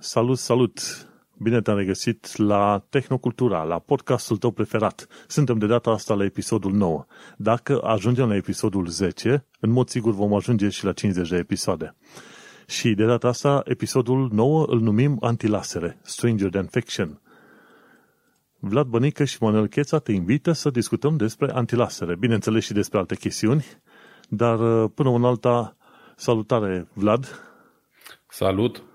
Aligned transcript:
Salut, 0.00 0.38
salut! 0.38 0.80
Bine 1.38 1.60
te-am 1.60 1.76
regăsit 1.76 2.36
la 2.36 2.84
Tehnocultura, 2.88 3.62
la 3.62 3.78
podcastul 3.78 4.36
tău 4.36 4.50
preferat. 4.50 5.06
Suntem 5.26 5.58
de 5.58 5.66
data 5.66 5.90
asta 5.90 6.14
la 6.14 6.24
episodul 6.24 6.72
9. 6.72 7.06
Dacă 7.36 7.80
ajungem 7.82 8.28
la 8.28 8.36
episodul 8.36 8.86
10, 8.86 9.46
în 9.60 9.70
mod 9.70 9.88
sigur 9.88 10.12
vom 10.12 10.34
ajunge 10.34 10.68
și 10.68 10.84
la 10.84 10.92
50 10.92 11.28
de 11.28 11.36
episoade. 11.36 11.94
Și 12.66 12.94
de 12.94 13.04
data 13.04 13.28
asta, 13.28 13.62
episodul 13.64 14.28
9 14.32 14.64
îl 14.66 14.80
numim 14.80 15.16
Antilasere, 15.20 15.98
Stranger 16.02 16.50
Than 16.50 16.66
Fiction. 16.66 17.20
Vlad 18.58 18.86
Bănică 18.86 19.24
și 19.24 19.36
Manuel 19.40 19.66
Cheța 19.66 19.98
te 19.98 20.12
invită 20.12 20.52
să 20.52 20.70
discutăm 20.70 21.16
despre 21.16 21.50
antilasere, 21.52 22.16
bineînțeles 22.16 22.64
și 22.64 22.72
despre 22.72 22.98
alte 22.98 23.16
chestiuni, 23.16 23.64
dar 24.28 24.56
până 24.86 25.10
în 25.10 25.24
alta, 25.24 25.76
salutare 26.16 26.88
Vlad! 26.92 27.42
Salut! 28.28 28.87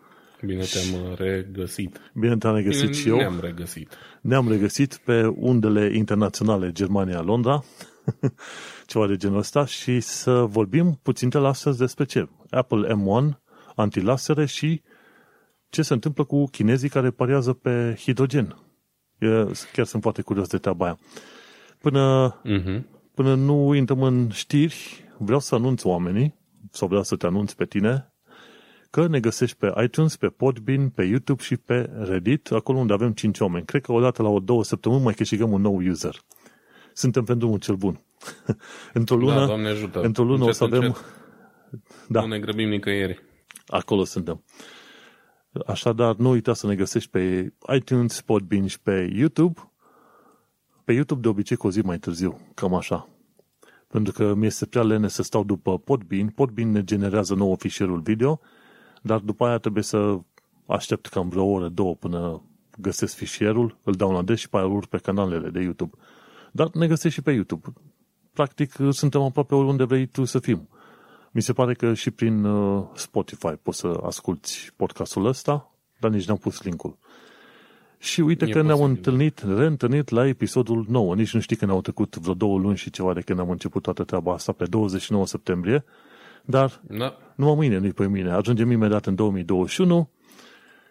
Bine 0.45 0.63
te-am 0.63 1.15
regăsit. 1.17 2.11
Bine 2.13 2.37
te-am 2.37 2.55
regăsit 2.55 2.81
Bine 2.81 2.93
și 2.93 3.07
eu. 3.07 3.15
Ne-am 3.15 3.39
regăsit. 3.39 3.95
Ne-am 4.21 4.49
regăsit 4.49 4.97
pe 5.05 5.25
undele 5.25 5.95
internaționale 5.95 6.71
Germania-Londra, 6.71 7.63
ceva 8.87 9.07
de 9.07 9.15
genul 9.15 9.37
ăsta, 9.37 9.65
și 9.65 9.99
să 9.99 10.31
vorbim 10.31 10.99
puțin 11.03 11.29
de 11.29 11.37
la 11.37 11.47
astăzi 11.47 11.77
despre 11.77 12.05
ce? 12.05 12.29
Apple 12.49 12.93
M1, 12.93 13.37
antilasere 13.75 14.45
și 14.45 14.81
ce 15.69 15.81
se 15.81 15.93
întâmplă 15.93 16.23
cu 16.23 16.45
chinezii 16.45 16.89
care 16.89 17.11
pariază 17.11 17.53
pe 17.53 17.95
hidrogen. 17.99 18.57
Eu 19.19 19.51
chiar 19.73 19.85
sunt 19.85 20.01
foarte 20.01 20.21
curios 20.21 20.47
de 20.47 20.57
treaba 20.57 20.85
aia. 20.85 20.99
Până, 21.79 22.35
Uh-huh. 22.45 22.81
până 23.13 23.35
nu 23.35 23.73
intrăm 23.73 24.01
în 24.01 24.29
știri, 24.29 25.05
vreau 25.17 25.39
să 25.39 25.55
anunț 25.55 25.83
oamenii, 25.83 26.35
sau 26.71 26.87
vreau 26.87 27.03
să 27.03 27.15
te 27.15 27.25
anunț 27.25 27.53
pe 27.53 27.65
tine, 27.65 28.12
că 28.93 29.07
ne 29.07 29.19
găsești 29.19 29.57
pe 29.57 29.73
iTunes, 29.83 30.15
pe 30.15 30.27
Podbean, 30.27 30.89
pe 30.89 31.03
YouTube 31.03 31.43
și 31.43 31.57
pe 31.57 31.89
Reddit, 31.97 32.51
acolo 32.51 32.77
unde 32.79 32.93
avem 32.93 33.11
5 33.11 33.39
oameni. 33.39 33.65
Cred 33.65 33.81
că 33.81 33.91
odată 33.91 34.21
la 34.21 34.29
o 34.29 34.39
două 34.39 34.63
săptămâni 34.63 35.03
mai 35.03 35.13
câștigăm 35.13 35.51
un 35.51 35.61
nou 35.61 35.75
user. 35.75 36.15
Suntem 36.93 37.23
pe 37.23 37.33
drumul 37.33 37.59
cel 37.59 37.75
bun. 37.75 37.99
într-o 38.93 39.15
lună, 39.15 39.39
Da, 39.39 39.45
Doamne 39.45 39.67
ajută. 39.67 40.01
într-o 40.01 40.23
lună 40.23 40.43
o 40.43 40.45
Încet, 40.45 40.55
să 40.55 40.63
avem... 40.63 40.81
încet. 40.81 41.03
Da. 42.07 42.21
Nu 42.21 42.27
ne 42.27 42.39
grăbim 42.39 42.69
nicăieri. 42.69 43.21
Acolo 43.67 44.03
suntem. 44.03 44.43
Așadar, 45.67 46.15
nu 46.15 46.29
uita 46.29 46.53
să 46.53 46.67
ne 46.67 46.75
găsești 46.75 47.09
pe 47.09 47.53
iTunes, 47.75 48.21
Podbean 48.21 48.67
și 48.67 48.79
pe 48.79 49.09
YouTube. 49.13 49.71
Pe 50.83 50.93
YouTube 50.93 51.21
de 51.21 51.27
obicei 51.27 51.57
cu 51.57 51.67
o 51.67 51.71
zi 51.71 51.79
mai 51.81 51.97
târziu, 51.97 52.39
cam 52.53 52.73
așa. 52.73 53.09
Pentru 53.87 54.13
că 54.13 54.33
mi 54.33 54.45
este 54.45 54.65
prea 54.65 54.83
lene 54.83 55.07
să 55.07 55.23
stau 55.23 55.43
după 55.43 55.79
Podbean. 55.79 56.27
Podbean 56.27 56.71
ne 56.71 56.83
generează 56.83 57.35
nou 57.35 57.55
fișierul 57.55 57.99
video, 57.99 58.39
dar 59.03 59.19
după 59.19 59.45
aia 59.45 59.57
trebuie 59.57 59.83
să 59.83 60.19
aștept 60.65 61.07
cam 61.07 61.29
vreo 61.29 61.45
oră, 61.45 61.67
două 61.67 61.95
până 61.95 62.41
găsesc 62.77 63.15
fișierul, 63.15 63.77
îl 63.83 63.93
downloadez 63.93 64.37
și 64.37 64.49
pe 64.49 64.57
aia 64.57 64.65
îl 64.65 64.71
urc 64.71 64.85
pe 64.85 64.97
canalele 64.97 65.49
de 65.49 65.61
YouTube. 65.61 65.95
Dar 66.51 66.69
ne 66.73 66.87
găsești 66.87 67.17
și 67.17 67.23
pe 67.23 67.31
YouTube. 67.31 67.73
Practic, 68.33 68.75
suntem 68.89 69.21
aproape 69.21 69.55
oriunde 69.55 69.83
vrei 69.83 70.05
tu 70.05 70.25
să 70.25 70.39
fim. 70.39 70.69
Mi 71.31 71.41
se 71.41 71.53
pare 71.53 71.73
că 71.73 71.93
și 71.93 72.11
prin 72.11 72.43
uh, 72.43 72.85
Spotify 72.93 73.53
poți 73.61 73.79
să 73.79 73.99
asculti 74.03 74.71
podcastul 74.75 75.25
ăsta, 75.25 75.71
dar 75.99 76.11
nici 76.11 76.27
n-am 76.27 76.37
pus 76.37 76.61
linkul. 76.61 76.97
Și 77.97 78.21
uite 78.21 78.45
E 78.45 78.49
că 78.49 78.61
ne-am 78.61 78.77
posibil. 78.77 78.95
întâlnit, 78.95 79.43
reîntâlnit 79.57 80.09
la 80.09 80.27
episodul 80.27 80.85
9. 80.89 81.15
Nici 81.15 81.33
nu 81.33 81.39
știi 81.39 81.55
că 81.55 81.65
ne-au 81.65 81.81
trecut 81.81 82.17
vreo 82.17 82.33
două 82.33 82.59
luni 82.59 82.77
și 82.77 82.89
ceva 82.89 83.13
de 83.13 83.21
când 83.21 83.39
am 83.39 83.49
început 83.49 83.81
toată 83.81 84.03
treaba 84.03 84.33
asta 84.33 84.51
pe 84.51 84.65
29 84.65 85.25
septembrie, 85.25 85.83
dar 86.45 86.81
Da. 86.87 87.17
numai 87.35 87.55
mâine, 87.55 87.79
nici 87.79 87.93
pe 87.93 88.07
mine. 88.07 88.31
Ajungem 88.31 88.71
imediat 88.71 89.05
în 89.05 89.15
2021 89.15 90.09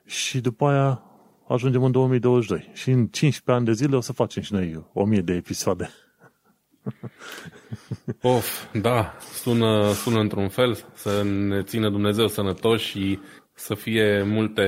și 0.04 0.40
după 0.40 0.66
aia 0.66 1.02
ajungem 1.48 1.82
în 1.84 1.90
2022. 1.90 2.70
Și 2.72 2.90
în 2.90 3.06
15 3.06 3.50
ani 3.50 3.64
de 3.64 3.72
zile 3.72 3.96
o 3.96 4.00
să 4.00 4.12
facem 4.12 4.42
și 4.42 4.52
noi 4.52 4.86
1000 4.92 5.20
de 5.20 5.32
episoade. 5.32 5.90
Of, 8.22 8.74
da, 8.80 9.16
sună, 9.42 9.92
sună 9.92 10.20
într-un 10.20 10.48
fel 10.48 10.84
să 10.94 11.22
ne 11.22 11.62
țină 11.62 11.90
Dumnezeu 11.90 12.28
sănătoși 12.28 12.86
și 12.86 13.18
să 13.54 13.74
fie 13.74 14.22
multe 14.22 14.62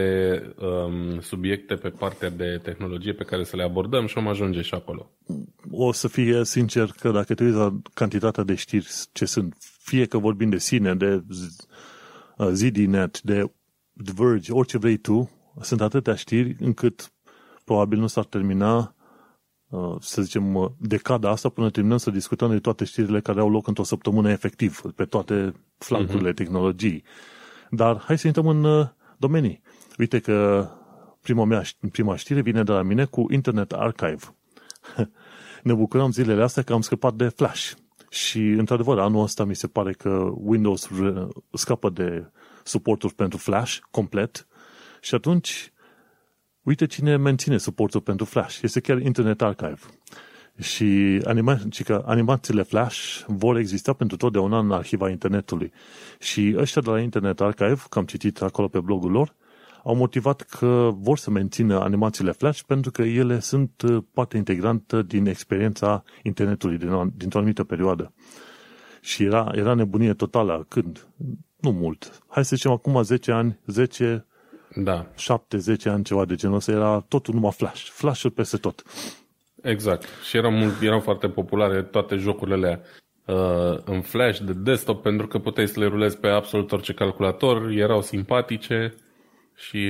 um, 0.59 1.20
subiecte 1.20 1.75
pe 1.75 1.88
partea 1.88 2.30
de 2.30 2.60
tehnologie 2.62 3.12
pe 3.12 3.25
care 3.25 3.44
să 3.44 3.56
le 3.56 3.62
abordăm 3.62 4.06
și 4.06 4.19
am 4.19 4.28
ajunge 4.28 4.62
și 4.62 4.75
acolo. 4.75 5.10
o 5.70 5.92
să 5.92 6.09
fie 6.09 6.44
sincer 6.44 6.91
că 7.00 7.10
dacă 7.10 7.34
te 7.34 7.44
uiți 7.44 7.56
la 7.56 7.78
cantitatea 7.94 8.42
de 8.42 8.54
știri 8.54 8.88
ce 9.12 9.25
sunt, 9.25 9.56
fie 9.84 10.06
că 10.06 10.19
vorbim 10.19 10.50
de 10.50 10.59
sine, 10.59 10.95
de 10.95 11.25
Z- 11.31 11.67
uh, 12.37 12.49
ZDNet, 12.53 13.21
de 13.22 13.53
The 14.05 14.12
Verge, 14.17 14.53
orice 14.53 14.78
vrei 14.78 14.97
tu, 14.97 15.31
sunt 15.61 15.81
atâtea 15.81 16.15
știri 16.15 16.56
încât 16.61 17.12
probabil 17.65 17.99
nu 17.99 18.06
s-ar 18.06 18.25
termina 18.25 18.95
uh, 19.69 19.97
să 20.00 20.22
zicem, 20.22 20.55
uh, 20.55 20.71
decada 20.78 21.31
asta 21.31 21.49
până 21.49 21.71
terminăm 21.71 21.97
să 21.97 22.11
discutăm 22.11 22.50
de 22.50 22.59
toate 22.59 22.84
știrile 22.84 23.21
care 23.21 23.41
au 23.41 23.50
loc 23.50 23.67
într-o 23.67 23.83
săptămână 23.83 24.31
efectiv, 24.31 24.81
pe 24.95 25.05
toate 25.05 25.55
flancurile 25.78 26.31
uh-huh. 26.31 26.34
tehnologiei. 26.34 27.05
Dar 27.71 28.01
hai 28.01 28.19
să 28.19 28.27
intrăm 28.27 28.47
în 28.47 28.65
uh, 28.65 28.89
domenii. 29.19 29.62
Uite 29.99 30.19
că 30.19 30.69
prima, 31.21 31.45
mea, 31.45 31.62
prima 31.91 32.16
știre 32.16 32.41
vine 32.41 32.62
de 32.62 32.72
la 32.72 32.83
mine 32.83 33.05
cu 33.05 33.27
Internet 33.31 33.72
Archive 33.72 34.37
ne 35.62 35.75
bucurăm 35.75 36.12
zilele 36.12 36.43
astea 36.43 36.62
că 36.62 36.72
am 36.72 36.81
scăpat 36.81 37.15
de 37.15 37.28
Flash. 37.28 37.72
Și, 38.14 38.38
într-adevăr, 38.38 38.98
anul 38.98 39.22
ăsta 39.22 39.44
mi 39.44 39.56
se 39.56 39.66
pare 39.66 39.92
că 39.92 40.30
Windows 40.34 40.88
re- 41.00 41.28
scapă 41.52 41.91
de 41.91 42.30
suportul 42.64 43.10
pentru 43.10 43.38
Flash 43.38 43.78
complet 43.91 44.47
și 45.00 45.14
atunci, 45.14 45.72
uite 46.62 46.86
cine 46.86 47.16
menține 47.16 47.58
suportul 47.58 48.00
pentru 48.00 48.24
Flash. 48.24 48.60
Este 48.62 48.80
chiar 48.80 49.00
Internet 49.00 49.42
Archive. 49.42 49.78
Și 50.60 51.20
anima- 51.24 51.69
ci 51.70 51.82
că 51.82 52.03
animațiile 52.06 52.62
Flash 52.62 53.24
vor 53.26 53.56
exista 53.56 53.92
pentru 53.92 54.16
totdeauna 54.16 54.58
în 54.58 54.72
arhiva 54.72 55.10
internetului. 55.10 55.72
Și 56.19 56.54
ăștia 56.58 56.82
de 56.82 56.91
la 56.91 57.00
Internet 57.00 57.41
Archive, 57.41 57.82
că 57.88 57.98
am 57.98 58.04
citit 58.04 58.42
acolo 58.42 58.69
pe 58.69 58.80
blogul 58.80 59.10
lor, 59.10 59.34
au 59.84 59.95
motivat 59.95 60.41
că 60.41 60.91
vor 60.95 61.19
să 61.19 61.31
mențină 61.31 61.81
animațiile 61.81 62.33
Flash 62.33 62.61
pentru 62.67 62.91
că 62.91 63.03
ele 63.03 63.41
sunt 63.41 63.83
uh, 63.83 64.03
parte 64.12 64.37
integrantă 64.37 65.03
din 65.03 65.27
experiența 65.27 66.03
internetului 66.22 66.78
din 66.78 66.93
o, 66.93 67.05
dintr-o 67.17 67.39
anumită 67.39 67.65
perioadă. 67.65 68.12
Și 69.00 69.22
era, 69.22 69.50
era 69.55 69.75
nebunie 69.75 70.15
totală. 70.15 70.67
Când? 70.69 71.06
Nu 71.61 71.71
mult. 71.71 72.19
Hai 72.28 72.45
să 72.45 72.56
zicem 72.56 72.71
acum 72.71 73.03
10 73.03 73.33
ani, 73.33 73.59
10, 73.67 74.27
Da, 74.75 75.06
7, 75.17 75.59
10 75.59 75.89
ani, 75.89 76.05
ceva 76.05 76.25
de 76.25 76.34
genul 76.34 76.56
ăsta, 76.56 76.72
era 76.72 77.05
totul 77.09 77.34
numai 77.34 77.53
Flash. 77.53 77.89
Flash-uri 77.91 78.34
peste 78.34 78.56
tot. 78.56 78.83
exact. 79.62 80.05
Și 80.28 80.37
erau, 80.37 80.51
mult, 80.51 80.83
erau 80.83 81.01
foarte 81.01 81.28
populare 81.28 81.83
toate 81.83 82.16
jocurile 82.16 82.55
alea 82.55 82.81
uh, 83.25 83.78
în 83.84 84.01
flash 84.01 84.39
de 84.39 84.53
desktop 84.53 85.03
pentru 85.03 85.27
că 85.27 85.39
puteai 85.39 85.69
să 85.69 85.81
le 85.81 85.87
rulezi 85.87 86.19
pe 86.19 86.28
absolut 86.28 86.72
orice 86.72 86.93
calculator, 86.93 87.69
erau 87.71 88.03
simpatice 88.03 88.95
și 89.56 89.88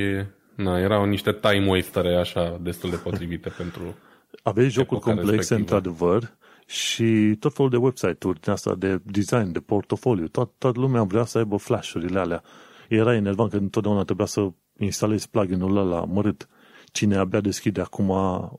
na, 0.55 0.79
erau 0.79 1.05
niște 1.05 1.31
time 1.33 1.67
wastere 1.67 2.15
așa 2.15 2.59
destul 2.61 2.89
de 2.89 2.95
potrivite 2.95 3.49
pentru... 3.57 3.95
Aveai 4.43 4.69
jocuri 4.69 4.99
Epoca 4.99 5.13
complexe, 5.13 5.35
respectivă. 5.35 5.59
într-adevăr, 5.59 6.37
și 6.65 7.35
tot 7.39 7.53
felul 7.53 7.71
de 7.71 7.77
website-uri 7.77 8.39
din 8.39 8.51
asta, 8.51 8.75
de 8.75 8.99
design, 9.03 9.51
de 9.51 9.59
portofoliu. 9.59 10.27
Toată, 10.27 10.51
toată 10.57 10.79
lumea 10.79 11.03
vrea 11.03 11.25
să 11.25 11.37
aibă 11.37 11.57
flash-urile 11.57 12.19
alea. 12.19 12.43
Era 12.89 13.15
enervant 13.15 13.51
că 13.51 13.57
întotdeauna 13.57 14.03
trebuia 14.03 14.25
să 14.25 14.47
instalezi 14.77 15.29
plugin-ul 15.29 15.77
ăla 15.77 16.05
mărât. 16.05 16.47
Cine 16.91 17.15
abia 17.15 17.41
deschide 17.41 17.81
acum 17.81 18.09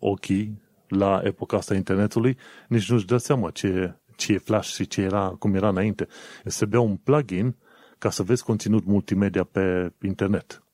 ochii 0.01 0.63
la 0.89 1.21
epoca 1.25 1.57
asta 1.57 1.75
internetului, 1.75 2.37
nici 2.69 2.91
nu-și 2.91 3.07
dă 3.07 3.17
seama 3.17 3.51
ce, 3.51 3.95
ce 4.17 4.33
e 4.33 4.39
flash 4.39 4.69
și 4.75 4.87
ce 4.87 5.01
era, 5.01 5.35
cum 5.39 5.55
era 5.55 5.69
înainte. 5.69 6.07
Se 6.45 6.65
bea 6.65 6.81
un 6.81 6.97
plugin 6.97 7.57
ca 7.99 8.11
să 8.11 8.23
vezi 8.23 8.45
conținut 8.45 8.85
multimedia 8.85 9.45
pe 9.45 9.93
internet. 10.03 10.66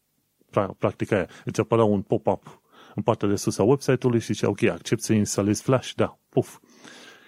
Pra- 0.52 0.78
Practic 0.78 1.12
aia. 1.12 1.28
Îți 1.44 1.60
apărea 1.60 1.84
un 1.84 2.02
pop-up 2.02 2.60
în 2.94 3.02
partea 3.02 3.28
de 3.28 3.36
sus 3.36 3.58
a 3.58 3.62
website-ului 3.62 4.20
și 4.20 4.32
zicea, 4.32 4.48
ok, 4.48 4.62
accept 4.62 5.02
să 5.02 5.12
instalezi 5.12 5.62
Flash? 5.62 5.92
Da, 5.96 6.18
puf. 6.28 6.58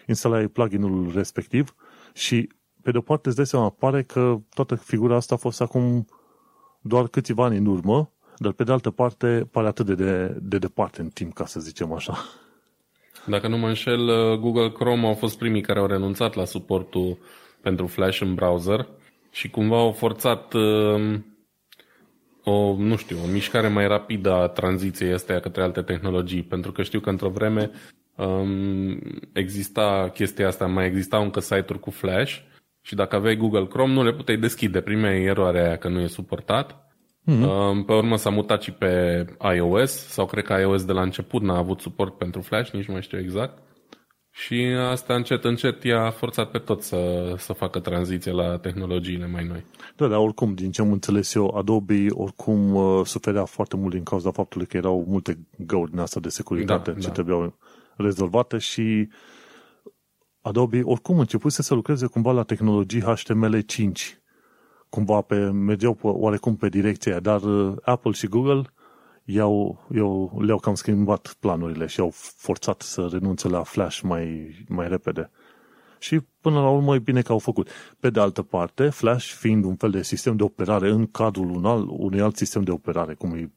Instalai 0.06 0.46
pluginul 0.46 1.12
respectiv 1.14 1.74
și 2.12 2.48
pe 2.82 2.90
de 2.90 2.98
o 2.98 3.00
parte 3.00 3.28
îți 3.28 3.36
dai 3.36 3.46
seama, 3.46 3.70
pare 3.70 4.02
că 4.02 4.36
toată 4.54 4.74
figura 4.74 5.16
asta 5.16 5.34
a 5.34 5.38
fost 5.38 5.60
acum 5.60 6.06
doar 6.80 7.08
câțiva 7.08 7.44
ani 7.44 7.56
în 7.56 7.66
urmă, 7.66 8.10
dar 8.36 8.52
pe 8.52 8.64
de 8.64 8.72
altă 8.72 8.90
parte 8.90 9.48
pare 9.50 9.66
atât 9.66 9.86
de, 9.86 9.94
de, 9.94 10.36
de 10.40 10.58
departe 10.58 11.00
în 11.00 11.08
timp, 11.08 11.34
ca 11.34 11.46
să 11.46 11.60
zicem 11.60 11.92
așa. 11.92 12.18
Dacă 13.26 13.48
nu 13.48 13.56
mă 13.56 13.66
înșel, 13.66 14.08
uh, 14.08 14.38
Google 14.38 14.70
Chrome 14.70 15.06
au 15.06 15.14
fost 15.14 15.38
primii 15.38 15.60
care 15.60 15.78
au 15.78 15.86
renunțat 15.86 16.34
la 16.34 16.44
suportul 16.44 17.18
pentru 17.60 17.86
Flash 17.86 18.20
în 18.20 18.34
browser 18.34 18.88
și 19.30 19.50
cumva 19.50 19.78
au 19.78 19.92
forțat 19.92 20.52
uh, 20.52 21.18
o, 22.44 22.76
nu 22.78 22.96
știu, 22.96 23.16
o 23.24 23.30
mișcare 23.32 23.68
mai 23.68 23.86
rapidă 23.86 24.32
a 24.32 24.48
tranziției 24.48 25.12
astea 25.12 25.40
către 25.40 25.62
alte 25.62 25.82
tehnologii, 25.82 26.42
pentru 26.42 26.72
că 26.72 26.82
știu 26.82 27.00
că 27.00 27.10
într-o 27.10 27.28
vreme 27.28 27.70
um, 28.16 28.98
exista 29.32 30.10
chestia 30.14 30.46
asta, 30.46 30.66
mai 30.66 30.86
existau 30.86 31.22
încă 31.22 31.40
site-uri 31.40 31.80
cu 31.80 31.90
Flash 31.90 32.38
și 32.80 32.94
dacă 32.94 33.16
aveai 33.16 33.36
Google 33.36 33.66
Chrome 33.66 33.92
nu 33.92 34.04
le 34.04 34.12
puteai 34.12 34.36
deschide, 34.36 34.80
primeai 34.80 35.22
eroarea 35.22 35.64
aia 35.64 35.76
că 35.76 35.88
nu 35.88 36.00
e 36.00 36.06
suportat 36.06 36.84
Mm-hmm. 37.26 37.84
Pe 37.86 37.92
urmă 37.92 38.16
s-a 38.16 38.30
mutat 38.30 38.62
și 38.62 38.70
pe 38.72 39.24
iOS, 39.54 39.90
sau 39.90 40.26
cred 40.26 40.44
că 40.44 40.60
iOS 40.60 40.84
de 40.84 40.92
la 40.92 41.02
început 41.02 41.42
n-a 41.42 41.56
avut 41.56 41.80
suport 41.80 42.18
pentru 42.18 42.40
Flash, 42.40 42.70
nici 42.70 42.86
nu 42.86 42.92
mai 42.92 43.02
știu 43.02 43.18
exact. 43.18 43.58
Și 44.36 44.54
asta 44.90 45.14
încet, 45.14 45.44
încet 45.44 45.84
i-a 45.84 46.10
forțat 46.10 46.50
pe 46.50 46.58
tot 46.58 46.82
să, 46.82 47.34
să 47.38 47.52
facă 47.52 47.80
tranziție 47.80 48.32
la 48.32 48.58
tehnologiile 48.58 49.26
mai 49.26 49.44
noi. 49.44 49.64
Da, 49.96 50.06
dar 50.06 50.18
oricum, 50.18 50.54
din 50.54 50.70
ce 50.70 50.80
am 50.80 50.92
înțeles 50.92 51.34
eu, 51.34 51.56
Adobe 51.56 52.06
oricum 52.10 52.74
uh, 52.74 53.06
suferea 53.06 53.44
foarte 53.44 53.76
mult 53.76 53.92
din 53.92 54.02
cauza 54.02 54.30
faptului 54.30 54.66
că 54.66 54.76
erau 54.76 55.04
multe 55.08 55.38
găuri 55.58 55.90
din 55.90 55.98
asta 56.00 56.20
de 56.20 56.28
securitate 56.28 56.90
da, 56.90 56.98
ce 56.98 57.06
da. 57.06 57.12
trebuiau 57.12 57.58
rezolvate 57.96 58.58
și 58.58 59.08
Adobe 60.40 60.82
oricum 60.82 61.18
începuse 61.18 61.62
să 61.62 61.74
lucreze 61.74 62.06
cumva 62.06 62.32
la 62.32 62.42
tehnologii 62.42 63.02
HTML5 63.02 64.22
cumva 64.88 65.20
pe, 65.20 65.36
mergeau 65.50 65.98
oarecum 66.02 66.56
pe 66.56 66.68
direcția 66.68 67.12
aia, 67.12 67.20
dar 67.20 67.42
uh, 67.42 67.74
Apple 67.82 68.12
și 68.12 68.26
Google 68.26 68.62
i-au, 69.24 69.86
i-au, 69.94 70.40
le-au 70.40 70.58
cam 70.58 70.74
schimbat 70.74 71.36
planurile 71.40 71.86
și 71.86 72.00
au 72.00 72.10
forțat 72.14 72.82
să 72.82 73.08
renunțe 73.12 73.48
la 73.48 73.62
Flash 73.62 74.00
mai, 74.00 74.54
mai 74.68 74.88
repede. 74.88 75.30
Și 75.98 76.20
până 76.40 76.60
la 76.60 76.68
urmă 76.68 76.94
e 76.94 76.98
bine 76.98 77.22
că 77.22 77.32
au 77.32 77.38
făcut. 77.38 77.68
Pe 78.00 78.10
de 78.10 78.20
altă 78.20 78.42
parte, 78.42 78.88
Flash 78.88 79.26
fiind 79.26 79.64
un 79.64 79.76
fel 79.76 79.90
de 79.90 80.02
sistem 80.02 80.36
de 80.36 80.42
operare 80.42 80.90
în 80.90 81.06
cadrul 81.06 81.50
un 81.50 81.64
alt, 81.64 81.86
unui 81.88 82.20
alt 82.20 82.36
sistem 82.36 82.62
de 82.62 82.70
operare, 82.70 83.14
cum 83.14 83.34
e 83.34 83.52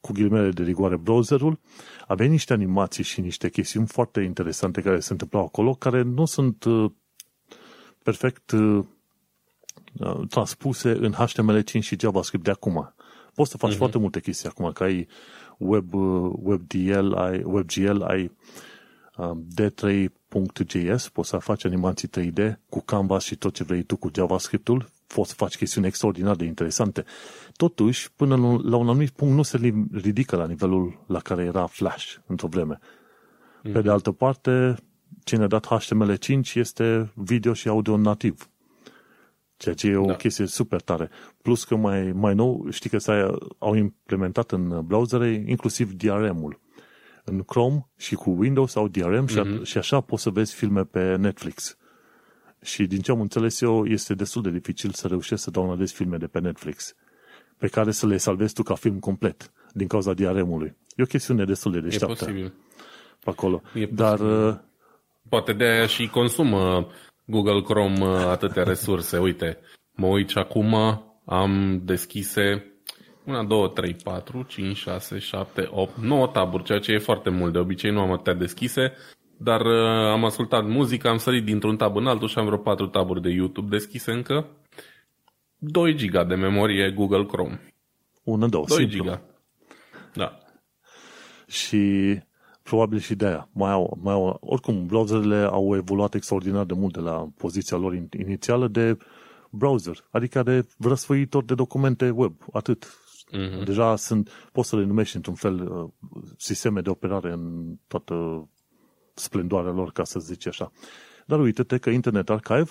cu 0.00 0.12
ghilimele 0.12 0.50
de 0.50 0.62
rigoare 0.62 0.96
browserul, 0.96 1.58
avea 2.06 2.26
niște 2.26 2.52
animații 2.52 3.04
și 3.04 3.20
niște 3.20 3.50
chestiuni 3.50 3.86
foarte 3.86 4.20
interesante 4.20 4.80
care 4.80 5.00
se 5.00 5.12
întâmplau 5.12 5.44
acolo, 5.44 5.74
care 5.74 6.02
nu 6.02 6.24
sunt 6.24 6.64
uh, 6.64 6.90
perfect 8.02 8.50
uh, 8.50 8.84
Uh, 9.98 10.20
transpuse 10.28 10.90
în 10.90 11.14
HTML5 11.14 11.80
și 11.80 11.96
JavaScript 12.00 12.44
de 12.44 12.50
acum. 12.50 12.94
Poți 13.40 13.52
să 13.52 13.56
faci 13.56 13.74
uh-huh. 13.74 13.76
foarte 13.76 13.98
multe 13.98 14.20
chestii 14.20 14.48
acum, 14.48 14.72
că 14.72 14.82
ai 14.82 15.08
web, 15.58 15.94
uh, 15.94 16.32
WebDL, 16.42 17.12
ai 17.12 17.42
WebGL, 17.44 18.02
ai 18.02 18.30
um, 19.16 19.46
D3.js, 19.60 21.08
poți 21.08 21.28
să 21.28 21.36
faci 21.36 21.64
animații 21.64 22.08
3D 22.08 22.52
cu 22.68 22.80
Canvas 22.80 23.24
și 23.24 23.36
tot 23.36 23.54
ce 23.54 23.64
vrei 23.64 23.82
tu 23.82 23.96
cu 23.96 24.10
JavaScript-ul, 24.14 24.88
poți 25.06 25.28
să 25.28 25.34
faci 25.34 25.56
chestiuni 25.56 25.86
extraordinar 25.86 26.36
de 26.36 26.44
interesante. 26.44 27.04
Totuși, 27.56 28.12
până 28.16 28.36
la 28.64 28.76
un 28.76 28.88
anumit 28.88 29.10
punct 29.10 29.34
nu 29.34 29.42
se 29.42 29.74
ridică 29.92 30.36
la 30.36 30.46
nivelul 30.46 31.04
la 31.06 31.18
care 31.18 31.44
era 31.44 31.66
Flash 31.66 32.14
într-o 32.26 32.48
vreme. 32.48 32.78
Uh-huh. 32.78 33.72
Pe 33.72 33.80
de 33.80 33.90
altă 33.90 34.12
parte, 34.12 34.74
ce 35.24 35.36
ne-a 35.36 35.46
dat 35.46 35.66
HTML5 35.66 36.54
este 36.54 37.12
video 37.14 37.52
și 37.52 37.68
audio 37.68 37.96
nativ. 37.96 38.49
Ceea 39.60 39.74
ce 39.74 39.86
e 39.86 39.96
o 39.96 40.04
da. 40.04 40.14
chestie 40.14 40.46
super 40.46 40.80
tare. 40.80 41.10
Plus 41.42 41.64
că 41.64 41.76
mai, 41.76 42.12
mai 42.12 42.34
nou, 42.34 42.66
știi 42.70 42.90
că 42.90 42.98
s-a, 42.98 43.38
au 43.58 43.74
implementat 43.74 44.52
în 44.52 44.86
browsere 44.86 45.44
inclusiv 45.46 45.92
DRM-ul. 45.92 46.60
În 47.24 47.42
Chrome 47.42 47.88
și 47.96 48.14
cu 48.14 48.30
Windows 48.30 48.74
au 48.74 48.88
DRM 48.88 49.24
mm-hmm. 49.24 49.30
și, 49.30 49.38
a, 49.38 49.42
mhm. 49.42 49.62
și 49.62 49.78
așa 49.78 50.00
poți 50.00 50.22
să 50.22 50.30
vezi 50.30 50.54
filme 50.54 50.84
pe 50.84 51.16
Netflix. 51.16 51.76
Și 52.62 52.86
din 52.86 53.00
ce 53.00 53.10
am 53.10 53.20
înțeles 53.20 53.60
eu, 53.60 53.86
este 53.86 54.14
destul 54.14 54.42
de 54.42 54.50
dificil 54.50 54.90
să 54.90 55.08
reușești 55.08 55.44
să 55.44 55.50
downloadezi 55.50 55.94
filme 55.94 56.16
de 56.16 56.26
pe 56.26 56.40
Netflix 56.40 56.94
pe 57.58 57.68
care 57.68 57.90
să 57.90 58.06
le 58.06 58.16
salvezi 58.16 58.54
tu 58.54 58.62
ca 58.62 58.74
film 58.74 58.98
complet 58.98 59.52
din 59.72 59.86
cauza 59.86 60.12
DRM-ului. 60.12 60.76
E 60.96 61.02
o 61.02 61.06
chestiune 61.06 61.44
destul 61.44 61.72
de 61.72 61.80
deșteaptă. 61.80 62.24
E 62.24 62.26
posibil. 62.26 62.54
Pe 63.24 63.30
acolo. 63.30 63.62
E 63.74 63.86
Dar... 63.86 64.16
Posibil. 64.16 64.46
Uh, 64.46 64.54
Poate 65.28 65.52
de 65.52 65.64
aia 65.64 65.86
și 65.86 66.08
consumă 66.08 66.86
Google 67.30 67.60
Chrome 67.60 68.04
uh, 68.04 68.26
atâtea 68.26 68.62
resurse. 68.62 69.18
Uite, 69.18 69.58
mă 69.92 70.06
uit 70.06 70.28
și 70.28 70.38
acum 70.38 70.74
am 71.24 71.80
deschise 71.84 72.64
1, 73.24 73.44
2, 73.44 73.70
3, 73.74 73.96
4, 74.04 74.42
5, 74.48 74.76
6, 74.76 75.18
7, 75.18 75.68
8, 75.70 75.96
9 75.96 76.26
taburi, 76.26 76.64
ceea 76.64 76.78
ce 76.78 76.92
e 76.92 76.98
foarte 76.98 77.30
mult. 77.30 77.52
De 77.52 77.58
obicei 77.58 77.90
nu 77.90 78.00
am 78.00 78.12
atâtea 78.12 78.34
deschise, 78.34 78.92
dar 79.36 79.60
uh, 79.60 80.10
am 80.12 80.24
ascultat 80.24 80.66
muzică, 80.66 81.08
am 81.08 81.16
sărit 81.16 81.44
dintr-un 81.44 81.76
tab 81.76 81.96
în 81.96 82.06
altul 82.06 82.28
și 82.28 82.38
am 82.38 82.44
vreo 82.44 82.58
4 82.58 82.86
taburi 82.86 83.22
de 83.22 83.30
YouTube 83.30 83.76
deschise 83.76 84.12
încă. 84.12 84.46
2 85.58 85.94
giga 85.94 86.24
de 86.24 86.34
memorie 86.34 86.90
Google 86.90 87.24
Chrome. 87.24 87.74
1, 88.22 88.48
2, 88.48 88.64
2 88.68 88.86
giga. 88.86 89.22
Da. 90.14 90.38
Și 91.46 92.18
probabil 92.70 92.98
și 92.98 93.14
de 93.14 93.26
aia. 93.26 93.48
Mai 93.52 93.70
au, 93.70 93.98
mai 94.02 94.14
au, 94.14 94.38
oricum, 94.40 94.86
browserele 94.86 95.36
au 95.36 95.76
evoluat 95.76 96.14
extraordinar 96.14 96.64
de 96.64 96.74
mult 96.74 96.92
de 96.92 97.00
la 97.00 97.28
poziția 97.36 97.76
lor 97.76 97.94
inițială 98.18 98.68
de 98.68 98.96
browser, 99.50 100.04
adică 100.10 100.42
de 100.42 100.66
răsfăitor 100.78 101.44
de 101.44 101.54
documente 101.54 102.10
web, 102.10 102.34
atât. 102.52 102.86
Uh-huh. 103.32 103.64
Deja 103.64 103.96
sunt, 103.96 104.30
poți 104.52 104.68
să 104.68 104.76
le 104.76 104.84
numești 104.84 105.16
într-un 105.16 105.34
fel 105.34 105.72
uh, 105.72 105.90
sisteme 106.36 106.80
de 106.80 106.90
operare 106.90 107.32
în 107.32 107.74
toată 107.86 108.48
splendoarea 109.14 109.72
lor, 109.72 109.92
ca 109.92 110.04
să 110.04 110.18
zici 110.18 110.46
așa. 110.46 110.72
Dar 111.26 111.40
uite-te 111.40 111.78
că 111.78 111.90
Internet 111.90 112.30
Archive 112.30 112.70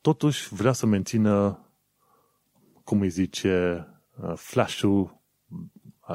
totuși 0.00 0.54
vrea 0.54 0.72
să 0.72 0.86
mențină, 0.86 1.66
cum 2.84 3.00
îi 3.00 3.08
zice, 3.08 3.86
uh, 4.22 4.32
flash-ul, 4.36 5.20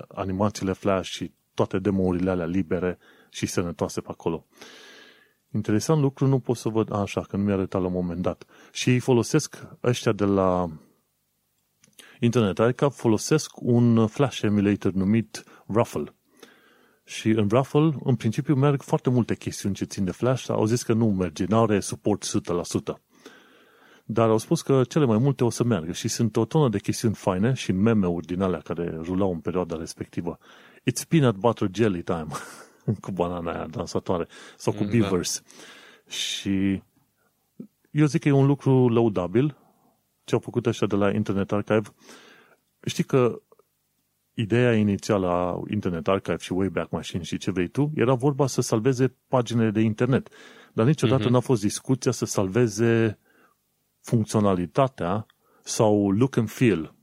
animațiile 0.07 0.73
flash 0.73 1.09
și 1.09 1.31
toate 1.57 1.79
demourile 1.79 2.29
alea 2.29 2.45
libere 2.45 2.97
și 3.29 3.45
sănătoase 3.45 4.01
pe 4.01 4.07
acolo. 4.11 4.45
Interesant 5.53 6.01
lucru, 6.01 6.27
nu 6.27 6.39
pot 6.39 6.57
să 6.57 6.69
văd 6.69 6.93
așa, 6.93 7.21
că 7.21 7.37
nu 7.37 7.43
mi-a 7.43 7.53
arătat 7.53 7.81
la 7.81 7.87
un 7.87 7.93
moment 7.93 8.21
dat. 8.21 8.45
Și 8.71 8.89
îi 8.89 8.99
folosesc 8.99 9.67
ăștia 9.83 10.11
de 10.11 10.25
la 10.25 10.69
Internet 12.19 12.59
Archive, 12.59 12.89
folosesc 12.89 13.51
un 13.61 14.07
flash 14.07 14.41
emulator 14.41 14.91
numit 14.91 15.43
Ruffle. 15.67 16.15
Și 17.03 17.29
în 17.29 17.47
Ruffle, 17.49 17.91
în 18.03 18.15
principiu, 18.15 18.55
merg 18.55 18.81
foarte 18.81 19.09
multe 19.09 19.35
chestiuni 19.35 19.75
ce 19.75 19.85
țin 19.85 20.03
de 20.05 20.11
Flash. 20.11 20.49
Au 20.49 20.65
zis 20.65 20.83
că 20.83 20.93
nu 20.93 21.11
merge, 21.11 21.45
nu 21.47 21.61
are 21.61 21.79
suport 21.79 22.25
100%. 22.93 23.07
Dar 24.09 24.29
au 24.29 24.37
spus 24.37 24.61
că 24.61 24.83
cele 24.83 25.05
mai 25.05 25.17
multe 25.17 25.43
o 25.43 25.49
să 25.49 25.63
meargă 25.63 25.91
și 25.91 26.07
sunt 26.07 26.35
o 26.35 26.45
tonă 26.45 26.69
de 26.69 26.79
chestiuni 26.79 27.13
faine 27.15 27.53
și 27.53 27.71
meme-uri 27.71 28.25
din 28.25 28.41
alea 28.41 28.59
care 28.59 28.99
rulau 29.01 29.31
în 29.31 29.39
perioada 29.39 29.75
respectivă. 29.75 30.37
It's 30.89 31.03
peanut 31.07 31.35
butter 31.35 31.69
jelly 31.73 32.03
time. 32.03 32.27
cu 33.01 33.11
banana 33.11 33.51
aia 33.51 33.67
dansatoare. 33.67 34.27
Sau 34.57 34.73
cu 34.73 34.83
mm, 34.83 34.89
da. 34.89 34.97
beavers. 34.97 35.41
Da. 35.41 36.11
Și 36.11 36.83
eu 37.91 38.05
zic 38.05 38.21
că 38.21 38.27
e 38.27 38.31
un 38.31 38.45
lucru 38.45 38.89
laudabil 38.89 39.57
ce 40.23 40.33
au 40.33 40.39
făcut 40.39 40.65
ăștia 40.65 40.87
de 40.87 40.95
la 40.95 41.11
Internet 41.11 41.51
Archive. 41.51 41.93
Știi 42.85 43.03
că 43.03 43.41
ideea 44.33 44.73
inițială 44.75 45.27
a 45.27 45.61
Internet 45.69 46.07
Archive 46.07 46.37
și 46.37 46.53
Wayback 46.53 46.91
Machine 46.91 47.23
și 47.23 47.37
ce 47.37 47.51
vrei 47.51 47.67
tu, 47.67 47.91
era 47.95 48.13
vorba 48.13 48.47
să 48.47 48.61
salveze 48.61 49.15
paginile 49.27 49.71
de 49.71 49.79
internet. 49.79 50.29
Dar 50.73 50.85
niciodată 50.85 51.27
mm-hmm. 51.27 51.31
n-a 51.31 51.39
fost 51.39 51.61
discuția 51.61 52.11
să 52.11 52.25
salveze 52.25 53.19
funcționalitatea 54.01 55.25
sau 55.63 56.11
look 56.11 56.37
and 56.37 56.49
feel 56.49 56.95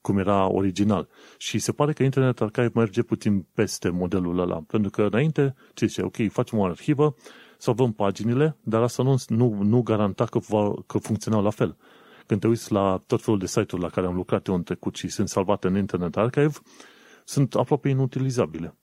cum 0.00 0.18
era 0.18 0.48
original. 0.48 1.08
Și 1.38 1.58
se 1.58 1.72
pare 1.72 1.92
că 1.92 2.02
Internet 2.02 2.40
Archive 2.40 2.70
merge 2.74 3.02
puțin 3.02 3.46
peste 3.54 3.88
modelul 3.88 4.38
ăla, 4.38 4.62
pentru 4.66 4.90
că 4.90 5.02
înainte, 5.02 5.54
ce 5.74 5.86
zice, 5.86 6.02
ok, 6.02 6.16
facem 6.30 6.58
o 6.58 6.64
arhivă, 6.64 7.14
salvăm 7.58 7.92
paginile, 7.92 8.56
dar 8.62 8.82
asta 8.82 9.02
nu, 9.02 9.14
nu, 9.26 9.62
nu 9.62 9.82
garanta 9.82 10.24
că, 10.24 10.38
va, 10.38 10.72
că 10.86 10.98
funcționau 10.98 11.42
la 11.42 11.50
fel. 11.50 11.76
Când 12.26 12.40
te 12.40 12.46
uiți 12.46 12.72
la 12.72 13.02
tot 13.06 13.22
felul 13.22 13.38
de 13.38 13.46
site-uri 13.46 13.82
la 13.82 13.88
care 13.88 14.06
am 14.06 14.14
lucrat 14.14 14.46
eu 14.46 14.54
în 14.54 14.62
trecut 14.62 14.96
și 14.96 15.08
sunt 15.08 15.28
salvate 15.28 15.66
în 15.66 15.76
Internet 15.76 16.16
Archive, 16.16 16.52
sunt 17.24 17.54
aproape 17.54 17.88
inutilizabile. 17.88 18.74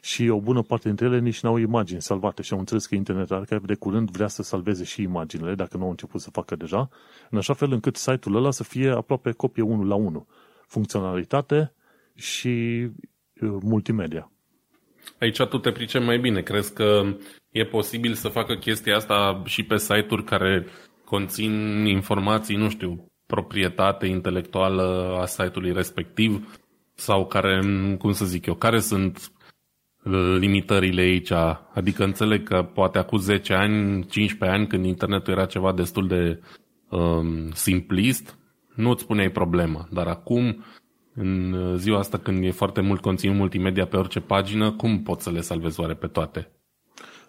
Și 0.00 0.28
o 0.28 0.40
bună 0.40 0.62
parte 0.62 0.86
dintre 0.88 1.06
ele 1.06 1.18
nici 1.20 1.40
n-au 1.40 1.56
imagini 1.56 2.02
salvate 2.02 2.42
și 2.42 2.52
am 2.52 2.58
înțeles 2.58 2.86
că 2.86 2.94
Internet 2.94 3.30
Archive 3.30 3.66
de 3.66 3.74
curând 3.74 4.10
vrea 4.10 4.28
să 4.28 4.42
salveze 4.42 4.84
și 4.84 5.02
imaginile, 5.02 5.54
dacă 5.54 5.76
nu 5.76 5.82
au 5.82 5.90
început 5.90 6.20
să 6.20 6.30
facă 6.30 6.56
deja, 6.56 6.88
în 7.30 7.38
așa 7.38 7.52
fel 7.52 7.72
încât 7.72 7.96
site-ul 7.96 8.36
ăla 8.36 8.50
să 8.50 8.64
fie 8.64 8.90
aproape 8.90 9.32
copie 9.32 9.62
1 9.62 9.84
la 9.84 9.94
1 9.94 10.26
funcționalitate 10.66 11.72
și 12.14 12.86
uh, 13.40 13.56
multimedia. 13.62 14.30
Aici 15.20 15.42
tu 15.42 15.58
te 15.58 15.72
pricep 15.72 16.02
mai 16.02 16.18
bine. 16.18 16.42
Crezi 16.42 16.74
că 16.74 17.16
e 17.50 17.64
posibil 17.64 18.14
să 18.14 18.28
facă 18.28 18.54
chestia 18.54 18.96
asta 18.96 19.42
și 19.44 19.62
pe 19.62 19.76
site-uri 19.76 20.24
care 20.24 20.66
conțin 21.04 21.52
informații, 21.86 22.56
nu 22.56 22.68
știu, 22.68 23.06
proprietate 23.26 24.06
intelectuală 24.06 25.16
a 25.20 25.26
site-ului 25.26 25.72
respectiv 25.72 26.58
sau 26.94 27.26
care, 27.26 27.60
cum 27.98 28.12
să 28.12 28.24
zic 28.24 28.46
eu, 28.46 28.54
care 28.54 28.80
sunt 28.80 29.32
limitările 30.38 31.00
aici? 31.00 31.30
Adică 31.74 32.04
înțeleg 32.04 32.48
că 32.48 32.62
poate 32.62 32.98
acum 32.98 33.18
10 33.18 33.54
ani, 33.54 34.06
15 34.06 34.58
ani, 34.58 34.66
când 34.66 34.84
internetul 34.84 35.32
era 35.32 35.46
ceva 35.46 35.72
destul 35.72 36.06
de 36.06 36.40
um, 36.88 37.50
simplist, 37.50 38.38
nu 38.76 38.90
îți 38.90 39.06
puneai 39.06 39.30
problemă. 39.30 39.88
Dar 39.90 40.06
acum, 40.06 40.64
în 41.14 41.54
ziua 41.76 41.98
asta 41.98 42.18
când 42.18 42.44
e 42.44 42.50
foarte 42.50 42.80
mult 42.80 43.00
conținut 43.00 43.36
multimedia 43.36 43.86
pe 43.86 43.96
orice 43.96 44.20
pagină, 44.20 44.72
cum 44.72 45.02
poți 45.02 45.22
să 45.22 45.30
le 45.30 45.40
salvezi 45.40 45.80
oare 45.80 45.94
pe 45.94 46.06
toate? 46.06 46.50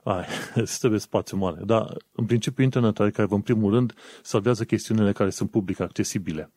Ai, 0.03 0.25
îți 0.55 0.79
trebuie 0.79 0.99
spațiu 0.99 1.37
mare. 1.37 1.61
Dar, 1.65 1.97
în 2.11 2.25
principiu, 2.25 2.63
internetul, 2.63 3.09
care 3.09 3.27
în 3.31 3.41
primul 3.41 3.73
rând 3.73 3.93
salvează 4.21 4.63
chestiunile 4.63 5.11
care 5.11 5.29
sunt 5.29 5.49
public 5.49 5.79
accesibile. 5.79 6.51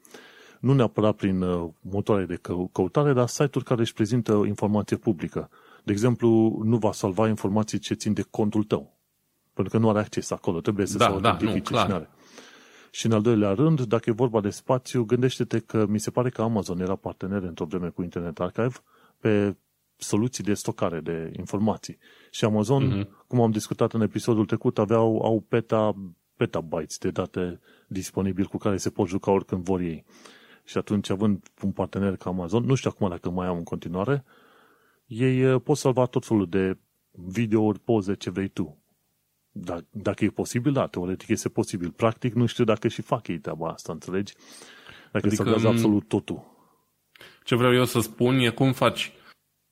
nu 0.61 0.73
neapărat 0.73 1.17
prin 1.17 1.43
uh, 1.43 1.69
motoare 1.81 2.25
de 2.25 2.39
căutare, 2.73 3.13
dar 3.13 3.27
site-uri 3.27 3.65
care 3.65 3.81
își 3.81 3.93
prezintă 3.93 4.43
informație 4.47 4.97
publică. 4.97 5.51
De 5.85 5.93
exemplu, 5.93 6.61
nu 6.65 6.77
va 6.77 6.93
salva 6.93 7.29
informații 7.29 7.79
ce 7.79 7.95
țin 7.95 8.13
de 8.13 8.25
contul 8.31 8.63
tău. 8.63 8.99
Pentru 9.55 9.73
că 9.73 9.85
nu 9.85 9.91
are 9.91 9.99
acces 9.99 10.31
acolo, 10.31 10.61
trebuie 10.61 10.87
să 10.87 10.99
da, 10.99 11.05
se 11.05 11.11
autentifice 11.11 11.47
da, 11.47 11.55
nu, 11.55 11.63
clar. 11.63 11.87
și 11.87 11.93
are. 11.93 12.11
Și 12.91 13.07
în 13.07 13.13
al 13.13 13.23
doilea 13.23 13.53
rând, 13.53 13.81
dacă 13.81 14.11
e 14.11 14.13
vorba 14.13 14.41
de 14.41 14.51
spațiu, 14.51 15.05
gândește-te 15.05 15.59
că 15.59 15.87
mi 15.87 16.01
se 16.01 16.11
pare 16.11 16.31
că 16.31 16.43
Amazon 16.43 16.81
era 16.81 16.97
partener 16.97 17.43
într-o 17.43 17.65
vreme 17.65 17.89
cu 17.89 18.03
Internet 18.03 18.41
Archive 18.41 18.73
pe 19.19 19.57
soluții 19.97 20.45
de 20.45 20.55
stocare 20.55 21.01
de 21.01 21.33
informații. 21.37 21.99
Și 22.31 22.45
Amazon, 22.45 23.05
uh-huh. 23.05 23.27
cum 23.27 23.41
am 23.41 23.51
discutat 23.51 23.93
în 23.93 24.01
episodul 24.01 24.47
trecut, 24.47 24.79
aveau 24.79 25.21
au 25.23 25.45
peta, 25.49 25.95
petabytes 26.37 26.99
de 26.99 27.11
date 27.11 27.61
disponibil 27.89 28.47
cu 28.47 28.57
care 28.57 28.77
se 28.77 28.91
pot 28.91 29.09
juca 29.09 29.31
oricând 29.31 29.65
vor 29.65 29.81
ei. 29.81 30.05
Și 30.65 30.79
atunci, 30.79 31.11
având 31.11 31.51
un 31.63 31.73
partener 31.73 32.17
ca 32.17 32.31
Amazon, 32.31 32.65
nu 32.65 32.75
știu 32.75 32.91
acum 32.95 33.09
dacă 33.09 33.31
mai 33.31 33.47
am 33.47 33.57
în 33.57 33.63
continuare, 33.63 34.25
ei 35.07 35.41
eh, 35.41 35.61
pot 35.65 35.77
salva 35.77 36.05
tot 36.05 36.27
felul 36.27 36.49
de 36.49 36.79
videouri, 37.11 37.79
poze, 37.79 38.15
ce 38.15 38.31
vrei 38.31 38.49
tu. 38.49 38.80
Dacă, 39.53 39.85
dacă 39.91 40.25
e 40.25 40.29
posibil, 40.29 40.73
da, 40.73 40.87
teoretic 40.87 41.29
este 41.29 41.49
posibil. 41.49 41.91
Practic, 41.91 42.35
nu 42.35 42.47
știu 42.47 42.65
dacă 42.65 42.89
și 42.89 43.03
fac 43.03 43.29
ei 43.29 43.39
treaba 43.39 43.69
asta, 43.69 43.93
înțelegi? 43.93 44.35
Dacă 45.13 45.27
adică, 45.27 45.43
salvează 45.43 45.67
mm, 45.67 45.73
absolut 45.73 46.09
totul. 46.09 46.43
Ce 47.45 47.55
vreau 47.55 47.75
eu 47.75 47.85
să 47.85 48.01
spun 48.01 48.39
e 48.39 48.49
cum 48.49 48.73
faci 48.73 49.13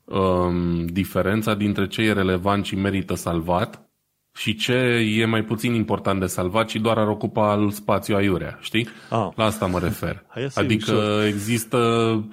um, 0.04 0.86
diferența 0.86 1.54
dintre 1.54 1.86
ce 1.86 2.02
e 2.02 2.12
relevant 2.12 2.64
și 2.64 2.76
merită 2.76 3.14
salvat 3.14 3.88
și 4.34 4.54
ce 4.54 4.72
e 5.18 5.24
mai 5.24 5.44
puțin 5.44 5.74
important 5.74 6.20
de 6.20 6.26
salvat 6.26 6.68
și 6.68 6.78
doar 6.78 6.98
ar 6.98 7.08
ocupa 7.08 7.50
al 7.50 7.70
spațiu 7.70 8.16
aiurea, 8.16 8.58
știi? 8.60 8.88
Ah. 9.10 9.28
La 9.34 9.44
asta 9.44 9.66
mă 9.66 9.78
refer. 9.78 10.24
Adică 10.54 10.92
ușor. 10.92 11.24
există 11.24 11.78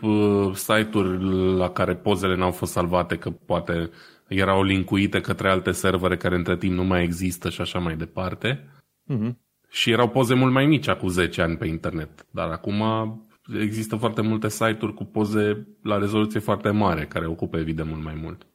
uh, 0.01 0.53
site-uri 0.53 1.23
la 1.57 1.69
care 1.69 1.95
pozele 1.95 2.35
n-au 2.35 2.51
fost 2.51 2.71
salvate, 2.71 3.15
că 3.15 3.29
poate 3.29 3.89
erau 4.27 4.63
linkuite 4.63 5.21
către 5.21 5.49
alte 5.49 5.71
servere 5.71 6.17
care 6.17 6.35
între 6.35 6.57
timp 6.57 6.73
nu 6.73 6.83
mai 6.83 7.03
există 7.03 7.49
și 7.49 7.61
așa 7.61 7.79
mai 7.79 7.95
departe. 7.95 8.69
Mm-hmm. 9.13 9.33
Și 9.69 9.91
erau 9.91 10.09
poze 10.09 10.33
mult 10.33 10.53
mai 10.53 10.65
mici 10.65 10.87
acum 10.87 11.09
10 11.09 11.41
ani 11.41 11.57
pe 11.57 11.67
internet. 11.67 12.25
Dar 12.31 12.49
acum 12.49 12.83
există 13.61 13.95
foarte 13.95 14.21
multe 14.21 14.49
site-uri 14.49 14.93
cu 14.93 15.03
poze 15.03 15.67
la 15.81 15.97
rezoluție 15.97 16.39
foarte 16.39 16.69
mare, 16.69 17.05
care 17.05 17.27
ocupă 17.27 17.57
evident 17.57 17.89
mult 17.89 18.03
mai 18.03 18.19
mult. 18.21 18.47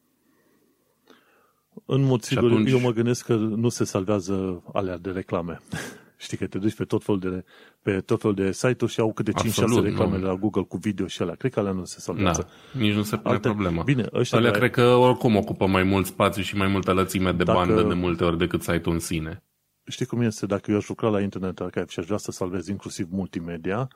În 1.87 2.03
mod 2.03 2.23
sigur, 2.23 2.51
atunci... 2.51 2.71
eu 2.71 2.81
mă 2.81 2.91
gândesc 2.91 3.25
că 3.25 3.35
nu 3.35 3.69
se 3.69 3.85
salvează 3.85 4.63
alea 4.73 4.99
de 4.99 5.11
reclame. 5.11 5.59
Știi 6.21 6.37
că 6.37 6.47
te 6.47 6.59
duci 6.59 6.75
pe 6.75 6.85
tot 6.85 7.05
felul 7.05 7.21
de, 7.21 7.45
pe 7.83 8.01
tot 8.01 8.21
felul 8.21 8.37
de 8.37 8.53
site-uri 8.53 8.93
și 8.93 9.01
au 9.01 9.13
câte 9.13 9.33
5-6 9.33 9.35
reclame 9.83 10.13
nu. 10.13 10.19
de 10.19 10.27
la 10.27 10.35
Google 10.35 10.63
cu 10.63 10.77
video 10.77 11.07
și 11.07 11.23
alea. 11.23 11.35
Cred 11.35 11.53
că 11.53 11.61
alea 11.61 11.73
nu 11.73 11.85
se 11.85 12.01
salvează. 12.01 12.49
Da, 12.73 12.81
nici 12.81 12.95
nu 12.95 13.03
se 13.03 13.17
pune 13.17 13.35
Alte... 13.35 13.49
problema. 13.49 13.83
Bine, 13.83 14.09
ăștia 14.13 14.39
alea 14.39 14.51
cred 14.51 14.71
că 14.71 14.83
oricum 14.83 15.37
ocupă 15.37 15.67
mai 15.67 15.83
mult 15.83 16.07
spațiu 16.07 16.43
și 16.43 16.57
mai 16.57 16.67
multă 16.69 16.93
lățime 16.93 17.33
de 17.33 17.45
Dacă... 17.45 17.59
bandă 17.59 17.83
de 17.83 17.95
multe 17.95 18.25
ori 18.25 18.39
decât 18.39 18.63
site-ul 18.63 18.95
în 18.95 19.01
sine. 19.01 19.45
Știi 19.87 20.07
cum 20.07 20.21
este? 20.21 20.47
Dacă 20.47 20.71
eu 20.71 20.77
aș 20.77 20.89
lucra 20.89 21.09
la 21.09 21.21
Internet 21.21 21.61
Archive 21.61 21.87
și 21.89 21.99
aș 21.99 22.05
vrea 22.05 22.19
să 22.19 22.31
salvez 22.31 22.67
inclusiv 22.67 23.07
multimedia, 23.11 23.89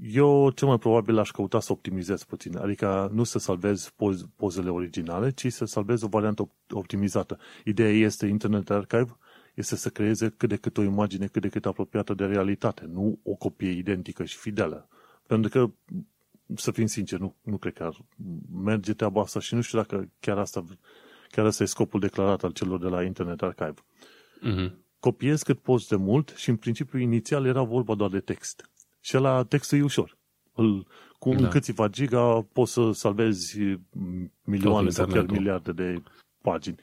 eu 0.00 0.50
cel 0.50 0.68
mai 0.68 0.78
probabil 0.78 1.18
aș 1.18 1.30
căuta 1.30 1.60
să 1.60 1.72
optimizez 1.72 2.24
puțin. 2.24 2.56
Adică 2.58 3.10
nu 3.12 3.24
să 3.24 3.38
salvez 3.38 3.92
poz- 3.92 4.34
pozele 4.36 4.70
originale, 4.70 5.30
ci 5.30 5.52
să 5.52 5.64
salvez 5.64 6.02
o 6.02 6.08
variantă 6.08 6.50
optimizată. 6.70 7.38
Ideea 7.64 7.90
este 7.90 8.26
Internet 8.26 8.70
Archive 8.70 9.16
este 9.58 9.76
să 9.76 9.88
creeze 9.88 10.34
cât 10.36 10.48
de 10.48 10.56
cât 10.56 10.78
o 10.78 10.82
imagine 10.82 11.26
cât 11.26 11.42
de 11.42 11.48
cât 11.48 11.66
apropiată 11.66 12.14
de 12.14 12.24
realitate, 12.24 12.84
nu 12.86 13.18
o 13.22 13.34
copie 13.34 13.70
identică 13.70 14.24
și 14.24 14.36
fidelă. 14.36 14.88
Pentru 15.26 15.50
că, 15.50 15.70
să 16.54 16.70
fim 16.70 16.86
sinceri, 16.86 17.20
nu, 17.20 17.36
nu 17.42 17.56
cred 17.56 17.72
că 17.72 17.84
ar 17.84 17.96
merge 18.52 18.94
treaba 18.94 19.20
asta 19.20 19.40
și 19.40 19.54
nu 19.54 19.60
știu 19.60 19.78
dacă 19.78 20.08
chiar 20.20 20.38
asta, 20.38 20.64
chiar 21.30 21.46
asta 21.46 21.62
e 21.62 21.66
scopul 21.66 22.00
declarat 22.00 22.42
al 22.42 22.52
celor 22.52 22.78
de 22.78 22.88
la 22.88 23.02
Internet 23.02 23.42
Archive. 23.42 23.74
Uh-huh. 23.74 24.72
Copiez 25.00 25.42
cât 25.42 25.58
poți 25.58 25.88
de 25.88 25.96
mult 25.96 26.32
și 26.36 26.48
în 26.48 26.56
principiu 26.56 26.98
inițial 26.98 27.46
era 27.46 27.62
vorba 27.62 27.94
doar 27.94 28.10
de 28.10 28.20
text. 28.20 28.70
Și 29.00 29.14
la 29.14 29.44
textul 29.44 29.78
e 29.78 29.82
ușor. 29.82 30.18
Îl, 30.52 30.86
cu 31.18 31.34
da. 31.34 31.48
câțiva 31.48 31.88
giga 31.88 32.46
poți 32.52 32.72
să 32.72 32.90
salvezi 32.92 33.58
milioane 34.44 34.88
sau 34.88 35.06
chiar 35.06 35.26
miliarde 35.26 35.72
de 35.72 36.02
pagini. 36.42 36.76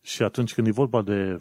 Și 0.00 0.22
atunci 0.22 0.54
când 0.54 0.66
e 0.66 0.70
vorba 0.70 1.02
de 1.02 1.38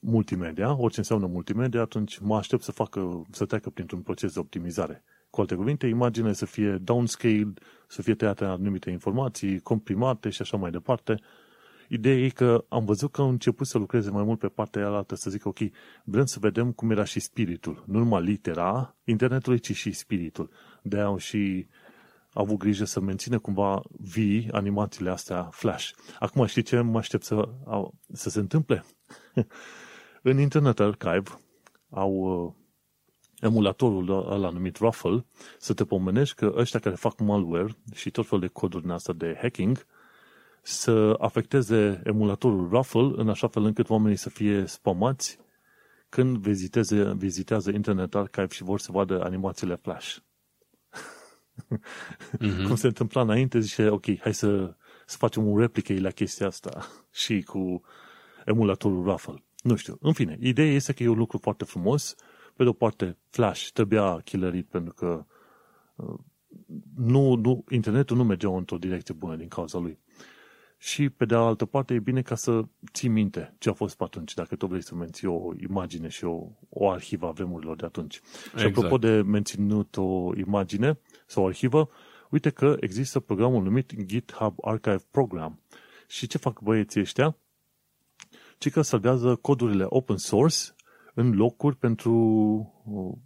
multimedia, 0.00 0.76
orice 0.78 0.98
înseamnă 0.98 1.26
multimedia, 1.26 1.80
atunci 1.80 2.18
mă 2.18 2.36
aștept 2.36 2.62
să 2.62 2.72
facă, 2.72 3.22
să 3.30 3.44
treacă 3.44 3.70
printr-un 3.70 4.00
proces 4.00 4.32
de 4.32 4.38
optimizare. 4.38 5.04
Cu 5.30 5.40
alte 5.40 5.54
cuvinte, 5.54 5.86
imaginea 5.86 6.32
să 6.32 6.46
fie 6.46 6.76
downscaled, 6.76 7.60
să 7.88 8.02
fie 8.02 8.14
tăiate 8.14 8.44
anumite 8.44 8.90
informații, 8.90 9.60
comprimate 9.60 10.30
și 10.30 10.42
așa 10.42 10.56
mai 10.56 10.70
departe. 10.70 11.20
Ideea 11.88 12.16
e 12.16 12.28
că 12.28 12.64
am 12.68 12.84
văzut 12.84 13.12
că 13.12 13.20
au 13.20 13.28
început 13.28 13.66
să 13.66 13.78
lucreze 13.78 14.10
mai 14.10 14.22
mult 14.22 14.38
pe 14.38 14.48
partea 14.48 14.86
aia 14.86 14.96
altă, 14.96 15.14
să 15.14 15.30
zic, 15.30 15.46
ok, 15.46 15.58
vrem 16.04 16.24
să 16.24 16.38
vedem 16.40 16.72
cum 16.72 16.90
era 16.90 17.04
și 17.04 17.20
spiritul. 17.20 17.84
Nu 17.86 17.98
numai 17.98 18.22
litera 18.22 18.96
internetului, 19.04 19.58
ci 19.58 19.74
și 19.74 19.92
spiritul. 19.92 20.50
de 20.82 21.00
au 21.00 21.16
și 21.16 21.66
avut 22.32 22.56
grijă 22.56 22.84
să 22.84 23.00
mențină 23.00 23.38
cumva 23.38 23.82
vii 23.90 24.48
animațiile 24.52 25.10
astea 25.10 25.48
flash. 25.52 25.90
Acum 26.18 26.46
știi 26.46 26.62
ce 26.62 26.80
mă 26.80 26.98
aștept 26.98 27.24
să, 27.24 27.48
să 28.12 28.30
se 28.30 28.38
întâmple? 28.38 28.84
În 30.22 30.38
Internet 30.38 30.80
Archive 30.80 31.40
au 31.90 32.12
uh, 32.12 32.52
emulatorul 33.40 34.32
ăla 34.32 34.50
numit 34.50 34.76
Ruffle 34.76 35.24
să 35.58 35.74
te 35.74 35.84
pomenești 35.84 36.34
că 36.34 36.52
ăștia 36.56 36.80
care 36.80 36.94
fac 36.94 37.20
malware 37.20 37.76
și 37.94 38.10
tot 38.10 38.26
felul 38.26 38.40
de 38.40 38.50
coduri 38.52 38.82
din 38.82 38.90
asta 38.90 39.12
de 39.12 39.38
hacking 39.40 39.86
să 40.62 41.16
afecteze 41.18 42.00
emulatorul 42.04 42.68
Ruffle 42.68 43.12
în 43.16 43.28
așa 43.28 43.48
fel 43.48 43.64
încât 43.64 43.90
oamenii 43.90 44.16
să 44.16 44.28
fie 44.28 44.66
spamați 44.66 45.38
când 46.08 46.36
viziteze, 46.36 47.14
vizitează 47.16 47.70
Internet 47.70 48.14
Archive 48.14 48.48
și 48.50 48.62
vor 48.62 48.80
să 48.80 48.92
vadă 48.92 49.22
animațiile 49.24 49.74
Flash. 49.74 50.16
Mm-hmm. 52.38 52.64
Cum 52.66 52.76
se 52.76 52.86
întâmpla 52.86 53.20
înainte, 53.20 53.60
zice, 53.60 53.88
ok, 53.88 54.04
hai 54.20 54.34
să, 54.34 54.76
să 55.06 55.16
facem 55.16 55.46
un 55.46 55.58
replicate 55.58 56.00
la 56.00 56.10
chestia 56.10 56.46
asta 56.46 56.86
și 57.10 57.42
cu 57.42 57.82
emulatorul 58.44 59.04
Ruffle. 59.04 59.44
Nu 59.62 59.76
știu. 59.76 59.96
În 60.00 60.12
fine, 60.12 60.36
ideea 60.40 60.72
este 60.72 60.92
că 60.92 61.02
e 61.02 61.08
un 61.08 61.18
lucru 61.18 61.38
foarte 61.38 61.64
frumos. 61.64 62.14
Pe 62.56 62.62
de 62.62 62.68
o 62.68 62.72
parte, 62.72 63.16
Flash 63.28 63.68
trebuia 63.72 64.20
killerit 64.24 64.66
pentru 64.68 64.92
că 64.92 65.24
uh, 65.96 66.18
nu, 66.96 67.34
nu, 67.34 67.64
internetul 67.70 68.16
nu 68.16 68.24
mergea 68.24 68.48
într-o 68.48 68.78
direcție 68.78 69.14
bună 69.14 69.36
din 69.36 69.48
cauza 69.48 69.78
lui. 69.78 69.98
Și 70.78 71.08
pe 71.08 71.24
de 71.24 71.34
altă 71.34 71.64
parte, 71.64 71.94
e 71.94 71.98
bine 71.98 72.22
ca 72.22 72.34
să 72.34 72.62
ții 72.92 73.08
minte 73.08 73.54
ce 73.58 73.68
a 73.68 73.72
fost 73.72 73.96
pe 73.96 74.04
atunci, 74.04 74.34
dacă 74.34 74.56
tu 74.56 74.66
vrei 74.66 74.82
să 74.82 74.94
menții 74.94 75.26
o 75.26 75.50
imagine 75.68 76.08
și 76.08 76.24
o, 76.24 76.46
o 76.68 76.90
arhivă 76.90 77.26
a 77.26 77.30
vremurilor 77.30 77.76
de 77.76 77.84
atunci. 77.84 78.20
Exact. 78.44 78.58
Și 78.58 78.66
apropo 78.66 78.98
de 78.98 79.22
menținut 79.22 79.96
o 79.96 80.30
imagine 80.36 80.98
sau 81.26 81.42
o 81.42 81.46
arhivă, 81.46 81.88
uite 82.30 82.50
că 82.50 82.76
există 82.80 83.20
programul 83.20 83.62
numit 83.62 84.04
GitHub 84.04 84.54
Archive 84.60 85.02
Program. 85.10 85.60
Și 86.08 86.26
ce 86.26 86.38
fac 86.38 86.60
băieții 86.60 87.00
ăștia? 87.00 87.36
Ci 88.60 88.70
că 88.70 88.82
salvează 88.82 89.36
codurile 89.36 89.84
open 89.88 90.16
source 90.16 90.58
în 91.14 91.34
locuri 91.34 91.76
pentru 91.76 92.12
uh, 92.84 93.18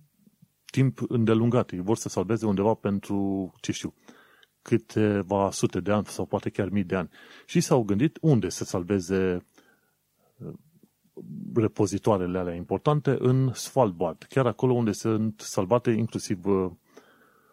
timp 0.65 0.99
îndelungat. 1.09 1.71
Ei 1.71 1.81
vor 1.81 1.97
să 1.97 2.09
salveze 2.09 2.47
undeva 2.47 2.75
pentru, 2.75 3.53
ce 3.61 3.73
știu, 3.73 3.95
câteva 4.63 5.51
sute 5.51 5.81
de 5.81 5.93
ani 5.93 6.07
sau 6.07 6.27
poate 6.27 6.51
chiar 6.51 6.69
mii 6.69 6.85
de 6.85 6.97
ani. 6.97 7.09
Și 7.47 7.61
s-au 7.61 7.83
gândit 7.83 8.19
unde 8.21 8.49
să 8.49 8.65
salveze 8.65 9.47
uh, 10.37 10.53
repozitoarele 11.55 12.39
alea 12.39 12.55
importante 12.55 13.17
în 13.19 13.53
Svalbard, 13.53 14.23
chiar 14.29 14.47
acolo 14.47 14.73
unde 14.73 14.93
sunt 14.93 15.41
salvate 15.41 15.91
inclusiv 15.91 16.47
uh, 16.47 16.71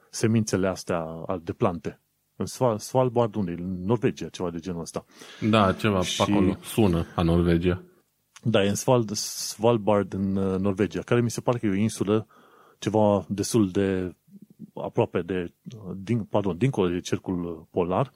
semințele 0.10 0.68
astea 0.68 1.06
de 1.44 1.54
plante. 1.54 2.02
În 2.42 2.78
Svalbard, 2.78 3.36
unde 3.36 3.52
În 3.52 3.86
Norvegia, 3.86 4.30
ceva 4.30 4.50
de 4.50 4.60
genul 4.60 4.82
ăsta. 4.82 5.06
Da, 5.50 5.74
ceva 5.74 6.02
și... 6.02 6.24
pe 6.24 6.32
acolo. 6.32 6.58
Sună 6.62 7.06
a 7.16 7.22
Norvegia. 7.22 7.84
Da, 8.44 8.64
e 8.64 8.70
în 8.70 8.76
Sval, 8.76 9.06
Svalbard, 9.14 10.14
în 10.14 10.36
uh, 10.36 10.60
Norvegia, 10.60 11.02
care 11.02 11.22
mi 11.22 11.30
se 11.30 11.42
pare 11.42 11.58
că 11.58 11.66
e 11.66 11.70
o 11.70 11.74
insulă 11.74 12.28
ceva 12.80 13.26
destul 13.28 13.72
de 13.72 14.16
aproape 14.74 15.22
de, 15.22 15.54
uh, 15.76 15.92
din, 15.96 16.24
pardon, 16.24 16.58
dincolo 16.58 16.88
de 16.90 17.00
cercul 17.00 17.68
polar. 17.72 18.12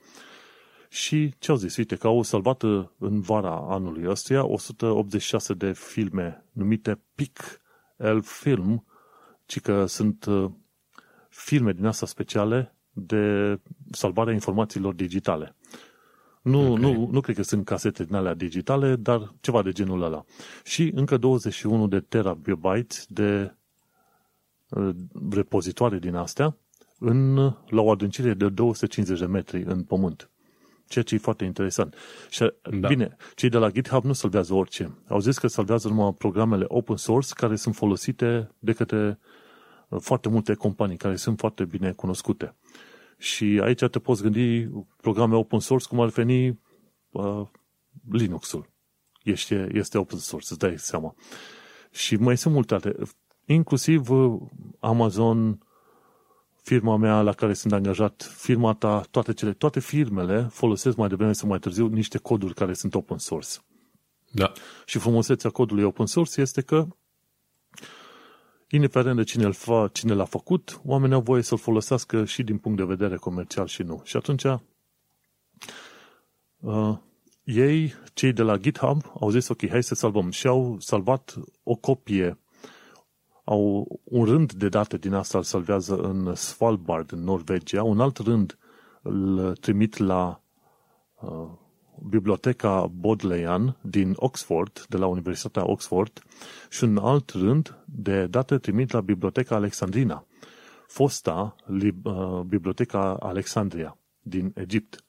Și 0.90 1.34
ce 1.40 1.52
au 1.52 1.58
zis? 1.58 1.76
Uite 1.78 1.96
că 1.96 2.08
au 2.08 2.22
salvat 2.22 2.62
uh, 2.62 2.86
în 2.98 3.22
vara 3.22 3.66
anului 3.70 4.08
ăstuia 4.08 4.46
186 4.46 5.54
de 5.54 5.72
filme 5.72 6.46
numite 6.52 7.02
PIC 7.16 7.40
El 7.98 8.22
Film, 8.22 8.86
ci 9.46 9.60
că 9.60 9.86
sunt 9.86 10.26
filme 11.30 11.72
din 11.72 11.86
asta 11.86 12.06
speciale 12.06 12.75
de 12.98 13.60
salvarea 13.92 14.34
informațiilor 14.34 14.94
digitale. 14.94 15.56
Nu, 16.42 16.72
okay. 16.72 16.82
nu, 16.82 17.10
nu 17.12 17.22
cred 17.22 17.36
că 17.36 17.44
sunt 17.44 17.66
casete 17.66 18.04
din 18.04 18.16
alea 18.16 18.34
digitale, 18.34 18.96
dar 18.96 19.34
ceva 19.42 19.62
de 19.62 19.72
genul 19.72 20.02
ăla. 20.02 20.24
Și 20.64 20.92
încă 20.96 21.18
21 21.18 21.88
de 21.88 22.00
terabytes 22.00 23.06
de 23.10 23.56
uh, 24.70 24.90
repozitoare 25.32 26.00
din 26.00 26.16
astea 26.16 26.58
în, 27.00 27.36
la 27.68 27.82
o 27.82 27.92
adâncire 27.92 28.34
de 28.34 28.50
250 28.50 29.20
de 29.20 29.26
metri 29.26 29.64
în 29.64 29.84
pământ. 29.84 30.30
Ceea 30.88 31.04
ce 31.04 31.16
e 31.16 31.18
foarte 31.18 31.44
interesant. 31.46 31.96
Și, 32.30 32.54
da. 32.80 32.88
bine, 32.88 33.16
cei 33.36 33.50
de 33.50 33.58
la 33.58 33.72
GitHub 33.72 34.04
nu 34.04 34.14
salvează 34.14 34.54
orice. 34.54 34.98
Au 35.08 35.20
zis 35.20 35.38
că 35.38 35.48
salvează 35.48 35.88
numai 35.88 36.14
programele 36.14 36.66
open 36.68 36.96
source 36.96 37.34
care 37.34 37.56
sunt 37.56 37.76
folosite 37.76 38.52
de 38.60 38.74
către 38.74 39.20
uh, 39.90 40.00
foarte 40.02 40.30
multe 40.30 40.54
companii 40.54 40.98
care 40.98 41.16
sunt 41.16 41.40
foarte 41.40 41.66
bine 41.66 41.92
cunoscute. 41.92 42.56
Și 43.26 43.60
aici 43.64 43.84
te 43.92 44.00
poți 44.00 44.22
gândi 44.22 44.68
programe 45.02 45.36
open 45.36 45.60
source 45.60 45.88
cum 45.88 46.00
ar 46.00 46.10
veni 46.10 46.60
uh, 47.12 47.42
Linux-ul. 48.12 48.70
Este, 49.24 49.70
este 49.74 49.98
open 49.98 50.18
source, 50.18 50.48
îți 50.50 50.60
dai 50.60 50.80
seama. 50.80 51.16
Și 51.92 52.16
mai 52.16 52.38
sunt 52.38 52.54
multe 52.54 52.74
alte. 52.74 52.96
Inclusiv 53.46 54.10
uh, 54.10 54.42
Amazon, 54.80 55.60
firma 56.62 56.98
mea 56.98 57.22
la 57.22 57.34
care 57.34 57.54
sunt 57.54 57.74
angajat, 57.74 58.34
firma 58.36 58.74
ta, 58.74 59.02
toate, 59.12 59.34
cele, 59.34 59.54
toate 59.54 59.80
firmele 59.80 60.48
folosesc 60.52 60.98
mai 60.98 61.08
devreme 61.08 61.34
sau 61.34 61.48
mai 61.50 61.60
târziu 61.60 61.88
niște 61.88 62.18
coduri 62.18 62.54
care 62.54 62.74
sunt 62.74 62.96
open 62.96 63.18
source. 63.18 63.58
Da. 64.32 64.52
Și 64.86 64.98
frumusețea 64.98 65.50
codului 65.50 65.84
open 65.84 66.06
source 66.06 66.42
este 66.42 66.62
că 66.62 66.88
indiferent 68.76 69.16
de 69.16 69.24
cine, 69.24 69.46
îl 69.46 69.54
fa, 69.54 69.90
cine 69.94 70.14
l-a 70.14 70.26
făcut, 70.26 70.82
oamenii 70.86 71.16
au 71.16 71.22
voie 71.22 71.42
să-l 71.42 71.58
folosească 71.58 72.26
și 72.26 72.44
din 72.44 72.58
punct 72.58 72.78
de 72.78 72.84
vedere 72.84 73.16
comercial 73.16 73.68
și 73.68 73.84
nu. 73.84 74.02
Și 74.04 74.18
atunci 74.18 74.44
uh, 76.60 76.98
ei, 77.44 77.94
cei 78.14 78.34
de 78.34 78.42
la 78.42 78.58
GitHub, 78.58 79.02
au 79.20 79.30
zis, 79.30 79.48
ok, 79.48 79.70
hai 79.70 79.84
să 79.84 79.96
salvăm. 79.96 80.32
Și 80.32 80.48
au 80.48 80.78
salvat 80.80 81.36
o 81.64 81.76
copie, 81.76 82.40
au 83.44 83.88
un 84.04 84.26
rând 84.26 84.54
de 84.54 84.70
date 84.70 84.98
din 84.98 85.14
asta 85.14 85.38
îl 85.38 85.44
salvează 85.44 85.96
în 85.96 86.36
Svalbard, 86.36 87.12
în 87.12 87.24
Norvegia, 87.24 87.84
un 87.84 88.00
alt 88.00 88.18
rând 88.18 88.58
îl 89.02 89.56
trimit 89.56 89.98
la 89.98 90.42
uh, 91.22 91.50
Biblioteca 92.04 92.88
Bodleian 92.88 93.78
din 93.82 94.14
Oxford, 94.16 94.86
de 94.90 94.98
la 94.98 95.08
Universitatea 95.08 95.70
Oxford, 95.70 96.24
și 96.70 96.84
un 96.84 96.98
alt 96.98 97.30
rând 97.30 97.78
de 97.86 98.28
date 98.28 98.58
trimit 98.58 98.92
la 98.92 99.02
Biblioteca 99.02 99.56
Alexandrina, 99.56 100.26
fosta 100.88 101.56
uh, 101.68 102.40
Biblioteca 102.46 103.14
Alexandria 103.14 103.98
din 104.22 104.52
Egipt. 104.56 105.04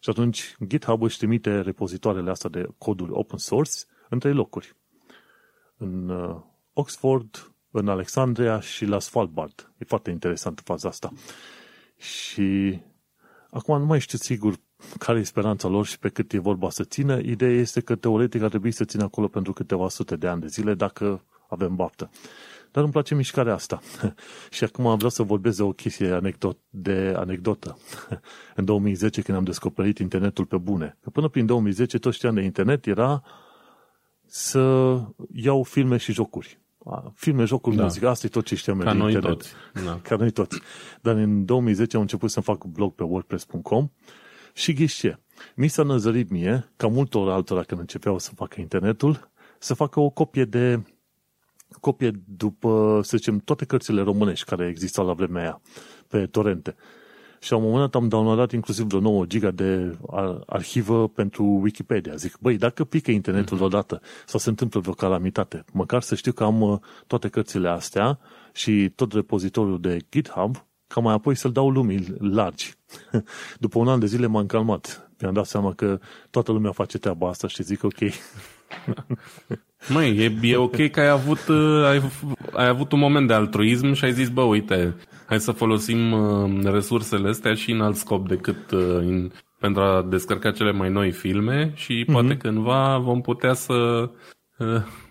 Și 0.00 0.10
atunci 0.10 0.56
GitHub 0.66 1.02
își 1.02 1.18
trimite 1.18 1.60
repozitoarele 1.60 2.30
astea 2.30 2.50
de 2.50 2.68
coduri 2.78 3.10
open 3.12 3.38
source 3.38 3.72
în 4.08 4.18
trei 4.18 4.34
locuri. 4.34 4.76
În 5.76 6.08
uh, 6.08 6.36
Oxford, 6.72 7.52
în 7.70 7.88
Alexandria 7.88 8.60
și 8.60 8.84
la 8.84 8.98
Svalbard. 8.98 9.72
E 9.78 9.84
foarte 9.84 10.10
interesant 10.10 10.60
faza 10.64 10.88
asta. 10.88 11.12
Și 11.96 12.80
acum 13.50 13.78
nu 13.78 13.84
mai 13.84 14.00
știu 14.00 14.18
sigur 14.18 14.54
care 14.98 15.18
e 15.18 15.22
speranța 15.22 15.68
lor 15.68 15.86
și 15.86 15.98
pe 15.98 16.08
cât 16.08 16.32
e 16.32 16.38
vorba 16.38 16.70
să 16.70 16.84
țină. 16.84 17.18
Ideea 17.18 17.52
este 17.52 17.80
că 17.80 17.94
teoretic 17.94 18.42
ar 18.42 18.48
trebui 18.48 18.70
să 18.70 18.84
țină 18.84 19.02
acolo 19.02 19.28
pentru 19.28 19.52
câteva 19.52 19.88
sute 19.88 20.16
de 20.16 20.26
ani 20.26 20.40
de 20.40 20.46
zile 20.46 20.74
dacă 20.74 21.24
avem 21.48 21.76
baftă. 21.76 22.10
Dar 22.70 22.82
îmi 22.82 22.92
place 22.92 23.14
mișcarea 23.14 23.54
asta. 23.54 23.80
și 24.50 24.64
acum 24.64 24.94
vreau 24.94 25.10
să 25.10 25.22
vorbesc 25.22 25.56
de 25.56 25.62
o 25.62 25.72
chestie 25.72 26.12
anecdot, 26.12 26.58
de 26.70 27.14
anecdotă. 27.16 27.78
în 28.56 28.64
2010, 28.64 29.22
când 29.22 29.38
am 29.38 29.44
descoperit 29.44 29.98
internetul 29.98 30.44
pe 30.44 30.56
bune. 30.56 30.96
Că 31.02 31.10
până 31.10 31.28
prin 31.28 31.46
2010, 31.46 31.98
tot 31.98 32.12
știam 32.12 32.34
de 32.34 32.42
internet 32.42 32.86
era 32.86 33.22
să 34.26 34.94
iau 35.32 35.62
filme 35.62 35.96
și 35.96 36.12
jocuri. 36.12 36.60
Filme, 37.14 37.44
jocuri, 37.44 37.76
da. 37.76 37.82
muzică, 37.82 38.08
asta 38.08 38.26
e 38.26 38.28
tot 38.30 38.44
ce 38.44 38.54
știam 38.54 38.78
Ca 38.78 38.92
de 38.92 38.98
noi 38.98 39.12
internet. 39.12 39.38
toți. 39.38 39.52
Da. 39.84 40.00
Ca 40.02 40.16
noi 40.16 40.30
toți. 40.30 40.60
Dar 41.00 41.16
în 41.16 41.44
2010 41.44 41.96
am 41.96 42.02
început 42.02 42.30
să 42.30 42.40
fac 42.40 42.64
blog 42.64 42.94
pe 42.94 43.02
WordPress.com 43.02 43.90
și 44.52 44.72
ghiși 44.72 44.98
ce? 44.98 45.18
Mi 45.54 45.68
s-a 45.68 45.82
năzărit 45.82 46.30
mie, 46.30 46.72
ca 46.76 46.86
multor 46.86 47.30
altora 47.30 47.62
când 47.62 47.80
începeau 47.80 48.18
să 48.18 48.30
facă 48.34 48.60
internetul, 48.60 49.30
să 49.58 49.74
facă 49.74 50.00
o 50.00 50.10
copie 50.10 50.44
de 50.44 50.82
copie 51.80 52.10
după, 52.26 53.00
să 53.02 53.16
zicem, 53.16 53.38
toate 53.38 53.64
cărțile 53.64 54.02
românești 54.02 54.44
care 54.44 54.68
existau 54.68 55.06
la 55.06 55.12
vremea 55.12 55.42
aia 55.42 55.60
pe 56.08 56.26
torrente. 56.26 56.74
Și 57.40 57.50
la 57.50 57.56
un 57.56 57.62
moment 57.62 57.80
dat 57.80 58.02
am 58.02 58.08
downloadat 58.08 58.52
inclusiv 58.52 58.86
vreo 58.86 59.00
9 59.00 59.26
giga 59.26 59.50
de 59.50 59.98
arhivă 60.46 61.08
pentru 61.08 61.44
Wikipedia. 61.44 62.14
Zic, 62.14 62.38
băi, 62.40 62.56
dacă 62.56 62.84
pică 62.84 63.10
internetul 63.10 63.58
mm-hmm. 63.58 63.60
odată 63.60 64.00
sau 64.26 64.40
se 64.40 64.48
întâmplă 64.48 64.80
vreo 64.80 64.92
calamitate, 64.92 65.64
măcar 65.72 66.02
să 66.02 66.14
știu 66.14 66.32
că 66.32 66.44
am 66.44 66.60
uh, 66.60 66.78
toate 67.06 67.28
cărțile 67.28 67.68
astea 67.68 68.18
și 68.52 68.92
tot 68.94 69.12
repozitoriul 69.12 69.80
de 69.80 69.98
GitHub, 70.10 70.66
ca 70.94 71.00
mai 71.00 71.14
apoi 71.14 71.34
să-l 71.34 71.52
dau 71.52 71.70
lumii 71.70 72.14
largi. 72.18 72.74
După 73.64 73.78
un 73.78 73.88
an 73.88 73.98
de 73.98 74.06
zile 74.06 74.26
m-am 74.26 74.46
calmat. 74.46 75.10
Mi-am 75.20 75.34
dat 75.34 75.46
seama 75.46 75.72
că 75.72 75.98
toată 76.30 76.52
lumea 76.52 76.72
face 76.72 76.98
treaba 76.98 77.28
asta 77.28 77.48
și 77.48 77.62
zic, 77.62 77.84
ok, 77.84 77.98
Măi, 79.88 80.16
e, 80.16 80.48
e 80.48 80.56
ok 80.56 80.90
că 80.90 81.00
ai 81.00 81.08
avut, 81.08 81.48
uh, 81.48 81.84
ai, 81.84 82.02
ai 82.52 82.68
avut 82.68 82.92
un 82.92 82.98
moment 82.98 83.26
de 83.26 83.34
altruism 83.34 83.92
și 83.92 84.04
ai 84.04 84.12
zis, 84.12 84.28
bă, 84.28 84.42
uite, 84.42 84.96
hai 85.26 85.40
să 85.40 85.52
folosim 85.52 86.12
uh, 86.12 86.64
resursele 86.64 87.28
astea 87.28 87.54
și 87.54 87.70
în 87.70 87.80
alt 87.80 87.96
scop 87.96 88.28
decât 88.28 88.70
uh, 88.70 88.80
în, 88.80 89.30
pentru 89.58 89.82
a 89.82 90.06
descărca 90.08 90.50
cele 90.50 90.72
mai 90.72 90.90
noi 90.90 91.10
filme 91.10 91.72
și 91.74 92.04
mm-hmm. 92.04 92.12
poate 92.12 92.36
cândva 92.36 92.98
vom 92.98 93.20
putea 93.20 93.52
să, 93.52 94.08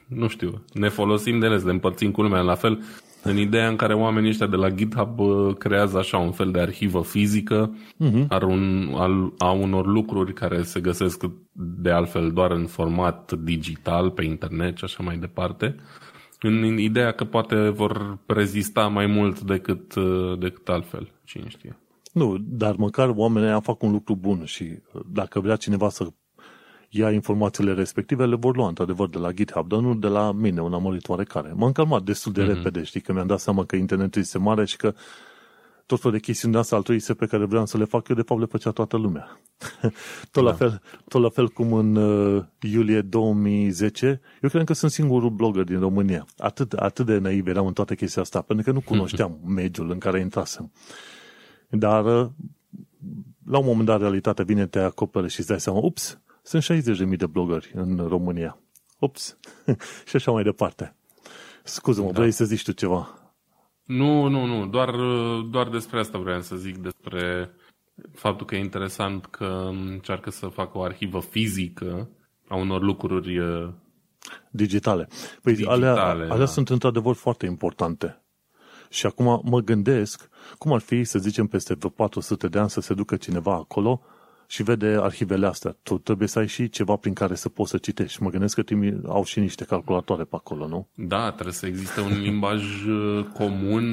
nu 0.07 0.27
știu, 0.27 0.63
ne 0.73 0.89
folosim 0.89 1.39
de 1.39 1.45
ele, 1.45 1.59
să 1.59 1.65
le 1.65 1.71
împărțim 1.71 2.11
cu 2.11 2.21
lumea. 2.21 2.41
La 2.41 2.55
fel, 2.55 2.83
în 3.23 3.37
ideea 3.37 3.67
în 3.67 3.75
care 3.75 3.93
oamenii 3.93 4.29
ăștia 4.29 4.47
de 4.47 4.55
la 4.55 4.69
GitHub 4.69 5.19
uh, 5.19 5.55
creează 5.57 5.97
așa 5.97 6.17
un 6.17 6.31
fel 6.31 6.51
de 6.51 6.59
arhivă 6.59 7.01
fizică 7.01 7.75
uh-huh. 7.75 8.27
ar 8.27 8.43
un, 8.43 8.93
al, 8.95 9.33
a 9.37 9.51
unor 9.51 9.85
lucruri 9.85 10.33
care 10.33 10.63
se 10.63 10.79
găsesc 10.79 11.23
de 11.53 11.91
altfel 11.91 12.31
doar 12.31 12.51
în 12.51 12.65
format 12.65 13.31
digital 13.31 14.11
pe 14.11 14.25
internet 14.25 14.77
și 14.77 14.83
așa 14.83 15.03
mai 15.03 15.17
departe, 15.17 15.75
în 16.39 16.77
ideea 16.77 17.11
că 17.11 17.23
poate 17.23 17.69
vor 17.69 18.17
rezista 18.25 18.87
mai 18.87 19.05
mult 19.05 19.41
decât, 19.41 19.95
uh, 19.95 20.39
decât 20.39 20.69
altfel, 20.69 21.11
cine 21.23 21.47
știe. 21.47 21.77
Nu, 22.13 22.37
dar 22.39 22.75
măcar 22.75 23.09
oamenii 23.15 23.61
fac 23.61 23.83
un 23.83 23.91
lucru 23.91 24.15
bun 24.15 24.45
și 24.45 24.63
uh, 24.63 25.01
dacă 25.11 25.39
vrea 25.39 25.55
cineva 25.55 25.89
să 25.89 26.07
ia 26.93 27.11
informațiile 27.11 27.73
respective, 27.73 28.25
le 28.25 28.35
vor 28.35 28.55
lua 28.55 28.67
într-adevăr 28.67 29.09
de 29.09 29.17
la 29.17 29.31
GitHub, 29.31 29.67
dar 29.67 29.79
nu 29.79 29.95
de 29.95 30.07
la 30.07 30.31
mine, 30.31 30.61
un 30.61 30.73
amărit 30.73 31.09
oarecare. 31.09 31.53
M-am 31.55 31.71
calmat 31.71 32.03
destul 32.03 32.31
de 32.31 32.43
mm-hmm. 32.43 32.47
repede, 32.47 32.83
știi, 32.83 33.01
că 33.01 33.13
mi-am 33.13 33.27
dat 33.27 33.39
seama 33.39 33.65
că 33.65 33.75
internetul 33.75 34.21
este 34.21 34.37
mare 34.37 34.65
și 34.65 34.77
că 34.77 34.93
tot 35.85 35.99
felul 35.99 36.17
de 36.17 36.23
chestiuni 36.23 36.53
de 36.53 36.59
asta 36.59 36.75
altruise 36.75 37.13
pe 37.13 37.25
care 37.25 37.45
vreau 37.45 37.65
să 37.65 37.77
le 37.77 37.85
fac 37.85 38.07
eu, 38.07 38.15
de 38.15 38.21
fapt 38.21 38.39
le 38.39 38.45
făcea 38.45 38.71
toată 38.71 38.97
lumea. 38.97 39.39
tot, 40.31 40.43
da. 40.43 40.49
la 40.49 40.53
fel, 40.53 40.81
tot 41.07 41.21
la 41.21 41.29
fel 41.29 41.49
cum 41.49 41.73
în 41.73 41.95
uh, 41.95 42.43
iulie 42.59 43.01
2010, 43.01 44.21
eu 44.41 44.49
cred 44.49 44.65
că 44.65 44.73
sunt 44.73 44.91
singurul 44.91 45.29
blogger 45.29 45.63
din 45.63 45.79
România. 45.79 46.25
Atât, 46.37 46.73
atât 46.73 47.05
de 47.05 47.17
naiv 47.17 47.47
eram 47.47 47.65
în 47.65 47.73
toată 47.73 47.95
chestia 47.95 48.21
asta, 48.21 48.41
pentru 48.41 48.65
că 48.65 48.71
nu 48.71 48.81
cunoșteam 48.81 49.39
mediul 49.45 49.91
în 49.91 49.97
care 49.97 50.19
intrasem. 50.19 50.71
Dar 51.69 52.05
uh, 52.05 52.29
la 53.45 53.57
un 53.57 53.65
moment 53.65 53.85
dat 53.85 53.99
realitatea 53.99 54.43
vine, 54.43 54.67
te 54.67 54.79
acopere 54.79 55.27
și 55.27 55.39
îți 55.39 55.47
dai 55.47 55.59
seama, 55.59 55.79
ups, 55.79 56.20
sunt 56.41 56.63
60.000 56.63 57.17
de 57.17 57.25
blogări 57.25 57.71
în 57.73 58.07
România. 58.07 58.57
Ops! 58.99 59.37
și 60.07 60.15
așa 60.15 60.31
mai 60.31 60.43
departe. 60.43 60.95
Scuză-mă, 61.63 62.11
da. 62.11 62.19
vrei 62.19 62.31
să 62.31 62.45
zici 62.45 62.63
tu 62.63 62.71
ceva? 62.71 63.21
Nu, 63.85 64.27
nu, 64.27 64.45
nu. 64.45 64.67
Doar, 64.67 64.95
doar 65.49 65.69
despre 65.69 65.99
asta 65.99 66.17
vreau 66.17 66.41
să 66.41 66.55
zic, 66.55 66.77
despre 66.77 67.51
faptul 68.13 68.45
că 68.45 68.55
e 68.55 68.59
interesant 68.59 69.25
că 69.25 69.69
încearcă 69.71 70.29
să 70.29 70.47
facă 70.47 70.77
o 70.77 70.81
arhivă 70.81 71.19
fizică 71.19 72.09
a 72.47 72.55
unor 72.55 72.81
lucruri 72.81 73.39
uh, 73.39 73.69
digitale. 74.49 75.07
Păi 75.41 75.53
digitale, 75.53 75.85
alea, 75.87 76.03
alea 76.03 76.37
da. 76.37 76.45
sunt 76.45 76.69
într-adevăr 76.69 77.15
foarte 77.15 77.45
importante. 77.45 78.21
Și 78.89 79.05
acum 79.05 79.41
mă 79.43 79.59
gândesc 79.59 80.29
cum 80.57 80.73
ar 80.73 80.79
fi, 80.79 81.03
să 81.03 81.19
zicem, 81.19 81.47
peste 81.47 81.73
vreo 81.73 81.89
400 81.89 82.47
de 82.47 82.59
ani 82.59 82.69
să 82.69 82.81
se 82.81 82.93
ducă 82.93 83.15
cineva 83.15 83.53
acolo 83.53 84.01
și 84.51 84.63
vede 84.63 84.97
arhivele 85.01 85.47
astea. 85.47 85.77
Tu 85.83 85.97
trebuie 85.97 86.27
să 86.27 86.39
ai 86.39 86.47
și 86.47 86.69
ceva 86.69 86.95
prin 86.95 87.13
care 87.13 87.35
să 87.35 87.49
poți 87.49 87.69
să 87.69 87.77
citești. 87.77 88.23
Mă 88.23 88.29
gândesc 88.29 88.61
că 88.61 88.75
au 89.07 89.23
și 89.23 89.39
niște 89.39 89.65
calculatoare 89.65 90.23
pe 90.23 90.35
acolo, 90.35 90.67
nu? 90.67 90.87
Da, 90.93 91.31
trebuie 91.31 91.53
să 91.53 91.65
existe 91.65 92.01
un 92.01 92.21
limbaj 92.21 92.85
uh, 92.85 93.25
comun 93.33 93.83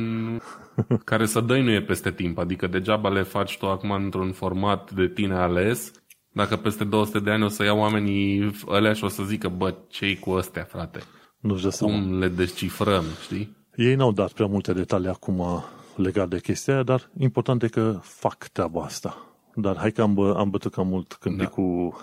care 1.04 1.26
să 1.26 1.40
dăinuie 1.40 1.82
peste 1.82 2.10
timp. 2.10 2.38
Adică 2.38 2.66
degeaba 2.66 3.08
le 3.08 3.22
faci 3.22 3.58
tu 3.58 3.66
acum 3.66 3.90
într-un 3.90 4.32
format 4.32 4.90
de 4.92 5.08
tine 5.08 5.34
ales, 5.34 5.92
dacă 6.32 6.56
peste 6.56 6.84
200 6.84 7.18
de 7.18 7.30
ani 7.30 7.44
o 7.44 7.48
să 7.48 7.64
iau 7.64 7.78
oamenii 7.78 8.50
ălea 8.66 8.92
și 8.92 9.04
o 9.04 9.08
să 9.08 9.22
zică, 9.22 9.48
bă, 9.48 9.74
ce 9.88 10.18
cu 10.18 10.30
ăstea, 10.30 10.64
frate? 10.64 11.00
Nu 11.40 11.56
știu 11.56 11.70
Cum 11.70 11.88
seama. 11.88 12.18
le 12.18 12.28
descifrăm, 12.28 13.04
știi? 13.22 13.56
Ei 13.76 13.94
n-au 13.94 14.12
dat 14.12 14.32
prea 14.32 14.46
multe 14.46 14.72
detalii 14.72 15.08
acum 15.08 15.64
legat 15.96 16.28
de 16.28 16.40
chestia 16.40 16.74
aia, 16.74 16.82
dar 16.82 17.10
important 17.18 17.62
e 17.62 17.68
că 17.68 17.98
fac 18.02 18.48
treaba 18.48 18.82
asta. 18.82 19.27
Dar 19.60 19.76
hai 19.76 19.92
că 19.92 20.02
am, 20.02 20.18
am 20.18 20.50
bătut 20.50 20.72
cam 20.72 20.86
mult 20.86 21.12
când 21.12 21.36
da. 21.36 21.42
e 21.42 21.46
cu 21.46 21.96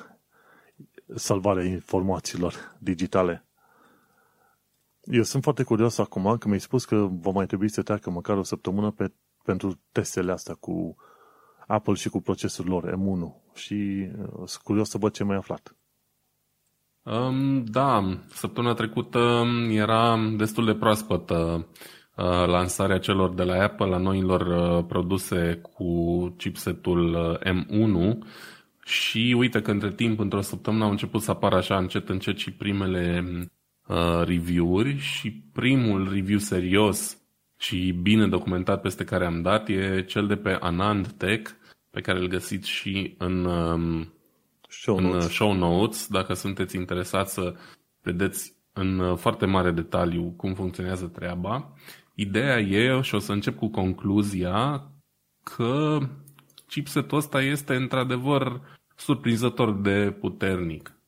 salvarea 1.15 1.63
informațiilor 1.63 2.75
digitale. 2.79 3.45
Eu 5.03 5.23
sunt 5.23 5.43
foarte 5.43 5.63
curios 5.63 5.97
acum 5.97 6.37
că 6.37 6.47
mi-ai 6.47 6.59
spus 6.59 6.85
că 6.85 7.07
va 7.11 7.31
mai 7.31 7.45
trebui 7.45 7.69
să 7.69 7.81
treacă 7.81 8.09
măcar 8.09 8.37
o 8.37 8.43
săptămână 8.43 8.91
pe, 8.91 9.13
pentru 9.43 9.79
testele 9.91 10.31
astea 10.31 10.53
cu 10.53 10.95
Apple 11.67 11.93
și 11.93 12.09
cu 12.09 12.21
procesul 12.21 12.65
lor 12.65 12.95
M1 12.95 13.53
și 13.53 14.09
uh, 14.19 14.27
sunt 14.35 14.63
curios 14.63 14.89
să 14.89 14.97
văd 14.97 15.13
ce 15.13 15.23
mai 15.23 15.35
aflat. 15.35 15.75
Um, 17.03 17.63
da, 17.63 18.19
săptămâna 18.33 18.73
trecută 18.73 19.43
era 19.69 20.17
destul 20.37 20.65
de 20.65 20.75
proaspătă 20.75 21.67
uh, 21.69 21.83
lansarea 22.23 22.99
celor 22.99 23.33
de 23.33 23.43
la 23.43 23.63
Apple 23.63 23.85
la 23.85 23.97
noilor 23.97 24.41
uh, 24.41 24.85
produse 24.87 25.59
cu 25.61 26.27
chipsetul 26.37 27.13
uh, 27.13 27.53
M1 27.53 28.17
și 28.85 29.35
uite 29.37 29.61
că 29.61 29.71
între 29.71 29.91
timp, 29.91 30.19
într-o 30.19 30.41
săptămână, 30.41 30.83
au 30.83 30.89
început 30.89 31.21
să 31.21 31.31
apară 31.31 31.55
așa 31.55 31.77
încet 31.77 32.09
încet 32.09 32.37
și 32.37 32.51
primele 32.51 33.23
uh, 33.87 34.21
review-uri 34.25 34.97
și 34.97 35.31
primul 35.31 36.09
review 36.13 36.39
serios 36.39 37.17
și 37.57 37.91
bine 38.01 38.27
documentat 38.27 38.81
peste 38.81 39.03
care 39.03 39.25
am 39.25 39.41
dat 39.41 39.69
e 39.69 40.03
cel 40.07 40.27
de 40.27 40.35
pe 40.35 40.57
Anand 40.59 41.11
Tech, 41.11 41.51
pe 41.89 42.01
care 42.01 42.19
îl 42.19 42.27
găsiți 42.27 42.69
și 42.69 43.15
în, 43.17 43.45
um, 43.45 44.13
Show 44.67 44.97
în 44.97 45.03
notes. 45.03 45.25
uh, 45.25 45.31
show 45.31 45.53
notes, 45.53 46.07
dacă 46.07 46.33
sunteți 46.33 46.75
interesați 46.75 47.33
să 47.33 47.53
vedeți 48.01 48.53
în 48.73 48.99
uh, 48.99 49.17
foarte 49.17 49.45
mare 49.45 49.71
detaliu 49.71 50.33
cum 50.37 50.53
funcționează 50.53 51.05
treaba. 51.05 51.73
Ideea 52.15 52.59
e, 52.59 53.01
și 53.01 53.15
o 53.15 53.19
să 53.19 53.31
încep 53.31 53.57
cu 53.57 53.67
concluzia, 53.67 54.91
că 55.43 55.97
chipsetul 56.67 57.17
ăsta 57.17 57.41
este 57.41 57.75
într-adevăr 57.75 58.61
surprinzător 58.95 59.81
de 59.81 60.15
puternic. 60.19 60.99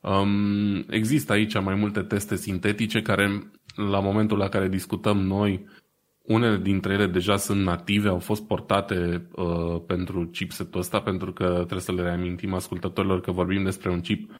Um, 0.00 0.84
există 0.88 1.32
aici 1.32 1.60
mai 1.60 1.74
multe 1.74 2.02
teste 2.02 2.36
sintetice 2.36 3.02
care, 3.02 3.50
la 3.74 4.00
momentul 4.00 4.38
la 4.38 4.48
care 4.48 4.68
discutăm 4.68 5.18
noi, 5.18 5.66
unele 6.22 6.56
dintre 6.56 6.92
ele 6.92 7.06
deja 7.06 7.36
sunt 7.36 7.62
native, 7.62 8.08
au 8.08 8.18
fost 8.18 8.46
portate 8.46 9.28
uh, 9.34 9.82
pentru 9.86 10.26
chipsetul 10.26 10.80
ăsta, 10.80 11.00
pentru 11.00 11.32
că 11.32 11.44
trebuie 11.54 11.80
să 11.80 11.92
le 11.92 12.02
reamintim 12.02 12.54
ascultătorilor 12.54 13.20
că 13.20 13.30
vorbim 13.30 13.62
despre 13.62 13.90
un 13.90 14.00
chip 14.00 14.30
um, 14.30 14.38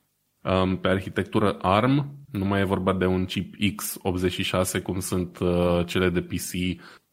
pe 0.81 0.89
arhitectură 0.89 1.57
ARM, 1.61 2.25
nu 2.31 2.45
mai 2.45 2.61
e 2.61 2.65
vorba 2.65 2.93
de 2.93 3.07
un 3.07 3.25
chip 3.25 3.55
x86 3.57 4.83
cum 4.83 5.01
sunt 5.01 5.39
uh, 5.39 5.81
cele 5.87 6.09
de 6.09 6.21
PC 6.21 6.53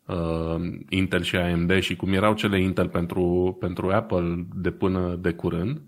uh, 0.05 0.55
Intel 0.89 1.21
și 1.21 1.35
AMD 1.35 1.79
și 1.79 1.95
cum 1.95 2.13
erau 2.13 2.33
cele 2.33 2.61
Intel 2.61 2.89
pentru, 2.89 3.57
pentru 3.59 3.89
Apple 3.89 4.45
de 4.55 4.71
până 4.71 5.17
de 5.21 5.31
curând. 5.31 5.81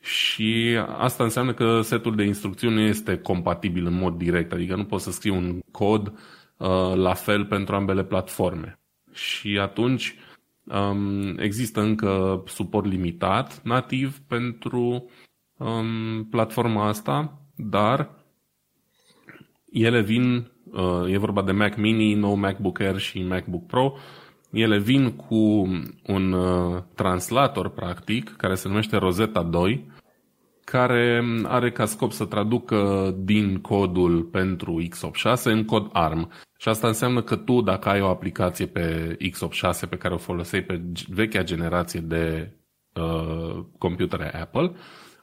Și 0.00 0.78
asta 0.96 1.24
înseamnă 1.24 1.54
că 1.54 1.80
setul 1.80 2.14
de 2.16 2.24
instrucțiuni 2.24 2.74
nu 2.74 2.80
este 2.80 3.18
compatibil 3.18 3.86
în 3.86 3.94
mod 3.94 4.18
direct, 4.18 4.52
adică 4.52 4.76
nu 4.76 4.84
poți 4.84 5.04
să 5.04 5.10
scrii 5.10 5.32
un 5.32 5.58
cod 5.70 6.06
uh, 6.56 6.92
la 6.94 7.14
fel 7.14 7.44
pentru 7.44 7.74
ambele 7.74 8.04
platforme. 8.04 8.78
Și 9.12 9.58
atunci 9.60 10.16
um, 10.64 11.38
există 11.38 11.80
încă 11.80 12.42
suport 12.46 12.86
limitat, 12.86 13.62
nativ, 13.62 14.18
pentru 14.18 15.10
um, 15.56 16.24
platforma 16.30 16.86
asta, 16.86 17.40
dar 17.56 18.10
ele 19.70 20.02
vin, 20.02 20.50
uh, 20.64 21.12
e 21.12 21.18
vorba 21.18 21.42
de 21.42 21.52
Mac 21.52 21.76
Mini, 21.76 22.14
nou 22.14 22.34
MacBook 22.34 22.80
Air 22.80 22.98
și 22.98 23.22
MacBook 23.22 23.66
Pro, 23.66 23.96
ele 24.50 24.78
vin 24.78 25.10
cu 25.10 25.68
un 26.06 26.32
uh, 26.32 26.82
translator, 26.94 27.68
practic, 27.68 28.34
care 28.36 28.54
se 28.54 28.68
numește 28.68 28.96
Rosetta 28.96 29.42
2, 29.42 29.92
care 30.64 31.24
are 31.42 31.70
ca 31.70 31.84
scop 31.84 32.12
să 32.12 32.24
traducă 32.24 33.10
din 33.18 33.60
codul 33.60 34.22
pentru 34.22 34.82
x86 34.82 35.42
în 35.42 35.64
cod 35.64 35.88
ARM. 35.92 36.30
Și 36.58 36.68
asta 36.68 36.86
înseamnă 36.86 37.22
că 37.22 37.36
tu, 37.36 37.60
dacă 37.60 37.88
ai 37.88 38.00
o 38.00 38.08
aplicație 38.08 38.66
pe 38.66 39.16
x86 39.22 39.88
pe 39.88 39.96
care 39.96 40.14
o 40.14 40.18
foloseai 40.18 40.62
pe 40.62 40.82
vechea 41.08 41.42
generație 41.42 42.00
de 42.00 42.52
uh, 42.94 43.64
computere 43.78 44.40
Apple, 44.40 44.72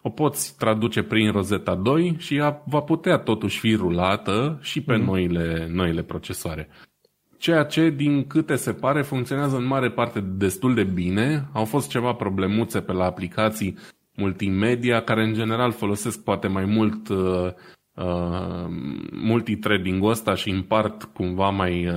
o 0.01 0.09
poți 0.09 0.57
traduce 0.57 1.03
prin 1.03 1.31
Rosetta 1.31 1.75
2 1.75 2.15
și 2.17 2.35
ea 2.35 2.63
va 2.65 2.79
putea 2.79 3.17
totuși 3.17 3.59
fi 3.59 3.75
rulată 3.75 4.59
și 4.61 4.81
pe 4.81 4.95
mm. 4.95 5.03
noile, 5.03 5.69
noile 5.71 6.01
procesoare. 6.01 6.69
Ceea 7.37 7.63
ce, 7.63 7.89
din 7.89 8.27
câte 8.27 8.55
se 8.55 8.73
pare, 8.73 9.01
funcționează 9.01 9.55
în 9.55 9.65
mare 9.65 9.91
parte 9.91 10.19
destul 10.19 10.73
de 10.73 10.83
bine. 10.83 11.47
Au 11.53 11.65
fost 11.65 11.89
ceva 11.89 12.13
problemuțe 12.13 12.81
pe 12.81 12.91
la 12.91 13.05
aplicații 13.05 13.77
multimedia, 14.15 15.01
care 15.01 15.23
în 15.23 15.33
general 15.33 15.71
folosesc 15.71 16.23
poate 16.23 16.47
mai 16.47 16.65
mult 16.65 17.09
uh, 17.09 17.47
uh, 17.95 18.65
multithreading-ul 19.11 20.09
ăsta 20.09 20.35
și 20.35 20.49
împart 20.49 21.03
cumva 21.03 21.49
mai, 21.49 21.87
uh, 21.87 21.93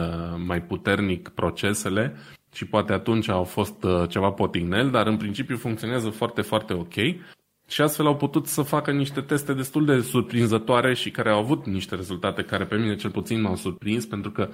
mai 0.46 0.62
puternic 0.62 1.28
procesele 1.28 2.16
și 2.54 2.66
poate 2.66 2.92
atunci 2.92 3.28
au 3.28 3.44
fost 3.44 3.84
uh, 3.84 4.08
ceva 4.08 4.30
potignel, 4.30 4.90
dar 4.90 5.06
în 5.06 5.16
principiu 5.16 5.56
funcționează 5.56 6.08
foarte, 6.08 6.40
foarte 6.40 6.72
ok. 6.72 6.94
Și 7.68 7.80
astfel 7.80 8.06
au 8.06 8.16
putut 8.16 8.46
să 8.46 8.62
facă 8.62 8.90
niște 8.92 9.20
teste 9.20 9.52
destul 9.52 9.84
de 9.84 10.00
surprinzătoare 10.00 10.94
și 10.94 11.10
care 11.10 11.30
au 11.30 11.38
avut 11.38 11.66
niște 11.66 11.94
rezultate 11.94 12.42
care 12.42 12.64
pe 12.64 12.76
mine 12.76 12.96
cel 12.96 13.10
puțin 13.10 13.40
m-au 13.40 13.56
surprins, 13.56 14.06
pentru 14.06 14.30
că 14.30 14.48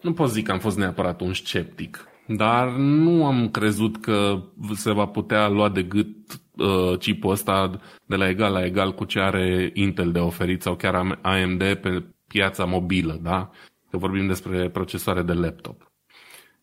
nu 0.00 0.12
pot 0.12 0.30
zic 0.30 0.44
că 0.44 0.52
am 0.52 0.58
fost 0.58 0.76
neapărat 0.76 1.20
un 1.20 1.34
sceptic, 1.34 2.08
dar 2.26 2.68
nu 2.76 3.26
am 3.26 3.48
crezut 3.48 4.00
că 4.00 4.42
se 4.74 4.92
va 4.92 5.06
putea 5.06 5.48
lua 5.48 5.68
de 5.68 5.82
gât 5.82 6.16
uh, 6.56 6.98
chipul 6.98 7.30
ăsta 7.30 7.80
de 8.06 8.16
la 8.16 8.28
egal 8.28 8.52
la 8.52 8.64
egal 8.64 8.94
cu 8.94 9.04
ce 9.04 9.20
are 9.20 9.70
Intel 9.74 10.12
de 10.12 10.18
oferit 10.18 10.62
sau 10.62 10.76
chiar 10.76 11.18
AMD 11.22 11.74
pe 11.74 12.04
piața 12.26 12.64
mobilă, 12.64 13.18
da? 13.22 13.50
Că 13.90 13.96
vorbim 13.96 14.26
despre 14.26 14.70
procesoare 14.70 15.22
de 15.22 15.32
laptop. 15.32 15.89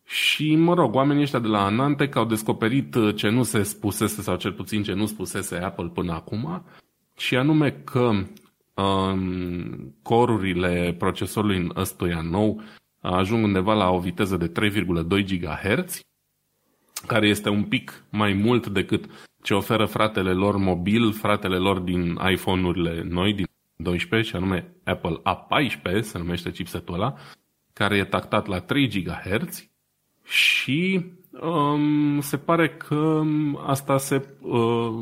Și, 0.08 0.54
mă 0.54 0.74
rog, 0.74 0.94
oamenii 0.94 1.22
ăștia 1.22 1.38
de 1.38 1.46
la 1.46 1.64
Anantec 1.64 2.16
au 2.16 2.24
descoperit 2.24 2.96
ce 3.14 3.28
nu 3.28 3.42
se 3.42 3.62
spusese, 3.62 4.22
sau 4.22 4.36
cel 4.36 4.52
puțin 4.52 4.82
ce 4.82 4.92
nu 4.92 5.06
spusese 5.06 5.56
Apple 5.56 5.88
până 5.88 6.12
acum, 6.12 6.64
și 7.16 7.36
anume 7.36 7.70
că 7.70 8.10
um, 8.82 9.94
corurile 10.02 10.94
procesorului 10.98 11.68
ăstuia 11.76 12.20
nou 12.20 12.62
ajung 13.00 13.44
undeva 13.44 13.74
la 13.74 13.90
o 13.90 13.98
viteză 13.98 14.36
de 14.36 14.52
3,2 14.70 15.38
GHz, 15.38 16.00
care 17.06 17.28
este 17.28 17.48
un 17.48 17.64
pic 17.64 18.04
mai 18.10 18.32
mult 18.32 18.66
decât 18.66 19.04
ce 19.42 19.54
oferă 19.54 19.84
fratele 19.84 20.32
lor 20.32 20.56
mobil, 20.56 21.12
fratele 21.12 21.56
lor 21.56 21.78
din 21.78 22.18
iPhone-urile 22.30 23.02
noi, 23.02 23.34
din 23.34 23.46
12, 23.76 24.28
și 24.28 24.36
anume 24.36 24.74
Apple 24.84 25.20
A14, 25.22 26.00
se 26.00 26.18
numește 26.18 26.50
chipsetul 26.50 26.94
ăla, 26.94 27.14
care 27.72 27.96
e 27.96 28.04
tactat 28.04 28.46
la 28.46 28.60
3 28.60 28.88
GHz 28.88 29.67
și 30.28 31.04
um, 31.40 32.20
se 32.20 32.36
pare 32.36 32.68
că 32.68 33.22
asta 33.66 33.98
se 33.98 34.28
uh, 34.40 34.94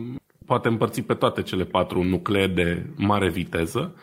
poate 0.47 0.69
împărți 0.69 1.03
pe 1.03 1.15
toate 1.15 1.43
cele 1.43 1.65
patru 1.65 2.03
nuclee 2.03 2.47
de 2.47 2.87
mare 2.97 3.31
viteză 3.31 3.95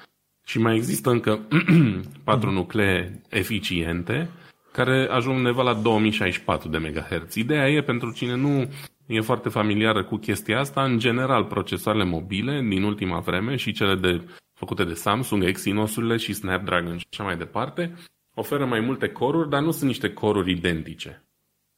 și 0.46 0.60
mai 0.60 0.76
există 0.76 1.10
încă 1.10 1.40
patru 2.24 2.52
nuclee 2.52 3.22
eficiente 3.30 4.30
care 4.72 5.08
ajung 5.12 5.38
undeva 5.38 5.64
la 5.64 5.74
2064 5.74 6.70
de 6.70 6.78
MHz. 6.78 7.36
Ideea 7.36 7.70
e, 7.70 7.82
pentru 7.82 8.12
cine 8.12 8.36
nu 8.36 8.70
e 9.06 9.22
foarte 9.22 9.50
familiară 9.50 10.04
cu 10.04 10.16
chestia 10.16 10.60
asta, 10.60 10.84
în 10.84 11.00
general 11.00 11.44
procesoarele 11.44 12.04
mobile 12.04 12.66
din 12.70 12.84
ultima 12.84 13.20
vreme 13.20 13.56
și 13.56 13.72
cele 13.72 13.96
de, 13.96 14.22
făcute 14.54 14.84
de 14.84 14.94
Samsung, 14.94 15.44
Exynos-urile 15.44 16.18
și 16.18 16.34
Snapdragon 16.34 16.98
și 16.98 17.08
așa 17.12 17.24
mai 17.24 17.38
departe, 17.38 17.96
oferă 18.34 18.66
mai 18.66 18.80
multe 18.80 19.08
coruri, 19.08 19.50
dar 19.50 19.62
nu 19.62 19.72
sunt 19.72 19.88
niște 19.88 20.14
coruri 20.14 20.52
identice. 20.52 21.24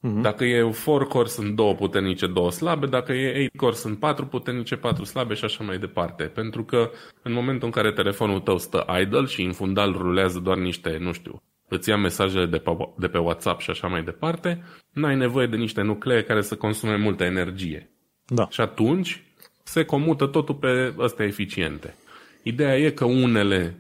Uh-huh. 0.06 0.22
Dacă 0.22 0.44
e 0.44 0.72
4 0.86 1.08
core 1.08 1.28
sunt 1.28 1.56
două 1.56 1.74
puternice, 1.74 2.28
două 2.28 2.52
slabe, 2.52 2.86
dacă 2.86 3.14
e 3.14 3.46
8 3.46 3.56
core 3.56 3.76
sunt 3.76 4.00
patru 4.00 4.26
puternice, 4.26 4.76
patru 4.76 5.04
slabe 5.04 5.34
și 5.34 5.46
așa 5.46 5.64
mai 5.64 5.78
departe. 5.78 6.24
Pentru 6.24 6.64
că 6.64 6.92
în 7.22 7.34
momentul 7.34 7.66
în 7.66 7.72
care 7.72 7.92
telefonul 7.92 8.40
tău 8.40 8.58
stă 8.58 8.86
idle 9.02 9.26
și 9.26 9.42
în 9.42 9.52
fundal 9.52 9.92
rulează 9.92 10.40
doar 10.40 10.58
niște, 10.58 10.98
nu 11.00 11.12
știu, 11.12 11.42
îți 11.68 11.90
ia 11.90 11.98
mesajele 11.98 12.46
de 12.46 12.58
pe, 12.58 12.72
de 12.98 13.08
pe 13.08 13.18
WhatsApp 13.18 13.62
și 13.62 13.70
așa 13.70 13.88
mai 13.88 14.04
departe, 14.04 14.64
n-ai 14.92 15.16
nevoie 15.16 15.48
de 15.48 15.56
niște 15.56 15.82
nuclee 15.82 16.24
care 16.24 16.42
să 16.42 16.56
consume 16.56 16.96
multă 16.98 17.24
energie. 17.24 17.90
Da. 18.26 18.48
Și 18.50 18.62
atunci 18.62 19.24
se 19.64 19.84
comută 19.84 20.26
totul 20.26 20.56
pe 20.56 20.94
astea 21.00 21.26
eficiente. 21.26 21.96
Ideea 22.44 22.78
e 22.78 22.90
că 22.90 23.06
unele 23.06 23.80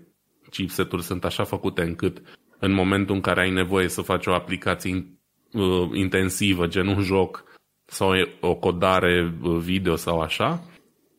chipseturi 0.49 1.03
sunt 1.03 1.23
așa 1.25 1.43
făcute 1.43 1.81
încât 1.81 2.21
în 2.65 2.73
momentul 2.73 3.15
în 3.15 3.21
care 3.21 3.41
ai 3.41 3.51
nevoie 3.51 3.87
să 3.87 4.01
faci 4.01 4.25
o 4.25 4.33
aplicație 4.33 5.05
uh, 5.51 5.89
intensivă, 5.93 6.67
gen 6.67 6.87
un 6.87 7.01
joc 7.01 7.43
sau 7.85 8.11
o 8.39 8.55
codare 8.55 9.33
uh, 9.41 9.57
video 9.57 9.95
sau 9.95 10.19
așa, 10.19 10.63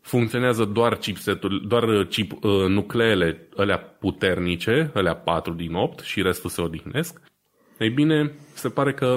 funcționează 0.00 0.64
doar 0.64 0.96
chipsetul, 0.96 1.64
doar 1.68 1.82
uh, 1.82 2.08
chip, 2.08 2.32
uh, 2.32 2.66
nucleele 2.68 3.48
alea 3.56 3.78
puternice, 3.78 4.90
alea 4.94 5.16
4 5.16 5.52
din 5.52 5.74
8 5.74 6.00
și 6.00 6.22
restul 6.22 6.50
se 6.50 6.60
odihnesc. 6.60 7.20
Ei 7.78 7.90
bine, 7.90 8.32
se 8.54 8.68
pare 8.68 8.92
că 8.92 9.16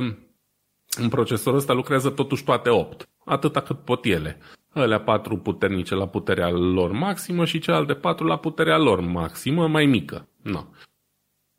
în 0.97 1.09
procesorul 1.09 1.59
ăsta 1.59 1.73
lucrează 1.73 2.09
totuși 2.09 2.43
toate 2.43 2.69
8, 2.69 3.09
atâta 3.25 3.61
cât 3.61 3.79
pot 3.79 4.05
ele. 4.05 4.37
Alea 4.73 4.99
4 4.99 5.37
puternice 5.37 5.95
la 5.95 6.07
puterea 6.07 6.49
lor 6.49 6.91
maximă 6.91 7.45
și 7.45 7.59
celelalte 7.59 7.93
4 7.93 8.25
la 8.25 8.37
puterea 8.37 8.77
lor 8.77 8.99
maximă, 8.99 9.67
mai 9.67 9.85
mică. 9.85 10.27
No. 10.41 10.63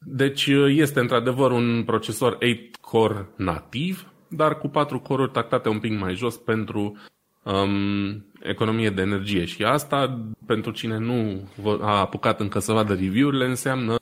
Deci 0.06 0.46
este 0.66 1.00
într-adevăr 1.00 1.50
un 1.50 1.82
procesor 1.86 2.38
8-core 2.38 3.26
nativ, 3.36 4.12
dar 4.28 4.58
cu 4.58 4.68
4 4.68 5.00
core 5.00 5.26
tactate 5.26 5.68
un 5.68 5.78
pic 5.78 5.98
mai 5.98 6.14
jos 6.14 6.36
pentru 6.36 6.96
um, 7.42 8.24
economie 8.42 8.90
de 8.90 9.02
energie. 9.02 9.44
Și 9.44 9.64
asta, 9.64 10.26
pentru 10.46 10.70
cine 10.70 10.98
nu 10.98 11.48
a 11.80 11.98
apucat 11.98 12.40
încă 12.40 12.58
să 12.58 12.72
vadă 12.72 12.94
review-urile, 12.94 13.44
înseamnă 13.44 13.96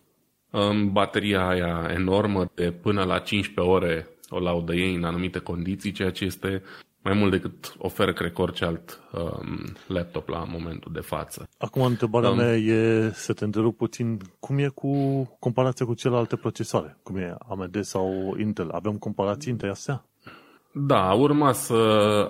um, 0.51 0.93
bateria 0.93 1.49
aia 1.49 1.91
enormă 1.95 2.51
de 2.55 2.71
până 2.71 3.05
la 3.05 3.19
15 3.19 3.75
ore 3.75 4.09
o 4.29 4.39
laudă 4.41 4.75
ei 4.75 4.95
în 4.95 5.05
anumite 5.05 5.39
condiții, 5.39 5.93
ceea 5.93 6.11
ce 6.11 6.25
este 6.25 6.63
mai 7.09 7.19
mult 7.19 7.31
decât 7.31 7.75
oferă, 7.79 8.13
cred 8.13 8.33
că, 8.33 8.43
orice 8.43 8.65
alt 8.65 9.01
um, 9.13 9.77
laptop 9.87 10.29
la 10.29 10.45
momentul 10.45 10.93
de 10.93 11.01
față. 11.01 11.49
Acum, 11.59 11.83
întrebarea 11.83 12.31
um, 12.31 12.37
mea 12.37 12.57
e 12.57 13.11
să 13.13 13.33
te 13.33 13.45
întrerup 13.45 13.77
puțin. 13.77 14.21
Cum 14.41 14.59
e 14.59 14.69
cu 14.69 14.93
comparația 15.39 15.87
cu 15.87 15.95
celelalte 15.95 16.37
procesoare? 16.37 16.99
Cum 17.03 17.17
e 17.17 17.37
AMD 17.49 17.83
sau 17.83 18.37
Intel? 18.39 18.71
Avem 18.71 18.97
comparații 18.97 19.51
între 19.51 19.69
astea? 19.69 20.05
Da, 20.73 21.13
urma 21.13 21.53
să 21.53 21.75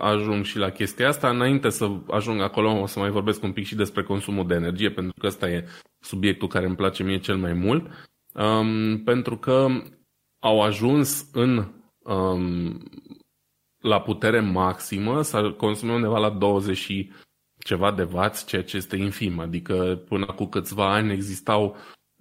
ajung 0.01 0.45
și 0.45 0.59
la 0.59 0.71
chestia 0.71 1.09
asta. 1.09 1.29
Înainte 1.29 1.69
să 1.69 1.91
ajung 2.11 2.41
acolo, 2.41 2.81
o 2.81 2.87
să 2.87 2.99
mai 2.99 3.11
vorbesc 3.11 3.43
un 3.43 3.53
pic 3.53 3.67
și 3.67 3.75
despre 3.75 4.03
consumul 4.03 4.47
de 4.47 4.55
energie, 4.55 4.91
pentru 4.91 5.15
că 5.21 5.27
ăsta 5.27 5.49
e 5.49 5.65
subiectul 6.01 6.49
care 6.49 6.67
îmi 6.67 6.77
place 6.77 7.03
mie 7.03 7.19
cel 7.19 7.37
mai 7.37 7.53
mult. 7.53 7.87
Um, 8.35 8.99
pentru 9.05 9.37
că 9.37 9.67
au 10.39 10.61
ajuns 10.61 11.29
în 11.33 11.69
um, 12.03 12.83
la 13.81 14.01
putere 14.01 14.41
maximă 14.41 15.23
să 15.23 15.51
consume 15.51 15.93
undeva 15.93 16.19
la 16.19 16.31
20 16.31 16.77
și 16.77 17.13
ceva 17.59 17.93
de 17.93 18.03
vați, 18.03 18.47
ceea 18.47 18.63
ce 18.63 18.77
este 18.77 18.97
infim. 18.97 19.39
Adică 19.39 20.03
până 20.09 20.27
cu 20.27 20.45
câțiva 20.45 20.93
ani 20.93 21.13
existau 21.13 21.77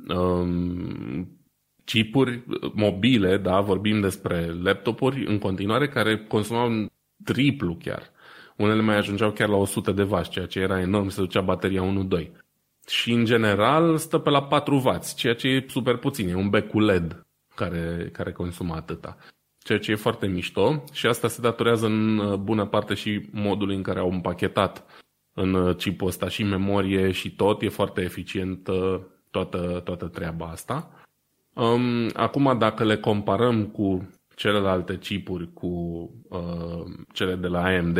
um, 0.07 1.37
chipuri 1.85 2.43
mobile, 2.73 3.37
da, 3.37 3.61
vorbim 3.61 4.01
despre 4.01 4.53
laptopuri 4.61 5.25
în 5.25 5.39
continuare, 5.39 5.87
care 5.87 6.17
consumau 6.17 6.85
triplu 7.23 7.75
chiar. 7.75 8.11
Unele 8.57 8.81
mai 8.81 8.95
ajungeau 8.95 9.31
chiar 9.31 9.49
la 9.49 9.55
100 9.55 9.91
de 9.91 10.03
vați, 10.03 10.29
ceea 10.29 10.45
ce 10.45 10.59
era 10.59 10.79
enorm, 10.79 11.07
se 11.07 11.21
ducea 11.21 11.41
bateria 11.41 12.07
1-2. 12.21 12.29
Și 12.87 13.11
în 13.11 13.25
general 13.25 13.97
stă 13.97 14.17
pe 14.17 14.29
la 14.29 14.43
4 14.43 14.75
W, 14.75 14.99
ceea 15.15 15.35
ce 15.35 15.47
e 15.47 15.65
super 15.67 15.97
puțin, 15.97 16.29
e 16.29 16.35
un 16.35 16.49
bec 16.49 16.69
cu 16.69 16.79
LED 16.79 17.25
care, 17.55 18.09
care 18.13 18.31
consumă 18.31 18.75
atâta. 18.75 19.17
Ceea 19.67 19.79
ce 19.79 19.91
e 19.91 19.95
foarte 19.95 20.27
mișto 20.27 20.83
și 20.91 21.07
asta 21.07 21.27
se 21.27 21.41
datorează 21.41 21.85
în 21.85 22.17
uh, 22.17 22.37
bună 22.37 22.65
parte 22.65 22.93
și 22.93 23.27
modului 23.31 23.75
în 23.75 23.81
care 23.81 23.99
au 23.99 24.11
împachetat 24.11 24.83
în 25.33 25.53
uh, 25.53 25.75
chipul 25.75 26.07
ăsta 26.07 26.29
și 26.29 26.43
memorie 26.43 27.11
și 27.11 27.35
tot. 27.35 27.61
E 27.61 27.69
foarte 27.69 28.01
eficient 28.01 28.69
toată, 29.31 29.81
toată 29.83 30.07
treaba 30.07 30.45
asta. 30.45 30.91
Um, 31.53 32.09
acum, 32.13 32.57
dacă 32.57 32.83
le 32.83 32.97
comparăm 32.97 33.65
cu 33.65 34.09
celelalte 34.35 34.97
chipuri, 34.97 35.53
cu 35.53 35.67
uh, 36.29 36.83
cele 37.13 37.35
de 37.35 37.47
la 37.47 37.63
AMD 37.63 37.97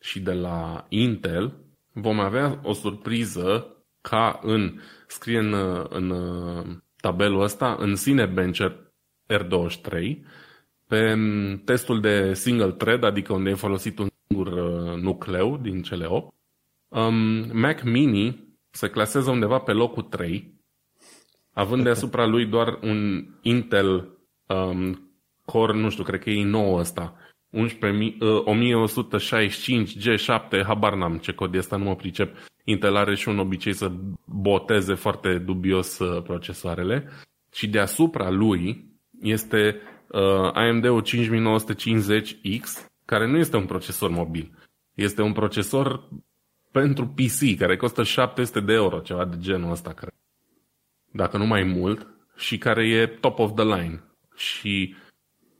și 0.00 0.20
de 0.20 0.32
la 0.32 0.86
Intel, 0.88 1.56
vom 1.92 2.20
avea 2.20 2.60
o 2.62 2.72
surpriză 2.72 3.76
ca 4.00 4.38
în, 4.42 4.80
scrie 5.06 5.38
în, 5.38 5.54
în 5.88 6.12
tabelul 7.00 7.42
ăsta, 7.42 7.76
în 7.78 7.94
Cinebencher 7.94 8.86
R23, 9.32 10.18
pe 10.88 11.18
testul 11.64 12.00
de 12.00 12.34
single 12.34 12.70
thread, 12.72 13.04
adică 13.04 13.32
unde 13.32 13.50
e 13.50 13.54
folosit 13.54 13.98
un 13.98 14.08
singur 14.26 14.46
uh, 14.46 15.00
nucleu 15.02 15.58
din 15.62 15.82
cele 15.82 16.06
8, 16.06 16.34
um, 16.88 17.14
Mac 17.52 17.82
Mini 17.82 18.56
se 18.70 18.88
clasează 18.88 19.30
undeva 19.30 19.58
pe 19.58 19.72
locul 19.72 20.02
3, 20.02 20.54
având 21.52 21.82
deasupra 21.82 22.26
lui 22.26 22.46
doar 22.46 22.78
un 22.82 23.26
Intel 23.42 24.18
um, 24.46 25.02
Core, 25.44 25.78
nu 25.78 25.88
știu, 25.88 26.04
cred 26.04 26.22
că 26.22 26.30
e 26.30 26.44
nou 26.44 26.74
ăsta, 26.74 27.16
11, 27.50 28.16
uh, 28.24 28.44
1165 28.44 29.96
G7, 29.98 30.62
habar 30.66 30.94
n-am 30.94 31.18
ce 31.18 31.32
cod 31.32 31.54
e 31.54 31.58
ăsta, 31.58 31.76
nu 31.76 31.84
mă 31.84 31.96
pricep. 31.96 32.36
Intel 32.64 32.96
are 32.96 33.14
și 33.14 33.28
un 33.28 33.38
obicei 33.38 33.72
să 33.72 33.92
boteze 34.24 34.94
foarte 34.94 35.38
dubios 35.38 35.98
uh, 35.98 36.22
procesoarele. 36.22 37.08
Și 37.52 37.68
deasupra 37.68 38.30
lui 38.30 38.86
este 39.20 39.80
uh, 40.08 40.50
AMD-ul 40.52 41.02
5950X, 41.02 42.86
care 43.04 43.26
nu 43.26 43.36
este 43.36 43.56
un 43.56 43.66
procesor 43.66 44.10
mobil. 44.10 44.58
Este 44.94 45.22
un 45.22 45.32
procesor 45.32 46.08
pentru 46.70 47.06
PC, 47.06 47.58
care 47.58 47.76
costă 47.76 48.02
700 48.02 48.60
de 48.60 48.72
euro, 48.72 48.98
ceva 48.98 49.24
de 49.24 49.36
genul 49.38 49.70
ăsta, 49.70 49.92
cred. 49.92 50.14
Dacă 51.12 51.36
nu 51.36 51.46
mai 51.46 51.62
mult, 51.62 52.06
și 52.36 52.58
care 52.58 52.88
e 52.88 53.06
top 53.06 53.38
of 53.38 53.54
the 53.54 53.64
line. 53.64 54.02
Și 54.36 54.94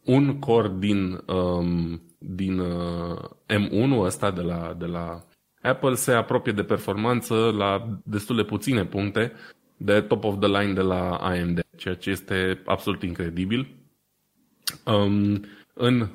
un 0.04 0.38
core 0.38 0.72
din, 0.78 1.20
um, 1.26 2.02
din 2.18 2.58
uh, 2.58 3.18
M1 3.46 3.98
ăsta 3.98 4.30
de 4.30 4.40
la, 4.40 4.74
de 4.78 4.86
la 4.86 5.24
Apple 5.62 5.94
se 5.94 6.12
apropie 6.12 6.52
de 6.52 6.62
performanță 6.62 7.34
la 7.56 8.00
destul 8.04 8.36
de 8.36 8.44
puține 8.44 8.84
puncte 8.84 9.32
de 9.76 10.00
top 10.00 10.24
of 10.24 10.38
the 10.40 10.48
line 10.60 10.72
de 10.72 10.80
la 10.80 11.16
AMD, 11.16 11.60
ceea 11.76 11.94
ce 11.94 12.10
este 12.10 12.62
absolut 12.64 13.02
incredibil. 13.02 13.77
Um, 14.84 15.44
în 15.74 16.08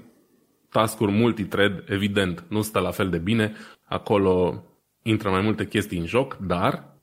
tascuri 0.69 1.11
multithread, 1.11 1.83
evident, 1.87 2.45
nu 2.49 2.61
stă 2.61 2.79
la 2.79 2.91
fel 2.91 3.09
de 3.09 3.17
bine, 3.17 3.55
acolo 3.83 4.63
intră 5.01 5.29
mai 5.29 5.41
multe 5.41 5.67
chestii 5.67 5.97
în 5.97 6.05
joc, 6.05 6.37
dar 6.37 6.93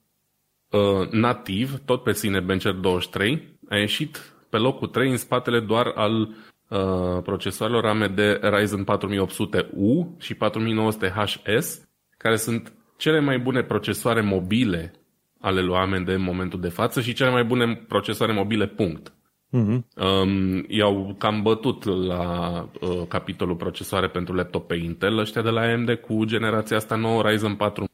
uh, 0.71 1.09
nativ, 1.11 1.79
tot 1.85 2.03
pe 2.03 2.13
Cinebencher 2.13 2.73
23, 2.73 3.59
a 3.69 3.77
ieșit 3.77 4.35
pe 4.49 4.57
locul 4.57 4.89
3 4.89 5.11
în 5.11 5.17
spatele 5.17 5.61
doar 5.61 5.93
al 5.95 6.21
uh, 6.21 7.23
procesoarelor 7.23 7.87
AMD 7.87 8.21
Ryzen 8.41 8.85
4800U 8.85 10.19
și 10.19 10.35
4900HS, 10.35 11.89
care 12.17 12.37
sunt 12.37 12.73
cele 12.97 13.21
mai 13.21 13.39
bune 13.39 13.63
procesoare 13.63 14.21
mobile 14.21 14.93
ale 15.41 15.61
lui 15.61 15.77
AMD 15.77 16.09
în 16.09 16.23
momentul 16.23 16.61
de 16.61 16.69
față 16.69 17.01
și 17.01 17.13
cele 17.13 17.31
mai 17.31 17.45
bune 17.45 17.85
procesoare 17.89 18.33
mobile, 18.33 18.67
punct. 18.67 19.13
Uh-huh. 19.53 19.83
Um, 19.97 20.65
i-au 20.69 21.15
cam 21.19 21.43
bătut 21.43 21.85
la 21.85 22.69
uh, 22.81 23.03
capitolul 23.09 23.57
procesoare 23.57 24.09
pentru 24.09 24.35
laptop 24.35 24.67
pe 24.67 24.75
Intel, 24.75 25.19
ăștia 25.19 25.43
de 25.43 25.51
la 25.51 25.61
AMD 25.61 25.95
cu 25.95 26.25
generația 26.25 26.77
asta 26.77 26.97
nouă 26.97 27.23
Ryzen 27.23 27.55
4 27.55 27.85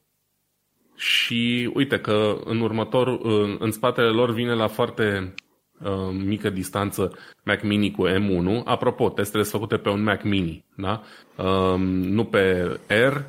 și 0.97 1.71
uite 1.75 1.99
că 2.01 2.37
în 2.45 2.61
următor, 2.61 3.19
în, 3.23 3.57
în 3.59 3.71
spatele 3.71 4.09
lor 4.09 4.33
vine 4.33 4.55
la 4.55 4.67
foarte 4.67 5.35
uh, 5.81 6.17
mică 6.25 6.51
distanță 6.51 7.13
Mac 7.45 7.63
Mini 7.63 7.91
cu 7.91 8.09
M1. 8.09 8.65
Apropo, 8.65 9.09
testele 9.09 9.43
sunt 9.43 9.61
făcute 9.61 9.77
pe 9.83 9.89
un 9.89 10.03
Mac 10.03 10.23
Mini, 10.23 10.65
da? 10.77 11.03
Uh, 11.37 11.79
nu 11.89 12.25
pe 12.25 12.77
Air. 12.89 13.25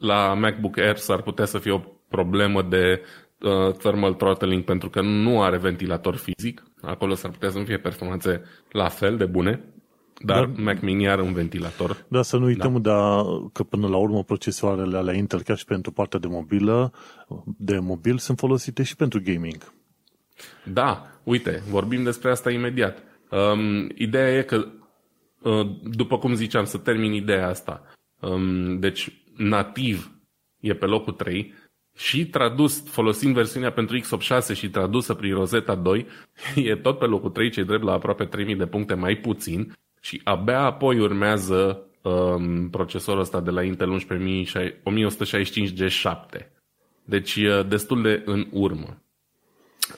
La 0.00 0.34
MacBook 0.34 0.78
Air 0.78 0.96
s-ar 0.96 1.22
putea 1.22 1.44
să 1.44 1.58
fie 1.58 1.72
o 1.72 1.80
problemă 2.08 2.62
de 2.62 3.02
uh, 3.40 3.72
thermal 3.72 4.14
throttling 4.14 4.64
pentru 4.64 4.90
că 4.90 5.00
nu 5.00 5.42
are 5.42 5.56
ventilator 5.56 6.16
fizic. 6.16 6.65
Acolo 6.80 7.14
s-ar 7.14 7.30
putea 7.30 7.50
să 7.50 7.58
nu 7.58 7.64
fie 7.64 7.78
performanțe 7.78 8.42
la 8.70 8.88
fel 8.88 9.16
de 9.16 9.24
bune. 9.24 9.64
Dar, 10.24 10.44
dar 10.44 10.62
Mac 10.62 10.80
Mini 10.80 11.08
are 11.08 11.22
un 11.22 11.32
ventilator. 11.32 12.06
Da, 12.08 12.22
să 12.22 12.36
nu 12.36 12.44
uităm 12.44 12.82
da. 12.82 12.90
da, 12.90 13.24
că 13.52 13.62
până 13.62 13.88
la 13.88 13.96
urmă 13.96 14.24
procesoarele 14.24 14.96
alea 14.96 15.14
Intel, 15.14 15.42
chiar 15.42 15.56
și 15.56 15.64
pentru 15.64 15.92
partea 15.92 16.18
de 16.18 16.26
mobilă, 16.26 16.92
de 17.58 17.78
mobil, 17.78 18.18
sunt 18.18 18.38
folosite 18.38 18.82
și 18.82 18.96
pentru 18.96 19.20
gaming. 19.24 19.72
Da, 20.64 21.06
uite, 21.22 21.62
vorbim 21.68 22.02
despre 22.02 22.30
asta 22.30 22.50
imediat. 22.50 23.02
Um, 23.30 23.88
ideea 23.94 24.36
e 24.36 24.42
că, 24.42 24.66
uh, 25.42 25.70
după 25.82 26.18
cum 26.18 26.34
ziceam, 26.34 26.64
să 26.64 26.78
termin 26.78 27.12
ideea 27.12 27.48
asta. 27.48 27.82
Um, 28.20 28.78
deci, 28.78 29.22
nativ 29.36 30.10
e 30.60 30.74
pe 30.74 30.86
locul 30.86 31.12
3, 31.12 31.54
și 31.96 32.26
tradus, 32.26 32.88
folosind 32.88 33.34
versiunea 33.34 33.72
pentru 33.72 33.98
x86 33.98 34.54
și 34.54 34.70
tradusă 34.70 35.14
prin 35.14 35.34
Rosetta 35.34 35.74
2, 35.74 36.06
e 36.54 36.76
tot 36.76 36.98
pe 36.98 37.04
locul 37.04 37.30
3, 37.30 37.50
cei 37.50 37.64
drept 37.64 37.82
la 37.82 37.92
aproape 37.92 38.24
3000 38.24 38.56
de 38.56 38.66
puncte 38.66 38.94
mai 38.94 39.16
puțin 39.16 39.72
și 40.00 40.20
abia 40.24 40.60
apoi 40.60 40.98
urmează 40.98 41.82
um, 42.02 42.70
procesorul 42.70 43.20
ăsta 43.20 43.40
de 43.40 43.50
la 43.50 43.62
Intel 43.62 44.00
1165G7. 44.00 46.46
Deci 47.04 47.36
e 47.36 47.62
destul 47.68 48.02
de 48.02 48.22
în 48.24 48.46
urmă. 48.50 49.02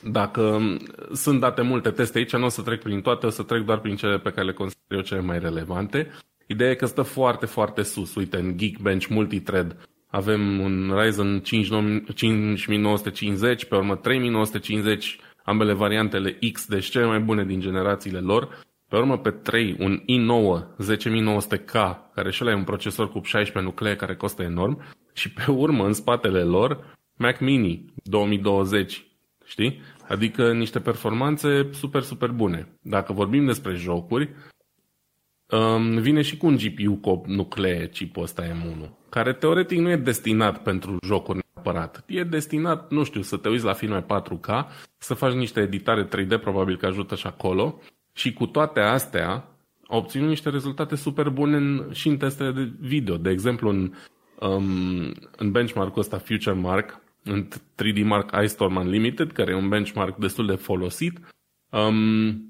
Dacă 0.02 0.40
um, 0.40 0.78
sunt 1.12 1.40
date 1.40 1.62
multe 1.62 1.90
teste 1.90 2.18
aici, 2.18 2.36
nu 2.36 2.44
o 2.44 2.48
să 2.48 2.62
trec 2.62 2.82
prin 2.82 3.00
toate, 3.00 3.26
o 3.26 3.30
să 3.30 3.42
trec 3.42 3.64
doar 3.64 3.78
prin 3.78 3.96
cele 3.96 4.18
pe 4.18 4.30
care 4.30 4.46
le 4.46 4.52
consider 4.52 4.96
eu 4.96 5.00
cele 5.00 5.20
mai 5.20 5.38
relevante. 5.38 6.10
Ideea 6.46 6.70
e 6.70 6.74
că 6.74 6.86
stă 6.86 7.02
foarte, 7.02 7.46
foarte 7.46 7.82
sus. 7.82 8.14
Uite, 8.14 8.36
în 8.36 8.56
Geekbench 8.56 9.06
Multithread 9.06 9.88
avem 10.10 10.60
un 10.60 10.94
Ryzen 10.96 11.40
5950, 11.40 13.64
pe 13.64 13.76
urmă 13.76 13.96
3950, 13.96 15.18
ambele 15.44 15.72
variantele 15.72 16.38
X, 16.52 16.66
deci 16.66 16.88
cele 16.88 17.06
mai 17.06 17.20
bune 17.20 17.44
din 17.44 17.60
generațiile 17.60 18.18
lor. 18.18 18.66
Pe 18.88 18.96
urmă 18.96 19.18
pe 19.18 19.30
3, 19.30 19.76
un 19.78 19.98
i9 19.98 20.64
10900K, 20.76 21.72
care 22.14 22.30
și 22.30 22.42
ăla 22.42 22.52
e 22.52 22.54
un 22.54 22.64
procesor 22.64 23.10
cu 23.10 23.20
16 23.22 23.72
nuclee 23.72 23.96
care 23.96 24.16
costă 24.16 24.42
enorm. 24.42 24.82
Și 25.12 25.32
pe 25.32 25.50
urmă, 25.50 25.86
în 25.86 25.92
spatele 25.92 26.42
lor, 26.42 26.96
Mac 27.16 27.40
Mini 27.40 27.84
2020, 28.02 29.06
știi? 29.44 29.80
Adică 30.08 30.52
niște 30.52 30.80
performanțe 30.80 31.68
super, 31.72 32.02
super 32.02 32.30
bune. 32.30 32.68
Dacă 32.82 33.12
vorbim 33.12 33.44
despre 33.44 33.74
jocuri, 33.74 34.30
um, 35.50 35.98
vine 36.00 36.22
și 36.22 36.36
cu 36.36 36.46
un 36.46 36.56
GPU 36.56 36.94
cu 36.94 37.22
nuclee 37.26 37.88
chipul 37.88 38.22
ăsta 38.22 38.42
M1, 38.42 38.88
care 39.08 39.32
teoretic 39.32 39.78
nu 39.78 39.90
e 39.90 39.96
destinat 39.96 40.62
pentru 40.62 40.96
jocuri 41.06 41.38
neapărat. 41.54 42.04
E 42.06 42.22
destinat, 42.24 42.90
nu 42.90 43.04
știu, 43.04 43.22
să 43.22 43.36
te 43.36 43.48
uiți 43.48 43.64
la 43.64 43.72
filme 43.72 44.04
4K, 44.04 44.66
să 44.98 45.14
faci 45.14 45.32
niște 45.32 45.60
editare 45.60 46.08
3D, 46.08 46.40
probabil 46.40 46.76
că 46.76 46.86
ajută 46.86 47.14
și 47.14 47.26
acolo, 47.26 47.80
și 48.12 48.32
cu 48.32 48.46
toate 48.46 48.80
astea 48.80 49.48
a 49.86 49.96
obținut 49.96 50.28
niște 50.28 50.50
rezultate 50.50 50.96
super 50.96 51.28
bune 51.28 51.56
în, 51.56 51.88
și 51.92 52.08
în 52.08 52.16
testele 52.16 52.52
de 52.52 52.72
video. 52.80 53.16
De 53.16 53.30
exemplu, 53.30 53.68
în, 53.68 53.92
um, 54.40 55.12
în 55.36 55.50
benchmark-ul 55.50 56.00
ăsta, 56.00 56.18
Future 56.18 56.56
Mark, 56.56 57.00
în 57.24 57.48
3D 57.48 58.04
Mark 58.04 58.42
iStorm 58.42 58.76
Unlimited, 58.76 59.32
care 59.32 59.50
e 59.50 59.54
un 59.54 59.68
benchmark 59.68 60.16
destul 60.16 60.46
de 60.46 60.54
folosit, 60.54 61.20
um, 61.70 62.47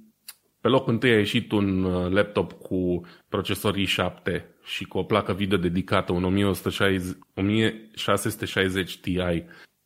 pe 0.61 0.69
locul 0.69 0.93
întâi 0.93 1.11
a 1.11 1.17
ieșit 1.17 1.53
un 1.53 1.85
uh, 1.85 2.11
laptop 2.11 2.53
cu 2.53 3.07
procesor 3.29 3.75
i7 3.77 4.43
și 4.65 4.85
cu 4.85 4.99
o 4.99 5.03
placă 5.03 5.33
video 5.33 5.59
dedicată, 5.59 6.13
un 6.13 6.25
1160, 6.25 7.17
1660 7.35 8.99
Ti, 8.99 9.17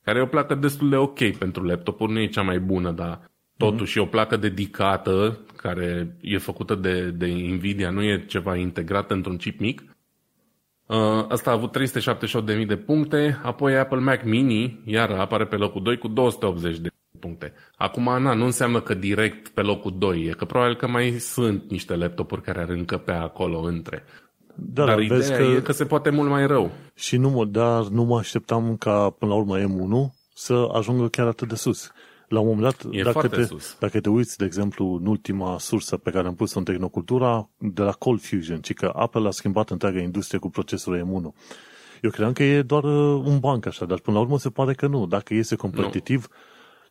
care 0.05 0.19
e 0.19 0.23
o 0.23 0.27
placă 0.27 0.55
destul 0.55 0.89
de 0.89 0.97
ok 0.97 1.37
pentru 1.37 1.65
laptopuri, 1.65 2.13
nu 2.13 2.21
e 2.21 2.27
cea 2.27 2.43
mai 2.43 2.59
bună, 2.59 2.91
dar 2.91 3.31
totuși 3.57 3.93
mm-hmm. 3.93 4.01
e 4.01 4.05
o 4.05 4.07
placă 4.07 4.37
dedicată 4.37 5.39
care 5.57 6.17
e 6.21 6.39
făcută 6.39 6.75
de, 6.75 7.11
de 7.11 7.27
Nvidia, 7.27 7.91
nu 7.91 8.03
e 8.03 8.25
ceva 8.27 8.57
integrat 8.57 9.11
într-un 9.11 9.37
chip 9.37 9.61
mic. 9.61 9.83
Uh, 10.87 11.25
asta 11.29 11.51
a 11.51 11.53
avut 11.53 11.77
378.000 12.61 12.67
de 12.67 12.77
puncte, 12.77 13.41
apoi 13.43 13.79
Apple 13.79 13.99
Mac 13.99 14.25
Mini, 14.25 14.83
iar 14.85 15.11
apare 15.11 15.47
pe 15.47 15.57
locul 15.57 15.83
2 15.83 15.99
cu 15.99 16.09
280 16.09 16.79
de 16.79 16.89
puncte. 17.23 17.53
Acum, 17.77 18.09
Ana, 18.09 18.35
nu 18.35 18.45
înseamnă 18.45 18.81
că 18.81 18.95
direct 18.95 19.49
pe 19.49 19.61
locul 19.61 19.95
2 19.99 20.23
e, 20.23 20.31
că 20.31 20.45
probabil 20.45 20.77
că 20.77 20.87
mai 20.87 21.11
sunt 21.19 21.71
niște 21.71 21.97
laptopuri 21.97 22.43
care 22.43 22.61
ar 22.61 22.69
încăpea 22.69 23.23
acolo 23.23 23.59
între. 23.59 24.05
Da, 24.55 24.85
dar 24.85 24.99
ideea 24.99 25.19
vezi 25.19 25.33
că... 25.33 25.43
e 25.43 25.61
că 25.61 25.73
se 25.73 25.85
poate 25.85 26.11
mult 26.11 26.31
mai 26.31 26.47
rău. 26.47 26.71
Și 26.95 27.17
nu, 27.17 27.45
dar 27.45 27.87
nu 27.87 28.03
mă 28.03 28.19
așteptam 28.19 28.77
ca 28.77 29.11
până 29.11 29.31
la 29.31 29.39
urmă 29.39 29.59
M1 29.59 30.13
să 30.35 30.69
ajungă 30.73 31.09
chiar 31.09 31.27
atât 31.27 31.49
de 31.49 31.55
sus. 31.55 31.93
La 32.29 32.41
un 32.41 32.47
moment 32.47 32.63
dat, 32.63 32.95
e 32.95 33.03
dacă 33.03 33.29
te, 33.29 33.45
sus. 33.45 33.77
dacă 33.79 34.01
te 34.01 34.09
uiți, 34.09 34.39
de 34.39 34.45
exemplu, 34.45 34.99
în 35.01 35.07
ultima 35.07 35.59
sursă 35.59 35.97
pe 35.97 36.11
care 36.11 36.27
am 36.27 36.35
pus-o 36.35 36.59
în 36.59 36.65
Tehnocultura, 36.65 37.49
de 37.59 37.83
la 37.83 37.93
Cold 37.93 38.21
Fusion, 38.21 38.61
ci 38.61 38.75
că 38.75 38.93
Apple 38.95 39.27
a 39.27 39.31
schimbat 39.31 39.71
întreaga 39.71 40.01
industrie 40.01 40.39
cu 40.39 40.51
procesorul 40.51 41.01
M1. 41.01 41.61
Eu 42.03 42.11
credeam 42.11 42.33
că 42.33 42.43
e 42.43 42.63
doar 42.63 42.85
uh, 42.85 43.23
un 43.25 43.39
banc 43.39 43.67
așa, 43.67 43.85
dar 43.85 43.99
până 43.99 44.17
la 44.17 44.23
urmă 44.23 44.39
se 44.39 44.51
pare 44.51 44.75
că 44.75 44.87
nu. 44.87 45.07
Dacă 45.07 45.35
este 45.35 45.57
competitiv, 45.57 46.29
nu. 46.31 46.37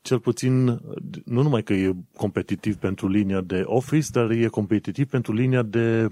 Cel 0.01 0.19
puțin, 0.19 0.65
nu 1.25 1.41
numai 1.41 1.63
că 1.63 1.73
e 1.73 1.95
competitiv 2.15 2.75
pentru 2.75 3.07
linia 3.07 3.41
de 3.41 3.61
Office, 3.65 4.07
dar 4.11 4.29
e 4.29 4.47
competitiv 4.47 5.07
pentru 5.07 5.33
linia 5.33 5.61
de 5.61 6.07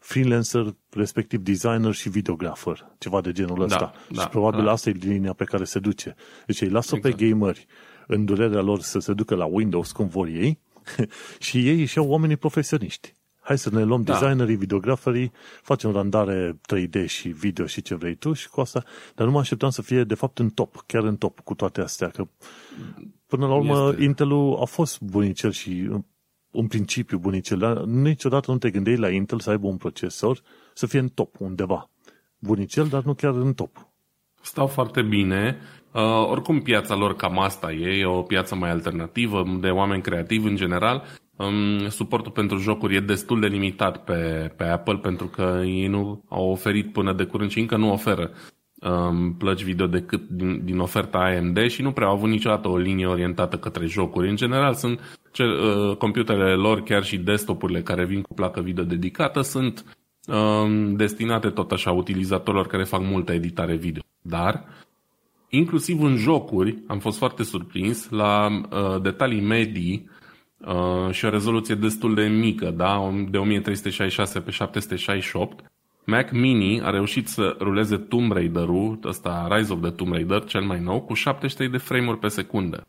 freelancer, 0.00 0.74
respectiv 0.90 1.40
designer 1.40 1.92
și 1.92 2.08
videographer, 2.08 2.86
ceva 2.98 3.20
de 3.20 3.32
genul 3.32 3.58
da, 3.58 3.64
ăsta. 3.64 3.92
Da, 4.10 4.20
și 4.20 4.28
probabil 4.28 4.64
da. 4.64 4.70
asta 4.70 4.90
e 4.90 4.92
linia 4.92 5.32
pe 5.32 5.44
care 5.44 5.64
se 5.64 5.78
duce. 5.78 6.14
Deci 6.46 6.60
îi 6.60 6.68
lasă 6.68 6.96
exact. 6.96 7.16
pe 7.16 7.26
gameri 7.26 7.66
în 8.06 8.24
durerea 8.24 8.60
lor 8.60 8.80
să 8.80 8.98
se 8.98 9.12
ducă 9.12 9.34
la 9.34 9.44
Windows 9.44 9.92
cum 9.92 10.06
vor 10.06 10.26
ei 10.26 10.58
și 11.38 11.68
ei 11.68 11.84
și 11.84 11.98
au 11.98 12.08
oamenii 12.08 12.36
profesioniști. 12.36 13.14
Hai 13.42 13.58
să 13.58 13.70
ne 13.72 13.82
luăm 13.82 14.02
da. 14.02 14.12
designerii, 14.12 14.56
videograferii, 14.56 15.32
facem 15.62 15.92
randare 15.92 16.60
3D 16.74 17.06
și 17.06 17.28
video 17.28 17.66
și 17.66 17.82
ce 17.82 17.94
vrei 17.94 18.14
tu 18.14 18.32
și 18.32 18.48
cu 18.48 18.60
asta, 18.60 18.84
dar 19.14 19.26
nu 19.26 19.32
mă 19.32 19.38
așteptam 19.38 19.70
să 19.70 19.82
fie 19.82 20.04
de 20.04 20.14
fapt 20.14 20.38
în 20.38 20.50
top, 20.50 20.84
chiar 20.86 21.04
în 21.04 21.16
top 21.16 21.40
cu 21.40 21.54
toate 21.54 21.80
astea, 21.80 22.08
că 22.08 22.28
până 23.26 23.46
la 23.46 23.54
urmă 23.54 23.88
este... 23.90 24.02
Intel-ul 24.02 24.58
a 24.60 24.64
fost 24.64 25.00
bunicel 25.00 25.50
și 25.50 25.90
un 26.50 26.66
principiu 26.66 27.18
bunicel, 27.18 27.58
dar 27.58 27.82
niciodată 27.82 28.50
nu 28.50 28.58
te 28.58 28.70
gândeai 28.70 28.96
la 28.96 29.10
Intel 29.10 29.40
să 29.40 29.50
aibă 29.50 29.66
un 29.66 29.76
procesor 29.76 30.40
să 30.74 30.86
fie 30.86 30.98
în 30.98 31.08
top 31.08 31.40
undeva. 31.40 31.90
Bunicel, 32.38 32.86
dar 32.86 33.02
nu 33.02 33.14
chiar 33.14 33.34
în 33.34 33.54
top. 33.54 33.86
Stau 34.40 34.66
foarte 34.66 35.02
bine 35.02 35.58
Uh, 35.92 36.28
oricum 36.28 36.60
piața 36.60 36.94
lor 36.94 37.16
cam 37.16 37.38
asta 37.38 37.72
e, 37.72 37.98
e 37.98 38.04
o 38.04 38.22
piață 38.22 38.54
mai 38.54 38.70
alternativă, 38.70 39.44
de 39.60 39.68
oameni 39.68 40.02
creativi 40.02 40.48
în 40.48 40.56
general. 40.56 41.02
Um, 41.36 41.88
suportul 41.88 42.32
pentru 42.32 42.58
jocuri 42.58 42.96
e 42.96 43.00
destul 43.00 43.40
de 43.40 43.46
limitat 43.46 44.04
pe, 44.04 44.52
pe 44.56 44.64
Apple 44.64 44.96
pentru 44.96 45.26
că 45.26 45.62
ei 45.64 45.86
nu 45.86 46.24
au 46.28 46.50
oferit 46.50 46.92
până 46.92 47.12
de 47.12 47.24
curând 47.24 47.50
și 47.50 47.60
încă 47.60 47.76
nu 47.76 47.92
oferă 47.92 48.30
um, 48.80 49.34
plăci 49.34 49.62
video 49.62 49.86
decât 49.86 50.28
din, 50.28 50.64
din 50.64 50.78
oferta 50.78 51.18
AMD 51.18 51.66
și 51.68 51.82
nu 51.82 51.92
prea 51.92 52.06
au 52.06 52.12
avut 52.14 52.28
niciodată 52.28 52.68
o 52.68 52.76
linie 52.76 53.06
orientată 53.06 53.58
către 53.58 53.86
jocuri. 53.86 54.28
În 54.28 54.36
general 54.36 54.74
sunt 54.74 55.20
ce, 55.32 55.42
uh, 55.42 55.96
computerele 55.96 56.54
lor, 56.54 56.82
chiar 56.82 57.04
și 57.04 57.18
desktopurile 57.18 57.82
care 57.82 58.04
vin 58.04 58.22
cu 58.22 58.34
placă 58.34 58.60
video 58.60 58.84
dedicată 58.84 59.40
sunt 59.40 59.98
um, 60.26 60.96
destinate 60.96 61.48
tot 61.48 61.72
așa 61.72 61.90
utilizatorilor 61.90 62.66
care 62.66 62.84
fac 62.84 63.00
multă 63.00 63.32
editare 63.32 63.76
video. 63.76 64.02
Dar 64.22 64.64
inclusiv 65.48 66.02
în 66.02 66.16
jocuri, 66.16 66.78
am 66.86 66.98
fost 66.98 67.18
foarte 67.18 67.42
surprins 67.42 68.10
la 68.10 68.46
uh, 68.46 69.02
detalii 69.02 69.40
medii 69.40 70.04
uh, 70.06 70.11
și 71.10 71.24
o 71.24 71.28
rezoluție 71.28 71.74
destul 71.74 72.14
de 72.14 72.22
mică, 72.22 72.70
da? 72.70 73.12
de 73.30 73.38
1366 73.38 74.40
pe 74.40 74.50
768. 74.50 75.64
Mac 76.04 76.30
Mini 76.30 76.80
a 76.82 76.90
reușit 76.90 77.28
să 77.28 77.56
ruleze 77.60 77.96
Tomb 77.96 78.32
Raider-ul, 78.32 78.98
ăsta 79.04 79.48
Rise 79.50 79.72
of 79.72 79.80
the 79.80 79.90
Tomb 79.90 80.12
Raider, 80.12 80.44
cel 80.44 80.62
mai 80.62 80.80
nou, 80.80 81.00
cu 81.00 81.14
73 81.14 81.68
de 81.68 81.76
frame-uri 81.76 82.18
pe 82.18 82.28
secundă. 82.28 82.86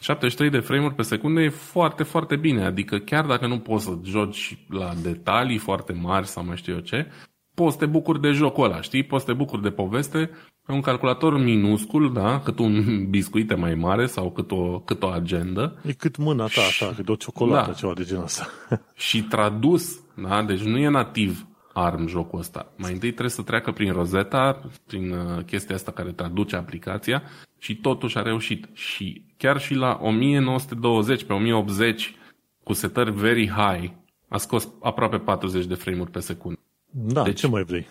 73 0.00 0.50
de 0.50 0.58
frame-uri 0.58 0.94
pe 0.94 1.02
secundă 1.02 1.40
e 1.40 1.48
foarte, 1.48 2.02
foarte 2.02 2.36
bine, 2.36 2.64
adică 2.64 2.98
chiar 2.98 3.26
dacă 3.26 3.46
nu 3.46 3.58
poți 3.58 3.84
să 3.84 3.98
joci 4.04 4.58
la 4.68 4.92
detalii 5.02 5.58
foarte 5.58 5.92
mari 5.92 6.26
sau 6.26 6.44
mai 6.44 6.56
știu 6.56 6.74
eu 6.74 6.80
ce, 6.80 7.06
poți 7.54 7.72
să 7.72 7.78
te 7.78 7.86
bucuri 7.86 8.20
de 8.20 8.30
jocul 8.30 8.64
ăla, 8.64 8.80
știi? 8.80 9.02
Poți 9.02 9.24
să 9.24 9.30
te 9.30 9.36
bucuri 9.36 9.62
de 9.62 9.70
poveste 9.70 10.30
pe 10.68 10.74
un 10.74 10.80
calculator 10.80 11.38
minuscul, 11.38 12.12
da? 12.12 12.40
Cât 12.40 12.58
un 12.58 13.06
biscuite 13.10 13.54
mai 13.54 13.74
mare 13.74 14.06
sau 14.06 14.30
cât 14.30 14.50
o, 14.50 14.80
cât 14.80 15.02
o 15.02 15.06
agendă. 15.06 15.78
E 15.82 15.92
cât 15.92 16.16
mâna 16.16 16.44
ta, 16.44 16.60
așa, 16.60 16.92
cât 16.96 17.08
o 17.08 17.14
ciocolată, 17.14 17.70
da. 17.70 17.76
ceva 17.76 17.92
de 17.94 18.04
genul 18.04 18.22
ăsta. 18.22 18.48
și 19.08 19.22
tradus, 19.22 20.00
da? 20.14 20.42
Deci 20.42 20.60
nu 20.60 20.78
e 20.78 20.88
nativ 20.88 21.46
ARM 21.72 22.06
jocul 22.06 22.38
ăsta. 22.38 22.72
Mai 22.76 22.92
întâi 22.92 23.08
trebuie 23.08 23.30
să 23.30 23.42
treacă 23.42 23.72
prin 23.72 23.92
Rosetta, 23.92 24.60
prin 24.86 25.10
uh, 25.10 25.44
chestia 25.44 25.74
asta 25.74 25.92
care 25.92 26.12
traduce 26.12 26.56
aplicația 26.56 27.22
și 27.58 27.76
totuși 27.76 28.18
a 28.18 28.22
reușit. 28.22 28.68
Și 28.72 29.22
chiar 29.36 29.60
și 29.60 29.74
la 29.74 29.98
1920 30.02 31.24
pe 31.24 31.32
1080 31.32 32.14
cu 32.62 32.72
setări 32.72 33.10
very 33.10 33.48
high 33.48 33.90
a 34.28 34.36
scos 34.36 34.68
aproape 34.80 35.18
40 35.18 35.66
de 35.66 35.74
frame-uri 35.74 36.10
pe 36.10 36.20
secundă. 36.20 36.60
Da, 36.90 37.22
deci, 37.22 37.38
ce 37.38 37.46
mai 37.46 37.62
vrei? 37.62 37.86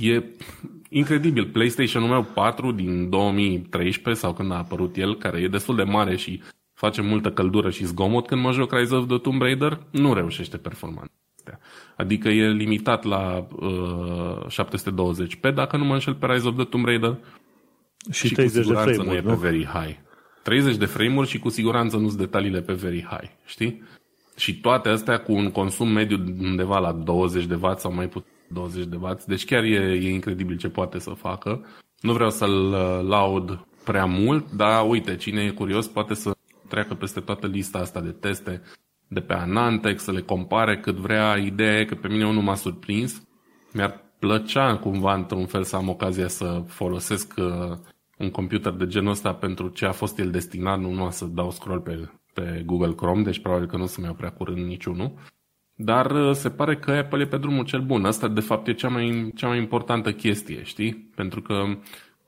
E 0.00 0.22
incredibil. 0.88 1.46
PlayStation-ul 1.46 2.08
meu 2.08 2.22
4 2.22 2.72
din 2.72 3.08
2013 3.08 4.24
sau 4.24 4.32
când 4.32 4.52
a 4.52 4.56
apărut 4.56 4.96
el, 4.96 5.16
care 5.16 5.40
e 5.40 5.48
destul 5.48 5.76
de 5.76 5.82
mare 5.82 6.16
și 6.16 6.42
face 6.74 7.02
multă 7.02 7.30
căldură 7.30 7.70
și 7.70 7.84
zgomot 7.84 8.26
când 8.26 8.42
mă 8.42 8.52
joc 8.52 8.72
Rise 8.72 8.94
of 8.94 9.06
the 9.06 9.18
Tomb 9.18 9.42
Raider, 9.42 9.80
nu 9.90 10.14
reușește 10.14 10.56
performanța. 10.56 11.12
Adică 11.96 12.28
e 12.28 12.50
limitat 12.50 13.04
la 13.04 13.46
uh, 13.56 14.46
720p, 14.46 15.54
dacă 15.54 15.76
nu 15.76 15.84
mă 15.84 15.92
înșel 15.92 16.14
pe 16.14 16.26
Rise 16.26 16.48
of 16.48 16.54
the 16.54 16.64
Tomb 16.64 16.84
Raider. 16.84 17.16
Și, 18.10 18.26
și 18.26 18.34
30 18.34 18.64
cu 18.64 18.72
de 18.72 18.78
frame 18.78 19.04
nu 19.04 19.14
e 19.14 19.20
pe 19.20 19.34
very 19.34 19.64
high. 19.64 19.96
30 20.42 20.76
de 20.76 20.84
frame-uri 20.84 21.28
și 21.28 21.38
cu 21.38 21.48
siguranță 21.48 21.96
nu 21.96 22.06
sunt 22.06 22.18
detaliile 22.18 22.60
pe 22.60 22.72
very 22.72 23.06
high, 23.10 23.30
știi? 23.46 23.82
Și 24.36 24.60
toate 24.60 24.88
astea 24.88 25.18
cu 25.18 25.32
un 25.32 25.50
consum 25.50 25.88
mediu 25.88 26.24
undeva 26.40 26.78
la 26.78 26.92
20 26.92 27.44
de 27.44 27.54
W 27.54 27.74
sau 27.76 27.94
mai 27.94 28.08
puțin 28.08 28.30
20 28.48 28.84
de 28.84 28.96
W. 28.96 29.16
Deci 29.26 29.44
chiar 29.44 29.62
e, 29.62 29.98
e 30.02 30.10
incredibil 30.10 30.56
ce 30.56 30.68
poate 30.68 30.98
să 30.98 31.10
facă. 31.10 31.66
Nu 32.00 32.12
vreau 32.12 32.30
să-l 32.30 32.72
uh, 32.72 33.08
laud 33.08 33.66
prea 33.84 34.04
mult, 34.04 34.50
dar 34.50 34.88
uite, 34.88 35.16
cine 35.16 35.42
e 35.42 35.50
curios 35.50 35.86
poate 35.86 36.14
să 36.14 36.36
treacă 36.68 36.94
peste 36.94 37.20
toată 37.20 37.46
lista 37.46 37.78
asta 37.78 38.00
de 38.00 38.10
teste 38.10 38.62
de 39.08 39.20
pe 39.20 39.32
Anantec, 39.32 39.98
să 39.98 40.12
le 40.12 40.20
compare 40.20 40.78
cât 40.78 40.96
vrea. 40.96 41.36
Ideea 41.36 41.78
e 41.80 41.84
că 41.84 41.94
pe 41.94 42.08
mine 42.08 42.26
unul 42.26 42.42
m-a 42.42 42.54
surprins. 42.54 43.22
Mi-ar 43.72 44.04
plăcea 44.18 44.76
cumva 44.76 45.14
într-un 45.14 45.46
fel 45.46 45.64
să 45.64 45.76
am 45.76 45.88
ocazia 45.88 46.28
să 46.28 46.62
folosesc 46.66 47.34
uh, 47.36 47.76
un 48.18 48.30
computer 48.30 48.72
de 48.72 48.86
genul 48.86 49.10
ăsta 49.10 49.34
pentru 49.34 49.68
ce 49.68 49.86
a 49.86 49.92
fost 49.92 50.18
el 50.18 50.30
destinat, 50.30 50.78
nu 50.78 50.90
numai 50.90 51.12
să 51.12 51.24
dau 51.24 51.50
scroll 51.50 51.80
pe, 51.80 52.08
pe 52.34 52.62
Google 52.66 52.94
Chrome, 52.94 53.22
deci 53.22 53.38
probabil 53.38 53.66
că 53.66 53.76
nu 53.76 53.86
să-mi 53.86 54.06
iau 54.06 54.14
prea 54.14 54.30
curând 54.30 54.66
niciunul. 54.66 55.12
Dar 55.80 56.10
uh, 56.10 56.34
se 56.34 56.50
pare 56.50 56.76
că 56.76 56.90
Apple 56.90 57.22
e 57.22 57.26
pe 57.26 57.36
drumul 57.36 57.64
cel 57.64 57.80
bun. 57.80 58.04
Asta, 58.04 58.28
de 58.28 58.40
fapt, 58.40 58.66
e 58.66 58.72
cea 58.72 58.88
mai, 58.88 59.32
cea 59.34 59.48
mai 59.48 59.58
importantă 59.58 60.12
chestie, 60.12 60.62
știi? 60.62 61.10
Pentru 61.14 61.42
că 61.42 61.64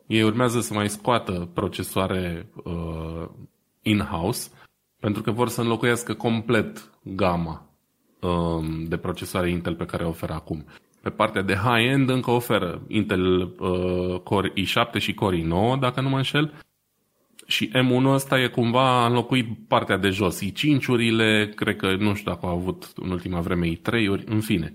ei 0.06 0.22
urmează 0.22 0.60
să 0.60 0.74
mai 0.74 0.88
scoată 0.88 1.48
procesoare 1.54 2.48
uh, 2.64 3.28
in-house, 3.82 4.50
pentru 5.00 5.22
că 5.22 5.30
vor 5.30 5.48
să 5.48 5.60
înlocuiască 5.60 6.14
complet 6.14 6.90
gama 7.02 7.66
uh, 8.20 8.64
de 8.88 8.96
procesoare 8.96 9.50
Intel 9.50 9.74
pe 9.74 9.84
care 9.84 10.04
o 10.04 10.08
oferă 10.08 10.32
acum. 10.32 10.64
Pe 11.02 11.10
partea 11.10 11.42
de 11.42 11.54
high-end 11.54 12.08
încă 12.08 12.30
oferă 12.30 12.82
Intel 12.88 13.42
uh, 13.42 14.20
Core 14.20 14.52
i7 14.52 14.98
și 14.98 15.14
Core 15.14 15.40
i9, 15.40 15.78
dacă 15.80 16.00
nu 16.00 16.08
mă 16.08 16.16
înșel, 16.16 16.52
Și 17.50 17.68
M1 17.68 18.04
ăsta 18.04 18.40
e 18.40 18.46
cumva 18.46 19.06
înlocuit 19.06 19.46
partea 19.68 19.96
de 19.96 20.08
jos. 20.08 20.40
i5-urile, 20.44 21.52
cred 21.54 21.76
că, 21.76 21.96
nu 21.96 22.14
știu 22.14 22.30
dacă 22.30 22.46
au 22.46 22.56
avut 22.56 22.92
în 22.94 23.10
ultima 23.10 23.40
vreme 23.40 23.72
i3-uri, 23.72 24.24
în 24.24 24.40
fine. 24.40 24.72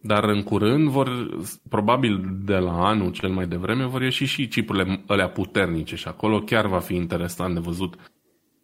Dar 0.00 0.24
în 0.24 0.42
curând 0.42 0.88
vor, 0.88 1.36
probabil 1.68 2.38
de 2.44 2.56
la 2.56 2.86
anul 2.86 3.10
cel 3.10 3.28
mai 3.28 3.46
devreme, 3.46 3.84
vor 3.86 4.02
ieși 4.02 4.24
și 4.24 4.48
chipurile 4.48 5.04
alea 5.06 5.28
puternice 5.28 5.96
și 5.96 6.08
acolo 6.08 6.40
chiar 6.40 6.66
va 6.66 6.78
fi 6.78 6.94
interesant 6.94 7.54
de 7.54 7.60
văzut 7.60 7.94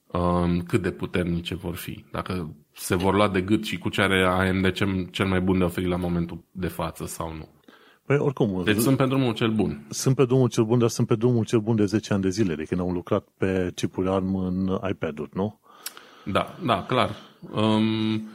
um, 0.06 0.60
cât 0.60 0.82
de 0.82 0.90
puternice 0.90 1.54
vor 1.54 1.74
fi. 1.74 2.04
Dacă 2.12 2.56
se 2.72 2.94
vor 2.94 3.14
lua 3.14 3.28
de 3.28 3.40
gât 3.40 3.64
și 3.64 3.78
cu 3.78 3.88
ce 3.88 4.00
are 4.00 4.24
AMD 4.24 4.72
cel 5.10 5.26
mai 5.26 5.40
bun 5.40 5.58
de 5.58 5.64
oferit 5.64 5.88
la 5.88 5.96
momentul 5.96 6.44
de 6.50 6.68
față 6.68 7.06
sau 7.06 7.34
nu. 7.34 7.48
Păi 8.08 8.16
oricum... 8.16 8.62
Deci 8.64 8.76
sunt 8.76 8.96
pe 8.96 9.06
drumul 9.06 9.34
cel 9.34 9.50
bun. 9.50 9.86
Sunt 9.88 10.16
pe 10.16 10.24
drumul 10.24 10.48
cel 10.48 10.64
bun, 10.64 10.78
dar 10.78 10.88
sunt 10.88 11.06
pe 11.06 11.14
drumul 11.14 11.44
cel 11.44 11.60
bun 11.60 11.76
de 11.76 11.84
10 11.84 12.12
ani 12.12 12.22
de 12.22 12.28
zile, 12.28 12.54
de 12.54 12.64
când 12.64 12.80
au 12.80 12.90
lucrat 12.90 13.28
pe 13.36 13.70
chipuri 13.74 14.08
ARM 14.08 14.34
în 14.34 14.78
iPad-uri, 14.90 15.30
nu? 15.32 15.60
Da, 16.24 16.58
da, 16.64 16.82
clar. 16.82 17.10
Um, 17.52 18.28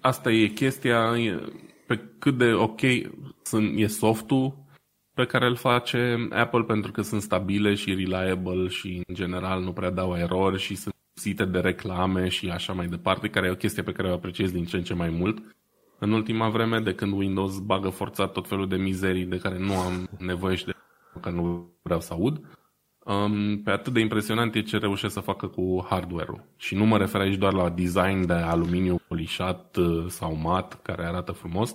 asta 0.00 0.30
e 0.30 0.46
chestia, 0.46 1.12
pe 1.86 2.00
cât 2.18 2.38
de 2.38 2.52
ok 2.52 2.80
sunt, 3.42 3.78
e 3.78 3.86
softul 3.86 4.56
pe 5.14 5.24
care 5.24 5.46
îl 5.46 5.56
face 5.56 6.28
Apple 6.30 6.62
pentru 6.62 6.92
că 6.92 7.02
sunt 7.02 7.22
stabile 7.22 7.74
și 7.74 7.94
reliable 7.94 8.68
și 8.68 9.02
în 9.06 9.14
general 9.14 9.62
nu 9.62 9.72
prea 9.72 9.90
dau 9.90 10.16
erori 10.16 10.58
și 10.58 10.74
sunt 10.74 10.94
site 11.14 11.44
de 11.44 11.58
reclame 11.58 12.28
și 12.28 12.48
așa 12.48 12.72
mai 12.72 12.86
departe, 12.86 13.28
care 13.28 13.46
e 13.46 13.50
o 13.50 13.54
chestie 13.54 13.82
pe 13.82 13.92
care 13.92 14.08
o 14.08 14.12
apreciez 14.12 14.50
din 14.50 14.64
ce 14.64 14.76
în 14.76 14.82
ce 14.82 14.94
mai 14.94 15.10
mult 15.10 15.42
în 15.98 16.12
ultima 16.12 16.48
vreme, 16.48 16.80
de 16.80 16.94
când 16.94 17.12
Windows 17.12 17.58
bagă 17.58 17.88
forțat 17.88 18.32
tot 18.32 18.48
felul 18.48 18.68
de 18.68 18.76
mizerii 18.76 19.24
de 19.24 19.38
care 19.38 19.58
nu 19.58 19.76
am 19.76 20.08
nevoie 20.18 20.56
și 20.56 20.64
de 20.64 20.72
care 21.20 21.36
nu 21.36 21.72
vreau 21.82 22.00
să 22.00 22.12
aud. 22.12 22.40
Um, 23.04 23.62
pe 23.62 23.70
atât 23.70 23.92
de 23.92 24.00
impresionant 24.00 24.54
e 24.54 24.62
ce 24.62 24.78
reușesc 24.78 25.12
să 25.12 25.20
facă 25.20 25.46
cu 25.46 25.86
hardware-ul. 25.88 26.44
Și 26.56 26.74
nu 26.74 26.84
mă 26.84 26.98
refer 26.98 27.20
aici 27.20 27.38
doar 27.38 27.52
la 27.52 27.70
design 27.70 28.26
de 28.26 28.32
aluminiu 28.32 29.00
polișat 29.08 29.76
uh, 29.76 30.06
sau 30.08 30.34
mat, 30.34 30.82
care 30.82 31.06
arată 31.06 31.32
frumos, 31.32 31.74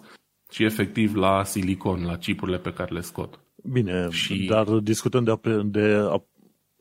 ci 0.49 0.59
efectiv 0.59 1.15
la 1.15 1.43
silicon, 1.43 2.05
la 2.05 2.17
chipurile 2.17 2.57
pe 2.57 2.73
care 2.73 2.93
le 2.93 3.01
scot. 3.01 3.39
Bine, 3.63 4.07
și... 4.09 4.45
dar 4.45 4.67
discutăm 4.67 5.23
de, 5.23 5.61
de 5.63 6.09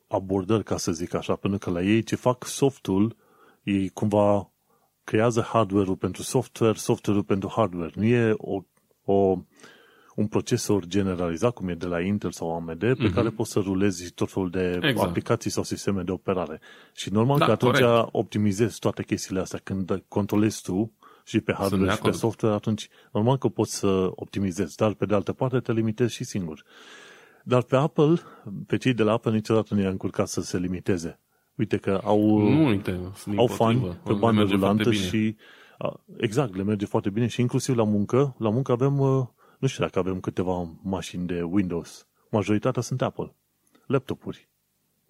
abordări, 0.07 0.63
ca 0.63 0.77
să 0.77 0.91
zic 0.91 1.13
așa, 1.13 1.35
pentru 1.35 1.59
că 1.59 1.69
la 1.69 1.81
ei 1.81 2.03
ce 2.03 2.15
fac 2.15 2.45
softul, 2.45 3.15
ei 3.63 3.89
cumva 3.89 4.52
creează 5.03 5.41
hardware-ul 5.41 5.95
pentru 5.95 6.21
software, 6.21 6.77
software-ul 6.77 7.23
pentru 7.23 7.51
hardware. 7.55 7.91
Nu 7.95 8.03
e 8.03 8.33
o, 8.37 8.61
o, 9.03 9.37
un 10.15 10.27
procesor 10.27 10.85
generalizat, 10.85 11.53
cum 11.53 11.67
e 11.67 11.73
de 11.73 11.85
la 11.85 12.01
Intel 12.01 12.31
sau 12.31 12.55
AMD, 12.55 12.79
pe 12.79 12.93
mm-hmm. 12.93 13.13
care 13.13 13.29
poți 13.29 13.51
să 13.51 13.59
rulezi 13.59 14.11
tot 14.11 14.31
felul 14.31 14.49
de 14.49 14.79
exact. 14.81 15.07
aplicații 15.07 15.51
sau 15.51 15.63
sisteme 15.63 16.01
de 16.01 16.11
operare. 16.11 16.61
Și 16.93 17.11
normal 17.11 17.37
da, 17.37 17.45
că 17.45 17.51
atunci 17.51 17.79
corect. 17.79 18.09
optimizezi 18.11 18.79
toate 18.79 19.03
chestiile 19.03 19.39
astea. 19.39 19.59
Când 19.63 20.03
controlezi 20.07 20.61
tu 20.61 20.93
și 21.23 21.39
pe 21.39 21.53
hardware 21.53 21.91
și 21.91 22.01
pe 22.01 22.11
software, 22.11 22.55
atunci 22.55 22.89
normal 23.11 23.37
că 23.37 23.47
poți 23.47 23.75
să 23.75 24.09
optimizezi, 24.15 24.75
dar 24.75 24.93
pe 24.93 25.05
de 25.05 25.13
altă 25.13 25.33
parte 25.33 25.59
te 25.59 25.71
limitezi 25.71 26.13
și 26.13 26.23
singur. 26.23 26.63
Dar 27.43 27.61
pe 27.61 27.75
Apple, 27.75 28.19
pe 28.67 28.77
cei 28.77 28.93
de 28.93 29.03
la 29.03 29.11
Apple 29.11 29.31
niciodată 29.31 29.73
nu 29.73 29.81
i-a 29.81 29.89
încurcat 29.89 30.27
să 30.27 30.41
se 30.41 30.57
limiteze. 30.57 31.19
Uite 31.55 31.77
că 31.77 32.01
au, 32.03 32.37
nu, 32.37 32.67
uite, 32.67 32.99
au 33.35 33.47
fani 33.47 33.97
pe 34.03 34.13
bandă 34.13 34.41
rulantă 34.41 34.91
și 34.91 35.35
exact, 36.17 36.55
le 36.55 36.63
merge 36.63 36.85
foarte 36.85 37.09
bine 37.09 37.27
și 37.27 37.41
inclusiv 37.41 37.75
la 37.75 37.83
muncă, 37.83 38.35
la 38.37 38.49
muncă 38.49 38.71
avem, 38.71 38.93
nu 39.59 39.67
știu 39.67 39.83
dacă 39.83 39.99
avem 39.99 40.19
câteva 40.19 40.69
mașini 40.83 41.25
de 41.27 41.41
Windows. 41.41 42.07
Majoritatea 42.29 42.81
sunt 42.81 43.01
Apple. 43.01 43.35
Laptopuri. 43.85 44.49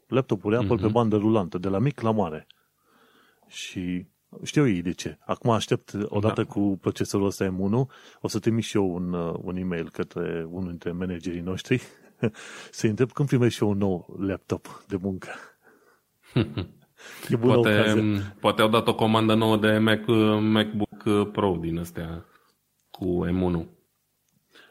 Laptopuri 0.07 0.55
Apple 0.55 0.75
uh-huh. 0.75 0.79
pe 0.79 0.85
mhm. 0.85 0.93
bandă 0.93 1.17
rulantă, 1.17 1.57
de 1.57 1.67
la 1.67 1.79
mic 1.79 2.01
la 2.01 2.11
mare. 2.11 2.47
Și 3.47 4.05
știu 4.43 4.67
ei 4.67 4.81
de 4.81 4.91
ce. 4.91 5.17
Acum 5.25 5.49
aștept, 5.49 5.93
odată 6.05 6.43
da. 6.43 6.47
cu 6.53 6.77
procesorul 6.81 7.25
ăsta 7.25 7.55
M1, 7.55 7.87
o 8.21 8.27
să 8.27 8.39
trimit 8.39 8.63
și 8.63 8.77
eu 8.77 8.93
un, 8.93 9.13
un 9.41 9.55
e-mail 9.55 9.89
către 9.89 10.47
unul 10.49 10.69
dintre 10.69 10.91
managerii 10.91 11.41
noștri 11.41 11.81
să 12.71 12.87
întreb 12.87 13.11
când 13.11 13.27
primești 13.27 13.57
și 13.57 13.63
eu 13.63 13.69
un 13.69 13.77
nou 13.77 14.15
laptop 14.19 14.83
de 14.87 14.97
muncă. 15.01 15.29
E 17.29 17.35
bună 17.35 17.53
poate, 17.53 17.79
ocazie. 17.79 18.35
poate 18.39 18.61
au 18.61 18.69
dat 18.69 18.87
o 18.87 18.95
comandă 18.95 19.33
nouă 19.33 19.57
de 19.57 19.77
Mac, 19.77 20.05
MacBook 20.41 21.31
Pro 21.31 21.57
din 21.61 21.77
astea 21.79 22.25
cu 22.91 23.25
M1. 23.27 23.65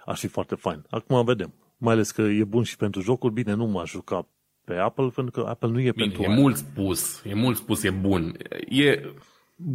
Ar 0.05 0.17
fi 0.17 0.27
foarte 0.27 0.55
fain. 0.55 0.85
Acum 0.91 1.25
vedem. 1.25 1.55
Mai 1.77 1.93
ales 1.93 2.11
că 2.11 2.23
e 2.23 2.45
bun 2.45 2.63
și 2.63 2.77
pentru 2.77 3.01
jocuri. 3.01 3.33
Bine, 3.33 3.55
nu 3.55 3.67
m-aș 3.67 3.91
juca 3.91 4.29
pe 4.65 4.75
Apple, 4.77 5.09
pentru 5.15 5.43
că 5.43 5.49
Apple 5.49 5.69
nu 5.69 5.81
e 5.81 5.91
Bine, 5.91 6.05
pentru 6.05 6.23
E 6.23 6.27
aia. 6.27 6.35
mult 6.35 6.57
spus. 6.57 7.23
E 7.25 7.35
mult 7.35 7.57
spus, 7.57 7.83
e 7.83 7.91
bun. 7.91 8.37
E 8.69 9.01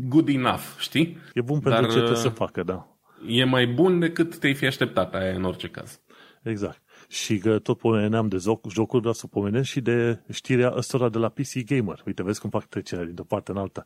good 0.07 0.27
enough, 0.29 0.63
știi? 0.79 1.17
E 1.33 1.41
bun 1.41 1.59
pentru 1.59 1.81
Dar, 1.81 1.89
ce 1.89 1.97
trebuie 1.97 2.17
să 2.17 2.29
facă, 2.29 2.63
da. 2.63 2.87
E 3.27 3.43
mai 3.43 3.67
bun 3.67 3.99
decât 3.99 4.37
te-ai 4.37 4.53
fi 4.53 4.65
așteptat 4.65 5.13
aia 5.15 5.33
în 5.35 5.43
orice 5.43 5.67
caz. 5.67 6.01
Exact. 6.43 6.81
Și 7.07 7.37
că 7.37 7.59
tot 7.59 7.77
pomeneam 7.77 8.27
de 8.27 8.37
joc, 8.37 8.69
jocuri, 8.69 8.99
vreau 8.99 9.13
să 9.13 9.27
pomenesc 9.27 9.69
și 9.69 9.81
de 9.81 10.19
știrea 10.31 10.73
ăstora 10.75 11.09
de 11.09 11.17
la 11.17 11.29
PC 11.29 11.63
Gamer. 11.65 12.01
Uite, 12.05 12.23
vezi 12.23 12.39
cum 12.39 12.49
fac 12.49 12.65
trecerea 12.65 13.05
dintr-o 13.05 13.23
parte 13.23 13.51
în 13.51 13.57
alta. 13.57 13.83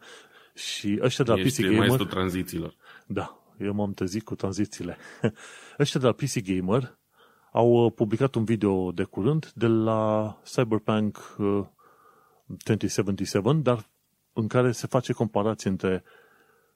Și 0.54 1.00
ăștia 1.02 1.24
de 1.24 1.32
la 1.32 1.40
Ești 1.40 1.64
PC 1.64 1.70
Gamer... 1.70 2.04
tranzițiilor. 2.06 2.76
Da, 3.08 3.44
eu 3.60 3.74
m-am 3.74 3.94
trezit 3.94 4.24
cu 4.24 4.36
tranzițiile. 4.36 4.98
ăștia 5.80 6.00
de 6.00 6.06
la 6.06 6.12
PC 6.12 6.42
Gamer 6.44 7.00
au 7.52 7.86
uh, 7.86 7.92
publicat 7.96 8.36
un 8.36 8.44
video 8.44 8.92
de 8.92 9.04
curând 9.04 9.52
de 9.56 9.68
la 9.68 10.38
Cyberpunk 10.44 11.36
2077, 12.46 13.50
uh, 13.50 13.56
dar 13.62 13.90
în 14.34 14.48
care 14.48 14.72
se 14.72 14.88
face 14.88 15.14
comparație 15.14 15.70
între 15.70 16.04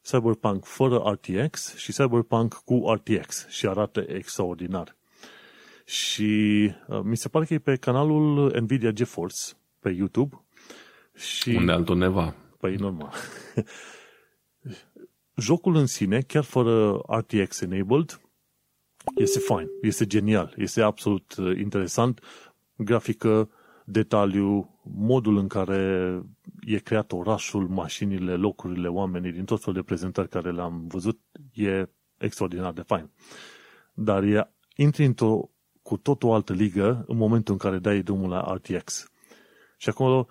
Cyberpunk 0.02 0.66
fără 0.66 0.98
RTX 0.98 1.76
și 1.76 1.92
Cyberpunk 1.92 2.54
cu 2.54 2.94
RTX 2.94 3.48
și 3.48 3.68
arată 3.68 4.06
extraordinar. 4.08 4.96
Și 5.86 6.72
uh, 6.88 7.00
mi 7.04 7.18
se 7.18 7.30
pare 7.30 7.46
că 7.46 7.54
e 7.54 7.60
pe 7.60 7.76
canalul 7.76 8.56
Nvidia 8.62 8.92
GeForce 8.92 9.42
pe 9.80 9.90
YouTube. 9.90 10.46
Și... 11.16 11.50
Unde 11.50 11.72
altul 11.72 11.98
neva. 11.98 12.36
Păi 12.58 12.76
normal. 12.76 13.14
Jocul 15.36 15.76
în 15.76 15.86
sine, 15.86 16.22
chiar 16.22 16.44
fără 16.44 17.02
RTX 17.08 17.62
enabled, 17.62 18.22
este 19.16 19.40
fain, 19.40 19.68
este 19.82 20.06
genial, 20.06 20.54
este 20.58 20.82
absolut 20.82 21.36
uh, 21.36 21.58
interesant. 21.58 22.22
Grafică, 22.76 23.50
detaliu, 23.86 24.80
modul 24.84 25.38
în 25.38 25.48
care 25.48 26.22
e 26.62 26.78
creat 26.78 27.12
orașul, 27.12 27.68
mașinile, 27.68 28.36
locurile, 28.36 28.88
oamenii, 28.88 29.32
din 29.32 29.46
tot 29.46 29.60
felul 29.60 29.80
de 29.80 29.86
prezentări 29.86 30.30
care 30.30 30.52
le-am 30.52 30.88
văzut, 30.88 31.20
e 31.54 31.90
extraordinar 32.18 32.74
de 32.74 32.82
fain. 32.82 33.10
Dar 33.94 34.24
e, 34.24 34.54
intri 34.76 35.06
într-o 35.06 35.50
cu 35.86 35.98
tot 35.98 36.24
o 36.24 36.34
altă 36.34 36.54
ligă 36.54 37.06
în 37.08 37.18
momentul 37.18 37.54
în 37.54 37.60
care 37.60 37.78
dai 37.78 38.02
drumul 38.02 38.30
la 38.30 38.54
RTX. 38.54 39.12
Și 39.78 39.90
acolo, 39.90 40.28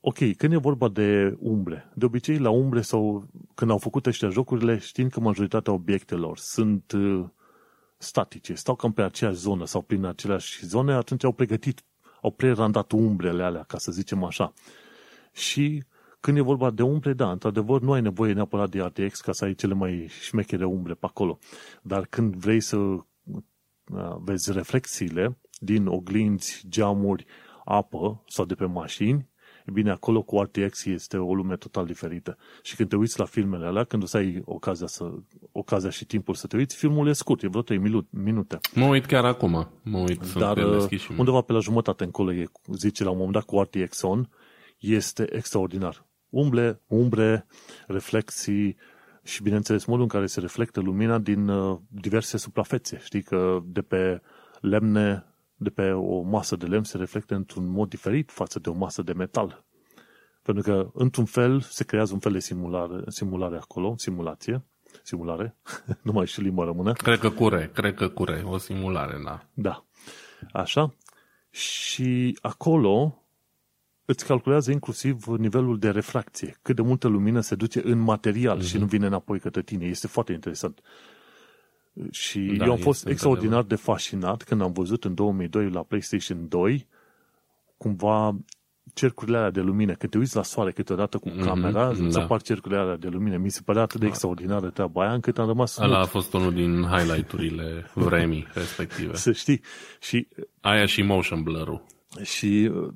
ok, 0.00 0.36
când 0.36 0.52
e 0.52 0.56
vorba 0.56 0.88
de 0.88 1.36
umbre, 1.38 1.90
de 1.94 2.04
obicei 2.04 2.38
la 2.38 2.50
umbre 2.50 2.80
sau 2.80 3.28
când 3.54 3.70
au 3.70 3.78
făcut 3.78 4.06
ăștia 4.06 4.28
jocurile, 4.28 4.78
știind 4.78 5.10
că 5.10 5.20
majoritatea 5.20 5.72
obiectelor 5.72 6.38
sunt 6.38 6.92
uh, 6.92 7.24
statice, 7.98 8.54
stau 8.54 8.74
cam 8.74 8.92
pe 8.92 9.02
aceeași 9.02 9.36
zonă 9.36 9.66
sau 9.66 9.82
prin 9.82 10.04
aceleași 10.04 10.66
zone, 10.66 10.92
atunci 10.92 11.24
au 11.24 11.32
pregătit, 11.32 11.82
au 12.22 12.30
prerandat 12.30 12.92
umbrele 12.92 13.42
alea, 13.42 13.62
ca 13.62 13.78
să 13.78 13.92
zicem 13.92 14.24
așa. 14.24 14.52
Și 15.32 15.84
când 16.20 16.36
e 16.36 16.40
vorba 16.40 16.70
de 16.70 16.82
umbre, 16.82 17.12
da, 17.12 17.30
într-adevăr, 17.30 17.80
nu 17.80 17.92
ai 17.92 18.00
nevoie 18.00 18.32
neapărat 18.32 18.70
de 18.70 18.82
RTX 18.82 19.20
ca 19.20 19.32
să 19.32 19.44
ai 19.44 19.54
cele 19.54 19.74
mai 19.74 20.06
șmechere 20.20 20.64
umbre 20.64 20.94
pe 20.94 21.06
acolo. 21.06 21.38
Dar 21.82 22.06
când 22.06 22.34
vrei 22.34 22.60
să 22.60 22.76
Uh, 22.76 23.00
vezi 24.24 24.52
reflexiile 24.52 25.38
din 25.58 25.86
oglinzi, 25.86 26.64
geamuri, 26.68 27.26
apă 27.64 28.22
sau 28.26 28.44
de 28.44 28.54
pe 28.54 28.64
mașini, 28.64 29.30
e 29.66 29.70
bine, 29.70 29.90
acolo 29.90 30.22
cu 30.22 30.40
RTX 30.40 30.84
este 30.84 31.16
o 31.16 31.34
lume 31.34 31.56
total 31.56 31.86
diferită. 31.86 32.36
Și 32.62 32.76
când 32.76 32.88
te 32.88 32.96
uiți 32.96 33.18
la 33.18 33.24
filmele 33.24 33.66
alea, 33.66 33.84
când 33.84 34.02
o 34.02 34.06
să 34.06 34.16
ai 34.16 34.42
ocazia, 34.44 34.86
să, 34.86 35.12
ocazia 35.52 35.90
și 35.90 36.04
timpul 36.04 36.34
să 36.34 36.46
te 36.46 36.56
uiți, 36.56 36.76
filmul 36.76 37.08
e 37.08 37.12
scurt, 37.12 37.42
e 37.42 37.48
vreo 37.48 37.62
3 37.62 38.06
minute. 38.10 38.60
Mă 38.74 38.86
uit 38.86 39.06
chiar 39.06 39.24
acum. 39.24 39.68
Mă 39.82 39.98
uit, 39.98 40.32
Dar 40.32 40.56
uh, 40.56 41.08
undeva 41.18 41.40
pe 41.40 41.52
la 41.52 41.58
jumătate 41.58 42.04
încolo 42.04 42.32
e, 42.32 42.44
zice 42.76 43.04
la 43.04 43.10
un 43.10 43.16
moment 43.16 43.34
dat 43.34 43.44
cu 43.44 43.60
RTX 43.60 44.02
on, 44.02 44.28
este 44.78 45.36
extraordinar. 45.36 46.06
Umble, 46.28 46.80
umbre, 46.86 47.46
reflexii, 47.86 48.76
și, 49.24 49.42
bineînțeles, 49.42 49.84
modul 49.84 50.02
în 50.02 50.08
care 50.08 50.26
se 50.26 50.40
reflectă 50.40 50.80
lumina 50.80 51.18
din 51.18 51.48
uh, 51.48 51.78
diverse 51.88 52.36
suprafețe. 52.36 53.00
Știi 53.04 53.22
că 53.22 53.62
de 53.64 53.82
pe 53.82 54.22
lemne, 54.60 55.24
de 55.56 55.70
pe 55.70 55.90
o 55.90 56.20
masă 56.20 56.56
de 56.56 56.66
lemn 56.66 56.84
se 56.84 56.96
reflectă 56.96 57.34
într-un 57.34 57.70
mod 57.70 57.88
diferit 57.88 58.30
față 58.30 58.58
de 58.58 58.68
o 58.68 58.72
masă 58.72 59.02
de 59.02 59.12
metal. 59.12 59.64
Pentru 60.42 60.62
că, 60.62 60.90
într-un 60.94 61.24
fel, 61.24 61.60
se 61.60 61.84
creează 61.84 62.12
un 62.12 62.18
fel 62.18 62.32
de 62.32 62.38
simulare, 62.38 63.02
simulare 63.06 63.56
acolo, 63.56 63.94
simulație, 63.96 64.64
simulare, 65.02 65.56
nu 66.02 66.12
mai 66.12 66.26
știu 66.26 66.42
limba 66.42 66.64
rămână. 66.64 66.92
Cred 66.92 67.18
că 67.18 67.30
cure, 67.30 67.70
cred 67.74 67.94
că 67.94 68.08
cure, 68.08 68.42
o 68.44 68.58
simulare, 68.58 69.20
da. 69.24 69.46
Da. 69.54 69.84
Așa. 70.52 70.94
Și 71.50 72.38
acolo 72.40 73.21
îți 74.12 74.26
calculează 74.26 74.70
inclusiv 74.70 75.24
nivelul 75.26 75.78
de 75.78 75.90
refracție, 75.90 76.58
cât 76.62 76.76
de 76.76 76.82
multă 76.82 77.08
lumină 77.08 77.40
se 77.40 77.54
duce 77.54 77.80
în 77.84 77.98
material 77.98 78.58
mm-hmm. 78.58 78.66
și 78.66 78.78
nu 78.78 78.86
vine 78.86 79.06
înapoi 79.06 79.38
către 79.38 79.62
tine. 79.62 79.86
Este 79.86 80.06
foarte 80.06 80.32
interesant. 80.32 80.80
Și 82.10 82.38
da, 82.38 82.64
eu 82.64 82.72
am 82.72 82.78
fost 82.78 83.06
extraordinar 83.06 83.62
de 83.62 83.74
fascinat 83.74 84.42
când 84.42 84.60
am 84.60 84.72
văzut 84.72 85.04
în 85.04 85.14
2002 85.14 85.70
la 85.70 85.82
PlayStation 85.82 86.48
2 86.48 86.86
cumva 87.76 88.36
cercurile 88.94 89.36
alea 89.36 89.50
de 89.50 89.60
lumină. 89.60 89.92
Când 89.92 90.12
te 90.12 90.18
uiți 90.18 90.36
la 90.36 90.42
soare 90.42 90.70
câteodată 90.70 91.18
cu 91.18 91.28
mhm, 91.28 91.44
camera, 91.44 91.92
mm-hmm, 91.92 92.06
îți 92.06 92.16
da. 92.16 92.22
apar 92.22 92.42
cercurile 92.42 92.80
alea 92.80 92.96
de 92.96 93.08
lumină. 93.08 93.36
Mi 93.36 93.50
se 93.50 93.60
părea 93.64 93.82
atât 93.82 93.98
de 93.98 94.04
da. 94.04 94.10
extraordinară 94.10 94.70
treaba 94.70 95.02
aia, 95.02 95.12
încât 95.12 95.38
am 95.38 95.46
rămas... 95.46 95.78
Ăla 95.78 95.98
a 95.98 96.04
fost 96.04 96.32
unul 96.32 96.52
din 96.52 96.82
highlight-urile 96.82 97.90
vremii 97.94 98.46
respective. 98.54 99.14
Să 99.26 99.32
știi. 99.32 99.60
Și, 100.00 100.28
aia 100.60 100.86
și 100.86 101.02
motion 101.02 101.42
blur-ul. 101.42 101.84
Și 102.22 102.70
uh, 102.74 102.88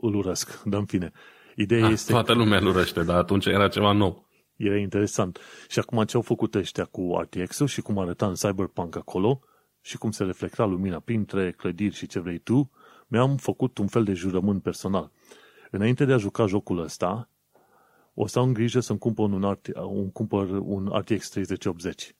îl 0.00 0.14
urăsc, 0.14 0.62
dar 0.64 0.80
în 0.80 0.86
fine. 0.86 1.12
Ideea 1.56 1.84
ha, 1.84 1.90
este... 1.90 2.12
Toată 2.12 2.32
lumea 2.32 2.58
îl 2.58 2.66
urăște, 2.66 3.02
dar 3.02 3.16
atunci 3.16 3.46
era 3.46 3.68
ceva 3.68 3.92
nou. 3.92 4.28
Era 4.56 4.76
interesant. 4.76 5.38
Și 5.68 5.78
acum 5.78 6.04
ce 6.04 6.16
au 6.16 6.22
făcut 6.22 6.54
ăștia 6.54 6.84
cu 6.84 7.18
RTX-ul 7.20 7.66
și 7.66 7.80
cum 7.80 7.98
arăta 7.98 8.26
în 8.26 8.34
Cyberpunk 8.34 8.96
acolo 8.96 9.40
și 9.80 9.98
cum 9.98 10.10
se 10.10 10.24
reflecta 10.24 10.64
lumina 10.64 11.00
printre 11.00 11.52
clădiri 11.52 11.94
și 11.94 12.06
ce 12.06 12.20
vrei 12.20 12.38
tu, 12.38 12.70
mi-am 13.06 13.36
făcut 13.36 13.78
un 13.78 13.86
fel 13.86 14.04
de 14.04 14.12
jurământ 14.12 14.62
personal. 14.62 15.10
Înainte 15.70 16.04
de 16.04 16.12
a 16.12 16.16
juca 16.16 16.46
jocul 16.46 16.78
ăsta, 16.78 17.28
o 18.14 18.26
să 18.26 18.38
am 18.38 18.52
grijă 18.52 18.80
să-mi 18.80 18.98
cumpăr 18.98 19.24
un, 19.24 19.50
RT, 19.50 19.68
un, 19.74 20.10
cumpăr 20.10 20.48
un 20.48 20.90
RTX 20.94 21.28
3080. 21.28 22.14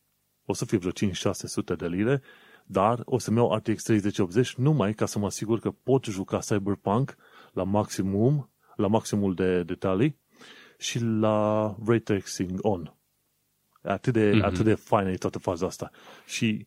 O 0.44 0.52
să 0.52 0.64
fie 0.64 0.78
vreo 0.78 0.90
5-600 0.90 1.76
de 1.76 1.86
lire, 1.86 2.22
dar 2.66 3.02
o 3.04 3.18
să-mi 3.18 3.36
iau 3.36 3.54
RTX 3.54 3.82
3080 3.82 4.54
numai 4.54 4.92
ca 4.92 5.06
să 5.06 5.18
mă 5.18 5.26
asigur 5.26 5.58
că 5.58 5.70
pot 5.70 6.04
juca 6.04 6.38
Cyberpunk 6.38 7.16
la 7.54 7.62
maximum, 7.62 8.50
la 8.76 8.86
maximul 8.86 9.34
de 9.34 9.62
detalii 9.62 10.18
și 10.78 10.98
la 11.04 11.76
ray 11.86 11.98
tracing 11.98 12.58
on. 12.62 12.94
Atât 13.82 14.12
de, 14.12 14.30
mm-hmm. 14.30 14.44
atât 14.44 14.64
de 14.64 14.74
faină 14.74 15.10
e 15.10 15.16
toată 15.16 15.38
faza 15.38 15.66
asta. 15.66 15.90
Și 16.26 16.66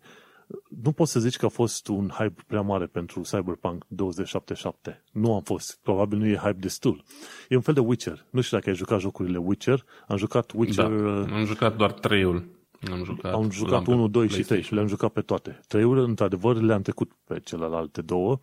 nu 0.83 0.91
poți 0.91 1.11
să 1.11 1.19
zici 1.19 1.37
că 1.37 1.45
a 1.45 1.49
fost 1.49 1.87
un 1.87 2.09
hype 2.09 2.43
prea 2.47 2.61
mare 2.61 2.85
pentru 2.85 3.21
Cyberpunk 3.21 3.85
2077. 3.87 5.03
Nu 5.11 5.35
am 5.35 5.41
fost. 5.41 5.79
Probabil 5.81 6.17
nu 6.17 6.25
e 6.25 6.35
hype 6.35 6.59
destul. 6.59 7.03
E 7.49 7.55
un 7.55 7.61
fel 7.61 7.73
de 7.73 7.79
Witcher. 7.79 8.25
Nu 8.29 8.41
știu 8.41 8.57
dacă 8.57 8.69
ai 8.69 8.75
jucat 8.75 8.99
jocurile 8.99 9.37
Witcher. 9.37 9.85
Am 10.07 10.17
jucat 10.17 10.51
Witcher... 10.55 10.89
Da, 10.89 11.35
am 11.35 11.45
jucat 11.45 11.75
doar 11.75 11.91
trei-ul. 11.91 12.55
Am 12.91 13.03
jucat, 13.03 13.33
am 13.33 13.49
jucat 13.49 13.87
1, 13.87 14.07
2 14.07 14.29
și 14.29 14.43
3 14.43 14.61
și 14.61 14.73
le-am 14.73 14.87
jucat 14.87 15.11
pe 15.11 15.21
toate. 15.21 15.59
Trei-uri, 15.67 15.99
într-adevăr, 15.99 16.61
le-am 16.61 16.81
trecut 16.81 17.11
pe 17.23 17.39
celelalte 17.39 18.01
două. 18.01 18.39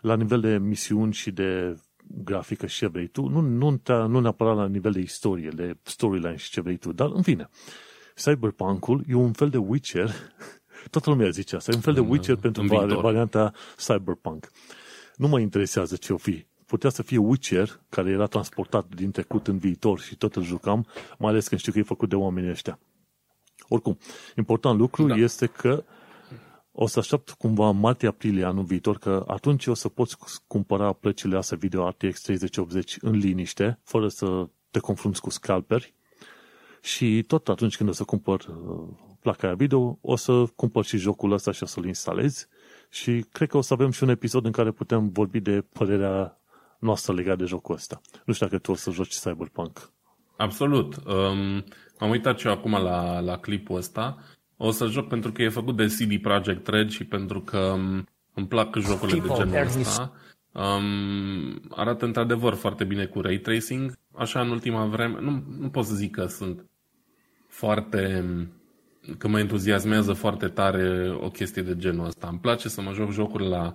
La 0.00 0.16
nivel 0.16 0.40
de 0.40 0.58
misiuni 0.58 1.12
și 1.12 1.30
de 1.30 1.78
grafică 2.24 2.66
și 2.66 2.78
ce 2.78 2.86
vrei 2.86 3.06
tu, 3.06 3.28
nu, 3.28 3.40
nu, 3.40 3.80
nu 3.86 4.20
neapărat 4.20 4.56
la 4.56 4.66
nivel 4.66 4.92
de 4.92 5.00
istorie, 5.00 5.48
de 5.48 5.76
storyline 5.82 6.36
și 6.36 6.50
ce 6.50 6.60
vrei 6.60 6.76
tu, 6.76 6.92
dar 6.92 7.10
în 7.14 7.22
fine. 7.22 7.48
Cyberpunk-ul 8.14 9.04
e 9.08 9.14
un 9.14 9.32
fel 9.32 9.48
de 9.48 9.56
Witcher 9.56 10.10
Toată 10.90 11.10
lumea 11.10 11.30
zice 11.30 11.56
asta. 11.56 11.70
E 11.72 11.74
un 11.74 11.80
fel 11.80 11.94
de 11.94 12.00
Witcher 12.00 12.34
în, 12.34 12.40
pentru 12.40 12.62
în 12.62 13.00
varianta 13.00 13.52
Cyberpunk. 13.76 14.50
Nu 15.16 15.28
mă 15.28 15.40
interesează 15.40 15.96
ce 15.96 16.12
o 16.12 16.16
fi. 16.16 16.46
Putea 16.66 16.90
să 16.90 17.02
fie 17.02 17.18
Witcher, 17.18 17.80
care 17.88 18.10
era 18.10 18.26
transportat 18.26 18.94
din 18.94 19.10
trecut 19.10 19.46
în 19.46 19.58
viitor 19.58 20.00
și 20.00 20.16
tot 20.16 20.36
îl 20.36 20.42
jucam, 20.42 20.86
mai 21.18 21.30
ales 21.30 21.48
când 21.48 21.60
știu 21.60 21.72
că 21.72 21.78
e 21.78 21.82
făcut 21.82 22.08
de 22.08 22.14
oamenii 22.14 22.50
ăștia. 22.50 22.78
Oricum, 23.68 23.98
important 24.36 24.78
lucru 24.78 25.06
da. 25.06 25.14
este 25.14 25.46
că 25.46 25.84
o 26.72 26.86
să 26.86 26.98
aștept 26.98 27.30
cumva 27.30 27.70
martie-aprilie 27.70 28.44
anul 28.44 28.64
viitor, 28.64 28.98
că 28.98 29.24
atunci 29.26 29.66
o 29.66 29.74
să 29.74 29.88
poți 29.88 30.16
cumpăra 30.46 30.92
plăcile 30.92 31.36
astea 31.36 31.56
video 31.56 31.88
RTX 31.88 32.20
3080 32.20 32.96
în 33.00 33.16
liniște, 33.16 33.78
fără 33.84 34.08
să 34.08 34.48
te 34.70 34.78
confrunți 34.78 35.20
cu 35.20 35.30
scalperi. 35.30 35.94
Și 36.82 37.22
tot 37.22 37.48
atunci 37.48 37.76
când 37.76 37.88
o 37.88 37.92
să 37.92 38.04
cumpăr 38.04 38.40
uh, 38.40 38.88
placa 39.20 39.46
aia 39.46 39.56
video, 39.56 39.98
o 40.00 40.16
să 40.16 40.44
cumpăr 40.56 40.84
și 40.84 40.96
jocul 40.96 41.32
ăsta 41.32 41.52
și 41.52 41.62
o 41.62 41.66
să-l 41.66 41.84
instalez 41.84 42.48
și 42.90 43.24
cred 43.32 43.48
că 43.48 43.56
o 43.56 43.60
să 43.60 43.72
avem 43.72 43.90
și 43.90 44.02
un 44.02 44.08
episod 44.08 44.44
în 44.44 44.52
care 44.52 44.70
putem 44.70 45.08
vorbi 45.08 45.40
de 45.40 45.60
părerea 45.60 46.40
noastră 46.78 47.12
legat 47.12 47.38
de 47.38 47.44
jocul 47.44 47.74
ăsta. 47.74 48.00
Nu 48.24 48.32
știu 48.32 48.46
dacă 48.46 48.58
tu 48.58 48.70
o 48.70 48.74
să 48.74 48.90
joci 48.90 49.14
Cyberpunk. 49.14 49.90
Absolut. 50.36 50.96
Um, 50.96 51.64
am 51.98 52.10
uitat 52.10 52.38
și 52.38 52.46
eu 52.46 52.52
acum 52.52 52.72
la, 52.72 53.20
la 53.20 53.38
clipul 53.38 53.76
ăsta. 53.76 54.18
O 54.62 54.70
să 54.70 54.86
joc 54.86 55.08
pentru 55.08 55.32
că 55.32 55.42
e 55.42 55.48
făcut 55.48 55.76
de 55.76 55.86
CD 55.86 56.22
Projekt 56.22 56.68
Red 56.68 56.90
și 56.90 57.04
pentru 57.04 57.40
că 57.40 57.58
um, 57.58 58.06
îmi 58.34 58.46
plac 58.48 58.76
jocurile 58.76 59.20
de 59.20 59.28
genul 59.34 59.56
ăsta. 59.78 60.12
Um, 60.52 61.60
arată 61.70 62.04
într-adevăr 62.04 62.54
foarte 62.54 62.84
bine 62.84 63.04
cu 63.04 63.20
ray 63.20 63.38
tracing. 63.38 63.98
Așa 64.14 64.40
în 64.40 64.50
ultima 64.50 64.84
vreme, 64.84 65.20
nu, 65.20 65.42
nu 65.58 65.68
pot 65.68 65.84
să 65.84 65.94
zic 65.94 66.14
că 66.14 66.26
sunt 66.26 66.64
foarte 67.48 68.24
că 69.18 69.28
mă 69.28 69.38
entuziasmează 69.38 70.12
foarte 70.12 70.48
tare 70.48 71.16
o 71.20 71.28
chestie 71.30 71.62
de 71.62 71.76
genul 71.76 72.06
ăsta. 72.06 72.28
Îmi 72.30 72.38
place 72.38 72.68
să 72.68 72.80
mă 72.80 72.92
joc 72.92 73.10
jocuri 73.12 73.48
la 73.48 73.74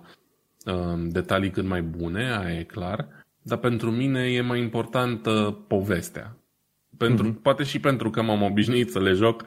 uh, 0.66 1.02
detalii 1.08 1.50
cât 1.50 1.64
mai 1.64 1.82
bune, 1.82 2.36
aia 2.36 2.58
e 2.58 2.62
clar, 2.62 3.08
dar 3.42 3.58
pentru 3.58 3.90
mine 3.90 4.20
e 4.20 4.40
mai 4.40 4.60
importantă 4.60 5.58
povestea. 5.68 6.36
Pentru, 6.96 7.30
mm-hmm. 7.30 7.42
Poate 7.42 7.62
și 7.62 7.80
pentru 7.80 8.10
că 8.10 8.22
m-am 8.22 8.42
obișnuit 8.42 8.90
să 8.90 9.00
le 9.00 9.12
joc 9.12 9.40
uh, 9.40 9.46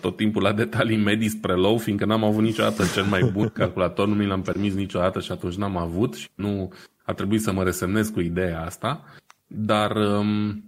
tot 0.00 0.16
timpul 0.16 0.42
la 0.42 0.52
detalii 0.52 0.96
medii 0.96 1.28
spre 1.28 1.52
low, 1.52 1.78
fiindcă 1.78 2.04
n-am 2.04 2.24
avut 2.24 2.42
niciodată 2.42 2.84
cel 2.94 3.04
mai 3.04 3.30
bun 3.32 3.48
calculator, 3.48 4.06
nu 4.06 4.14
mi 4.14 4.26
l-am 4.26 4.42
permis 4.42 4.74
niciodată 4.74 5.20
și 5.20 5.32
atunci 5.32 5.54
n-am 5.54 5.76
avut 5.76 6.14
și 6.14 6.28
nu 6.34 6.72
a 7.04 7.12
trebuit 7.12 7.40
să 7.40 7.52
mă 7.52 7.62
resemnez 7.62 8.08
cu 8.08 8.20
ideea 8.20 8.64
asta. 8.64 9.04
Dar 9.46 9.96
um, 9.96 10.64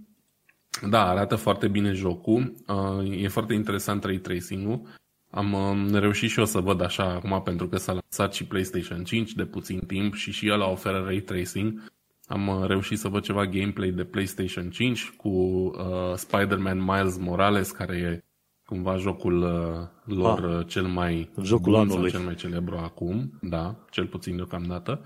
da, 0.89 1.07
arată 1.07 1.35
foarte 1.35 1.67
bine 1.67 1.91
jocul. 1.91 2.53
Uh, 2.67 3.21
e 3.21 3.27
foarte 3.27 3.53
interesant 3.53 4.03
ray 4.03 4.17
tracing-ul. 4.17 4.81
Am 5.29 5.53
um, 5.53 5.95
reușit 5.95 6.29
și 6.29 6.39
eu 6.39 6.45
să 6.45 6.59
văd 6.59 6.81
așa 6.81 7.03
acum 7.03 7.41
pentru 7.43 7.67
că 7.67 7.77
s-a 7.77 7.91
lansat 7.91 8.33
și 8.33 8.45
PlayStation 8.45 9.03
5 9.03 9.33
de 9.33 9.45
puțin 9.45 9.79
timp 9.79 10.13
și 10.15 10.31
și 10.31 10.47
el 10.47 10.61
oferă 10.61 11.03
ray 11.05 11.19
tracing. 11.19 11.91
Am 12.27 12.47
uh, 12.47 12.67
reușit 12.67 12.99
să 12.99 13.07
văd 13.07 13.23
ceva 13.23 13.45
gameplay 13.45 13.89
de 13.89 14.03
PlayStation 14.03 14.69
5 14.69 15.09
cu 15.09 15.29
uh, 15.29 16.13
Spider-Man 16.15 16.83
Miles 16.83 17.17
Morales, 17.17 17.71
care 17.71 17.95
e 17.95 18.23
cumva 18.67 18.95
jocul 18.97 19.41
uh, 19.41 20.15
lor 20.15 20.43
ah, 20.43 20.67
cel 20.67 20.85
mai 20.85 21.29
jocul 21.41 21.71
bun 21.71 21.79
anului. 21.79 22.11
cel 22.11 22.19
mai 22.19 22.35
celebru 22.35 22.77
acum, 22.77 23.39
da, 23.41 23.75
cel 23.89 24.05
puțin 24.05 24.35
deocamdată. 24.35 25.05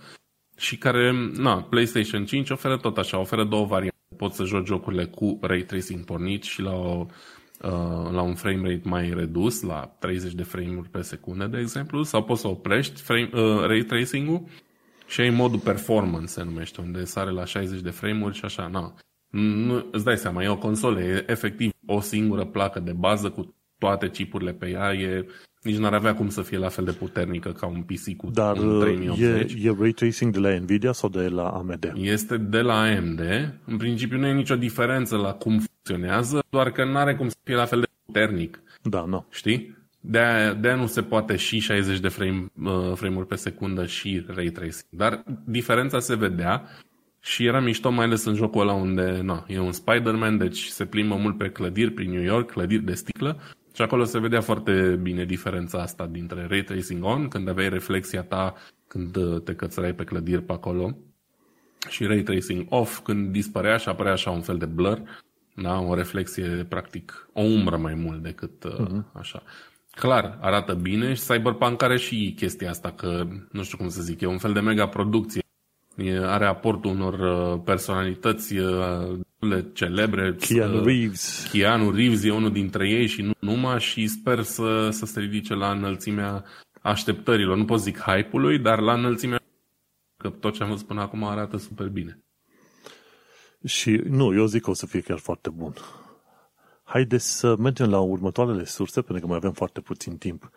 Și 0.57 0.77
care, 0.77 1.31
na, 1.33 1.61
PlayStation 1.61 2.25
5 2.25 2.49
oferă 2.49 2.77
tot 2.77 2.97
așa, 2.97 3.19
oferă 3.19 3.43
două 3.43 3.65
variante 3.65 3.91
poți 4.17 4.35
să 4.35 4.43
joci 4.43 4.67
jocurile 4.67 5.05
cu 5.05 5.37
ray 5.41 5.61
tracing 5.61 6.03
pornit 6.03 6.43
și 6.43 6.61
la, 6.61 6.73
o, 6.73 7.05
uh, 7.61 8.11
la 8.11 8.21
un 8.21 8.35
frame 8.35 8.69
rate 8.69 8.89
mai 8.89 9.13
redus, 9.13 9.61
la 9.61 9.95
30 9.99 10.33
de 10.33 10.43
frame-uri 10.43 10.89
pe 10.89 11.01
secundă, 11.01 11.45
de 11.45 11.59
exemplu, 11.59 12.03
sau 12.03 12.23
poți 12.23 12.41
să 12.41 12.47
oprești 12.47 13.01
frame, 13.01 13.29
uh, 13.33 13.65
ray 13.65 13.81
tracing-ul 13.81 14.43
și 15.07 15.21
ai 15.21 15.29
modul 15.29 15.59
performance, 15.59 16.27
se 16.27 16.43
numește, 16.43 16.81
unde 16.81 17.03
sare 17.03 17.31
la 17.31 17.45
60 17.45 17.81
de 17.81 17.89
frame-uri 17.89 18.35
și 18.35 18.45
așa. 18.45 18.67
Na. 18.67 18.93
Nu, 19.31 19.85
îți 19.91 20.03
dai 20.03 20.17
seama, 20.17 20.43
e 20.43 20.47
o 20.47 20.57
consolă, 20.57 21.01
e 21.01 21.25
efectiv 21.27 21.71
o 21.85 22.01
singură 22.01 22.45
placă 22.45 22.79
de 22.79 22.91
bază 22.91 23.29
cu 23.29 23.55
toate 23.77 24.09
chipurile 24.09 24.53
pe 24.53 24.69
ea, 24.69 24.93
e 24.93 25.25
nici 25.61 25.77
n-ar 25.77 25.93
avea 25.93 26.15
cum 26.15 26.29
să 26.29 26.41
fie 26.41 26.57
la 26.57 26.69
fel 26.69 26.85
de 26.85 26.91
puternică 26.91 27.51
ca 27.51 27.65
un 27.65 27.81
PC 27.81 28.15
cu 28.17 28.29
Dar 28.33 28.57
un 28.57 28.79
3080. 28.79 29.53
Uh, 29.53 29.63
e, 29.63 29.67
e 29.67 29.75
ray 29.79 29.91
tracing 29.91 30.33
de 30.33 30.39
la 30.39 30.59
Nvidia 30.59 30.91
sau 30.91 31.09
de 31.09 31.27
la 31.27 31.49
AMD? 31.49 31.91
Este 31.95 32.37
de 32.37 32.61
la 32.61 32.81
AMD. 32.81 33.19
În 33.65 33.77
principiu 33.77 34.17
nu 34.17 34.27
e 34.27 34.33
nicio 34.33 34.55
diferență 34.55 35.17
la 35.17 35.33
cum 35.33 35.59
funcționează, 35.59 36.43
doar 36.49 36.71
că 36.71 36.85
nu 36.85 36.97
are 36.97 37.15
cum 37.15 37.29
să 37.29 37.35
fie 37.43 37.55
la 37.55 37.65
fel 37.65 37.79
de 37.79 37.87
puternic. 38.05 38.61
Da, 38.81 39.05
nu. 39.05 39.25
Știi? 39.29 39.79
De-aia, 39.99 40.53
de 40.53 40.73
nu 40.73 40.87
se 40.87 41.01
poate 41.01 41.35
și 41.35 41.59
60 41.59 41.99
de 41.99 42.07
frame, 42.07 42.45
uh, 42.63 42.91
frame-uri 42.95 43.27
pe 43.27 43.35
secundă 43.35 43.85
și 43.85 44.25
ray 44.27 44.49
tracing. 44.49 44.85
Dar 44.89 45.23
diferența 45.45 45.99
se 45.99 46.15
vedea 46.15 46.63
și 47.21 47.45
era 47.45 47.59
mișto 47.59 47.89
mai 47.89 48.05
ales 48.05 48.25
în 48.25 48.35
jocul 48.35 48.61
ăla 48.61 48.73
unde 48.73 49.21
na, 49.21 49.45
e 49.47 49.59
un 49.59 49.71
Spider-Man, 49.71 50.37
deci 50.37 50.65
se 50.65 50.85
plimbă 50.85 51.15
mult 51.15 51.37
pe 51.37 51.49
clădiri 51.49 51.91
prin 51.91 52.11
New 52.11 52.23
York, 52.23 52.51
clădiri 52.51 52.83
de 52.83 52.93
sticlă 52.93 53.39
și 53.73 53.81
acolo 53.81 54.03
se 54.03 54.19
vedea 54.19 54.41
foarte 54.41 54.99
bine 55.01 55.25
diferența 55.25 55.81
asta 55.81 56.05
dintre 56.05 56.45
ray 56.49 56.63
tracing 56.63 57.03
on, 57.03 57.27
când 57.27 57.49
aveai 57.49 57.69
reflexia 57.69 58.23
ta 58.23 58.55
când 58.87 59.15
uh, 59.15 59.41
te 59.41 59.55
cățărai 59.55 59.93
pe 59.93 60.03
clădiri 60.03 60.41
pe 60.41 60.51
acolo, 60.51 60.97
și 61.89 62.05
ray 62.05 62.21
tracing 62.21 62.65
off, 62.69 62.99
când 62.99 63.31
dispărea 63.31 63.77
și 63.77 63.89
apărea 63.89 64.11
așa 64.11 64.29
un 64.29 64.41
fel 64.41 64.57
de 64.57 64.65
blur, 64.65 65.01
da? 65.55 65.79
o 65.79 65.95
reflexie, 65.95 66.65
practic, 66.69 67.29
o 67.33 67.41
umbră 67.41 67.77
mai 67.77 67.93
mult 67.93 68.21
decât 68.21 68.65
uh-huh. 68.67 69.11
așa. 69.13 69.43
Clar, 69.91 70.37
arată 70.41 70.73
bine 70.73 71.13
și 71.13 71.21
Cyberpunk 71.21 71.81
are 71.81 71.97
și 71.97 72.33
chestia 72.35 72.69
asta, 72.69 72.91
că, 72.91 73.27
nu 73.51 73.63
știu 73.63 73.77
cum 73.77 73.89
să 73.89 74.01
zic, 74.01 74.21
e 74.21 74.25
un 74.25 74.37
fel 74.37 74.53
de 74.53 74.59
mega 74.59 74.87
producție. 74.87 75.41
E, 76.01 76.25
are 76.25 76.45
aportul 76.45 76.91
unor 76.91 77.13
uh, 77.13 77.61
personalități 77.65 78.57
uh, 78.57 79.19
celebre. 79.73 80.35
Keanu 80.39 80.83
Reeves. 80.83 81.49
Keanu 81.51 81.91
Reeves 81.91 82.23
e 82.23 82.31
unul 82.31 82.51
dintre 82.51 82.89
ei 82.89 83.07
și 83.07 83.21
nu 83.21 83.31
numai 83.39 83.79
și 83.79 84.07
sper 84.07 84.41
să, 84.41 84.89
să 84.91 85.05
se 85.05 85.19
ridice 85.19 85.53
la 85.53 85.71
înălțimea 85.71 86.43
așteptărilor. 86.81 87.57
Nu 87.57 87.65
pot 87.65 87.79
zic 87.79 87.99
hype-ului, 87.99 88.59
dar 88.59 88.79
la 88.79 88.93
înălțimea 88.93 89.39
că 90.17 90.29
tot 90.29 90.53
ce 90.53 90.63
am 90.63 90.69
văzut 90.69 90.87
până 90.87 91.01
acum 91.01 91.23
arată 91.23 91.57
super 91.57 91.87
bine. 91.87 92.23
Și 93.65 94.01
nu, 94.09 94.33
eu 94.33 94.45
zic 94.45 94.61
că 94.61 94.69
o 94.69 94.73
să 94.73 94.85
fie 94.85 95.01
chiar 95.01 95.17
foarte 95.17 95.49
bun. 95.49 95.73
Haideți 96.83 97.37
să 97.37 97.55
mergem 97.55 97.89
la 97.89 97.99
următoarele 97.99 98.65
surse, 98.65 99.01
pentru 99.01 99.23
că 99.23 99.27
mai 99.27 99.37
avem 99.37 99.51
foarte 99.51 99.81
puțin 99.81 100.17
timp. 100.17 100.51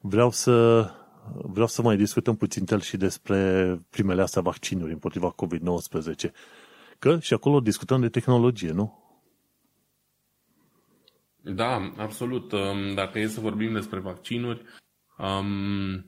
Vreau 0.00 0.30
să, 0.30 0.90
vreau 1.30 1.66
să 1.66 1.82
mai 1.82 1.96
discutăm 1.96 2.36
puțin 2.36 2.64
tel 2.64 2.80
și 2.80 2.96
despre 2.96 3.80
primele 3.90 4.22
astea 4.22 4.42
vaccinuri 4.42 4.92
împotriva 4.92 5.34
COVID-19. 5.34 6.30
Că 6.98 7.18
și 7.18 7.34
acolo 7.34 7.60
discutăm 7.60 8.00
de 8.00 8.08
tehnologie, 8.08 8.70
nu? 8.70 9.02
Da, 11.36 11.92
absolut. 11.96 12.52
Um, 12.52 12.94
dacă 12.94 13.18
e 13.18 13.26
să 13.26 13.40
vorbim 13.40 13.72
despre 13.72 13.98
vaccinuri, 13.98 14.62
um, 15.18 16.06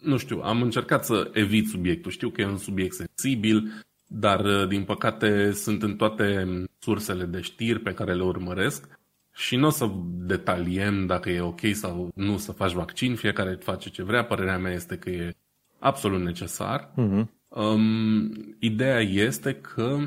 nu 0.00 0.16
știu, 0.16 0.40
am 0.40 0.62
încercat 0.62 1.04
să 1.04 1.30
evit 1.32 1.68
subiectul. 1.68 2.10
Știu 2.10 2.30
că 2.30 2.40
e 2.40 2.46
un 2.46 2.56
subiect 2.56 2.94
sensibil, 2.94 3.84
dar 4.06 4.44
uh, 4.44 4.68
din 4.68 4.84
păcate 4.84 5.52
sunt 5.52 5.82
în 5.82 5.96
toate 5.96 6.46
sursele 6.78 7.24
de 7.24 7.40
știri 7.40 7.80
pe 7.80 7.94
care 7.94 8.14
le 8.14 8.22
urmăresc 8.22 8.99
și 9.34 9.56
nu 9.56 9.66
o 9.66 9.70
să 9.70 9.90
detaliem 10.04 11.06
dacă 11.06 11.30
e 11.30 11.40
ok 11.40 11.60
sau 11.72 12.10
nu 12.14 12.36
să 12.36 12.52
faci 12.52 12.72
vaccin, 12.72 13.14
fiecare 13.14 13.58
face 13.60 13.90
ce 13.90 14.02
vrea, 14.02 14.24
părerea 14.24 14.58
mea 14.58 14.72
este 14.72 14.96
că 14.96 15.10
e 15.10 15.36
absolut 15.78 16.20
necesar. 16.20 16.90
Uh-huh. 16.90 17.24
Um, 17.48 18.56
ideea 18.58 19.00
este 19.00 19.54
că 19.54 19.98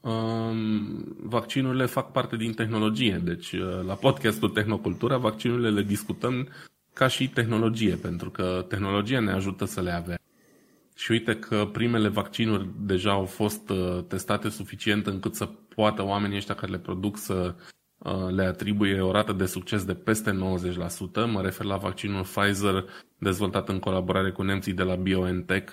um, 0.00 1.04
vaccinurile 1.18 1.86
fac 1.86 2.12
parte 2.12 2.36
din 2.36 2.52
tehnologie, 2.52 3.20
deci 3.24 3.52
uh, 3.52 3.84
la 3.86 3.94
podcastul 3.94 4.48
Tehnocultura 4.48 5.16
vaccinurile 5.16 5.70
le 5.70 5.82
discutăm 5.82 6.48
ca 6.92 7.06
și 7.06 7.28
tehnologie, 7.28 7.94
pentru 7.94 8.30
că 8.30 8.64
tehnologia 8.68 9.20
ne 9.20 9.32
ajută 9.32 9.64
să 9.64 9.80
le 9.80 9.90
avem. 9.90 10.18
Și 10.96 11.10
uite 11.10 11.36
că 11.36 11.68
primele 11.72 12.08
vaccinuri 12.08 12.68
deja 12.80 13.10
au 13.10 13.24
fost 13.24 13.70
uh, 13.70 14.04
testate 14.08 14.48
suficient 14.48 15.06
încât 15.06 15.34
să 15.34 15.48
poată 15.74 16.04
oamenii 16.04 16.36
ăștia 16.36 16.54
care 16.54 16.72
le 16.72 16.78
produc 16.78 17.16
să 17.18 17.54
uh, 17.56 17.74
le 18.34 18.44
atribuie 18.44 19.00
o 19.00 19.10
rată 19.10 19.32
de 19.32 19.46
succes 19.46 19.84
de 19.84 19.94
peste 19.94 20.30
90%. 20.30 21.30
Mă 21.32 21.40
refer 21.42 21.66
la 21.66 21.76
vaccinul 21.76 22.22
Pfizer 22.22 22.84
dezvoltat 23.18 23.68
în 23.68 23.78
colaborare 23.78 24.30
cu 24.30 24.42
nemții 24.42 24.72
de 24.72 24.82
la 24.82 24.94
BioNTech 24.94 25.72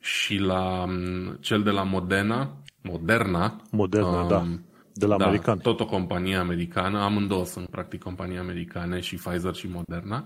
și 0.00 0.36
la 0.36 0.82
um, 0.82 1.36
cel 1.40 1.62
de 1.62 1.70
la 1.70 1.82
Moderna. 1.82 2.62
Moderna. 2.82 3.62
Moderna, 3.70 4.22
um, 4.22 4.28
da. 4.28 4.44
De 4.92 5.06
la 5.06 5.16
da, 5.16 5.24
american. 5.24 5.58
Tot 5.58 5.80
o 5.80 5.86
companie 5.86 6.36
americană. 6.36 6.98
Amândouă 6.98 7.44
sunt 7.44 7.68
practic 7.68 8.02
companii 8.02 8.38
americane 8.38 9.00
și 9.00 9.14
Pfizer 9.14 9.54
și 9.54 9.68
Moderna. 9.68 10.24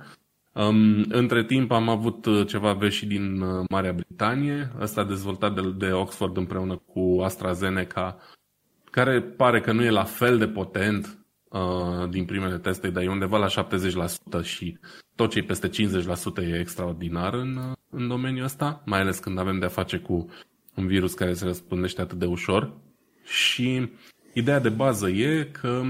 Um, 0.55 1.05
între 1.09 1.45
timp 1.45 1.71
am 1.71 1.89
avut 1.89 2.27
uh, 2.27 2.47
ceva 2.47 2.73
vești 2.73 2.99
și 2.99 3.07
din 3.07 3.41
uh, 3.41 3.65
Marea 3.71 3.93
Britanie, 3.93 4.73
ăsta 4.81 5.05
dezvoltat 5.05 5.55
de, 5.55 5.87
de 5.87 5.93
Oxford 5.93 6.37
împreună 6.37 6.77
cu 6.77 7.21
AstraZeneca, 7.23 8.17
care 8.91 9.21
pare 9.21 9.61
că 9.61 9.73
nu 9.73 9.83
e 9.83 9.91
la 9.91 10.05
fel 10.05 10.39
de 10.39 10.49
potent 10.49 11.22
uh, 11.53 12.09
din 12.09 12.25
primele 12.25 12.59
teste, 12.59 12.91
dar 12.91 13.03
e 13.03 13.09
undeva 13.09 13.39
la 13.39 13.67
70% 14.41 14.43
și 14.43 14.79
tot 15.15 15.31
ce 15.31 15.39
e 15.39 15.43
peste 15.43 15.69
50% 15.69 15.73
e 16.43 16.59
extraordinar 16.59 17.35
în, 17.35 17.57
uh, 17.57 17.77
în 17.91 18.09
domeniul 18.09 18.45
ăsta, 18.45 18.83
mai 18.87 19.01
ales 19.01 19.19
când 19.19 19.39
avem 19.39 19.59
de-a 19.59 19.69
face 19.69 19.97
cu 19.99 20.29
un 20.75 20.87
virus 20.87 21.15
care 21.15 21.33
se 21.33 21.45
răspândește 21.45 22.01
atât 22.01 22.19
de 22.19 22.27
ușor. 22.27 22.77
Și 23.25 23.91
ideea 24.33 24.61
de 24.61 24.69
bază 24.69 25.09
e 25.09 25.49
că 25.61 25.83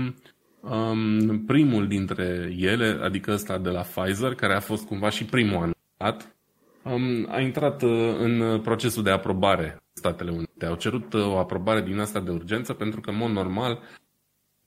Um, 0.62 1.44
primul 1.44 1.88
dintre 1.88 2.54
ele, 2.58 2.98
adică 3.02 3.32
ăsta 3.32 3.58
de 3.58 3.68
la 3.68 3.80
Pfizer, 3.80 4.34
care 4.34 4.54
a 4.54 4.60
fost 4.60 4.86
cumva 4.86 5.10
și 5.10 5.24
primul 5.24 5.56
anunțat, 5.56 6.36
um, 6.82 7.26
a 7.30 7.40
intrat 7.40 7.82
uh, 7.82 8.14
în 8.18 8.60
procesul 8.60 9.02
de 9.02 9.10
aprobare 9.10 9.70
în 9.72 9.78
Statele 9.92 10.30
Unite. 10.30 10.66
Au 10.66 10.74
cerut 10.74 11.12
uh, 11.12 11.26
o 11.26 11.38
aprobare 11.38 11.82
din 11.82 11.98
asta 11.98 12.20
de 12.20 12.30
urgență 12.30 12.72
pentru 12.72 13.00
că, 13.00 13.10
în 13.10 13.16
mod 13.16 13.30
normal, 13.30 13.78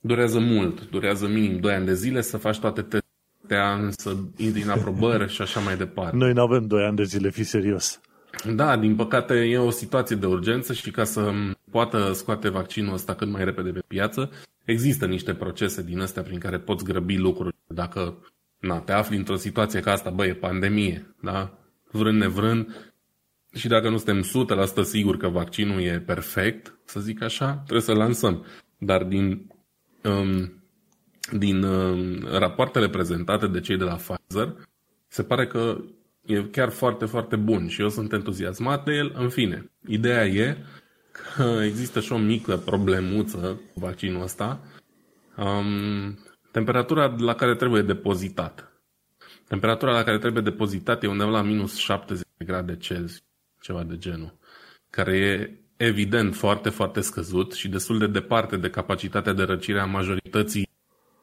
durează 0.05 0.39
mult, 0.39 0.89
durează 0.89 1.27
minim 1.27 1.59
2 1.59 1.73
ani 1.73 1.85
de 1.85 1.93
zile 1.93 2.21
să 2.21 2.37
faci 2.37 2.59
toate 2.59 2.81
testele, 2.81 3.89
să 3.89 4.15
intri 4.37 4.61
în 4.61 4.69
aprobări 4.69 5.31
și 5.31 5.41
așa 5.41 5.59
mai 5.59 5.77
departe. 5.77 6.15
Noi 6.15 6.33
nu 6.33 6.41
avem 6.41 6.67
2 6.67 6.83
ani 6.83 6.95
de 6.95 7.03
zile, 7.03 7.29
fi 7.29 7.43
serios. 7.43 7.99
Da, 8.55 8.77
din 8.77 8.95
păcate 8.95 9.33
e 9.33 9.57
o 9.57 9.69
situație 9.69 10.15
de 10.15 10.25
urgență 10.25 10.73
și 10.73 10.91
ca 10.91 11.03
să 11.03 11.31
poată 11.71 12.11
scoate 12.13 12.49
vaccinul 12.49 12.93
ăsta 12.93 13.13
cât 13.13 13.27
mai 13.27 13.43
repede 13.43 13.69
pe 13.69 13.83
piață, 13.87 14.31
Există 14.65 15.05
niște 15.05 15.33
procese 15.33 15.83
din 15.83 15.99
astea 15.99 16.23
prin 16.23 16.39
care 16.39 16.59
poți 16.59 16.83
grăbi 16.83 17.17
lucruri. 17.17 17.55
Dacă 17.67 18.17
na, 18.59 18.79
te 18.79 18.91
afli 18.91 19.17
într-o 19.17 19.35
situație 19.35 19.79
ca 19.79 19.91
asta, 19.91 20.09
bă, 20.09 20.25
e 20.25 20.33
pandemie, 20.33 21.15
da? 21.21 21.57
Vrând 21.91 22.19
nevrând, 22.19 22.93
și 23.53 23.67
dacă 23.67 23.89
nu 23.89 23.97
suntem 23.97 24.47
100% 24.81 24.83
siguri 24.83 25.17
că 25.17 25.27
vaccinul 25.27 25.81
e 25.81 26.03
perfect, 26.05 26.79
să 26.85 26.99
zic 26.99 27.21
așa, 27.21 27.53
trebuie 27.53 27.81
să 27.81 27.93
lansăm. 27.93 28.45
Dar 28.77 29.03
din, 29.03 29.25
um, 29.27 29.54
din 31.31 31.63
um, 31.63 32.27
rapoartele 32.31 32.89
prezentate 32.89 33.47
de 33.47 33.59
cei 33.59 33.77
de 33.77 33.83
la 33.83 33.95
Pfizer, 33.95 34.55
se 35.07 35.23
pare 35.23 35.47
că 35.47 35.77
e 36.25 36.43
chiar 36.43 36.69
foarte, 36.69 37.05
foarte 37.05 37.35
bun 37.35 37.67
și 37.67 37.81
eu 37.81 37.89
sunt 37.89 38.13
entuziasmat 38.13 38.85
de 38.85 38.93
el. 38.93 39.13
În 39.17 39.29
fine, 39.29 39.71
ideea 39.87 40.25
e 40.25 40.57
că 41.11 41.61
există 41.63 41.99
și 41.99 42.11
o 42.11 42.17
mică 42.17 42.57
problemuță 42.57 43.61
cu 43.73 43.79
vaccinul 43.79 44.21
ăsta. 44.21 44.59
Um, 45.37 46.19
temperatura 46.51 47.15
la 47.17 47.35
care 47.35 47.55
trebuie 47.55 47.81
depozitat. 47.81 48.69
Temperatura 49.47 49.91
la 49.91 50.03
care 50.03 50.17
trebuie 50.17 50.43
depozitat 50.43 51.03
e 51.03 51.07
undeva 51.07 51.29
la 51.29 51.41
minus 51.41 51.75
70 51.75 52.25
de 52.37 52.45
grade 52.45 52.77
Celsius, 52.77 53.23
ceva 53.61 53.83
de 53.83 53.97
genul, 53.97 54.37
care 54.89 55.17
e 55.17 55.64
evident 55.77 56.35
foarte, 56.35 56.69
foarte 56.69 57.01
scăzut 57.01 57.53
și 57.53 57.67
destul 57.67 57.97
de 57.97 58.07
departe 58.07 58.57
de 58.57 58.69
capacitatea 58.69 59.33
de 59.33 59.43
răcire 59.43 59.79
a 59.79 59.85
majorității 59.85 60.69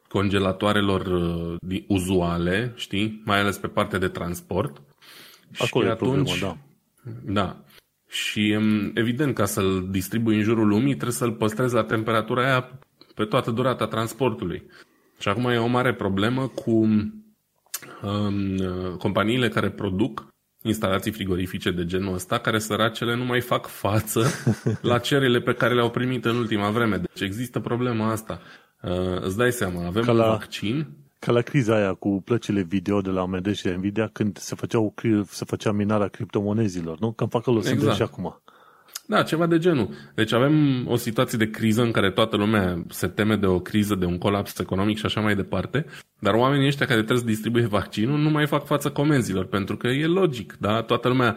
congelatoarelor 0.09 1.07
uh, 1.07 1.82
uzuale, 1.86 2.72
știi, 2.76 3.22
mai 3.24 3.40
ales 3.40 3.57
pe 3.57 3.66
partea 3.66 3.98
de 3.98 4.09
transport. 4.09 4.82
Acolo 5.59 5.84
și 5.84 5.90
e 5.90 5.92
atunci, 5.92 6.38
problemă, 6.38 6.57
da. 7.24 7.32
Da. 7.32 7.57
Și 8.09 8.59
evident, 8.94 9.34
ca 9.34 9.44
să-l 9.44 9.88
distribui 9.90 10.36
în 10.36 10.42
jurul 10.42 10.68
lumii, 10.68 10.94
trebuie 10.94 11.12
să-l 11.12 11.32
păstrezi 11.32 11.74
la 11.74 11.84
temperatura 11.84 12.44
aia 12.44 12.78
pe 13.14 13.24
toată 13.24 13.50
durata 13.50 13.86
transportului. 13.86 14.62
Și 15.18 15.28
acum 15.28 15.44
e 15.44 15.57
o 15.57 15.66
mare 15.66 15.94
problemă 15.94 16.46
cu 16.48 16.70
um, 18.03 18.57
companiile 18.98 19.48
care 19.48 19.70
produc 19.70 20.32
instalații 20.63 21.13
frigorifice 21.13 21.71
de 21.71 21.85
genul 21.85 22.15
ăsta, 22.15 22.39
care 22.39 22.59
săracele 22.59 23.17
nu 23.17 23.25
mai 23.25 23.41
fac 23.41 23.67
față 23.67 24.27
la 24.81 24.99
cererile 24.99 25.41
pe 25.41 25.55
care 25.55 25.75
le-au 25.75 25.91
primit 25.91 26.25
în 26.25 26.37
ultima 26.37 26.71
vreme. 26.71 26.97
Deci 26.97 27.21
există 27.21 27.61
problema 27.61 28.11
asta. 28.11 28.41
Uh, 28.83 29.21
îți 29.21 29.37
dai 29.37 29.53
seama, 29.53 29.87
avem 29.87 30.03
Ca 30.03 30.13
la... 30.13 30.25
un 30.25 30.31
vaccin 30.31 30.87
ca 31.19 31.33
la 31.33 31.41
criza 31.41 31.77
aia 31.77 31.95
cu 31.95 32.23
plăcile 32.25 32.63
video 32.63 33.01
de 33.01 33.11
la 33.11 33.21
AMD 33.21 33.55
și 33.55 33.69
Nvidia 33.69 34.11
când 34.13 34.39
se, 34.39 34.55
făceau, 34.55 34.95
se 35.29 35.45
făcea 35.45 35.73
minarea 35.73 36.09
criptomonezilor, 36.09 36.99
nu? 36.99 37.13
Cam 37.13 37.29
fac 37.29 37.41
acolo 37.41 37.59
exact. 37.59 37.97
și 37.97 38.03
acum. 38.03 38.43
Da, 39.07 39.22
ceva 39.22 39.46
de 39.46 39.59
genul. 39.59 39.88
Deci 40.14 40.32
avem 40.32 40.86
o 40.88 40.96
situație 40.96 41.38
de 41.38 41.50
criză 41.50 41.82
în 41.82 41.90
care 41.90 42.11
toată 42.11 42.36
lumea 42.36 42.82
se 42.88 43.07
teme 43.07 43.36
de 43.36 43.46
o 43.46 43.61
criză, 43.61 43.94
de 43.94 44.05
un 44.05 44.18
colaps 44.18 44.59
economic 44.59 44.98
și 44.98 45.07
așa 45.07 45.20
mai 45.20 45.34
departe, 45.34 45.86
dar 46.18 46.34
oamenii 46.34 46.66
ăștia 46.66 46.86
care 46.86 46.98
trebuie 46.98 47.18
să 47.18 47.24
distribuie 47.24 47.66
vaccinul 47.66 48.18
nu 48.18 48.30
mai 48.30 48.46
fac 48.46 48.66
față 48.66 48.90
comenzilor, 48.90 49.46
pentru 49.46 49.76
că 49.76 49.86
e 49.86 50.07
logic, 50.07 50.57
da? 50.61 50.82
Toată 50.82 51.09
lumea 51.09 51.36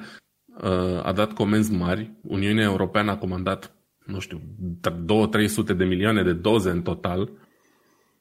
uh, 0.63 1.05
a 1.05 1.11
dat 1.11 1.33
comenzi 1.33 1.73
mari, 1.73 2.11
Uniunea 2.21 2.63
Europeană 2.63 3.11
a 3.11 3.17
comandat, 3.17 3.75
nu 4.05 4.19
știu, 4.19 4.41
2-300 5.73 5.75
de 5.77 5.85
milioane 5.85 6.23
de 6.23 6.33
doze 6.33 6.69
în 6.69 6.81
total, 6.81 7.29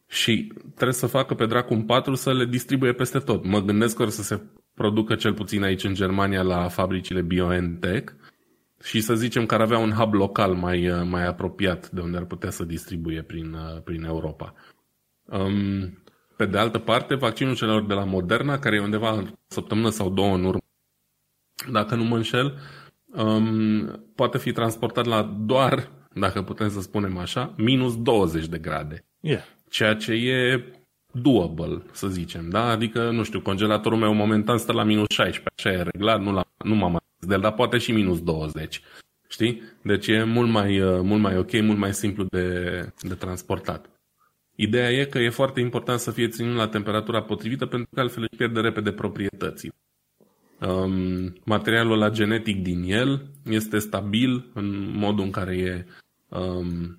și 0.06 0.52
trebuie 0.74 0.92
să 0.92 1.06
facă 1.06 1.34
pe 1.34 1.46
dracu 1.46 1.74
un 1.74 1.82
patru 1.82 2.14
să 2.14 2.32
le 2.32 2.44
distribuie 2.44 2.92
peste 2.92 3.18
tot. 3.18 3.46
Mă 3.46 3.62
gândesc 3.62 3.96
că 3.96 4.02
o 4.02 4.08
să 4.08 4.22
se 4.22 4.40
producă 4.74 5.14
cel 5.14 5.34
puțin 5.34 5.62
aici 5.62 5.84
în 5.84 5.94
Germania 5.94 6.42
la 6.42 6.68
fabricile 6.68 7.20
BioNTech 7.20 8.12
și 8.84 9.00
să 9.00 9.14
zicem 9.14 9.46
că 9.46 9.54
ar 9.54 9.60
avea 9.60 9.78
un 9.78 9.90
hub 9.90 10.12
local 10.12 10.54
mai, 10.54 11.04
mai 11.04 11.26
apropiat 11.26 11.90
de 11.90 12.00
unde 12.00 12.16
ar 12.16 12.24
putea 12.24 12.50
să 12.50 12.64
distribuie 12.64 13.22
prin, 13.22 13.56
prin 13.84 14.04
Europa. 14.04 14.54
Um, 15.24 16.02
pe 16.36 16.46
de 16.46 16.58
altă 16.58 16.78
parte, 16.78 17.14
vaccinul 17.14 17.54
celor 17.54 17.86
de 17.86 17.94
la 17.94 18.04
Moderna, 18.04 18.58
care 18.58 18.76
e 18.76 18.80
undeva 18.80 19.10
în 19.10 19.32
săptămână 19.46 19.88
sau 19.88 20.10
două 20.10 20.34
în 20.34 20.44
urmă, 20.44 20.60
dacă 21.72 21.94
nu 21.94 22.04
mă 22.04 22.16
înșel, 22.16 22.58
um, 23.06 24.04
poate 24.14 24.38
fi 24.38 24.52
transportat 24.52 25.04
la 25.04 25.22
doar, 25.22 25.90
dacă 26.14 26.42
putem 26.42 26.68
să 26.68 26.80
spunem 26.80 27.18
așa, 27.18 27.54
minus 27.56 28.02
20 28.02 28.46
de 28.46 28.58
grade. 28.58 29.04
Yeah 29.20 29.54
ceea 29.74 29.94
ce 29.94 30.12
e 30.12 30.72
doable, 31.12 31.82
să 31.92 32.08
zicem, 32.08 32.48
da? 32.48 32.68
Adică, 32.68 33.10
nu 33.10 33.22
știu, 33.22 33.40
congelatorul 33.40 33.98
meu 33.98 34.12
momentan 34.12 34.58
stă 34.58 34.72
la 34.72 34.82
minus 34.82 35.06
16, 35.08 35.52
așa 35.56 35.70
e 35.70 35.90
reglat, 35.92 36.20
nu, 36.20 36.32
la, 36.32 36.44
nu 36.64 36.74
m-am 36.74 36.96
de 37.26 37.34
el, 37.34 37.40
dar 37.40 37.52
poate 37.52 37.78
și 37.78 37.92
minus 37.92 38.22
20, 38.22 38.80
știi? 39.28 39.62
Deci 39.82 40.06
e 40.06 40.24
mult 40.24 40.50
mai, 40.50 40.80
uh, 40.80 41.00
mult 41.02 41.20
mai 41.20 41.38
ok, 41.38 41.60
mult 41.62 41.78
mai 41.78 41.94
simplu 41.94 42.24
de, 42.24 42.88
de 43.00 43.14
transportat. 43.14 43.88
Ideea 44.54 44.90
e 44.90 45.04
că 45.04 45.18
e 45.18 45.28
foarte 45.28 45.60
important 45.60 45.98
să 45.98 46.10
fie 46.10 46.28
ținut 46.28 46.56
la 46.56 46.68
temperatura 46.68 47.22
potrivită 47.22 47.66
pentru 47.66 47.88
că 47.94 48.00
altfel 48.00 48.22
își 48.22 48.36
pierde 48.36 48.60
repede 48.60 48.92
proprietății. 48.92 49.72
um, 50.60 51.32
materialul 51.44 51.98
la 51.98 52.10
genetic 52.10 52.62
din 52.62 52.82
el 52.82 53.26
este 53.44 53.78
stabil 53.78 54.50
în 54.54 54.96
modul 54.96 55.24
în 55.24 55.30
care 55.30 55.56
e 55.56 55.86
um, 56.28 56.98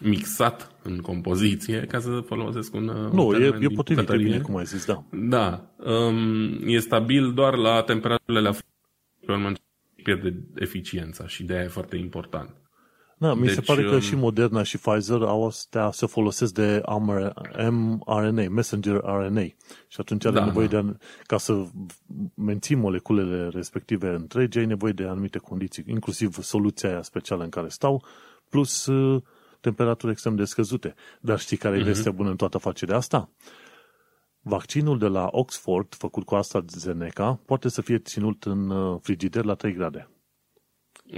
mixat 0.00 0.70
în 0.82 0.98
compoziție, 0.98 1.80
ca 1.80 1.98
să 1.98 2.22
folosesc 2.26 2.74
un 2.74 2.84
Nu, 3.12 3.26
un 3.26 3.42
e, 3.42 3.46
e 3.60 3.66
potrivit, 3.74 4.08
e 4.08 4.16
bine, 4.16 4.38
cum 4.38 4.56
ai 4.56 4.64
zis, 4.64 4.86
da. 4.86 5.04
Da. 5.10 5.74
Um, 5.76 6.68
e 6.68 6.78
stabil 6.78 7.32
doar 7.32 7.56
la 7.56 7.82
temperaturile 7.82 8.40
la 8.40 8.52
pierde 10.02 10.44
eficiența 10.54 11.26
și 11.26 11.42
de 11.42 11.52
aia 11.52 11.62
e 11.62 11.68
foarte 11.68 11.96
important. 11.96 12.54
Da, 13.20 13.34
mi 13.34 13.46
deci, 13.46 13.54
se 13.54 13.60
pare 13.60 13.82
că 13.82 13.94
um, 13.94 14.00
și 14.00 14.14
Moderna 14.14 14.62
și 14.62 14.78
Pfizer 14.78 15.22
au 15.22 15.46
astea 15.46 15.90
se 15.90 16.06
folosesc 16.06 16.54
de 16.54 16.82
mRNA, 17.00 18.48
messenger 18.48 18.94
RNA. 18.94 19.42
Și 19.88 19.96
atunci 19.96 20.24
are 20.24 20.34
da, 20.34 20.44
nevoie 20.44 20.66
da. 20.66 20.82
de, 20.82 20.96
ca 21.26 21.38
să 21.38 21.64
menții 22.34 22.74
moleculele 22.74 23.48
respective 23.48 24.08
întregi, 24.08 24.58
ai 24.58 24.66
nevoie 24.66 24.92
de 24.92 25.04
anumite 25.04 25.38
condiții, 25.38 25.84
inclusiv 25.86 26.42
soluția 26.42 26.88
aia 26.88 27.02
specială 27.02 27.42
în 27.42 27.48
care 27.48 27.68
stau, 27.68 28.04
plus 28.48 28.86
uh, 28.86 29.22
temperaturi 29.60 30.12
extrem 30.12 30.36
de 30.36 30.44
scăzute. 30.44 30.94
Dar 31.20 31.38
știi 31.38 31.56
care 31.56 31.74
uh-huh. 31.74 31.78
e 31.78 31.82
mhm. 31.82 31.92
vestea 31.92 32.12
bună 32.12 32.30
în 32.30 32.36
toată 32.36 32.56
afacerea 32.56 32.96
asta? 32.96 33.30
Vaccinul 34.42 34.98
de 34.98 35.06
la 35.06 35.28
Oxford, 35.30 35.94
făcut 35.94 36.24
cu 36.24 36.34
AstraZeneca, 36.34 37.40
poate 37.46 37.68
să 37.68 37.82
fie 37.82 37.98
ținut 37.98 38.44
în 38.44 38.70
uh, 38.70 38.98
frigider 39.02 39.44
la 39.44 39.54
3 39.54 39.72
grade. 39.72 40.08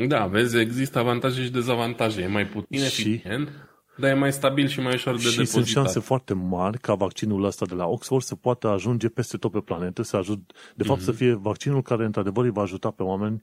Da, 0.09 0.27
vezi, 0.27 0.59
există 0.59 0.99
avantaje 0.99 1.43
și 1.43 1.51
dezavantaje. 1.51 2.21
E 2.21 2.27
mai 2.27 2.47
puțin 2.47 2.79
și, 2.79 2.85
eficient, 2.85 3.49
dar 3.97 4.11
e 4.11 4.15
mai 4.15 4.33
stabil 4.33 4.67
și 4.67 4.81
mai 4.81 4.95
ușor 4.95 5.15
de 5.15 5.21
și 5.21 5.25
depozitat. 5.25 5.53
sunt 5.53 5.67
șanse 5.67 6.01
foarte 6.01 6.35
mari 6.35 6.79
ca 6.79 6.95
vaccinul 6.95 7.45
ăsta 7.45 7.67
de 7.67 7.75
la 7.75 7.87
Oxford 7.87 8.23
să 8.23 8.35
poată 8.35 8.69
ajunge 8.69 9.09
peste 9.09 9.37
tot 9.37 9.51
pe 9.51 9.61
planetă, 9.61 10.03
să 10.03 10.17
ajut, 10.17 10.53
de 10.75 10.85
fapt 10.85 11.01
mm-hmm. 11.01 11.05
să 11.05 11.13
fie 11.13 11.33
vaccinul 11.33 11.83
care 11.83 12.05
într-adevăr 12.05 12.45
îi 12.45 12.51
va 12.51 12.63
ajuta 12.63 12.91
pe 12.91 13.03
oameni 13.03 13.43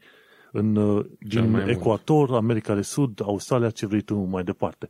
în, 0.51 0.75
uh, 0.75 1.05
din 1.19 1.55
Ecuator, 1.55 2.27
mult. 2.27 2.41
America 2.41 2.75
de 2.75 2.81
Sud, 2.81 3.21
Australia, 3.21 3.69
ce 3.69 3.85
vrei 3.85 4.01
tu 4.01 4.15
mai 4.15 4.43
departe. 4.43 4.89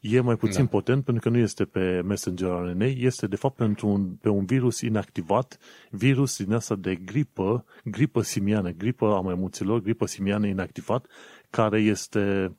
E 0.00 0.20
mai 0.20 0.36
puțin 0.36 0.64
da. 0.64 0.70
potent 0.70 1.04
pentru 1.04 1.22
că 1.22 1.36
nu 1.36 1.42
este 1.42 1.64
pe 1.64 2.00
messenger 2.04 2.48
RNA, 2.48 2.84
este 2.84 3.26
de 3.26 3.36
fapt 3.36 3.56
pentru 3.56 3.88
un, 3.88 4.08
pe 4.20 4.28
un 4.28 4.44
virus 4.44 4.80
inactivat, 4.80 5.58
virus 5.90 6.42
din 6.42 6.52
asta 6.52 6.74
de 6.74 6.94
gripă, 6.94 7.64
gripă 7.84 8.22
simiană, 8.22 8.70
gripă 8.70 9.06
a 9.06 9.20
maimuților, 9.20 9.80
gripă 9.80 10.06
simiană 10.06 10.46
inactivat, 10.46 11.06
care 11.50 11.80
este 11.80 12.56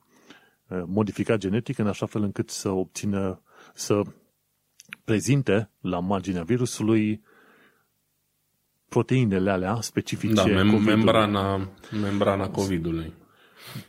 uh, 0.68 0.82
modificat 0.86 1.38
genetic 1.38 1.78
în 1.78 1.86
așa 1.86 2.06
fel 2.06 2.22
încât 2.22 2.50
să 2.50 2.68
obțină, 2.68 3.42
să 3.74 4.02
prezinte 5.04 5.70
la 5.80 5.98
marginea 5.98 6.42
virusului 6.42 7.22
proteinele 8.88 9.50
alea 9.50 9.78
specifice 9.80 10.34
da, 10.34 10.44
mem- 10.44 10.84
membrana, 10.84 11.68
membrana 12.02 12.48
COVID-ului. 12.48 13.12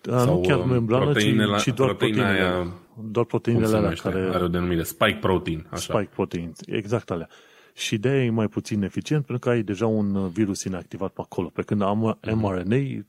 Da, 0.01 0.19
Sau 0.19 0.35
nu 0.35 0.47
chiar 0.47 0.59
uh, 0.59 0.65
membrana, 0.65 1.13
ci, 1.13 1.61
ci 1.61 1.73
doar 1.73 1.93
proteinele, 1.93 2.27
aia, 2.27 2.82
doar 3.01 3.25
proteinele 3.25 3.75
alea 3.75 3.93
care... 3.93 4.29
Are 4.33 4.43
o 4.43 4.47
denumire, 4.47 4.83
spike 4.83 5.17
protein. 5.21 5.67
Așa. 5.69 5.93
Spike 5.93 6.09
protein, 6.13 6.53
exact 6.65 7.11
alea. 7.11 7.29
Și 7.73 7.97
de 7.97 8.09
e 8.09 8.29
mai 8.29 8.47
puțin 8.47 8.83
eficient 8.83 9.25
pentru 9.25 9.47
că 9.47 9.55
ai 9.55 9.63
deja 9.63 9.85
un 9.85 10.29
virus 10.29 10.63
inactivat 10.63 11.11
pe 11.11 11.21
acolo. 11.21 11.47
Pe 11.47 11.61
când 11.61 11.81
am 11.81 12.19
mRNA, 12.35 13.05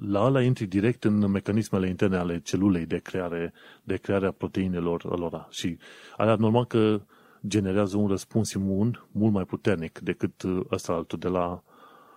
la 0.00 0.24
ăla 0.24 0.42
intri 0.42 0.66
direct 0.66 1.04
în 1.04 1.30
mecanismele 1.30 1.88
interne 1.88 2.16
ale 2.16 2.40
celulei 2.40 2.86
de 2.86 2.98
creare, 2.98 3.52
de 3.82 3.96
creare 3.96 4.26
a 4.26 4.30
proteinelor 4.30 5.18
lor. 5.18 5.46
Și 5.50 5.78
alea 6.16 6.34
normal 6.34 6.64
că 6.64 7.00
generează 7.46 7.96
un 7.96 8.08
răspuns 8.08 8.52
imun 8.52 9.06
mult 9.12 9.32
mai 9.32 9.44
puternic 9.44 9.98
decât 9.98 10.42
uh, 10.42 10.60
ăsta 10.70 10.92
altul 10.92 11.18
de 11.18 11.28
la 11.28 11.62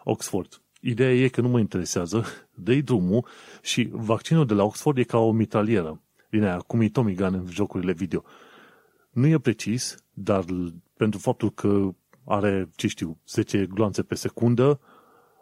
Oxford. 0.03 0.61
Ideea 0.81 1.13
e 1.13 1.27
că 1.27 1.41
nu 1.41 1.47
mă 1.47 1.59
interesează, 1.59 2.25
dă 2.65 2.73
drumul 2.73 3.25
și 3.61 3.89
vaccinul 3.91 4.45
de 4.45 4.53
la 4.53 4.63
Oxford 4.63 4.97
e 4.97 5.03
ca 5.03 5.17
o 5.17 5.31
mitralieră 5.31 6.01
din 6.38 6.47
aia, 6.47 6.57
cum 6.57 6.81
e 6.81 6.89
Tommy 6.89 7.15
Gun 7.15 7.33
în 7.33 7.45
jocurile 7.49 7.91
video. 7.91 8.23
Nu 9.09 9.27
e 9.27 9.39
precis, 9.39 9.97
dar 10.13 10.45
pentru 10.97 11.19
faptul 11.19 11.51
că 11.51 11.89
are, 12.23 12.69
ce 12.75 12.88
știu, 12.88 13.17
10 13.27 13.65
gloanțe 13.65 14.03
pe 14.03 14.15
secundă, 14.15 14.79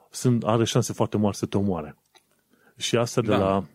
sunt, 0.10 0.44
are 0.44 0.64
șanse 0.64 0.94
foarte 0.94 1.18
mari 1.18 1.36
să 1.36 1.46
te 1.46 1.58
omoare. 1.58 1.98
Și 2.78 2.98
asta 2.98 3.22
de, 3.22 3.28
da. 3.28 3.38
la, 3.38 3.66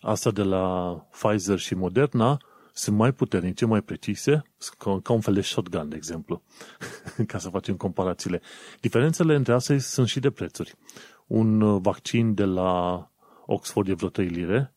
asta 0.00 0.30
de 0.30 0.42
la 0.42 0.94
Pfizer 1.10 1.58
și 1.58 1.74
Moderna 1.74 2.40
sunt 2.72 2.96
mai 2.96 3.12
puternice, 3.12 3.64
mai 3.64 3.82
precise, 3.82 4.42
ca, 4.78 5.00
ca 5.02 5.12
un 5.12 5.20
fel 5.20 5.34
de 5.34 5.40
shotgun, 5.40 5.88
de 5.88 5.96
exemplu, 5.96 6.42
ca 7.26 7.38
să 7.38 7.48
facem 7.48 7.76
comparațiile. 7.76 8.40
Diferențele 8.80 9.34
între 9.34 9.52
astea 9.52 9.78
sunt 9.78 10.08
și 10.08 10.20
de 10.20 10.30
prețuri. 10.30 10.74
Un 11.26 11.60
uh, 11.60 11.80
vaccin 11.82 12.34
de 12.34 12.44
la 12.44 13.04
Oxford 13.46 13.88
e 13.88 13.94
vreo 13.94 14.08
3 14.08 14.26
lire, 14.26 14.74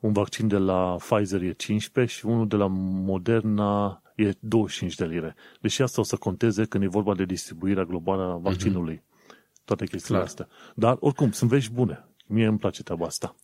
un 0.00 0.12
vaccin 0.12 0.48
de 0.48 0.56
la 0.56 0.96
Pfizer 0.98 1.42
e 1.42 1.52
15 1.52 2.14
și 2.14 2.26
unul 2.26 2.48
de 2.48 2.56
la 2.56 2.66
Moderna 2.70 4.02
e 4.14 4.32
25 4.40 4.94
de 4.94 5.04
lire. 5.04 5.34
Deși 5.60 5.82
asta 5.82 6.00
o 6.00 6.04
să 6.04 6.16
conteze 6.16 6.64
când 6.64 6.84
e 6.84 6.88
vorba 6.88 7.14
de 7.14 7.24
distribuirea 7.24 7.84
globală 7.84 8.22
a 8.22 8.36
vaccinului. 8.36 8.96
Mm-hmm. 8.96 9.64
Toate 9.64 9.84
chestiile 9.84 10.16
Clar. 10.16 10.28
astea. 10.28 10.48
Dar, 10.74 10.96
oricum, 11.00 11.30
sunt 11.30 11.50
vești 11.50 11.72
bune. 11.72 12.04
Mie 12.26 12.46
îmi 12.46 12.58
place 12.58 12.82
treaba 12.82 13.06
asta. 13.06 13.34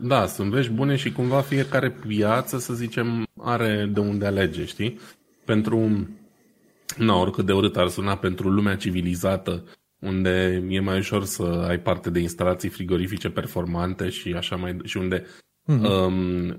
Da, 0.00 0.26
sunt 0.26 0.50
vești 0.50 0.72
bune 0.72 0.96
și 0.96 1.12
cumva 1.12 1.40
fiecare 1.40 1.90
piață, 1.90 2.58
să 2.58 2.74
zicem, 2.74 3.26
are 3.38 3.90
de 3.92 4.00
unde 4.00 4.26
alege, 4.26 4.64
știi? 4.64 4.98
Pentru, 5.44 6.08
na, 6.96 7.14
oricât 7.14 7.46
de 7.46 7.52
urât 7.52 7.76
ar 7.76 7.88
suna, 7.88 8.16
pentru 8.16 8.50
lumea 8.50 8.76
civilizată, 8.76 9.64
unde 9.98 10.64
e 10.68 10.80
mai 10.80 10.98
ușor 10.98 11.24
să 11.24 11.42
ai 11.42 11.78
parte 11.80 12.10
de 12.10 12.20
instalații 12.20 12.68
frigorifice 12.68 13.30
performante 13.30 14.08
și 14.08 14.32
așa 14.32 14.56
mai 14.56 14.76
și 14.84 14.96
unde 14.96 15.26
mm-hmm. 15.68 16.06
um, 16.06 16.56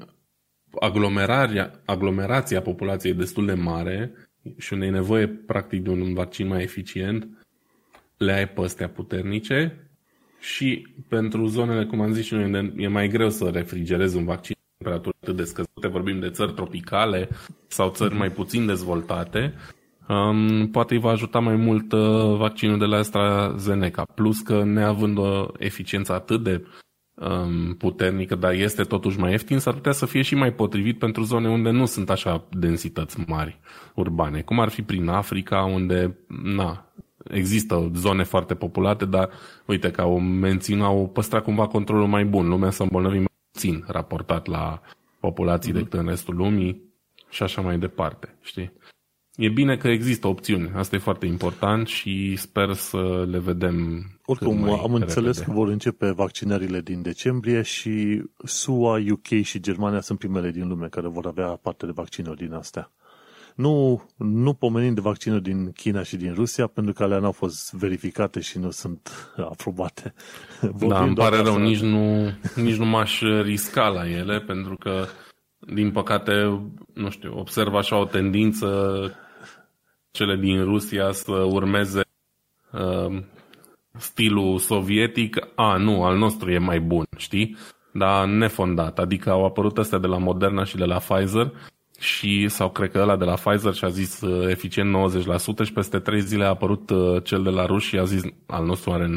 aglomerarea, 0.80 1.82
aglomerația 1.86 2.62
populației 2.62 3.12
e 3.12 3.16
destul 3.16 3.46
de 3.46 3.54
mare 3.54 4.12
și 4.58 4.74
unde 4.74 4.86
e 4.86 4.90
nevoie 4.90 5.28
practic 5.28 5.84
de 5.84 5.90
un 5.90 6.14
vaccin 6.14 6.48
mai 6.48 6.62
eficient, 6.62 7.28
le 8.18 8.32
ai 8.32 8.48
pe 8.48 8.62
astea 8.62 8.90
puternice 8.90 9.88
și 10.40 10.88
pentru 11.08 11.46
zonele, 11.46 11.86
cum 11.86 12.02
am 12.02 12.14
zis 12.14 12.26
și 12.26 12.34
noi, 12.34 12.74
e 12.78 12.88
mai 12.88 13.08
greu 13.08 13.30
să 13.30 13.50
refrigerezi 13.50 14.18
un 14.18 14.26
vaccin 14.26 14.56
temperaturi 14.78 15.16
atât 15.22 15.36
de 15.36 15.44
scăzute, 15.44 15.88
vorbim 15.88 16.20
de 16.20 16.30
țări 16.30 16.54
tropicale 16.54 17.30
sau 17.68 17.90
țări 17.90 18.16
mai 18.16 18.32
puțin 18.32 18.66
dezvoltate, 18.66 19.54
um, 20.08 20.68
poate 20.68 20.94
îi 20.94 21.00
va 21.00 21.10
ajuta 21.10 21.40
mai 21.40 21.56
mult 21.56 21.92
uh, 21.92 22.36
vaccinul 22.38 22.78
de 22.78 22.86
la 22.86 22.98
AstraZeneca. 22.98 24.04
Plus 24.04 24.40
că 24.40 24.64
neavând 24.64 25.18
o 25.18 25.48
eficiență 25.58 26.14
atât 26.14 26.44
de 26.44 26.66
um, 27.14 27.76
puternică, 27.76 28.36
dar 28.36 28.54
este 28.54 28.84
totuși 28.84 29.20
mai 29.20 29.32
ieftin, 29.32 29.60
s-ar 29.60 29.74
putea 29.74 29.92
să 29.92 30.06
fie 30.06 30.22
și 30.22 30.36
mai 30.36 30.54
potrivit 30.54 31.00
pentru 31.00 31.24
zone 31.24 31.50
unde 31.50 31.70
nu 31.70 31.86
sunt 31.86 32.10
așa 32.10 32.48
densități 32.52 33.20
mari 33.28 33.60
urbane, 33.96 34.42
cum 34.42 34.60
ar 34.60 34.70
fi 34.70 34.82
prin 34.82 35.08
Africa, 35.08 35.64
unde 35.64 36.18
na, 36.44 36.94
există 37.24 37.92
zone 37.96 38.24
foarte 38.24 38.56
populate, 38.56 39.06
dar 39.06 39.30
uite 39.66 39.92
că 39.92 40.02
au 40.02 40.20
menținut, 40.20 40.86
au 40.86 41.10
păstrat 41.10 41.44
cumva 41.44 41.68
controlul 41.68 42.08
mai 42.08 42.26
bun. 42.26 42.48
Lumea 42.48 42.70
s-a 42.70 42.84
îmbolnăvit 42.84 43.20
mai 43.20 43.34
puțin 43.52 43.84
raportat 43.88 44.48
la 44.48 44.82
populații 45.20 45.72
mm-hmm. 45.72 45.76
decât 45.76 45.94
în 45.94 46.06
restul 46.06 46.36
lumii 46.36 46.82
și 47.30 47.44
așa 47.44 47.62
mai 47.62 47.80
departe, 47.80 48.38
știi? 48.42 48.74
E 49.36 49.50
bine 49.50 49.78
că 49.78 49.88
există 49.88 50.28
opțiuni, 50.28 50.72
asta 50.76 50.96
e 50.96 51.00
foarte 51.00 51.26
important 51.26 51.88
și 51.88 52.36
sper 52.36 52.74
să 52.74 53.26
le 53.30 53.40
vedem. 53.40 54.06
Oricum, 54.26 54.64
am 54.64 54.80
repede. 54.80 55.04
înțeles 55.04 55.40
că 55.40 55.52
vor 55.52 55.68
începe 55.68 56.12
vaccinările 56.12 56.82
din 56.82 57.02
decembrie 57.02 57.62
și 57.62 58.24
SUA, 58.44 59.00
UK 59.12 59.42
și 59.42 59.60
Germania 59.60 60.02
sunt 60.02 60.20
primele 60.20 60.52
din 60.52 60.68
lume 60.68 60.88
care 60.88 61.08
vor 61.08 61.26
avea 61.26 61.48
parte 61.48 61.86
de 61.86 61.92
vaccinuri 61.96 62.38
din 62.38 62.54
astea. 62.54 62.92
Nu, 63.56 64.04
nu 64.18 64.54
pomenim 64.54 64.94
de 64.94 65.02
vaccinuri 65.02 65.42
din 65.42 65.72
China 65.72 66.04
și 66.04 66.16
din 66.16 66.34
Rusia, 66.34 66.68
pentru 66.68 66.94
că 66.94 67.04
alea 67.04 67.20
n-au 67.20 67.32
fost 67.32 67.74
verificate 67.74 68.40
și 68.40 68.60
nu 68.60 68.72
sunt 68.72 69.10
aprobate. 69.52 70.14
Vorbim 70.62 70.88
da, 70.88 71.04
îmi 71.04 71.16
pare 71.16 71.38
rău, 71.38 71.58
nici 71.58 71.82
nu, 71.82 72.32
nici 72.56 72.76
nu 72.76 72.86
m-aș 72.86 73.22
risca 73.42 73.88
la 73.88 74.10
ele, 74.10 74.40
pentru 74.40 74.76
că, 74.76 75.06
din 75.60 75.92
păcate, 75.92 76.62
nu 76.94 77.10
știu, 77.10 77.40
observ 77.40 77.74
așa 77.74 78.00
o 78.00 78.06
tendință 78.06 78.68
cele 80.12 80.36
din 80.36 80.64
Rusia 80.64 81.12
să 81.12 81.32
urmeze 81.32 82.02
uh, 82.72 83.24
stilul 83.98 84.58
sovietic, 84.58 85.48
a, 85.56 85.78
nu, 85.78 86.04
al 86.04 86.18
nostru 86.18 86.52
e 86.52 86.58
mai 86.58 86.80
bun, 86.80 87.06
știi? 87.18 87.58
Dar 87.92 88.26
nefondat, 88.26 89.00
adică 89.00 89.30
au 89.30 89.46
apărut 89.46 89.78
astea 89.78 89.98
de 89.98 90.08
la 90.08 90.18
Moderna 90.18 90.64
și 90.64 90.76
de 90.76 90.86
la 90.86 90.98
Pfizer 90.98 91.52
și 92.00 92.48
sau 92.48 92.70
cred 92.70 92.92
că 92.92 93.00
ăla 93.00 93.16
de 93.16 93.24
la 93.24 93.34
Pfizer 93.34 93.74
și-a 93.74 93.88
zis 93.88 94.22
uh, 94.22 94.50
eficient 94.50 94.96
90% 95.62 95.66
și 95.66 95.74
peste 95.74 96.00
3 96.00 96.22
zile 96.22 96.44
a 96.44 96.48
apărut 96.48 96.90
uh, 96.90 97.24
cel 97.24 97.44
de 97.44 97.50
la 97.50 97.66
ruși 97.66 97.88
și 97.88 97.98
a 97.98 98.04
zis 98.04 98.22
al 98.46 98.66
nostru 98.66 98.92
are 98.92 99.08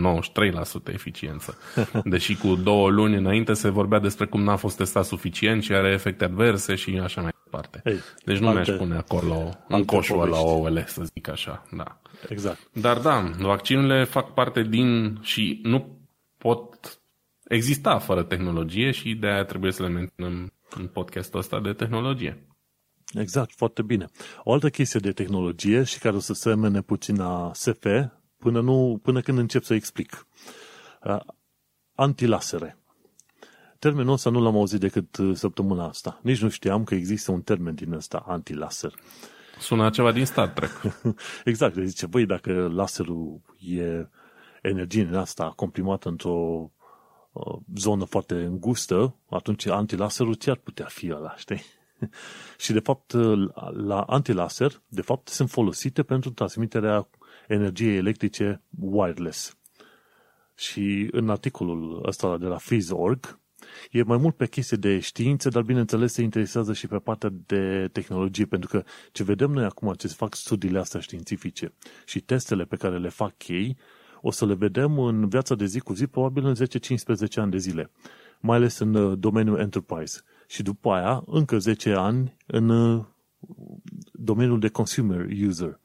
93% 0.91 0.93
eficiență. 0.93 1.59
Deși 2.05 2.37
cu 2.37 2.55
două 2.55 2.89
luni 2.91 3.17
înainte 3.17 3.53
se 3.53 3.71
vorbea 3.71 3.99
despre 3.99 4.27
cum 4.27 4.43
n-a 4.43 4.57
fost 4.57 4.77
testat 4.77 5.05
suficient 5.05 5.63
și 5.63 5.73
are 5.73 5.93
efecte 5.93 6.25
adverse 6.25 6.75
și 6.75 7.01
așa 7.03 7.21
mai 7.21 7.31
departe. 7.45 7.81
Hey, 7.85 7.99
deci 8.25 8.39
nu 8.39 8.49
alte, 8.49 8.71
mi-aș 8.71 8.81
pune 8.81 8.97
acolo 8.97 9.51
în 9.69 9.85
coșul 9.85 10.29
la 10.29 10.39
ouăle, 10.39 10.85
să 10.87 11.03
zic 11.15 11.29
așa. 11.29 11.63
Da. 11.71 12.01
Exact. 12.29 12.71
Dar 12.73 12.99
da, 12.99 13.31
vaccinurile 13.39 14.05
fac 14.05 14.35
parte 14.35 14.63
din 14.63 15.19
și 15.23 15.61
nu 15.63 15.99
pot 16.39 17.01
exista 17.45 17.99
fără 17.99 18.23
tehnologie 18.23 18.91
și 18.91 19.15
de 19.15 19.27
aia 19.27 19.45
trebuie 19.45 19.73
să 19.73 19.83
le 19.83 19.89
menținem 19.89 20.53
în 20.71 20.87
podcastul 20.87 21.39
ăsta 21.39 21.61
de 21.61 21.73
tehnologie. 21.73 22.47
Exact, 23.15 23.55
foarte 23.55 23.83
bine. 23.83 24.07
O 24.43 24.53
altă 24.53 24.71
chestie 24.71 25.01
de 25.01 25.13
tehnologie 25.13 25.83
și 25.83 25.99
care 25.99 26.17
o 26.17 26.21
să 26.21 26.33
semene 26.33 26.81
puțin 26.81 27.17
la 27.17 27.51
SF 27.55 27.87
până, 28.39 28.61
nu, 28.61 29.01
până 29.03 29.21
când 29.21 29.39
încep 29.39 29.63
să 29.63 29.75
explic. 29.75 30.27
Uh, 31.05 31.21
antilasere. 31.95 32.79
Termenul 33.79 34.13
ăsta 34.13 34.31
nu 34.31 34.41
l-am 34.41 34.57
auzit 34.57 34.81
decât 34.81 35.17
uh, 35.17 35.37
săptămâna 35.37 35.87
asta. 35.89 36.21
Nici 36.23 36.41
nu 36.41 36.49
știam 36.49 36.85
că 36.85 36.95
există 36.95 37.31
un 37.33 37.43
termen 37.43 37.75
din 37.75 37.93
ăsta, 37.93 38.25
antilaser. 38.27 38.95
Sună 39.59 39.91
ceva 39.91 40.13
din 40.13 40.25
Star 40.25 40.49
Trek. 40.49 40.71
exact, 41.45 41.75
deci 41.75 41.87
zice, 41.87 42.07
băi, 42.07 42.27
dacă 42.27 42.71
laserul 42.75 43.41
e 43.59 44.09
energie 44.63 45.03
în 45.03 45.15
asta 45.15 45.53
comprimată 45.57 46.09
într-o 46.09 46.71
uh, 47.33 47.59
zonă 47.77 48.05
foarte 48.05 48.35
îngustă, 48.35 49.17
atunci 49.31 49.67
antilaserul 49.67 50.35
ți-ar 50.35 50.57
putea 50.57 50.87
fi 50.87 51.13
ăla, 51.13 51.37
știi? 51.37 51.63
și 52.65 52.73
de 52.73 52.81
fapt, 52.81 53.13
la 53.73 54.01
antilaser, 54.01 54.83
de 54.89 55.03
fapt, 55.03 55.29
sunt 55.29 55.51
folosite 55.51 56.03
pentru 56.03 56.31
transmiterea 56.31 57.09
energiei 57.49 57.97
electrice 57.97 58.63
wireless. 58.81 59.57
Și 60.55 61.09
în 61.11 61.31
articolul 61.31 62.03
ăsta 62.07 62.39
de 62.39 62.47
la 62.47 62.57
Freeze.org 62.57 63.39
e 63.91 64.03
mai 64.03 64.17
mult 64.17 64.37
pe 64.37 64.47
chestie 64.47 64.77
de 64.77 64.99
știință, 64.99 65.49
dar 65.49 65.63
bineînțeles 65.63 66.13
se 66.13 66.23
interesează 66.23 66.73
și 66.73 66.87
pe 66.87 66.99
partea 66.99 67.31
de 67.47 67.89
tehnologie, 67.93 68.45
pentru 68.45 68.69
că 68.69 68.85
ce 69.13 69.23
vedem 69.25 69.51
noi 69.51 69.65
acum, 69.65 69.93
ce 69.93 70.09
se 70.09 70.15
fac 70.17 70.35
studiile 70.35 70.79
astea 70.79 71.01
științifice 71.01 71.73
și 72.05 72.21
testele 72.21 72.65
pe 72.65 72.77
care 72.77 72.99
le 72.99 73.09
fac 73.09 73.49
ei, 73.49 73.77
o 74.21 74.31
să 74.31 74.47
le 74.47 74.55
vedem 74.55 74.99
în 74.99 75.29
viața 75.29 75.55
de 75.55 75.65
zi 75.65 75.81
cu 75.81 75.93
zi, 75.93 76.07
probabil 76.07 76.45
în 76.45 76.55
10-15 76.55 76.59
ani 77.35 77.51
de 77.51 77.59
zile, 77.59 77.91
mai 78.41 78.57
ales 78.57 78.79
în 78.79 78.95
uh, 78.95 79.19
domeniul 79.19 79.59
enterprise 79.59 80.21
și 80.47 80.63
după 80.63 80.91
aia 80.91 81.23
încă 81.27 81.59
10 81.59 81.93
ani 81.93 82.37
în 82.47 82.69
uh, 82.69 83.05
domeniul 84.13 84.61
de 84.61 84.69
consumer 84.69 85.27
user. 85.47 85.81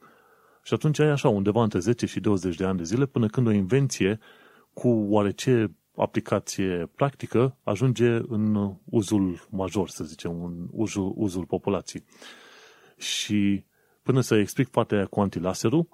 Și 0.62 0.74
atunci 0.74 0.98
ai 0.98 1.08
așa 1.08 1.28
undeva 1.28 1.62
între 1.62 1.78
10 1.78 2.06
și 2.06 2.20
20 2.20 2.56
de 2.56 2.64
ani 2.64 2.78
de 2.78 2.84
zile 2.84 3.06
până 3.06 3.26
când 3.26 3.46
o 3.46 3.50
invenție 3.50 4.18
cu 4.72 4.88
oarece 4.88 5.76
aplicație 5.96 6.90
practică 6.94 7.56
ajunge 7.62 8.08
în 8.08 8.74
uzul 8.84 9.46
major, 9.50 9.88
să 9.88 10.04
zicem, 10.04 10.44
în 10.44 10.68
uzul, 10.70 11.12
uzul 11.16 11.44
populației. 11.44 12.04
Și 12.96 13.64
până 14.02 14.20
să 14.20 14.34
explic 14.34 14.68
partea 14.68 14.96
aia 14.96 15.06
cu 15.06 15.20
antilaserul, 15.20 15.88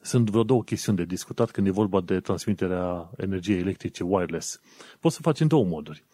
sunt 0.00 0.30
vreo 0.30 0.42
două 0.42 0.62
chestiuni 0.62 0.98
de 0.98 1.04
discutat 1.04 1.50
când 1.50 1.66
e 1.66 1.70
vorba 1.70 2.00
de 2.00 2.20
transmiterea 2.20 3.10
energiei 3.16 3.58
electrice 3.58 4.04
wireless. 4.04 4.60
Poți 5.00 5.14
să 5.14 5.22
faci 5.22 5.40
în 5.40 5.48
două 5.48 5.64
moduri. 5.64 6.04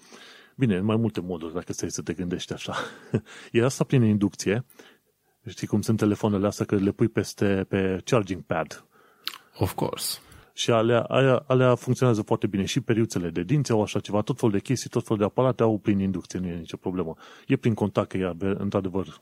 Bine, 0.57 0.76
în 0.76 0.84
mai 0.84 0.96
multe 0.96 1.20
moduri, 1.20 1.55
dacă 1.55 1.72
stai 1.72 1.90
să 1.90 2.03
te 2.03 2.12
gândești 2.12 2.53
așa. 2.53 2.74
E 3.53 3.64
asta 3.64 3.84
prin 3.84 4.03
inducție. 4.03 4.64
Știi 5.46 5.66
cum 5.66 5.80
sunt 5.80 5.98
telefoanele 5.98 6.46
astea, 6.46 6.64
că 6.64 6.76
le 6.76 6.92
pui 6.92 7.09
peste 7.09 7.64
pe 7.68 8.01
charging 8.05 8.42
pad. 8.42 8.84
Of 9.59 9.74
course. 9.74 10.18
Și 10.61 10.70
alea, 10.70 11.00
alea, 11.00 11.44
alea 11.46 11.74
funcționează 11.74 12.22
foarte 12.22 12.46
bine. 12.46 12.64
Și 12.64 12.80
periuțele 12.80 13.30
de 13.30 13.42
dinți 13.42 13.70
au 13.70 13.82
așa 13.82 14.00
ceva, 14.00 14.20
tot 14.20 14.38
felul 14.38 14.54
de 14.54 14.61
chestii, 14.61 14.90
tot 14.90 15.02
felul 15.02 15.18
de 15.18 15.24
aparate 15.24 15.62
au 15.62 15.78
prin 15.78 15.98
inducție, 15.98 16.38
nu 16.38 16.46
e 16.46 16.54
nicio 16.54 16.76
problemă. 16.76 17.14
E 17.46 17.56
prin 17.56 17.74
contact 17.74 18.08
că 18.08 18.16
e, 18.16 18.36
într-adevăr, 18.58 19.20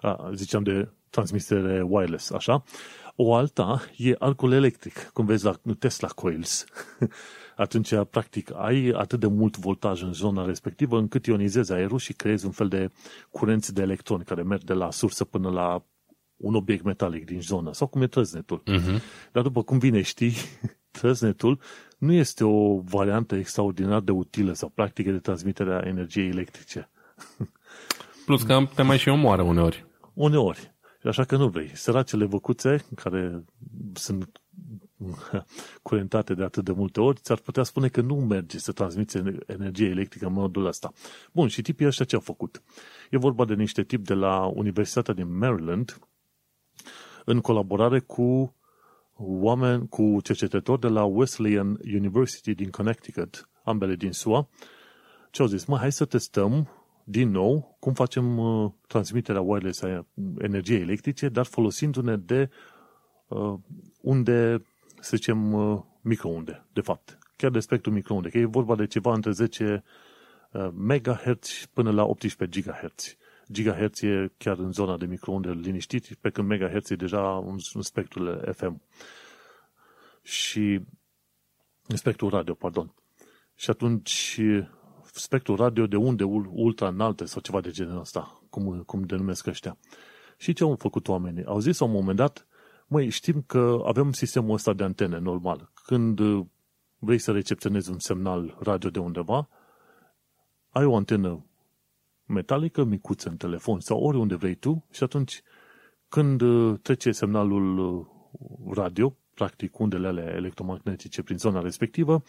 a, 0.00 0.30
ziceam 0.34 0.62
de 0.62 0.88
transmitere 1.10 1.82
wireless, 1.82 2.30
așa. 2.30 2.62
O 3.14 3.34
alta 3.34 3.82
e 3.96 4.14
alcool 4.18 4.52
electric, 4.52 5.10
cum 5.12 5.26
vezi 5.26 5.44
la 5.44 5.54
Tesla 5.78 6.08
Coils. 6.08 6.64
atunci, 7.56 7.94
practic, 8.10 8.50
ai 8.54 8.88
atât 8.88 9.20
de 9.20 9.26
mult 9.26 9.56
voltaj 9.56 10.02
în 10.02 10.12
zona 10.12 10.44
respectivă 10.44 10.98
încât 10.98 11.26
ionizezi 11.26 11.72
aerul 11.72 11.98
și 11.98 12.12
creezi 12.12 12.44
un 12.46 12.52
fel 12.52 12.68
de 12.68 12.90
curenți 13.30 13.74
de 13.74 13.82
electroni 13.82 14.24
care 14.24 14.42
merg 14.42 14.62
de 14.62 14.72
la 14.72 14.90
sursă 14.90 15.24
până 15.24 15.50
la 15.50 15.84
un 16.36 16.54
obiect 16.54 16.84
metalic 16.84 17.24
din 17.24 17.40
zonă, 17.40 17.72
sau 17.72 17.86
cum 17.86 18.02
e 18.02 18.06
trăznetul. 18.06 18.62
Uh-huh. 18.62 19.00
Dar 19.32 19.42
după 19.42 19.62
cum 19.62 19.78
vine, 19.78 20.02
știi, 20.02 20.32
trăznetul 20.98 21.60
nu 21.98 22.12
este 22.12 22.44
o 22.44 22.80
variantă 22.80 23.34
extraordinar 23.34 24.00
de 24.00 24.10
utilă 24.10 24.52
sau 24.52 24.68
practică 24.68 25.10
de 25.10 25.18
transmitere 25.18 25.74
a 25.74 25.86
energiei 25.86 26.28
electrice. 26.28 26.90
Plus 28.26 28.42
că 28.42 28.68
te 28.74 28.82
mai 28.82 28.98
și 28.98 29.08
omoară 29.08 29.42
uneori. 29.42 29.86
Uneori. 30.12 30.74
Așa 31.02 31.24
că 31.24 31.36
nu 31.36 31.48
vrei. 31.48 31.70
Săracele 31.74 32.24
văcuțe, 32.24 32.84
care 32.94 33.44
sunt 33.94 34.42
curentate 35.82 36.34
de 36.34 36.42
atât 36.42 36.64
de 36.64 36.72
multe 36.72 37.00
ori, 37.00 37.20
ți-ar 37.20 37.38
putea 37.38 37.62
spune 37.62 37.88
că 37.88 38.00
nu 38.00 38.14
merge 38.14 38.58
să 38.58 38.72
transmiți 38.72 39.18
energie 39.46 39.88
electrică 39.88 40.26
în 40.26 40.32
modul 40.32 40.66
ăsta. 40.66 40.92
Bun, 41.32 41.48
și 41.48 41.62
tipii 41.62 41.86
ăștia 41.86 42.04
ce 42.04 42.14
au 42.14 42.20
făcut? 42.20 42.62
E 43.10 43.18
vorba 43.18 43.44
de 43.44 43.54
niște 43.54 43.82
tip 43.82 44.04
de 44.04 44.14
la 44.14 44.44
Universitatea 44.44 45.14
din 45.14 45.38
Maryland, 45.38 45.98
în 47.24 47.40
colaborare 47.40 47.98
cu 47.98 48.54
oameni, 49.16 49.88
cu 49.88 50.18
cercetători 50.22 50.80
de 50.80 50.88
la 50.88 51.04
Wesleyan 51.04 51.80
University 51.84 52.54
din 52.54 52.70
Connecticut, 52.70 53.48
ambele 53.64 53.94
din 53.94 54.12
SUA, 54.12 54.48
ce 55.30 55.42
au 55.42 55.48
zis, 55.48 55.64
mă, 55.64 55.76
hai 55.76 55.92
să 55.92 56.04
testăm 56.04 56.68
din 57.04 57.30
nou 57.30 57.76
cum 57.78 57.92
facem 57.92 58.38
uh, 58.38 58.70
transmiterea 58.86 59.40
wireless 59.40 59.82
a 59.82 60.06
energiei 60.38 60.80
electrice, 60.80 61.28
dar 61.28 61.44
folosindu-ne 61.44 62.16
de 62.16 62.50
uh, 63.28 63.54
unde 64.00 64.62
să 65.00 65.16
zicem, 65.16 65.52
uh, 65.52 65.80
microunde, 66.00 66.64
de 66.72 66.80
fapt. 66.80 67.18
Chiar 67.36 67.50
de 67.50 67.60
spectru 67.60 67.90
microunde, 67.90 68.28
că 68.28 68.38
e 68.38 68.44
vorba 68.44 68.74
de 68.76 68.86
ceva 68.86 69.12
între 69.12 69.30
10 69.30 69.84
uh, 70.52 70.68
MHz 70.72 71.68
până 71.72 71.90
la 71.90 72.04
18 72.04 72.60
GHz. 72.60 73.16
Gigahertz 73.52 74.02
e 74.02 74.32
chiar 74.36 74.58
în 74.58 74.72
zona 74.72 74.96
de 74.96 75.06
microunde 75.06 75.50
liniștit, 75.50 76.14
pe 76.14 76.30
când 76.30 76.48
megahertz 76.48 76.90
e 76.90 76.94
deja 76.94 77.20
un, 77.20 77.56
un 77.74 77.82
spectrul 77.82 78.52
FM. 78.56 78.82
Și 80.22 80.80
spectrul 81.88 82.30
radio, 82.30 82.54
pardon. 82.54 82.94
Și 83.54 83.70
atunci 83.70 84.40
spectrul 85.12 85.56
radio 85.56 85.86
de 85.86 85.96
unde 85.96 86.24
ultra 86.50 86.88
înalte 86.88 87.24
sau 87.24 87.40
ceva 87.40 87.60
de 87.60 87.70
genul 87.70 88.00
ăsta, 88.00 88.42
cum, 88.50 88.82
cum 88.82 89.02
denumesc 89.02 89.46
ăștia. 89.46 89.78
Și 90.36 90.52
ce 90.52 90.62
au 90.62 90.76
făcut 90.78 91.08
oamenii? 91.08 91.44
Au 91.44 91.58
zis 91.58 91.78
la 91.78 91.86
un 91.86 91.92
moment 91.92 92.16
dat, 92.16 92.46
Măi, 92.88 93.08
știm 93.08 93.42
că 93.46 93.82
avem 93.84 94.12
sistemul 94.12 94.54
ăsta 94.54 94.72
de 94.72 94.84
antene 94.84 95.18
normal. 95.18 95.70
Când 95.84 96.18
uh, 96.18 96.46
vrei 96.98 97.18
să 97.18 97.32
recepționezi 97.32 97.90
un 97.90 97.98
semnal 97.98 98.56
radio 98.60 98.90
de 98.90 98.98
undeva, 98.98 99.48
ai 100.70 100.84
o 100.84 100.96
antenă 100.96 101.44
metalică 102.26 102.84
micuță 102.84 103.28
în 103.28 103.36
telefon 103.36 103.80
sau 103.80 104.00
oriunde 104.00 104.34
vrei 104.34 104.54
tu 104.54 104.86
și 104.90 105.02
atunci 105.02 105.42
când 106.08 106.40
uh, 106.40 106.78
trece 106.82 107.10
semnalul 107.10 107.78
uh, 107.78 108.06
radio, 108.74 109.16
practic 109.34 109.78
undele 109.78 110.06
alea 110.06 110.34
electromagnetice 110.34 111.22
prin 111.22 111.38
zona 111.38 111.60
respectivă, 111.60 112.22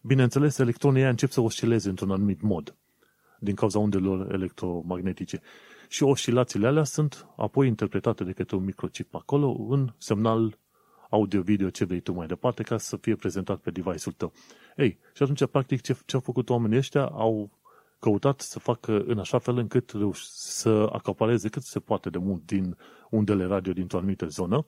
bineînțeles, 0.00 0.58
electronii 0.58 1.02
încep 1.02 1.30
să 1.30 1.40
oscileze 1.40 1.88
într-un 1.88 2.10
anumit 2.10 2.40
mod 2.40 2.76
din 3.38 3.54
cauza 3.54 3.78
undelor 3.78 4.32
electromagnetice 4.32 5.40
și 5.88 6.02
oscilațiile 6.02 6.66
alea 6.66 6.84
sunt 6.84 7.26
apoi 7.36 7.66
interpretate 7.66 8.24
de 8.24 8.32
către 8.32 8.56
un 8.56 8.64
microchip 8.64 9.14
acolo 9.14 9.56
în 9.68 9.94
semnal 9.98 10.58
audio-video 11.10 11.70
ce 11.70 11.84
vrei 11.84 12.00
tu 12.00 12.12
mai 12.12 12.26
departe 12.26 12.62
ca 12.62 12.78
să 12.78 12.96
fie 12.96 13.14
prezentat 13.16 13.58
pe 13.58 13.70
device-ul 13.70 14.14
tău. 14.16 14.32
Ei, 14.76 14.98
și 15.14 15.22
atunci, 15.22 15.46
practic, 15.46 15.80
ce, 15.80 15.96
ce 16.06 16.14
au 16.14 16.20
făcut 16.20 16.50
oamenii 16.50 16.78
ăștia? 16.78 17.04
Au 17.04 17.50
căutat 18.04 18.40
să 18.40 18.58
facă 18.58 19.02
în 19.06 19.18
așa 19.18 19.38
fel 19.38 19.56
încât 19.56 19.92
să 20.12 20.88
acapareze 20.92 21.48
cât 21.48 21.62
se 21.62 21.80
poate 21.80 22.10
de 22.10 22.18
mult 22.18 22.46
din 22.46 22.76
undele 23.10 23.44
radio 23.44 23.72
dintr-o 23.72 23.98
anumită 23.98 24.26
zonă, 24.26 24.66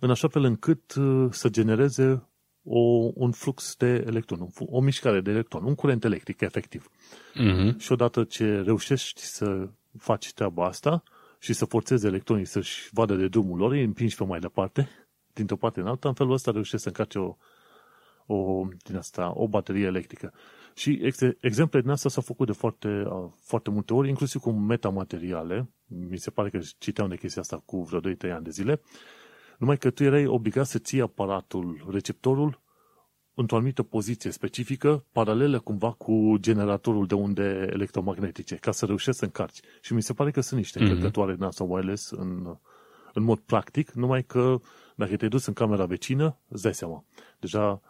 în 0.00 0.10
așa 0.10 0.28
fel 0.28 0.44
încât 0.44 0.94
uh, 0.94 1.28
să 1.30 1.48
genereze 1.48 2.22
o, 2.64 2.78
un 3.14 3.32
flux 3.32 3.74
de 3.76 4.04
electron, 4.06 4.48
o 4.58 4.80
mișcare 4.80 5.20
de 5.20 5.30
electron, 5.30 5.64
un 5.64 5.74
curent 5.74 6.04
electric, 6.04 6.40
efectiv. 6.40 6.90
Uh-huh. 7.34 7.76
Și 7.78 7.92
odată 7.92 8.24
ce 8.24 8.60
reușești 8.60 9.20
să 9.20 9.68
faci 9.98 10.32
treaba 10.32 10.66
asta 10.66 11.02
și 11.38 11.52
să 11.52 11.64
forțezi 11.64 12.06
electronii 12.06 12.44
să-și 12.44 12.88
vadă 12.92 13.14
de 13.14 13.28
drumul 13.28 13.58
lor, 13.58 13.72
îi 13.72 13.84
împingi 13.84 14.16
pe 14.16 14.24
mai 14.24 14.40
departe, 14.40 14.88
dintr-o 15.32 15.56
parte 15.56 15.80
în 15.80 15.86
alta, 15.86 16.08
în 16.08 16.14
felul 16.14 16.32
ăsta 16.32 16.50
reușești 16.50 16.82
să 16.82 16.88
încarci 16.88 17.14
o, 17.14 17.36
o, 18.30 18.66
din 18.84 18.96
asta, 18.96 19.32
o 19.34 19.48
baterie 19.48 19.86
electrică. 19.86 20.32
Și 20.74 20.98
ex- 21.02 21.36
exemple 21.40 21.80
din 21.80 21.90
asta 21.90 22.08
s-au 22.08 22.22
făcut 22.22 22.46
de 22.46 22.52
foarte, 22.52 23.06
foarte 23.40 23.70
multe 23.70 23.94
ori, 23.94 24.08
inclusiv 24.08 24.40
cu 24.40 24.50
metamateriale. 24.50 25.70
Mi 25.86 26.18
se 26.18 26.30
pare 26.30 26.50
că 26.50 26.58
citeam 26.78 27.08
de 27.08 27.16
chestia 27.16 27.42
asta 27.42 27.62
cu 27.64 27.82
vreo 27.82 28.00
2-3 28.00 28.32
ani 28.32 28.44
de 28.44 28.50
zile. 28.50 28.80
Numai 29.58 29.78
că 29.78 29.90
tu 29.90 30.04
erai 30.04 30.26
obligat 30.26 30.66
să 30.66 30.78
ții 30.78 31.00
aparatul, 31.00 31.86
receptorul, 31.90 32.60
într-o 33.34 33.56
anumită 33.56 33.82
poziție 33.82 34.30
specifică, 34.30 35.04
paralelă 35.12 35.58
cumva 35.58 35.92
cu 35.92 36.36
generatorul 36.40 37.06
de 37.06 37.14
unde 37.14 37.68
electromagnetice, 37.70 38.54
ca 38.54 38.70
să 38.70 38.86
reușești 38.86 39.18
să 39.18 39.24
încarci. 39.24 39.60
Și 39.80 39.94
mi 39.94 40.02
se 40.02 40.12
pare 40.12 40.30
că 40.30 40.40
sunt 40.40 40.60
niște 40.60 40.78
mm-hmm. 40.78 40.82
încărcătoare 40.82 41.34
din 41.34 41.42
asta 41.42 41.64
wireless 41.64 42.10
în, 42.10 42.56
în 43.12 43.22
mod 43.22 43.38
practic, 43.38 43.90
numai 43.90 44.22
că 44.22 44.60
dacă 44.96 45.16
te-ai 45.16 45.30
dus 45.30 45.46
în 45.46 45.52
camera 45.52 45.84
vecină, 45.84 46.38
îți 46.48 46.62
dai 46.62 46.74
seama. 46.74 47.04
Deja 47.40 47.80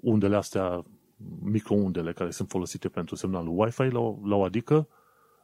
undele 0.00 0.36
astea, 0.36 0.84
microundele 1.42 2.12
care 2.12 2.30
sunt 2.30 2.48
folosite 2.48 2.88
pentru 2.88 3.14
semnalul 3.14 3.58
Wi-Fi 3.58 3.82
la, 3.82 4.00
la 4.24 4.36
o 4.36 4.44
adică, 4.44 4.88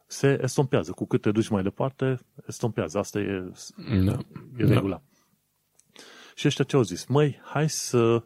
se 0.07 0.39
estompează. 0.43 0.93
Cu 0.93 1.07
cât 1.07 1.21
te 1.21 1.31
duci 1.31 1.49
mai 1.49 1.63
departe, 1.63 2.19
estompează. 2.47 2.99
Asta 2.99 3.19
e, 3.19 3.53
da. 4.05 4.19
e 4.57 4.65
regula. 4.65 4.89
Da. 4.89 5.03
Și 6.35 6.47
ăștia 6.47 6.65
ce 6.65 6.77
au 6.77 6.83
zis? 6.83 7.07
Măi, 7.07 7.41
hai 7.45 7.69
să 7.69 8.25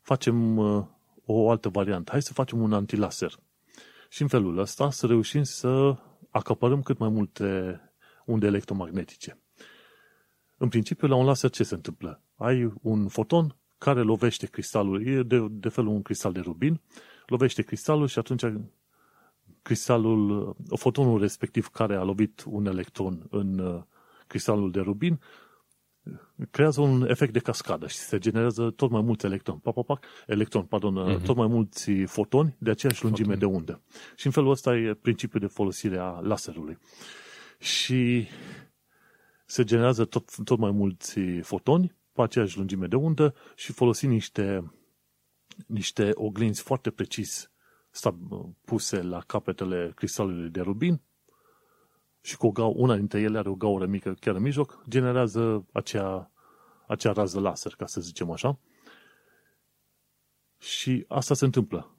facem 0.00 0.56
uh, 0.56 0.84
o 1.24 1.50
altă 1.50 1.68
variantă. 1.68 2.10
Hai 2.10 2.22
să 2.22 2.32
facem 2.32 2.60
un 2.60 2.72
antilaser. 2.72 3.38
Și 4.08 4.22
în 4.22 4.28
felul 4.28 4.58
ăsta 4.58 4.90
să 4.90 5.06
reușim 5.06 5.42
să 5.42 5.96
acapărăm 6.30 6.82
cât 6.82 6.98
mai 6.98 7.08
multe 7.08 7.80
unde 8.24 8.46
electromagnetice. 8.46 9.38
În 10.56 10.68
principiu, 10.68 11.08
la 11.08 11.14
un 11.14 11.24
laser 11.24 11.50
ce 11.50 11.62
se 11.62 11.74
întâmplă? 11.74 12.22
Ai 12.36 12.72
un 12.82 13.08
foton 13.08 13.56
care 13.78 14.00
lovește 14.00 14.46
cristalul, 14.46 15.06
e 15.06 15.22
de, 15.22 15.46
de 15.50 15.68
felul 15.68 15.92
un 15.92 16.02
cristal 16.02 16.32
de 16.32 16.40
rubin, 16.40 16.80
lovește 17.26 17.62
cristalul 17.62 18.06
și 18.06 18.18
atunci 18.18 18.44
cristalul, 19.62 20.56
fotonul 20.76 21.20
respectiv 21.20 21.66
care 21.66 21.96
a 21.96 22.02
lovit 22.02 22.44
un 22.46 22.66
electron 22.66 23.26
în 23.30 23.58
uh, 23.58 23.82
cristalul 24.26 24.70
de 24.70 24.80
rubin, 24.80 25.20
creează 26.50 26.80
un 26.80 27.08
efect 27.08 27.32
de 27.32 27.38
cascadă 27.38 27.86
și 27.86 27.96
se 27.96 28.18
generează 28.18 28.70
tot 28.70 28.90
mai 28.90 29.00
mulți 29.00 29.26
electroni, 29.26 29.60
pac, 29.62 29.74
pac, 29.74 29.86
pac, 29.86 30.04
electron, 30.26 30.62
pardon, 30.62 30.94
uh-huh. 30.94 31.24
tot 31.24 31.36
mai 31.36 31.46
mulți 31.46 31.90
fotoni 31.92 32.56
de 32.58 32.70
aceeași 32.70 33.02
lungime 33.04 33.34
Foton. 33.34 33.48
de 33.48 33.56
undă. 33.56 33.82
Și 34.16 34.26
în 34.26 34.32
felul 34.32 34.50
ăsta 34.50 34.76
e 34.76 34.94
principiul 34.94 35.40
de 35.40 35.46
folosire 35.46 35.98
a 35.98 36.20
laserului. 36.20 36.78
Și 37.58 38.26
se 39.46 39.64
generează 39.64 40.04
tot, 40.04 40.44
tot 40.44 40.58
mai 40.58 40.70
mulți 40.70 41.20
fotoni 41.42 41.94
pe 42.16 42.22
aceeași 42.22 42.56
lungime 42.56 42.86
de 42.86 42.96
undă 42.96 43.34
și 43.54 43.72
folosim 43.72 44.10
niște, 44.10 44.72
niște 45.66 46.10
oglinzi 46.14 46.62
foarte 46.62 46.90
precis 46.90 47.50
puse 48.64 49.02
la 49.02 49.20
capetele 49.20 49.92
cristalului 49.94 50.50
de 50.50 50.60
rubin 50.60 51.00
și 52.20 52.36
cu 52.36 52.46
o 52.46 52.50
gau, 52.50 52.74
una 52.76 52.96
dintre 52.96 53.20
ele 53.20 53.38
are 53.38 53.48
o 53.48 53.54
gaură 53.54 53.86
mică 53.86 54.14
chiar 54.20 54.34
în 54.34 54.42
mijloc, 54.42 54.82
generează 54.88 55.66
acea, 55.72 56.30
acea 56.86 57.12
rază 57.12 57.40
laser, 57.40 57.74
ca 57.74 57.86
să 57.86 58.00
zicem 58.00 58.30
așa. 58.30 58.58
Și 60.58 61.04
asta 61.08 61.34
se 61.34 61.44
întâmplă. 61.44 61.96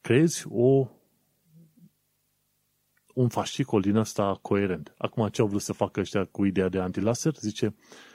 Creezi 0.00 0.46
o, 0.48 0.88
un 3.14 3.28
fascicol 3.28 3.80
din 3.80 3.96
asta 3.96 4.38
coerent. 4.42 4.94
Acum 4.98 5.28
ce 5.28 5.40
au 5.40 5.46
vrut 5.46 5.62
să 5.62 5.72
facă 5.72 6.00
ăștia 6.00 6.24
cu 6.24 6.44
ideea 6.44 6.68
de 6.68 6.80
antilaser? 6.80 7.34
Zice, 7.34 7.74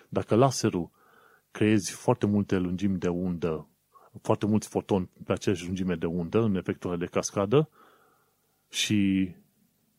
dacă 0.09 0.35
laserul 0.35 0.89
creezi 1.55 1.91
foarte 1.91 2.25
multe 2.25 2.57
lungimi 2.57 2.97
de 2.97 3.07
undă, 3.07 3.67
foarte 4.21 4.45
mulți 4.45 4.67
fotoni 4.67 5.09
pe 5.25 5.31
aceeași 5.31 5.65
lungime 5.65 5.95
de 5.95 6.05
undă, 6.05 6.39
în 6.39 6.55
efectul 6.55 6.97
de 6.97 7.05
cascadă, 7.05 7.69
și 8.69 9.29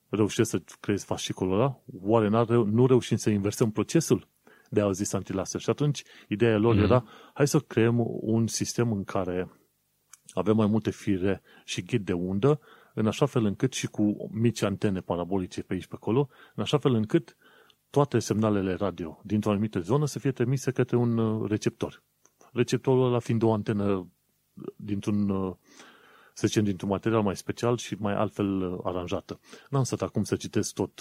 reușești 0.09 0.50
să 0.50 0.62
creezi 0.80 1.04
fascicolul 1.04 1.54
ăla, 1.54 1.80
oare 2.00 2.28
nu 2.64 2.86
reușim 2.86 3.16
să 3.16 3.30
inversăm 3.30 3.70
procesul 3.70 4.28
de 4.70 4.80
a 4.80 4.90
zis 4.90 5.12
antilaser? 5.12 5.61
Și 5.61 5.70
atunci 5.70 6.02
ideea 6.28 6.59
lor 6.59 6.76
mm-hmm. 6.76 6.82
era, 6.82 7.04
hai 7.34 7.48
să 7.48 7.59
creăm 7.59 7.96
un 8.20 8.46
sistem 8.46 8.92
în 8.92 9.04
care 9.04 9.50
avem 10.32 10.57
mai 10.57 10.66
multe 10.66 10.90
fire 10.90 11.42
și 11.64 11.82
ghid 11.82 12.04
de 12.04 12.12
undă, 12.12 12.61
în 12.94 13.07
așa 13.07 13.26
fel 13.26 13.44
încât 13.44 13.72
și 13.72 13.86
cu 13.86 14.30
mici 14.32 14.62
antene 14.62 15.00
parabolice 15.00 15.62
pe 15.62 15.74
aici 15.74 15.86
pe 15.86 15.94
acolo, 15.94 16.28
în 16.54 16.62
așa 16.62 16.78
fel 16.78 16.94
încât 16.94 17.36
toate 17.97 18.18
semnalele 18.18 18.74
radio 18.74 19.20
dintr-o 19.22 19.51
anumită 19.51 19.80
zonă 19.80 20.07
să 20.07 20.18
fie 20.18 20.32
trimise 20.32 20.70
către 20.70 20.97
un 20.97 21.18
uh, 21.18 21.49
receptor. 21.49 22.03
Receptorul 22.53 23.07
ăla 23.07 23.18
fiind 23.18 23.42
o 23.42 23.53
antenă 23.53 24.09
dintr-un, 24.76 25.28
uh, 25.28 25.55
să 26.34 26.47
zicem, 26.47 26.64
dintr-un 26.64 26.88
material 26.88 27.22
mai 27.22 27.36
special 27.36 27.76
și 27.76 27.97
mai 27.99 28.14
altfel 28.14 28.62
uh, 28.62 28.78
aranjată. 28.82 29.40
N-am 29.70 29.82
stat 29.82 30.03
acum 30.03 30.24
să 30.24 30.36
citesc 30.36 30.74
tot, 30.74 31.01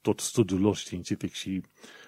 tot 0.00 0.20
studiul 0.20 0.60
lor 0.60 0.76
științific 0.76 1.32
și 1.32 1.62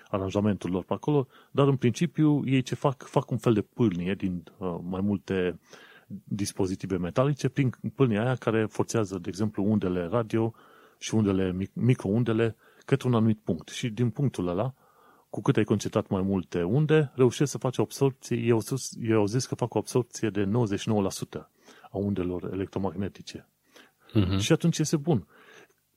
aranjamentul 0.08 0.70
lor 0.70 0.84
pe 0.84 0.92
acolo, 0.92 1.26
dar 1.50 1.68
în 1.68 1.76
principiu 1.76 2.42
ei 2.44 2.62
ce 2.62 2.74
fac, 2.74 3.02
fac 3.02 3.30
un 3.30 3.38
fel 3.38 3.52
de 3.52 3.62
pâlnie 3.62 4.14
din 4.14 4.42
mai 4.82 5.00
multe 5.00 5.60
dispozitive 6.24 6.96
metalice 6.96 7.48
prin 7.48 7.70
pâlnia 7.94 8.22
aia 8.22 8.34
care 8.34 8.66
forțează, 8.66 9.18
de 9.18 9.28
exemplu, 9.28 9.64
undele 9.64 10.06
radio 10.06 10.54
și 10.98 11.14
undele, 11.14 11.56
microundele 11.72 12.56
către 12.84 13.08
un 13.08 13.14
anumit 13.14 13.38
punct. 13.38 13.68
Și 13.68 13.88
din 13.88 14.10
punctul 14.10 14.48
ăla, 14.48 14.74
cu 15.30 15.40
cât 15.40 15.56
ai 15.56 15.64
concentrat 15.64 16.08
mai 16.08 16.22
multe 16.22 16.62
unde, 16.62 17.12
reușești 17.14 17.50
să 17.50 17.58
faci 17.58 17.78
o 17.78 17.82
absorpție. 17.82 18.36
Eu, 18.36 18.60
sus, 18.60 18.92
eu 19.00 19.18
au 19.18 19.26
zis 19.26 19.46
că 19.46 19.54
fac 19.54 19.74
o 19.74 19.78
absorpție 19.78 20.30
de 20.30 20.44
99% 20.44 20.48
a 21.90 21.96
undelor 21.98 22.50
electromagnetice. 22.52 23.48
Uh-huh. 24.14 24.38
Și 24.38 24.52
atunci 24.52 24.78
este 24.78 24.96
bun. 24.96 25.26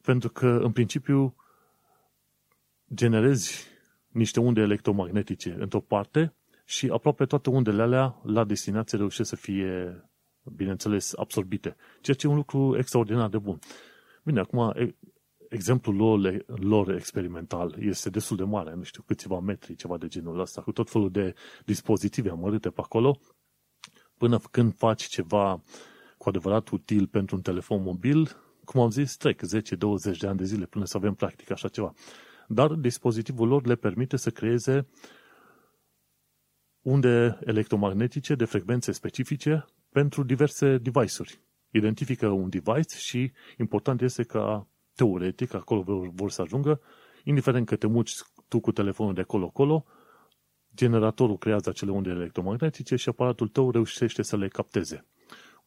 Pentru 0.01 0.29
că, 0.29 0.47
în 0.47 0.71
principiu, 0.71 1.35
generezi 2.93 3.67
niște 4.07 4.39
unde 4.39 4.61
electromagnetice 4.61 5.55
într-o 5.59 5.79
parte 5.79 6.33
și 6.65 6.89
aproape 6.93 7.25
toate 7.25 7.49
undele 7.49 7.81
alea 7.81 8.21
la 8.23 8.43
destinație 8.43 8.97
reușesc 8.97 9.29
să 9.29 9.35
fie, 9.35 10.03
bineînțeles, 10.55 11.13
absorbite. 11.15 11.75
Ceea 12.01 12.15
ce 12.15 12.27
e 12.27 12.29
un 12.29 12.35
lucru 12.35 12.77
extraordinar 12.77 13.29
de 13.29 13.37
bun. 13.37 13.59
Bine, 14.23 14.39
acum, 14.39 14.73
exemplul 15.53 15.95
lor, 15.95 16.43
lor 16.45 16.93
experimental 16.93 17.75
este 17.79 18.09
destul 18.09 18.37
de 18.37 18.43
mare, 18.43 18.73
nu 18.75 18.83
știu, 18.83 19.03
câțiva 19.05 19.39
metri, 19.39 19.75
ceva 19.75 19.97
de 19.97 20.07
genul 20.07 20.39
ăsta, 20.39 20.61
cu 20.61 20.71
tot 20.71 20.89
felul 20.89 21.11
de 21.11 21.33
dispozitive 21.65 22.29
amărâte 22.29 22.69
pe 22.69 22.81
acolo, 22.83 23.19
până 24.17 24.39
când 24.51 24.75
faci 24.75 25.03
ceva 25.03 25.63
cu 26.17 26.29
adevărat 26.29 26.69
util 26.69 27.07
pentru 27.07 27.35
un 27.35 27.41
telefon 27.41 27.81
mobil, 27.81 28.29
cum 28.65 28.81
am 28.81 28.89
zis, 28.89 29.15
trec 29.15 29.41
10-20 29.41 30.17
de 30.19 30.27
ani 30.27 30.37
de 30.37 30.43
zile 30.43 30.65
până 30.65 30.85
să 30.85 30.97
avem 30.97 31.13
practic 31.13 31.51
așa 31.51 31.67
ceva. 31.67 31.93
Dar 32.47 32.71
dispozitivul 32.71 33.47
lor 33.47 33.65
le 33.65 33.75
permite 33.75 34.17
să 34.17 34.29
creeze 34.29 34.87
unde 36.81 37.39
electromagnetice 37.45 38.35
de 38.35 38.45
frecvențe 38.45 38.91
specifice 38.91 39.65
pentru 39.89 40.23
diverse 40.23 40.77
device-uri. 40.77 41.41
Identifică 41.69 42.27
un 42.27 42.49
device 42.49 42.97
și 42.97 43.31
important 43.57 44.01
este 44.01 44.23
ca 44.23 44.67
teoretic, 44.95 45.53
acolo 45.53 45.81
vor, 45.81 46.09
vor 46.09 46.31
să 46.31 46.41
ajungă, 46.41 46.81
indiferent 47.23 47.65
că 47.65 47.75
te 47.75 47.87
muci 47.87 48.13
tu 48.47 48.59
cu 48.59 48.71
telefonul 48.71 49.13
de 49.13 49.21
acolo-acolo, 49.21 49.85
generatorul 50.75 51.37
creează 51.37 51.69
acele 51.69 51.91
unde 51.91 52.09
electromagnetice 52.09 52.95
și 52.95 53.09
aparatul 53.09 53.47
tău 53.47 53.71
reușește 53.71 54.21
să 54.21 54.37
le 54.37 54.47
capteze. 54.47 55.05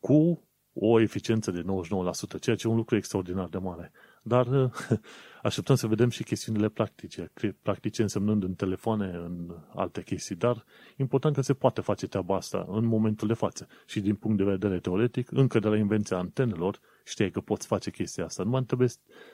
Cu 0.01 0.43
o 0.73 1.01
eficiență 1.01 1.51
de 1.51 1.63
99%, 1.63 2.41
ceea 2.41 2.57
ce 2.57 2.67
e 2.67 2.71
un 2.71 2.77
lucru 2.77 2.97
extraordinar 2.97 3.49
de 3.49 3.59
mare. 3.59 3.93
Dar 4.29 4.71
așteptăm 5.43 5.77
să 5.77 5.87
vedem 5.87 6.09
și 6.09 6.23
chestiunile 6.23 6.69
practice, 6.69 7.33
practice 7.63 8.03
însemnând 8.03 8.43
în 8.43 8.55
telefoane, 8.55 9.05
în 9.05 9.55
alte 9.75 10.03
chestii, 10.03 10.35
dar 10.35 10.65
important 10.97 11.35
că 11.35 11.41
se 11.41 11.55
poate 11.55 11.81
face 11.81 12.07
treaba 12.07 12.37
asta 12.37 12.67
în 12.69 12.85
momentul 12.85 13.29
de 13.29 13.35
față. 13.35 13.67
Și 13.87 14.01
din 14.01 14.15
punct 14.15 14.37
de 14.37 14.45
vedere 14.45 14.79
teoretic, 14.79 15.31
încă 15.31 15.59
de 15.59 15.69
la 15.69 15.77
invenția 15.77 16.17
antenelor, 16.17 16.79
știi 17.05 17.31
că 17.31 17.41
poți 17.41 17.67
face 17.67 17.91
chestia 17.91 18.25
asta. 18.25 18.43
Numai 18.43 18.63
trebuie, 18.63 18.89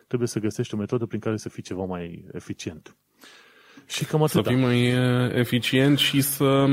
trebuie 0.07 0.29
să 0.29 0.39
găsești 0.39 0.75
o 0.75 0.77
metodă 0.77 1.07
prin 1.07 1.21
care 1.21 1.37
să 1.37 1.49
fii 1.49 1.63
ceva 1.63 1.85
mai 1.85 2.25
eficient. 2.33 2.97
Și 3.87 4.05
cam 4.05 4.23
atât. 4.23 4.45
Să 4.45 4.51
fii 4.51 4.61
mai 4.61 4.87
eficient 5.39 5.99
și 5.99 6.21
să, 6.21 6.67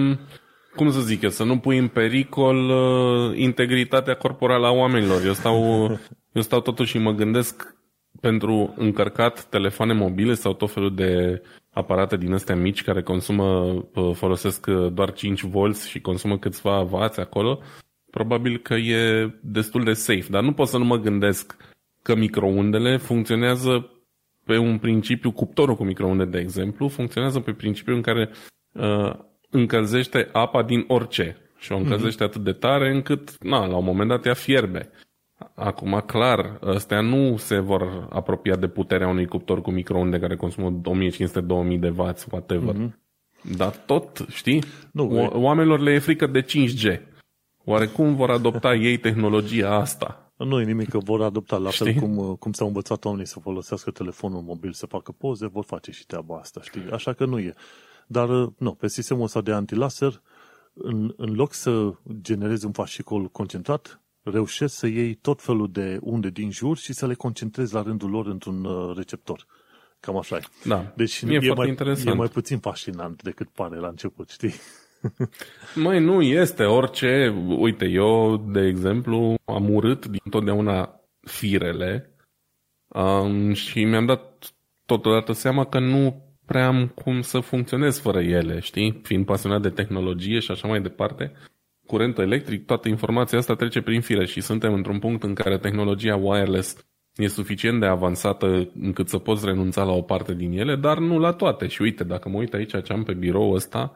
cum 0.76 0.91
să 0.91 0.99
zic 0.99 1.22
eu, 1.22 1.30
să 1.30 1.43
nu 1.43 1.59
pui 1.59 1.78
în 1.78 1.88
pericol 1.88 2.70
uh, 2.70 3.38
integritatea 3.38 4.15
corporală 4.15 4.67
a 4.67 4.72
oamenilor. 4.72 5.26
Eu 5.26 5.34
stau, 5.34 5.84
eu 6.38 6.41
stau 6.41 6.61
totuși 6.61 6.91
și 6.91 6.97
mă 6.97 7.11
gândesc 7.11 7.78
pentru 8.22 8.74
încărcat 8.78 9.43
telefoane 9.45 9.93
mobile 9.93 10.34
sau 10.34 10.53
tot 10.53 10.72
felul 10.72 10.95
de 10.95 11.41
aparate 11.70 12.17
din 12.17 12.34
astea 12.34 12.55
mici 12.55 12.84
care 12.84 13.01
consumă, 13.01 13.76
folosesc 14.13 14.65
uh, 14.70 14.93
doar 14.93 15.11
5 15.11 15.43
volți 15.43 15.89
și 15.89 16.01
consumă 16.01 16.38
câțiva 16.38 16.82
vați 16.84 17.20
acolo, 17.20 17.59
probabil 18.11 18.57
că 18.57 18.74
e 18.74 19.34
destul 19.41 19.84
de 19.84 19.93
safe. 19.93 20.26
Dar 20.30 20.43
nu 20.43 20.53
pot 20.53 20.67
să 20.67 20.78
nu 20.78 20.86
mă 20.86 20.97
gândesc 20.97 21.55
că 22.01 22.15
microundele 22.15 22.97
funcționează 22.97 23.89
pe 24.45 24.57
un 24.57 24.78
principiu, 24.78 25.32
cuptorul 25.32 25.76
cu 25.76 25.84
microunde, 25.84 26.26
de 26.26 26.39
exemplu, 26.39 26.88
funcționează 26.88 27.39
pe 27.39 27.51
principiul 27.51 27.95
în 27.95 28.01
care 28.01 28.30
uh, 28.72 29.13
încălzește 29.49 30.30
apa 30.32 30.63
din 30.63 30.86
orice. 30.88 31.38
și 31.57 31.72
o 31.72 31.78
încălzește 31.78 32.24
mm-hmm. 32.24 32.28
atât 32.28 32.43
de 32.43 32.51
tare 32.51 32.91
încât, 32.91 33.43
na, 33.43 33.65
la 33.65 33.78
un 33.78 33.84
moment 33.84 34.09
dat 34.09 34.26
ea 34.26 34.34
fierbe. 34.34 34.89
Acum, 35.55 36.03
clar, 36.05 36.59
ăstea 36.63 37.01
nu 37.01 37.37
se 37.37 37.59
vor 37.59 38.07
apropia 38.09 38.55
de 38.55 38.67
puterea 38.67 39.07
unui 39.07 39.25
cuptor 39.25 39.61
cu 39.61 39.71
microunde 39.71 40.19
care 40.19 40.35
consumă 40.35 40.81
1500-2000 40.81 41.79
de 41.79 41.89
W, 41.89 42.13
whatever. 42.31 42.75
Mm-hmm. 42.75 42.93
Dar 43.57 43.75
tot, 43.75 44.25
știi, 44.29 44.63
nu, 44.91 45.09
o- 45.09 45.39
oamenilor 45.39 45.79
le 45.79 45.91
e 45.91 45.99
frică 45.99 46.27
de 46.27 46.41
5G. 46.41 46.99
Oare 47.65 47.85
cum 47.85 48.15
vor 48.15 48.29
adopta 48.29 48.75
ei 48.75 48.97
tehnologia 48.97 49.69
asta? 49.75 50.31
Nu 50.37 50.61
e 50.61 50.63
nimic 50.63 50.89
că 50.89 50.97
vor 50.97 51.21
adopta 51.21 51.57
la 51.57 51.69
știi? 51.69 51.93
fel 51.93 52.01
cum, 52.01 52.35
cum 52.35 52.51
s-au 52.51 52.67
învățat 52.67 53.05
oamenii 53.05 53.27
să 53.27 53.39
folosească 53.39 53.91
telefonul 53.91 54.41
mobil 54.41 54.71
să 54.73 54.85
facă 54.85 55.11
poze, 55.11 55.47
vor 55.47 55.63
face 55.63 55.91
și 55.91 56.05
treaba 56.05 56.37
asta, 56.37 56.61
știi? 56.63 56.81
Așa 56.91 57.13
că 57.13 57.25
nu 57.25 57.39
e. 57.39 57.53
Dar, 58.07 58.27
nu, 58.57 58.73
pe 58.73 58.87
sistemul 58.87 59.23
ăsta 59.23 59.41
de 59.41 59.51
antilaser, 59.51 60.21
în, 60.73 61.13
în 61.17 61.33
loc 61.33 61.53
să 61.53 61.91
generezi 62.21 62.65
un 62.65 62.71
fascicol 62.71 63.25
concentrat, 63.25 64.01
reușesc 64.30 64.75
să 64.75 64.88
iei 64.88 65.13
tot 65.13 65.41
felul 65.41 65.71
de 65.71 65.97
unde 66.01 66.30
din 66.30 66.51
jur 66.51 66.77
și 66.77 66.93
să 66.93 67.07
le 67.07 67.13
concentrezi 67.13 67.73
la 67.73 67.82
rândul 67.82 68.09
lor 68.09 68.27
într-un 68.27 68.65
uh, 68.65 68.95
receptor. 68.95 69.45
Cam 69.99 70.17
așa 70.17 70.36
e. 70.36 70.41
Da. 70.65 70.93
Deci 70.95 71.21
e, 71.21 71.39
e, 71.41 71.53
mai, 71.53 71.67
interesant. 71.67 72.07
e 72.07 72.17
mai 72.17 72.27
puțin 72.27 72.57
fascinant 72.57 73.23
decât 73.23 73.49
pare 73.49 73.75
la 73.75 73.88
început, 73.88 74.30
știi? 74.30 74.53
Măi, 75.84 75.99
nu 75.99 76.21
este 76.21 76.63
orice. 76.63 77.27
Uite, 77.57 77.86
eu, 77.86 78.38
de 78.38 78.61
exemplu, 78.61 79.36
am 79.45 79.73
urât 79.73 80.05
din 80.05 80.21
totdeauna 80.30 80.99
firele 81.21 82.15
um, 82.88 83.53
și 83.53 83.84
mi-am 83.84 84.05
dat 84.05 84.53
totodată 84.86 85.32
seama 85.32 85.65
că 85.65 85.80
nu 85.80 86.23
prea 86.45 86.67
am 86.67 86.88
cum 86.88 87.21
să 87.21 87.39
funcționez 87.39 87.99
fără 87.99 88.21
ele, 88.21 88.59
știi? 88.59 88.99
Fiind 89.03 89.25
pasionat 89.25 89.61
de 89.61 89.69
tehnologie 89.69 90.39
și 90.39 90.51
așa 90.51 90.67
mai 90.67 90.82
departe, 90.82 91.32
curentul 91.89 92.23
electric, 92.23 92.65
toată 92.65 92.87
informația 92.87 93.37
asta 93.37 93.55
trece 93.55 93.81
prin 93.81 94.01
fire 94.01 94.25
și 94.25 94.41
suntem 94.41 94.73
într-un 94.73 94.99
punct 94.99 95.23
în 95.23 95.33
care 95.33 95.57
tehnologia 95.57 96.15
wireless 96.15 96.75
e 97.15 97.27
suficient 97.27 97.79
de 97.79 97.85
avansată 97.85 98.69
încât 98.81 99.09
să 99.09 99.17
poți 99.17 99.45
renunța 99.45 99.83
la 99.83 99.91
o 99.91 100.01
parte 100.01 100.33
din 100.33 100.51
ele, 100.51 100.75
dar 100.75 100.97
nu 100.97 101.19
la 101.19 101.31
toate. 101.31 101.67
Și 101.67 101.81
uite, 101.81 102.03
dacă 102.03 102.29
mă 102.29 102.37
uit 102.37 102.53
aici 102.53 102.83
ce 102.83 102.93
am 102.93 103.03
pe 103.03 103.13
birou 103.13 103.51
ăsta, 103.51 103.93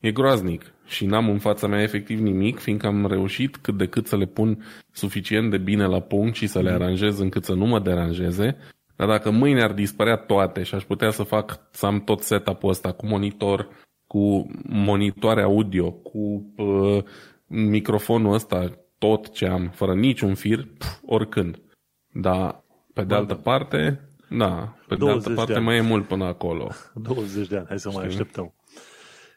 e 0.00 0.12
groaznic 0.12 0.62
și 0.86 1.06
n-am 1.06 1.28
în 1.28 1.38
fața 1.38 1.66
mea 1.66 1.82
efectiv 1.82 2.20
nimic, 2.20 2.58
fiindcă 2.58 2.86
am 2.86 3.06
reușit 3.06 3.56
cât 3.56 3.76
de 3.76 3.86
cât 3.86 4.06
să 4.06 4.16
le 4.16 4.26
pun 4.26 4.64
suficient 4.92 5.50
de 5.50 5.58
bine 5.58 5.86
la 5.86 6.00
punct 6.00 6.34
și 6.34 6.46
să 6.46 6.60
le 6.60 6.70
aranjez 6.70 7.18
încât 7.18 7.44
să 7.44 7.54
nu 7.54 7.66
mă 7.66 7.80
deranjeze. 7.80 8.56
Dar 8.96 9.08
dacă 9.08 9.30
mâine 9.30 9.62
ar 9.62 9.72
dispărea 9.72 10.16
toate 10.16 10.62
și 10.62 10.74
aș 10.74 10.84
putea 10.84 11.10
să 11.10 11.22
fac, 11.22 11.60
să 11.70 11.86
am 11.86 12.00
tot 12.00 12.20
setup-ul 12.20 12.70
ăsta 12.70 12.92
cu 12.92 13.06
monitor, 13.06 13.68
cu 14.16 14.46
monitoare 14.62 15.42
audio, 15.42 15.92
cu 15.92 16.52
uh, 16.56 17.04
microfonul 17.46 18.32
ăsta, 18.32 18.78
tot 18.98 19.28
ce 19.32 19.46
am, 19.46 19.70
fără 19.74 19.94
niciun 19.94 20.34
fir, 20.34 20.68
pf, 20.78 20.98
oricând. 21.06 21.62
Dar, 22.12 22.64
pe 22.92 23.04
de 23.04 23.14
altă 23.14 23.34
parte, 23.34 24.08
da, 24.30 24.76
pe 24.88 24.94
de 24.94 25.10
altă 25.10 25.30
parte 25.30 25.52
de 25.52 25.58
mai 25.58 25.76
e 25.76 25.80
mult 25.80 26.06
până 26.06 26.24
acolo. 26.24 26.70
20 26.94 27.48
de 27.48 27.56
ani, 27.56 27.66
hai 27.66 27.78
să 27.78 27.88
Știi? 27.88 28.00
mai 28.00 28.08
așteptăm. 28.08 28.54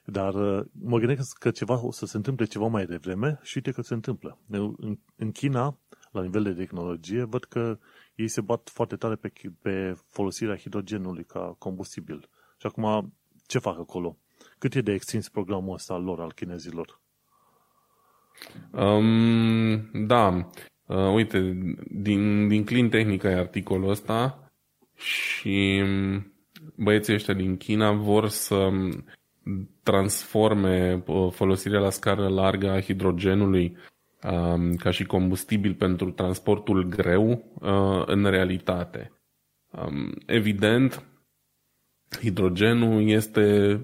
Dar 0.05 0.33
uh, 0.33 0.65
mă 0.81 0.97
gândesc 0.97 1.37
că 1.37 1.51
ceva 1.51 1.85
o 1.85 1.91
să 1.91 2.05
se 2.05 2.17
întâmple 2.17 2.45
ceva 2.45 2.67
mai 2.67 2.85
devreme 2.85 3.39
și 3.41 3.53
uite 3.55 3.71
că 3.71 3.81
se 3.81 3.93
întâmplă. 3.93 4.39
În, 4.49 4.97
în 5.15 5.31
China, 5.31 5.79
la 6.11 6.21
nivel 6.21 6.43
de 6.43 6.53
tehnologie, 6.53 7.23
văd 7.23 7.43
că 7.43 7.79
ei 8.15 8.27
se 8.27 8.41
bat 8.41 8.69
foarte 8.69 8.95
tare 8.95 9.15
pe, 9.15 9.31
pe 9.61 9.93
folosirea 10.07 10.57
hidrogenului 10.57 11.23
ca 11.23 11.55
combustibil. 11.57 12.29
Și 12.57 12.67
acum, 12.67 13.13
ce 13.45 13.59
fac 13.59 13.79
acolo? 13.79 14.17
Cât 14.59 14.75
e 14.75 14.81
de 14.81 14.91
extins 14.91 15.29
programul 15.29 15.73
ăsta 15.73 15.93
al 15.93 16.03
lor, 16.03 16.19
al 16.19 16.33
chinezilor? 16.33 17.01
Um, 18.71 20.05
da, 20.07 20.49
uh, 20.85 21.13
uite, 21.13 21.57
din, 21.87 22.47
din 22.47 22.63
Clean 22.63 22.89
Technica 22.89 23.29
e 23.29 23.35
articolul 23.35 23.89
ăsta 23.89 24.51
și 24.95 25.81
um, 25.83 26.33
băieții 26.75 27.13
ăștia 27.13 27.33
din 27.33 27.57
China 27.57 27.91
vor 27.91 28.27
să 28.27 28.55
um, 28.55 29.05
transforme 29.83 31.03
uh, 31.07 31.31
folosirea 31.31 31.79
la 31.79 31.89
scară 31.89 32.27
largă 32.27 32.69
a 32.69 32.81
hidrogenului 32.81 33.77
um, 34.23 34.75
ca 34.75 34.91
și 34.91 35.05
combustibil 35.05 35.73
pentru 35.73 36.11
transportul 36.11 36.83
greu 36.83 37.29
uh, 37.61 38.03
în 38.05 38.25
realitate. 38.25 39.11
Um, 39.71 40.11
evident, 40.25 41.03
hidrogenul 42.19 43.07
este 43.07 43.79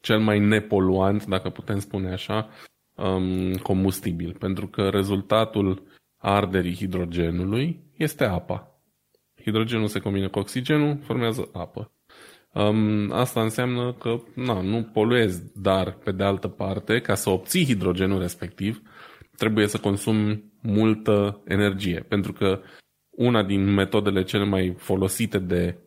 cel 0.00 0.18
mai 0.18 0.38
nepoluant, 0.38 1.26
dacă 1.26 1.50
putem 1.50 1.78
spune 1.78 2.12
așa, 2.12 2.48
um, 2.94 3.54
combustibil, 3.54 4.36
pentru 4.38 4.66
că 4.66 4.88
rezultatul 4.88 5.82
arderii 6.16 6.74
hidrogenului 6.74 7.80
este 7.96 8.24
apa. 8.24 8.82
Hidrogenul 9.42 9.86
se 9.86 9.98
combină 9.98 10.28
cu 10.28 10.38
oxigenul, 10.38 10.98
formează 11.02 11.48
apă. 11.52 11.92
Um, 12.54 13.12
asta 13.12 13.42
înseamnă 13.42 13.92
că 13.92 14.20
na, 14.34 14.60
nu 14.60 14.82
poluezi, 14.82 15.60
dar 15.60 15.92
pe 15.92 16.12
de 16.12 16.22
altă 16.22 16.48
parte, 16.48 17.00
ca 17.00 17.14
să 17.14 17.30
obții 17.30 17.64
hidrogenul 17.64 18.20
respectiv, 18.20 18.82
trebuie 19.36 19.66
să 19.66 19.78
consumi 19.78 20.44
multă 20.62 21.42
energie, 21.44 22.04
pentru 22.08 22.32
că 22.32 22.60
una 23.10 23.42
din 23.42 23.64
metodele 23.64 24.22
cele 24.22 24.44
mai 24.44 24.74
folosite 24.76 25.38
de 25.38 25.78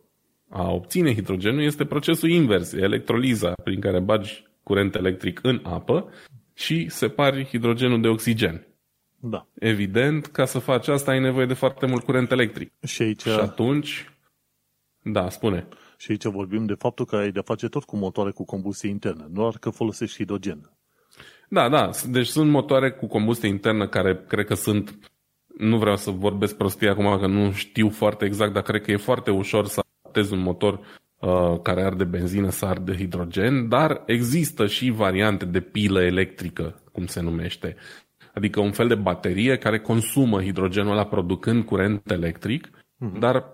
a 0.54 0.72
obține 0.72 1.14
hidrogenul 1.14 1.64
este 1.64 1.86
procesul 1.86 2.30
invers, 2.30 2.72
electroliza, 2.74 3.54
prin 3.64 3.80
care 3.80 4.00
bagi 4.00 4.44
curent 4.64 4.96
electric 4.96 5.40
în 5.44 5.60
apă 5.64 6.10
și 6.54 6.90
separi 6.90 7.46
hidrogenul 7.46 8.02
de 8.02 8.08
oxigen. 8.08 8.68
Da. 9.20 9.48
Evident, 9.54 10.26
ca 10.26 10.46
să 10.46 10.60
faci 10.60 10.88
asta 10.88 11.12
ai 11.12 11.20
nevoie 11.20 11.46
de 11.46 11.54
foarte 11.54 11.86
mult 11.86 12.04
curent 12.04 12.32
electric. 12.32 12.72
Și 12.86 13.02
aici... 13.02 13.22
Și 13.22 13.30
atunci... 13.30 14.12
Da, 15.02 15.30
spune. 15.30 15.68
Și 15.98 16.12
aici 16.12 16.26
vorbim 16.26 16.66
de 16.66 16.74
faptul 16.74 17.06
că 17.06 17.16
ai 17.16 17.32
de 17.32 17.40
face 17.40 17.68
tot 17.68 17.84
cu 17.84 17.98
motoare 17.98 18.32
cu 18.32 18.46
combustie 18.46 18.90
internă, 18.90 19.26
nu 19.30 19.34
doar 19.34 19.58
că 19.60 19.70
folosești 19.70 20.16
hidrogen. 20.16 20.72
Da, 21.50 21.70
da. 21.70 21.90
Deci 22.10 22.28
sunt 22.28 22.50
motoare 22.50 22.92
cu 22.92 23.08
combustie 23.08 23.50
internă 23.50 23.88
care 23.88 24.24
cred 24.28 24.46
că 24.46 24.54
sunt... 24.54 25.00
Nu 25.58 25.78
vreau 25.78 25.96
să 25.96 26.12
vorbesc 26.12 26.58
prostie 26.58 26.90
acum, 26.90 27.20
că 27.20 27.28
nu 27.28 27.52
știu 27.52 27.90
foarte 27.90 28.26
exact, 28.26 28.54
dar 28.54 28.64
cred 28.64 28.82
că 28.82 28.92
e 28.92 28.98
foarte 28.98 29.32
ușor 29.32 29.66
să 29.66 29.83
adaptezi 30.14 30.34
un 30.34 30.40
motor 30.40 30.80
uh, 31.20 31.60
care 31.62 31.84
arde 31.84 32.04
benzină 32.04 32.50
să 32.50 32.66
arde 32.66 32.96
hidrogen, 32.96 33.68
dar 33.68 34.04
există 34.06 34.68
și 34.68 34.90
variante 34.90 35.46
de 35.46 35.60
pilă 35.60 36.02
electrică, 36.02 36.82
cum 36.92 37.06
se 37.06 37.22
numește. 37.22 37.76
Adică 38.34 38.60
un 38.60 38.72
fel 38.72 38.88
de 38.88 38.96
baterie 38.96 39.58
care 39.58 39.80
consumă 39.80 40.42
hidrogenul 40.42 40.92
ăla 40.92 41.06
producând 41.06 41.66
curent 41.66 42.12
electric, 42.12 42.68
uh-huh. 42.68 43.20
dar 43.20 43.46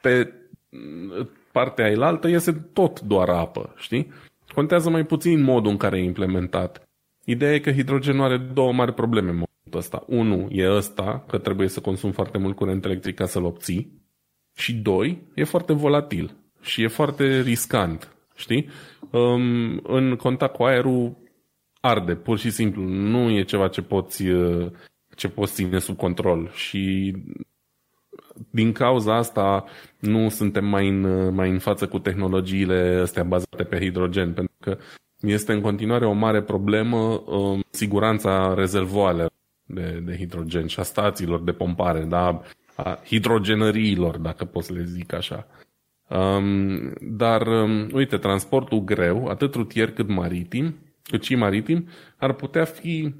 pe 0.00 0.32
partea 1.52 1.84
ailaltă 1.84 2.28
iese 2.28 2.52
tot 2.72 3.00
doar 3.00 3.28
apă, 3.28 3.72
știi? 3.76 4.12
Contează 4.54 4.90
mai 4.90 5.04
puțin 5.04 5.42
modul 5.42 5.70
în 5.70 5.76
care 5.76 5.98
e 5.98 6.02
implementat. 6.02 6.88
Ideea 7.24 7.54
e 7.54 7.58
că 7.58 7.72
hidrogenul 7.72 8.24
are 8.24 8.36
două 8.36 8.72
mari 8.72 8.94
probleme 8.94 9.28
în 9.28 9.34
momentul 9.34 9.78
ăsta. 9.78 10.04
Unu 10.06 10.48
e 10.50 10.70
ăsta, 10.70 11.24
că 11.28 11.38
trebuie 11.38 11.68
să 11.68 11.80
consumi 11.80 12.12
foarte 12.12 12.38
mult 12.38 12.56
curent 12.56 12.84
electric 12.84 13.14
ca 13.14 13.26
să-l 13.26 13.44
obții. 13.44 13.98
Și 14.58 14.74
doi, 14.74 15.22
e 15.34 15.44
foarte 15.44 15.72
volatil 15.72 16.36
și 16.60 16.82
e 16.82 16.88
foarte 16.88 17.40
riscant, 17.40 18.16
știi? 18.34 18.68
Um, 19.10 19.80
în 19.82 20.16
contact 20.16 20.54
cu 20.54 20.62
aerul 20.62 21.16
arde, 21.80 22.14
pur 22.14 22.38
și 22.38 22.50
simplu. 22.50 22.82
Nu 22.82 23.30
e 23.30 23.42
ceva 23.42 23.68
ce 23.68 23.82
poți, 23.82 24.26
uh, 24.26 24.70
ce 25.16 25.28
poți 25.28 25.54
ține 25.54 25.78
sub 25.78 25.96
control 25.96 26.50
și 26.52 27.14
din 28.50 28.72
cauza 28.72 29.16
asta 29.16 29.64
nu 29.98 30.28
suntem 30.28 30.64
mai 30.64 30.88
în, 30.88 31.34
mai 31.34 31.50
în 31.50 31.58
față 31.58 31.88
cu 31.88 31.98
tehnologiile 31.98 32.98
astea 33.02 33.22
bazate 33.22 33.64
pe 33.64 33.78
hidrogen, 33.78 34.32
pentru 34.32 34.54
că 34.60 34.78
este 35.20 35.52
în 35.52 35.60
continuare 35.60 36.06
o 36.06 36.12
mare 36.12 36.42
problemă 36.42 37.22
um, 37.26 37.64
siguranța 37.70 38.54
rezervoarelor 38.54 39.30
de, 39.64 40.02
de 40.04 40.16
hidrogen 40.16 40.66
și 40.66 40.80
a 40.80 40.82
stațiilor 40.82 41.42
de 41.42 41.52
pompare, 41.52 42.04
da? 42.04 42.42
A 42.82 43.00
hidrogenăriilor, 43.04 44.16
dacă 44.16 44.44
pot 44.44 44.64
să 44.64 44.72
le 44.72 44.84
zic 44.84 45.12
așa. 45.12 45.46
Um, 46.08 46.92
dar, 47.00 47.46
um, 47.46 47.88
uite, 47.92 48.16
transportul 48.16 48.78
greu, 48.78 49.26
atât 49.26 49.54
rutier 49.54 49.90
cât 49.92 50.08
maritim, 50.08 50.74
cât 51.02 51.22
și 51.22 51.34
maritim, 51.34 51.88
ar 52.16 52.32
putea 52.32 52.64
fi 52.64 53.14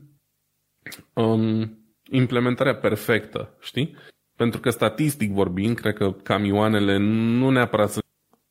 um, 1.13 1.79
implementarea 2.11 2.75
perfectă, 2.77 3.57
știi? 3.61 3.97
Pentru 4.37 4.61
că 4.61 4.71
statistic 4.71 5.33
vorbind, 5.33 5.77
cred 5.77 5.95
că 5.95 6.13
camioanele 6.13 6.97
nu 6.97 7.51
neapărat 7.51 7.91
sunt 7.91 8.05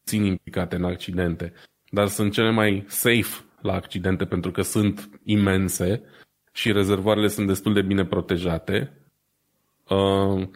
țin 0.06 0.24
implicate 0.24 0.76
în 0.76 0.84
accidente, 0.84 1.54
dar 1.90 2.08
sunt 2.08 2.34
cele 2.34 2.52
mai 2.52 2.86
safe 2.88 3.46
la 3.62 3.74
accidente 3.74 4.26
pentru 4.26 4.52
că 4.52 4.62
sunt 4.62 5.10
imense 5.24 6.04
și 6.52 6.72
rezervoarele 6.72 7.28
sunt 7.28 7.48
destul 7.48 7.74
de 7.74 7.82
bine 7.82 8.06
protejate. 8.06 9.02
Uh, 9.90 10.48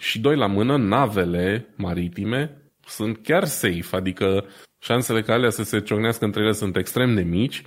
și 0.00 0.20
doi 0.20 0.36
la 0.36 0.46
mână, 0.46 0.76
navele 0.76 1.74
maritime 1.76 2.62
sunt 2.86 3.18
chiar 3.22 3.44
safe, 3.44 3.96
adică 3.96 4.44
șansele 4.78 5.22
ca 5.22 5.32
alea 5.32 5.50
să 5.50 5.62
se 5.62 5.80
ciocnească 5.80 6.24
între 6.24 6.42
ele 6.42 6.52
sunt 6.52 6.76
extrem 6.76 7.14
de 7.14 7.22
mici. 7.22 7.62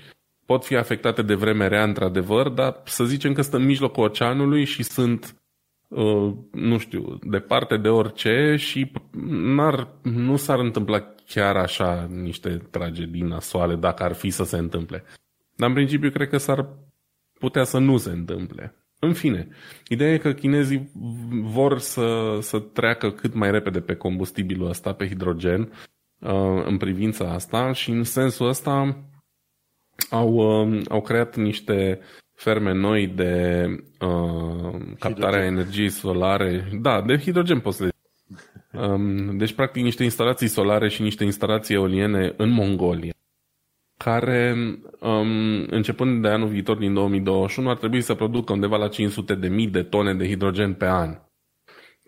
pot 0.45 0.65
fi 0.65 0.75
afectate 0.75 1.21
de 1.21 1.33
vreme 1.33 1.67
rea, 1.67 1.83
într-adevăr, 1.83 2.49
dar 2.49 2.81
să 2.85 3.03
zicem 3.03 3.33
că 3.33 3.41
stă 3.41 3.57
în 3.57 3.65
mijlocul 3.65 4.03
oceanului 4.03 4.65
și 4.65 4.83
sunt, 4.83 5.35
uh, 5.87 6.33
nu 6.51 6.77
știu, 6.77 7.19
departe 7.21 7.77
de 7.77 7.89
orice 7.89 8.55
și 8.57 8.91
n-ar, 9.31 9.87
nu 10.01 10.35
s-ar 10.35 10.59
întâmpla 10.59 11.13
chiar 11.27 11.55
așa 11.55 12.09
niște 12.11 12.49
tragedii 12.71 13.21
nasoale 13.21 13.75
dacă 13.75 14.03
ar 14.03 14.13
fi 14.13 14.29
să 14.29 14.43
se 14.43 14.57
întâmple. 14.57 15.03
Dar 15.55 15.67
în 15.67 15.75
principiu 15.75 16.09
cred 16.09 16.29
că 16.29 16.37
s-ar 16.37 16.67
putea 17.39 17.63
să 17.63 17.77
nu 17.77 17.97
se 17.97 18.09
întâmple. 18.09 18.82
În 19.03 19.13
fine, 19.13 19.47
ideea 19.87 20.13
e 20.13 20.17
că 20.17 20.33
chinezii 20.33 20.91
vor 21.29 21.79
să, 21.79 22.37
să 22.41 22.59
treacă 22.59 23.11
cât 23.11 23.33
mai 23.33 23.51
repede 23.51 23.79
pe 23.79 23.95
combustibilul 23.95 24.69
ăsta, 24.69 24.93
pe 24.93 25.07
hidrogen, 25.07 25.61
uh, 26.19 26.63
în 26.65 26.77
privința 26.77 27.31
asta 27.31 27.71
și 27.71 27.89
în 27.89 28.03
sensul 28.03 28.47
ăsta 28.47 29.03
au, 30.09 30.33
uh, 30.33 30.81
au 30.89 31.01
creat 31.01 31.35
niște 31.35 31.99
ferme 32.33 32.73
noi 32.73 33.07
de 33.07 33.65
uh, 33.99 34.81
captare 34.99 35.41
a 35.41 35.45
energiei 35.45 35.89
solare. 35.89 36.69
Da, 36.81 37.01
de 37.01 37.17
hidrogen 37.17 37.59
poți 37.59 37.77
să 37.77 37.89
um, 38.87 39.37
Deci, 39.37 39.53
practic, 39.53 39.83
niște 39.83 40.03
instalații 40.03 40.47
solare 40.47 40.89
și 40.89 41.01
niște 41.01 41.23
instalații 41.23 41.75
eoliene 41.75 42.33
în 42.37 42.49
Mongolia 42.49 43.13
care, 43.97 44.55
um, 44.99 45.65
începând 45.69 46.21
de 46.21 46.27
anul 46.27 46.47
viitor, 46.47 46.77
din 46.77 46.93
2021, 46.93 47.69
ar 47.69 47.77
trebui 47.77 48.01
să 48.01 48.13
producă 48.13 48.53
undeva 48.53 48.77
la 48.77 48.87
500 48.87 49.35
de 49.35 49.47
mii 49.47 49.67
de 49.67 49.83
tone 49.83 50.13
de 50.13 50.27
hidrogen 50.27 50.73
pe 50.73 50.85
an. 50.85 51.17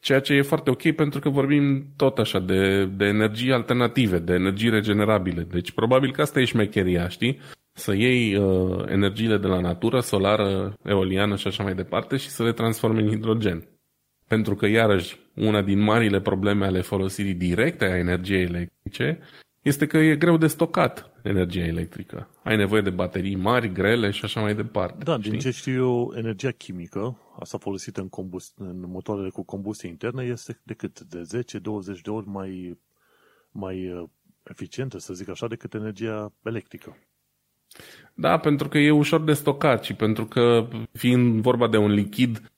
Ceea 0.01 0.19
ce 0.19 0.33
e 0.33 0.41
foarte 0.41 0.69
ok 0.69 0.91
pentru 0.91 1.19
că 1.19 1.29
vorbim 1.29 1.85
tot 1.95 2.17
așa 2.17 2.39
de, 2.39 2.85
de 2.85 3.05
energii 3.05 3.51
alternative, 3.51 4.19
de 4.19 4.33
energii 4.33 4.69
regenerabile. 4.69 5.41
Deci 5.41 5.71
probabil 5.71 6.11
că 6.11 6.21
asta 6.21 6.39
e 6.39 6.45
șmecheria, 6.45 7.07
știi? 7.07 7.39
Să 7.73 7.95
iei 7.95 8.35
uh, 8.35 8.85
energiile 8.87 9.37
de 9.37 9.47
la 9.47 9.59
natură, 9.59 9.99
solară, 9.99 10.73
eoliană 10.83 11.35
și 11.35 11.47
așa 11.47 11.63
mai 11.63 11.75
departe 11.75 12.17
și 12.17 12.29
să 12.29 12.43
le 12.43 12.51
transformi 12.51 13.01
în 13.01 13.09
hidrogen. 13.09 13.67
Pentru 14.27 14.55
că, 14.55 14.67
iarăși, 14.67 15.19
una 15.35 15.61
din 15.61 15.79
marile 15.79 16.21
probleme 16.21 16.65
ale 16.65 16.81
folosirii 16.81 17.33
directe 17.33 17.85
a 17.85 17.97
energiei 17.97 18.43
electrice 18.43 19.19
este 19.61 19.85
că 19.85 19.97
e 19.97 20.15
greu 20.15 20.37
de 20.37 20.47
stocat 20.47 21.14
energia 21.29 21.63
electrică. 21.63 22.29
Ai 22.43 22.55
nevoie 22.55 22.81
de 22.81 22.89
baterii 22.89 23.35
mari, 23.35 23.71
grele 23.71 24.11
și 24.11 24.25
așa 24.25 24.41
mai 24.41 24.55
departe. 24.55 25.03
Da, 25.03 25.17
știi? 25.17 25.29
din 25.29 25.39
ce 25.39 25.51
știu 25.51 25.73
eu, 25.73 26.13
energia 26.15 26.51
chimică, 26.51 27.17
asta 27.39 27.57
folosită 27.57 28.01
în, 28.01 28.09
combust- 28.09 28.57
în 28.57 28.83
motoarele 28.87 29.29
cu 29.29 29.43
combustie 29.43 29.89
internă, 29.89 30.23
este 30.23 30.59
de 30.63 30.73
cât? 30.73 30.99
De 30.99 31.43
10-20 31.97 32.01
de 32.03 32.09
ori 32.09 32.27
mai, 32.27 32.79
mai 33.51 33.91
uh, 33.91 34.03
eficientă, 34.43 34.97
să 34.97 35.13
zic 35.13 35.29
așa, 35.29 35.47
decât 35.47 35.73
energia 35.73 36.33
electrică. 36.43 36.97
Da, 38.13 38.37
pentru 38.37 38.67
că 38.67 38.77
e 38.77 38.91
ușor 38.91 39.21
de 39.23 39.33
stocat 39.33 39.83
și 39.83 39.93
pentru 39.93 40.25
că, 40.25 40.67
fiind 40.91 41.41
vorba 41.41 41.67
de 41.67 41.77
un 41.77 41.91
lichid 41.91 42.51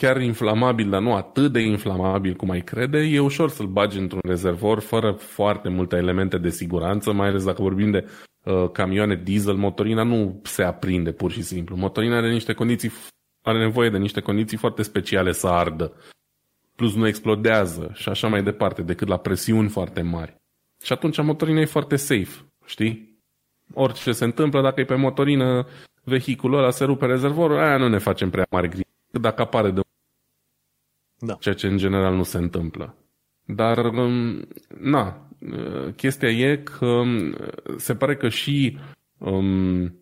chiar 0.00 0.20
inflamabil, 0.20 0.90
dar 0.90 1.02
nu 1.02 1.14
atât 1.14 1.52
de 1.52 1.60
inflamabil 1.60 2.34
cum 2.34 2.50
ai 2.50 2.60
crede, 2.60 2.98
e 2.98 3.18
ușor 3.20 3.50
să-l 3.50 3.66
bagi 3.66 3.98
într-un 3.98 4.20
rezervor 4.24 4.80
fără 4.80 5.12
foarte 5.12 5.68
multe 5.68 5.96
elemente 5.96 6.38
de 6.38 6.50
siguranță, 6.50 7.12
mai 7.12 7.28
ales 7.28 7.44
dacă 7.44 7.62
vorbim 7.62 7.90
de 7.90 8.08
uh, 8.44 8.70
camioane 8.70 9.14
diesel, 9.14 9.54
motorina 9.54 10.02
nu 10.02 10.40
se 10.44 10.62
aprinde 10.62 11.12
pur 11.12 11.30
și 11.30 11.42
simplu. 11.42 11.76
Motorina 11.76 12.16
are 12.16 12.32
niște 12.32 12.52
condiții, 12.52 12.92
are 13.42 13.58
nevoie 13.58 13.90
de 13.90 13.98
niște 13.98 14.20
condiții 14.20 14.56
foarte 14.56 14.82
speciale 14.82 15.32
să 15.32 15.46
ardă. 15.46 15.92
Plus 16.74 16.94
nu 16.94 17.06
explodează 17.06 17.90
și 17.94 18.08
așa 18.08 18.28
mai 18.28 18.42
departe, 18.42 18.82
decât 18.82 19.08
la 19.08 19.16
presiuni 19.16 19.68
foarte 19.68 20.02
mari. 20.02 20.36
Și 20.84 20.92
atunci 20.92 21.22
motorina 21.22 21.60
e 21.60 21.64
foarte 21.64 21.96
safe, 21.96 22.46
știi? 22.66 23.20
Orice 23.74 24.12
se 24.12 24.24
întâmplă, 24.24 24.62
dacă 24.62 24.80
e 24.80 24.84
pe 24.84 24.94
motorină, 24.94 25.66
vehiculul 26.04 26.58
ăla 26.58 26.70
se 26.70 26.84
rupe 26.84 27.06
rezervorul, 27.06 27.58
aia 27.58 27.76
nu 27.76 27.88
ne 27.88 27.98
facem 27.98 28.30
prea 28.30 28.46
mari 28.50 28.68
griji 28.68 28.94
dacă 29.20 29.42
apare 29.42 29.70
de 29.70 29.80
da. 31.18 31.36
ceea 31.40 31.54
ce 31.54 31.66
în 31.66 31.76
general 31.76 32.14
nu 32.14 32.22
se 32.22 32.38
întâmplă. 32.38 32.96
Dar, 33.46 33.84
um, 33.84 34.48
na, 34.80 35.28
chestia 35.96 36.28
e 36.28 36.56
că 36.56 36.86
um, 36.86 37.36
se 37.76 37.94
pare 37.94 38.16
că 38.16 38.28
și 38.28 38.78
um, 39.18 39.94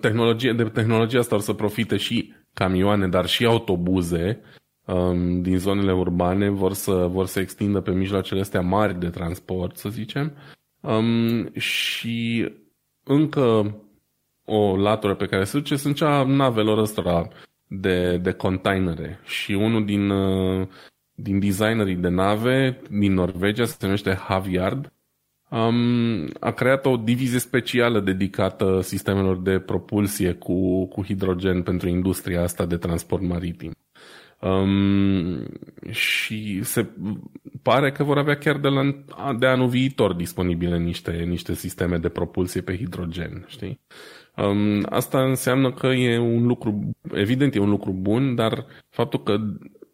tehnologie, 0.00 0.52
de 0.52 0.64
tehnologia 0.64 1.18
asta 1.18 1.34
o 1.34 1.38
să 1.38 1.52
profite 1.52 1.96
și 1.96 2.34
camioane, 2.52 3.08
dar 3.08 3.26
și 3.26 3.44
autobuze 3.44 4.40
um, 4.86 5.42
din 5.42 5.58
zonele 5.58 5.92
urbane 5.92 6.48
vor 6.48 6.72
să, 6.72 6.92
vor 6.92 7.26
să 7.26 7.40
extindă 7.40 7.80
pe 7.80 7.90
mijloacele 7.90 8.40
astea 8.40 8.60
mari 8.60 8.98
de 8.98 9.08
transport, 9.08 9.76
să 9.76 9.88
zicem. 9.88 10.36
Um, 10.80 11.52
și 11.54 12.48
încă 13.04 13.76
o 14.44 14.76
latură 14.76 15.14
pe 15.14 15.26
care 15.26 15.44
se 15.44 15.58
duce 15.58 15.76
sunt 15.76 15.96
cea 15.96 16.24
navelor 16.24 16.78
ăstora 16.78 17.28
de, 17.68 18.16
de 18.16 18.32
containere 18.32 19.20
și 19.24 19.52
unul 19.52 19.84
din, 19.84 20.10
uh, 20.10 20.68
din 21.14 21.38
designerii 21.38 21.94
de 21.94 22.08
nave 22.08 22.80
din 22.90 23.12
Norvegia, 23.12 23.64
se 23.64 23.76
numește 23.80 24.14
Havyard, 24.14 24.92
um, 25.50 26.28
a 26.40 26.50
creat 26.50 26.86
o 26.86 26.96
divizie 26.96 27.38
specială 27.38 28.00
dedicată 28.00 28.80
sistemelor 28.80 29.38
de 29.42 29.58
propulsie 29.58 30.32
cu, 30.32 30.86
cu 30.86 31.04
hidrogen 31.04 31.62
pentru 31.62 31.88
industria 31.88 32.42
asta 32.42 32.66
de 32.66 32.76
transport 32.76 33.22
maritim. 33.22 33.72
Um, 34.40 35.46
și 35.90 36.62
se 36.62 36.90
pare 37.62 37.92
că 37.92 38.04
vor 38.04 38.18
avea 38.18 38.36
chiar 38.36 38.58
de, 38.58 38.68
la, 38.68 38.82
de 39.38 39.46
anul 39.46 39.68
viitor 39.68 40.14
disponibile 40.14 40.78
niște, 40.78 41.12
niște 41.12 41.54
sisteme 41.54 41.98
de 41.98 42.08
propulsie 42.08 42.60
pe 42.60 42.76
hidrogen, 42.76 43.44
știi? 43.48 43.80
Um, 44.36 44.86
asta 44.88 45.24
înseamnă 45.24 45.72
că 45.72 45.86
e 45.86 46.18
un 46.18 46.46
lucru, 46.46 46.90
evident 47.12 47.54
e 47.54 47.58
un 47.58 47.70
lucru 47.70 47.92
bun, 47.92 48.34
dar 48.34 48.66
faptul 48.88 49.22
că 49.22 49.36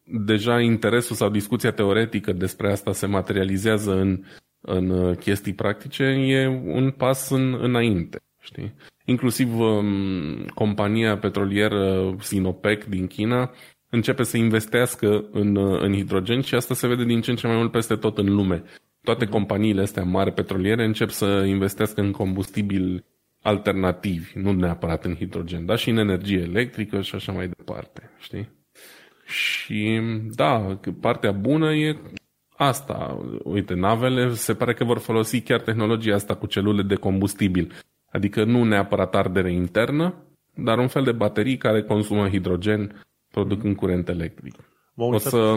deja 0.05 0.61
interesul 0.61 1.17
sau 1.17 1.31
discuția 1.31 1.73
teoretică 1.73 2.33
despre 2.33 2.71
asta 2.71 2.93
se 2.93 3.07
materializează 3.07 3.93
în, 3.93 4.25
în 4.61 5.15
chestii 5.15 5.55
practice 5.55 6.03
e 6.05 6.47
un 6.65 6.91
pas 6.91 7.31
în, 7.31 7.59
înainte. 7.61 8.23
Știi? 8.41 8.75
Inclusiv 9.05 9.59
um, 9.59 10.45
compania 10.55 11.19
petrolieră 11.19 12.15
Sinopec 12.19 12.85
din 12.85 13.07
China 13.07 13.51
începe 13.91 14.23
să 14.23 14.37
investească 14.37 15.29
în, 15.33 15.57
în 15.57 15.93
hidrogen 15.93 16.41
și 16.41 16.55
asta 16.55 16.75
se 16.75 16.87
vede 16.87 17.05
din 17.05 17.21
ce 17.21 17.31
în 17.31 17.37
ce 17.37 17.47
mai 17.47 17.57
mult 17.57 17.71
peste 17.71 17.97
tot 17.97 18.19
în 18.19 18.35
lume. 18.35 18.63
Toate 19.03 19.27
companiile 19.27 19.83
astea 19.83 20.03
mari 20.03 20.33
petroliere 20.33 20.85
încep 20.85 21.11
să 21.11 21.45
investească 21.47 22.01
în 22.01 22.11
combustibil 22.11 23.05
alternativi, 23.43 24.39
nu 24.39 24.53
neapărat 24.53 25.05
în 25.05 25.15
hidrogen, 25.15 25.67
dar 25.67 25.79
și 25.79 25.91
în 25.91 25.97
energie 25.97 26.41
electrică 26.41 27.01
și 27.01 27.15
așa 27.15 27.33
mai 27.33 27.49
departe, 27.49 28.11
știi? 28.19 28.49
Și 29.27 30.01
da, 30.35 30.79
partea 31.01 31.33
bună 31.33 31.75
e 31.75 31.97
asta. 32.57 33.19
Uite, 33.45 33.75
navele 33.75 34.33
se 34.33 34.55
pare 34.55 34.75
că 34.75 34.85
vor 34.85 34.99
folosi 34.99 35.41
chiar 35.41 35.61
tehnologia 35.61 36.15
asta 36.15 36.35
cu 36.35 36.47
celule 36.47 36.83
de 36.83 36.95
combustibil. 36.95 37.73
Adică 38.11 38.45
nu 38.45 38.65
neapărat 38.65 39.15
ardere 39.15 39.53
internă, 39.53 40.15
dar 40.55 40.79
un 40.79 40.89
fel 40.89 41.03
de 41.03 41.13
baterii 41.13 41.57
care 41.57 41.83
consumă 41.83 42.29
hidrogen 42.29 43.05
producând 43.31 43.77
curent 43.77 44.09
electric. 44.09 44.55
O 44.97 45.19
să 45.19 45.55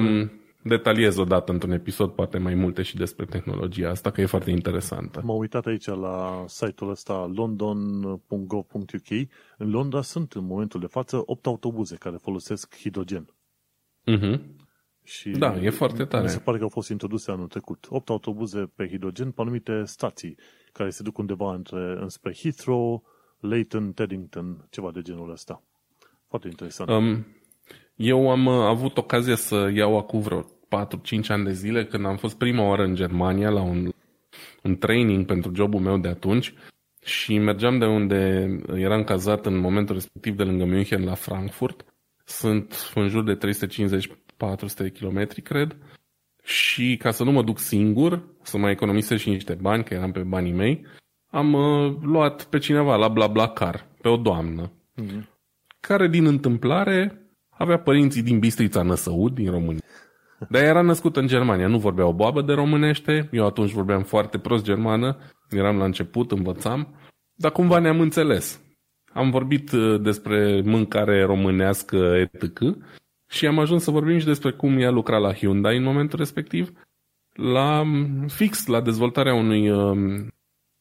detaliez 0.67 1.17
odată 1.17 1.51
într-un 1.51 1.71
episod 1.71 2.11
poate 2.11 2.37
mai 2.37 2.53
multe 2.53 2.81
și 2.81 2.95
despre 2.95 3.25
tehnologia 3.25 3.89
asta, 3.89 4.11
că 4.11 4.21
e 4.21 4.25
foarte 4.25 4.51
interesantă. 4.51 5.21
M-am 5.23 5.37
uitat 5.37 5.65
aici 5.65 5.85
la 5.85 6.43
site-ul 6.47 6.89
ăsta 6.89 7.31
london.gov.uk. 7.35 9.09
În 9.57 9.69
Londra 9.69 10.01
sunt 10.01 10.33
în 10.33 10.45
momentul 10.45 10.79
de 10.79 10.85
față 10.85 11.21
8 11.25 11.45
autobuze 11.45 11.95
care 11.95 12.15
folosesc 12.15 12.75
hidrogen. 12.77 13.35
Uh-huh. 14.11 14.39
Și 15.03 15.29
da, 15.29 15.55
e 15.61 15.69
foarte 15.69 16.05
tare. 16.05 16.23
Mi 16.23 16.29
se 16.29 16.39
pare 16.39 16.57
că 16.57 16.63
au 16.63 16.69
fost 16.69 16.89
introduse 16.89 17.31
anul 17.31 17.47
trecut. 17.47 17.85
8 17.89 18.09
autobuze 18.09 18.71
pe 18.75 18.87
hidrogen 18.87 19.31
pe 19.31 19.41
anumite 19.41 19.83
stații 19.83 20.37
care 20.71 20.89
se 20.89 21.03
duc 21.03 21.17
undeva 21.17 21.53
între, 21.53 21.97
înspre 21.99 22.33
Heathrow, 22.33 23.03
Leighton, 23.39 23.91
Teddington, 23.91 24.67
ceva 24.69 24.91
de 24.91 25.01
genul 25.01 25.31
ăsta. 25.31 25.63
Foarte 26.27 26.47
interesant. 26.47 26.89
Um, 26.89 27.25
eu 27.95 28.29
am 28.29 28.45
uh, 28.45 28.53
avut 28.53 28.97
ocazia 28.97 29.35
să 29.35 29.71
iau 29.73 29.97
acum 29.97 30.19
vreo 30.19 30.45
4-5 30.65 31.27
ani 31.27 31.45
de 31.45 31.51
zile, 31.51 31.85
când 31.85 32.05
am 32.05 32.17
fost 32.17 32.37
prima 32.37 32.67
oară 32.67 32.83
în 32.83 32.95
Germania 32.95 33.49
la 33.49 33.61
un, 33.61 33.89
un 34.63 34.77
training 34.77 35.25
pentru 35.25 35.51
jobul 35.55 35.79
meu 35.79 35.97
de 35.97 36.07
atunci 36.07 36.53
și 37.05 37.37
mergeam 37.37 37.77
de 37.77 37.85
unde 37.85 38.49
eram 38.73 39.03
cazat 39.03 39.45
în 39.45 39.57
momentul 39.57 39.95
respectiv 39.95 40.35
de 40.35 40.43
lângă 40.43 40.65
München 40.65 41.03
la 41.03 41.13
Frankfurt. 41.13 41.85
Sunt 42.25 42.91
în 42.95 43.07
jur 43.07 43.23
de 43.23 43.37
350-400 43.37 43.39
de 44.77 44.91
kilometri, 44.91 45.41
cred. 45.41 45.77
Și 46.43 46.97
ca 46.97 47.11
să 47.11 47.23
nu 47.23 47.31
mă 47.31 47.43
duc 47.43 47.59
singur, 47.59 48.23
să 48.41 48.57
mai 48.57 48.71
economisesc 48.71 49.21
și 49.21 49.29
niște 49.29 49.53
bani, 49.53 49.83
că 49.83 49.93
eram 49.93 50.11
pe 50.11 50.19
banii 50.19 50.51
mei, 50.51 50.85
am 51.29 51.53
uh, 51.53 51.95
luat 52.01 52.43
pe 52.43 52.57
cineva 52.57 52.95
la 52.95 53.07
BlaBlaCar, 53.07 53.87
pe 54.01 54.07
o 54.07 54.17
doamnă, 54.17 54.71
mm-hmm. 55.01 55.23
care 55.79 56.07
din 56.07 56.25
întâmplare 56.25 57.25
avea 57.49 57.79
părinții 57.79 58.21
din 58.21 58.39
Bistrița 58.39 58.81
Năsăud, 58.81 59.33
din 59.33 59.51
România. 59.51 59.81
Dar 60.49 60.63
era 60.63 60.81
născut 60.81 61.15
în 61.15 61.27
Germania, 61.27 61.67
nu 61.67 61.77
vorbea 61.77 62.05
o 62.05 62.13
boabă 62.13 62.41
de 62.41 62.53
românește, 62.53 63.29
eu 63.31 63.45
atunci 63.45 63.71
vorbeam 63.71 64.03
foarte 64.03 64.37
prost 64.37 64.63
germană, 64.63 65.17
eram 65.49 65.77
la 65.77 65.85
început, 65.85 66.31
învățam, 66.31 66.95
dar 67.33 67.51
cumva 67.51 67.79
ne-am 67.79 67.99
înțeles. 67.99 68.61
am 69.13 69.29
vorbit 69.29 69.71
uh, 69.71 70.01
despre 70.01 70.61
mâncare 70.61 71.23
românească 71.23 71.95
etc. 71.95 72.59
și 73.29 73.47
am 73.47 73.59
ajuns 73.59 73.83
să 73.83 73.91
vorbim 73.91 74.17
și 74.17 74.25
despre 74.25 74.51
cum 74.51 74.77
ea 74.77 74.89
lucra 74.89 75.17
la 75.17 75.33
Hyundai 75.33 75.77
în 75.77 75.83
momentul 75.83 76.19
respectiv, 76.19 76.71
la 77.33 77.83
fix 78.27 78.65
la 78.65 78.81
dezvoltarea 78.81 79.33
unui 79.33 79.69
uh, 79.69 80.25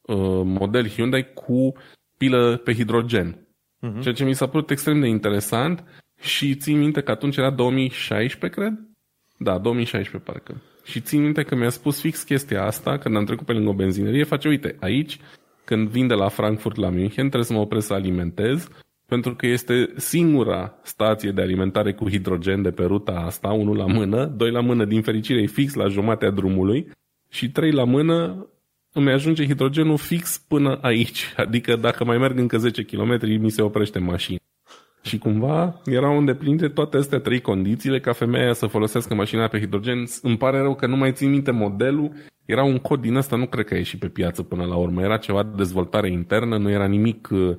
uh, 0.01 0.41
model 0.43 0.89
Hyundai 0.89 1.33
cu 1.33 1.73
pilă 2.17 2.57
pe 2.63 2.73
hidrogen. 2.73 3.47
Uh-huh. 3.81 4.01
Ceea 4.01 4.13
ce 4.13 4.23
mi 4.23 4.33
s-a 4.33 4.47
părut 4.47 4.69
extrem 4.69 4.99
de 4.99 5.07
interesant 5.07 5.83
și 6.19 6.55
țin 6.55 6.77
minte 6.77 7.01
că 7.01 7.11
atunci 7.11 7.37
era 7.37 7.51
2016, 7.51 8.59
cred? 8.59 8.94
Da, 9.37 9.57
2016 9.57 10.31
parcă. 10.31 10.61
Și 10.83 10.99
țin 10.99 11.21
minte 11.21 11.43
că 11.43 11.55
mi-a 11.55 11.69
spus 11.69 11.99
fix 11.99 12.23
chestia 12.23 12.63
asta 12.63 12.97
când 12.97 13.15
am 13.15 13.25
trecut 13.25 13.45
pe 13.45 13.51
lângă 13.51 13.69
o 13.69 13.73
benzinărie. 13.73 14.23
Face, 14.23 14.47
uite, 14.47 14.75
aici, 14.79 15.19
când 15.63 15.87
vin 15.87 16.07
de 16.07 16.13
la 16.13 16.27
Frankfurt 16.27 16.75
la 16.75 16.89
München, 16.89 17.25
trebuie 17.27 17.43
să 17.43 17.53
mă 17.53 17.59
opresc 17.59 17.87
să 17.87 17.93
alimentez, 17.93 18.67
pentru 19.05 19.35
că 19.35 19.47
este 19.47 19.93
singura 19.95 20.79
stație 20.83 21.31
de 21.31 21.41
alimentare 21.41 21.93
cu 21.93 22.09
hidrogen 22.09 22.61
de 22.61 22.71
pe 22.71 22.83
ruta 22.83 23.11
asta, 23.11 23.47
unul 23.47 23.77
la 23.77 23.85
mână, 23.85 24.25
doi 24.25 24.51
la 24.51 24.61
mână, 24.61 24.85
din 24.85 25.01
fericire, 25.01 25.41
e 25.41 25.45
fix 25.45 25.73
la 25.73 25.87
jumatea 25.87 26.29
drumului 26.29 26.91
și 27.29 27.51
trei 27.51 27.71
la 27.71 27.83
mână 27.83 28.47
îmi 28.93 29.11
ajunge 29.11 29.45
hidrogenul 29.45 29.97
fix 29.97 30.37
până 30.47 30.79
aici. 30.81 31.33
Adică 31.37 31.75
dacă 31.75 32.03
mai 32.03 32.17
merg 32.17 32.37
încă 32.37 32.57
10 32.57 32.83
km, 32.83 33.19
mi 33.39 33.49
se 33.49 33.61
oprește 33.61 33.99
mașina. 33.99 34.39
Și 35.05 35.17
cumva 35.17 35.81
erau 35.85 36.17
îndeplinite 36.17 36.67
toate 36.67 36.97
astea 36.97 37.19
trei 37.19 37.41
condițiile 37.41 37.99
ca 37.99 38.13
femeia 38.13 38.53
să 38.53 38.67
folosească 38.67 39.13
mașina 39.13 39.47
pe 39.47 39.59
hidrogen. 39.59 40.03
Îmi 40.21 40.37
pare 40.37 40.59
rău 40.59 40.75
că 40.75 40.87
nu 40.87 40.95
mai 40.95 41.11
țin 41.11 41.29
minte 41.29 41.51
modelul. 41.51 42.11
Era 42.45 42.63
un 42.63 42.77
cod 42.77 43.01
din 43.01 43.15
ăsta, 43.15 43.35
nu 43.35 43.45
cred 43.45 43.65
că 43.65 43.73
a 43.73 43.77
ieșit 43.77 43.99
pe 43.99 44.07
piață 44.07 44.43
până 44.43 44.65
la 44.65 44.75
urmă. 44.75 45.01
Era 45.01 45.17
ceva 45.17 45.43
de 45.43 45.55
dezvoltare 45.55 46.11
internă, 46.11 46.57
nu 46.57 46.69
era 46.69 46.85
nimic 46.85 47.29
uh, 47.31 47.57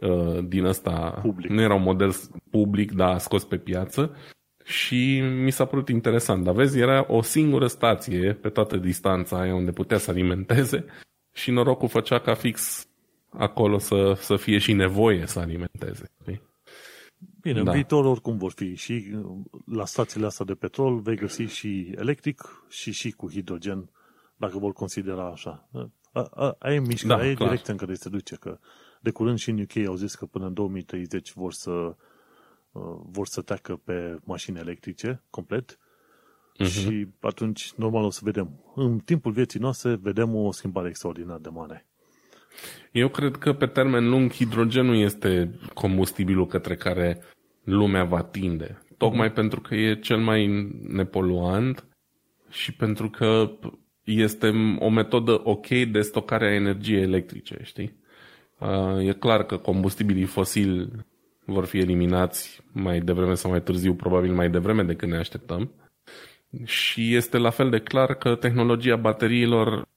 uh 0.00 0.44
din 0.48 0.64
ăsta. 0.64 1.18
Public. 1.22 1.50
Nu 1.50 1.60
era 1.60 1.74
un 1.74 1.82
model 1.82 2.14
public, 2.50 2.92
dar 2.92 3.18
scos 3.18 3.44
pe 3.44 3.56
piață. 3.56 4.16
Și 4.64 5.20
mi 5.20 5.50
s-a 5.50 5.64
părut 5.64 5.88
interesant. 5.88 6.44
Dar 6.44 6.54
vezi, 6.54 6.78
era 6.78 7.04
o 7.08 7.22
singură 7.22 7.66
stație 7.66 8.32
pe 8.32 8.48
toată 8.48 8.76
distanța 8.76 9.40
aia 9.40 9.54
unde 9.54 9.70
putea 9.70 9.98
să 9.98 10.10
alimenteze 10.10 10.84
și 11.32 11.50
norocul 11.50 11.88
făcea 11.88 12.18
ca 12.18 12.34
fix 12.34 12.86
acolo 13.30 13.78
să, 13.78 14.12
să 14.16 14.36
fie 14.36 14.58
și 14.58 14.72
nevoie 14.72 15.26
să 15.26 15.38
alimenteze. 15.38 16.10
Bine, 17.44 17.62
da. 17.62 17.70
în 17.70 17.76
viitor 17.76 18.04
oricum 18.04 18.36
vor 18.36 18.52
fi 18.52 18.74
și 18.74 19.12
uh, 19.14 19.22
la 19.66 19.84
stațiile 19.84 20.26
astea 20.26 20.44
de 20.44 20.54
petrol 20.54 20.98
vei 20.98 21.16
găsi 21.16 21.42
și 21.42 21.92
electric 21.96 22.64
și 22.68 22.92
și 22.92 23.10
cu 23.10 23.30
hidrogen, 23.30 23.90
dacă 24.36 24.58
vor 24.58 24.72
considera 24.72 25.30
așa. 25.30 25.68
Aia 26.58 26.74
e 26.74 26.80
mișcarea, 26.80 27.16
da, 27.16 27.22
aia 27.22 27.30
e 27.30 27.34
direcția 27.34 27.72
în 27.72 27.78
care 27.78 27.94
se 27.94 28.08
duce, 28.08 28.36
că 28.36 28.58
de 29.00 29.10
curând 29.10 29.38
și 29.38 29.50
în 29.50 29.60
UK 29.60 29.86
au 29.86 29.94
zis 29.94 30.14
că 30.14 30.26
până 30.26 30.46
în 30.46 30.54
2030 30.54 31.32
vor 31.32 31.52
să 31.52 31.70
uh, 31.70 32.98
vor 33.02 33.26
să 33.26 33.40
treacă 33.40 33.80
pe 33.84 34.18
mașini 34.24 34.58
electrice 34.58 35.22
complet 35.30 35.78
uh-huh. 36.60 36.66
și 36.66 37.08
atunci 37.20 37.72
normal 37.72 38.04
o 38.04 38.10
să 38.10 38.20
vedem. 38.22 38.72
În 38.74 38.98
timpul 38.98 39.32
vieții 39.32 39.60
noastre 39.60 39.94
vedem 39.94 40.34
o 40.34 40.52
schimbare 40.52 40.88
extraordinar 40.88 41.38
de 41.38 41.48
mare. 41.48 41.86
Eu 42.92 43.08
cred 43.08 43.36
că 43.36 43.52
pe 43.52 43.66
termen 43.66 44.08
lung 44.08 44.32
hidrogenul 44.32 44.96
este 44.96 45.58
combustibilul 45.74 46.46
către 46.46 46.76
care 46.76 47.22
lumea 47.64 48.04
va 48.04 48.22
tinde. 48.22 48.82
Tocmai 48.96 49.28
mm. 49.28 49.34
pentru 49.34 49.60
că 49.60 49.74
e 49.74 49.94
cel 49.94 50.18
mai 50.18 50.70
nepoluant 50.88 51.86
și 52.50 52.72
pentru 52.72 53.10
că 53.10 53.50
este 54.04 54.52
o 54.78 54.88
metodă 54.88 55.40
ok 55.44 55.66
de 55.68 56.00
stocare 56.00 56.46
a 56.46 56.54
energiei 56.54 57.02
electrice, 57.02 57.58
știi? 57.62 58.02
E 59.00 59.12
clar 59.12 59.44
că 59.44 59.56
combustibilii 59.56 60.24
fosili 60.24 60.90
vor 61.44 61.64
fi 61.64 61.78
eliminați 61.78 62.62
mai 62.72 63.00
devreme 63.00 63.34
sau 63.34 63.50
mai 63.50 63.62
târziu, 63.62 63.94
probabil 63.94 64.32
mai 64.32 64.50
devreme 64.50 64.82
decât 64.82 65.08
ne 65.08 65.16
așteptăm. 65.16 65.70
Și 66.64 67.14
este 67.14 67.38
la 67.38 67.50
fel 67.50 67.70
de 67.70 67.78
clar 67.78 68.14
că 68.14 68.34
tehnologia 68.34 68.96
bateriilor 68.96 69.88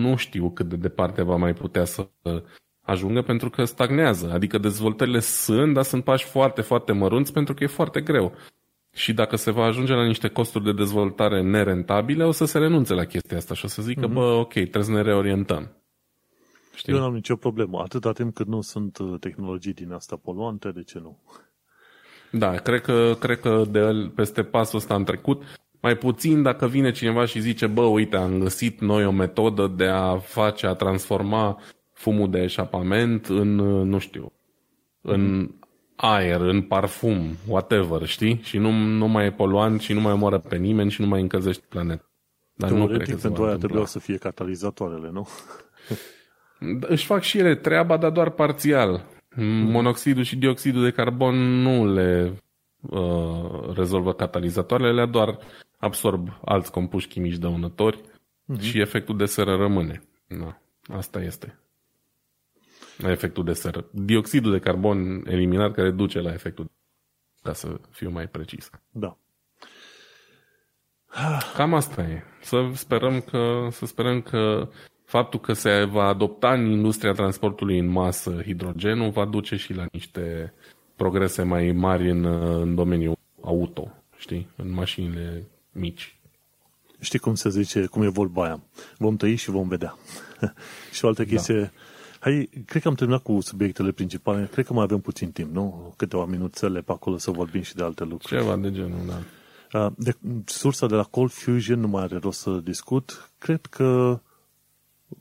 nu 0.00 0.16
știu 0.16 0.50
cât 0.50 0.66
de 0.66 0.76
departe 0.76 1.22
va 1.22 1.36
mai 1.36 1.54
putea 1.54 1.84
să 1.84 2.08
ajungă 2.88 3.22
pentru 3.22 3.50
că 3.50 3.64
stagnează. 3.64 4.30
Adică 4.32 4.58
dezvoltările 4.58 5.20
sunt, 5.20 5.74
dar 5.74 5.84
sunt 5.84 6.04
pași 6.04 6.24
foarte, 6.24 6.60
foarte 6.60 6.92
mărunți 6.92 7.32
pentru 7.32 7.54
că 7.54 7.64
e 7.64 7.66
foarte 7.66 8.00
greu. 8.00 8.34
Și 8.94 9.12
dacă 9.12 9.36
se 9.36 9.50
va 9.50 9.64
ajunge 9.64 9.92
la 9.92 10.04
niște 10.04 10.28
costuri 10.28 10.64
de 10.64 10.72
dezvoltare 10.72 11.42
nerentabile, 11.42 12.24
o 12.24 12.30
să 12.30 12.44
se 12.44 12.58
renunțe 12.58 12.94
la 12.94 13.04
chestia 13.04 13.36
asta 13.36 13.54
și 13.54 13.64
o 13.64 13.68
să 13.68 13.82
zică, 13.82 14.08
mm-hmm. 14.08 14.12
bă, 14.12 14.20
ok, 14.20 14.52
trebuie 14.52 14.82
să 14.82 14.90
ne 14.90 15.02
reorientăm. 15.02 15.72
Știi? 16.74 16.92
Eu 16.92 16.98
nu 16.98 17.04
am 17.04 17.14
nicio 17.14 17.36
problemă. 17.36 17.80
Atâta 17.80 18.12
timp 18.12 18.34
cât 18.34 18.46
nu 18.46 18.60
sunt 18.60 18.98
uh, 18.98 19.14
tehnologii 19.20 19.72
din 19.72 19.92
asta 19.92 20.16
poluante, 20.16 20.70
de 20.70 20.82
ce 20.82 20.98
nu? 20.98 21.18
Da, 22.30 22.54
cred 22.54 22.80
că, 22.80 23.16
cred 23.18 23.40
că 23.40 23.64
de 23.70 23.78
el, 23.78 24.08
peste 24.08 24.42
pasul 24.42 24.78
ăsta 24.78 24.94
am 24.94 25.04
trecut. 25.04 25.42
Mai 25.80 25.96
puțin 25.96 26.42
dacă 26.42 26.66
vine 26.66 26.90
cineva 26.90 27.24
și 27.24 27.40
zice, 27.40 27.66
bă, 27.66 27.82
uite, 27.82 28.16
am 28.16 28.38
găsit 28.38 28.80
noi 28.80 29.04
o 29.04 29.10
metodă 29.10 29.66
de 29.76 29.86
a 29.86 30.16
face, 30.18 30.66
a 30.66 30.74
transforma 30.74 31.58
fumul 31.98 32.30
de 32.30 32.38
eșapament 32.38 33.26
în, 33.26 33.54
nu 33.88 33.98
știu, 33.98 34.32
în 35.00 35.50
aer, 35.96 36.40
în 36.40 36.62
parfum, 36.62 37.36
whatever, 37.48 38.06
știi? 38.06 38.40
Și 38.42 38.58
nu, 38.58 38.70
nu 38.70 39.06
mai 39.06 39.26
e 39.26 39.30
poluant 39.30 39.80
și 39.80 39.92
nu 39.92 40.00
mai 40.00 40.12
omoară 40.12 40.38
pe 40.38 40.56
nimeni 40.56 40.90
și 40.90 41.00
nu 41.00 41.06
mai 41.06 41.20
încălzești 41.20 41.62
planeta. 41.68 42.10
Dar 42.54 42.70
Teoretic, 42.70 42.90
nu 42.90 43.04
cred 43.04 43.14
că 43.14 43.20
pentru 43.22 43.44
aia 43.44 43.56
trebuia 43.56 43.84
să 43.84 43.98
fie 43.98 44.16
catalizatoarele, 44.16 45.10
nu? 45.10 45.28
Își 46.94 47.06
fac 47.06 47.22
și 47.22 47.38
ele 47.38 47.54
treaba, 47.54 47.96
dar 47.96 48.10
doar 48.10 48.30
parțial. 48.30 49.04
Monoxidul 49.64 50.22
și 50.22 50.36
dioxidul 50.36 50.82
de 50.82 50.90
carbon 50.90 51.34
nu 51.62 51.92
le 51.92 52.42
uh, 52.80 53.74
rezolvă 53.74 54.12
catalizatoarele, 54.12 55.06
doar 55.06 55.38
absorb 55.78 56.28
alți 56.44 56.70
compuși 56.70 57.08
chimici 57.08 57.36
dăunători 57.36 58.00
uh-huh. 58.00 58.60
și 58.60 58.80
efectul 58.80 59.16
de 59.16 59.24
seră 59.24 59.56
rămâne. 59.56 60.02
Da, 60.26 60.60
asta 60.96 61.20
este. 61.22 61.58
Efectul 62.98 63.44
de 63.44 63.52
seră. 63.52 63.84
Dioxidul 63.90 64.52
de 64.52 64.58
carbon 64.58 65.24
eliminat 65.26 65.74
care 65.74 65.90
duce 65.90 66.20
la 66.20 66.32
efectul 66.32 66.70
ca 67.42 67.52
să 67.52 67.80
fiu 67.90 68.10
mai 68.10 68.26
precis. 68.26 68.70
Da. 68.90 69.16
Cam 71.54 71.74
asta 71.74 72.02
e. 72.02 72.22
Să 72.42 72.70
sperăm 72.74 73.20
că, 73.20 73.68
să 73.70 73.86
sperăm 73.86 74.20
că 74.20 74.68
faptul 75.04 75.40
că 75.40 75.52
se 75.52 75.84
va 75.84 76.04
adopta 76.04 76.52
în 76.52 76.70
industria 76.70 77.12
transportului 77.12 77.78
în 77.78 77.86
masă 77.86 78.42
hidrogenul 78.42 79.10
va 79.10 79.24
duce 79.24 79.56
și 79.56 79.72
la 79.72 79.86
niște 79.92 80.54
progrese 80.96 81.42
mai 81.42 81.72
mari 81.72 82.10
în, 82.10 82.24
în 82.60 82.74
domeniul 82.74 83.18
auto, 83.40 83.92
știi, 84.16 84.48
în 84.56 84.72
mașinile 84.72 85.48
mici. 85.72 86.18
Știi 87.00 87.18
cum 87.18 87.34
se 87.34 87.48
zice, 87.48 87.86
cum 87.86 88.02
e 88.02 88.08
vorba 88.08 88.44
aia? 88.44 88.62
Vom 88.96 89.16
tăi 89.16 89.34
și 89.34 89.50
vom 89.50 89.68
vedea. 89.68 89.96
și 90.94 91.04
o 91.04 91.08
altă 91.08 91.22
da. 91.22 91.28
chestie, 91.28 91.60
da. 91.60 91.70
Hai, 92.20 92.48
cred 92.66 92.82
că 92.82 92.88
am 92.88 92.94
terminat 92.94 93.22
cu 93.22 93.40
subiectele 93.40 93.92
principale, 93.92 94.48
cred 94.52 94.66
că 94.66 94.72
mai 94.72 94.82
avem 94.82 95.00
puțin 95.00 95.30
timp, 95.32 95.54
nu? 95.54 95.94
Câteva 95.96 96.24
minuțele 96.24 96.80
pe 96.80 96.92
acolo 96.92 97.18
să 97.18 97.30
vorbim 97.30 97.62
și 97.62 97.74
de 97.74 97.82
alte 97.82 98.04
lucruri. 98.04 98.42
Ceva 98.42 98.56
de 98.56 98.72
genul, 98.72 98.98
da. 99.06 99.92
De, 99.96 100.16
sursa 100.44 100.86
de 100.86 100.94
la 100.94 101.02
Cold 101.02 101.30
Fusion 101.30 101.80
nu 101.80 101.88
mai 101.88 102.02
are 102.02 102.16
rost 102.16 102.40
să 102.40 102.50
discut. 102.50 103.30
Cred 103.38 103.66
că 103.66 104.20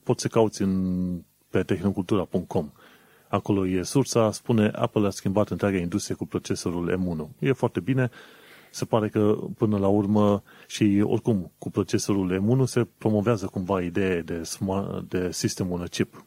poți 0.03 0.21
să 0.21 0.27
cauți 0.27 0.61
în, 0.61 1.21
pe 1.49 1.63
tehnocultura.com. 1.63 2.71
Acolo 3.27 3.67
e 3.67 3.83
sursa, 3.83 4.31
spune 4.31 4.67
Apple 4.67 5.07
a 5.07 5.09
schimbat 5.09 5.49
întreaga 5.49 5.77
industrie 5.77 6.15
cu 6.15 6.25
procesorul 6.25 6.99
M1. 6.99 7.39
E 7.39 7.51
foarte 7.51 7.79
bine, 7.79 8.09
se 8.71 8.85
pare 8.85 9.09
că 9.09 9.35
până 9.57 9.77
la 9.77 9.87
urmă 9.87 10.43
și 10.67 11.01
oricum 11.03 11.51
cu 11.57 11.69
procesorul 11.69 12.41
M1 12.41 12.63
se 12.63 12.87
promovează 12.97 13.45
cumva 13.45 13.81
ideea 13.81 14.21
de, 14.21 14.43
smart, 14.43 15.09
de 15.09 15.31
sistemul 15.31 15.79
on 15.79 15.85
chip. 15.85 16.25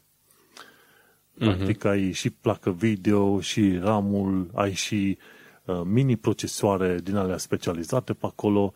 Mhm. 1.40 1.48
Practic 1.48 1.84
uh-huh. 1.84 1.90
ai 1.90 2.12
și 2.12 2.30
placă 2.30 2.70
video 2.70 3.40
și 3.40 3.78
RAM-ul, 3.82 4.50
ai 4.54 4.72
și 4.72 5.18
uh, 5.64 5.80
mini 5.84 6.16
procesoare 6.16 6.98
din 7.02 7.16
alea 7.16 7.36
specializate 7.36 8.12
pe 8.12 8.26
acolo 8.26 8.72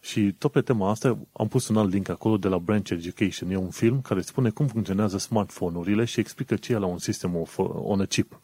și 0.00 0.32
tot 0.38 0.52
pe 0.52 0.60
tema 0.60 0.90
asta 0.90 1.18
am 1.32 1.48
pus 1.48 1.68
un 1.68 1.76
alt 1.76 1.92
link 1.92 2.08
acolo 2.08 2.36
de 2.36 2.48
la 2.48 2.58
Branch 2.58 2.90
Education. 2.90 3.50
E 3.50 3.56
un 3.56 3.70
film 3.70 4.00
care 4.00 4.20
spune 4.20 4.50
cum 4.50 4.66
funcționează 4.66 5.18
smartphone-urile 5.18 6.04
și 6.04 6.20
explică 6.20 6.56
ce 6.56 6.72
e 6.72 6.78
la 6.78 6.86
un 6.86 6.98
sistem 6.98 7.46
on 7.56 8.00
a 8.00 8.04
chip. 8.04 8.40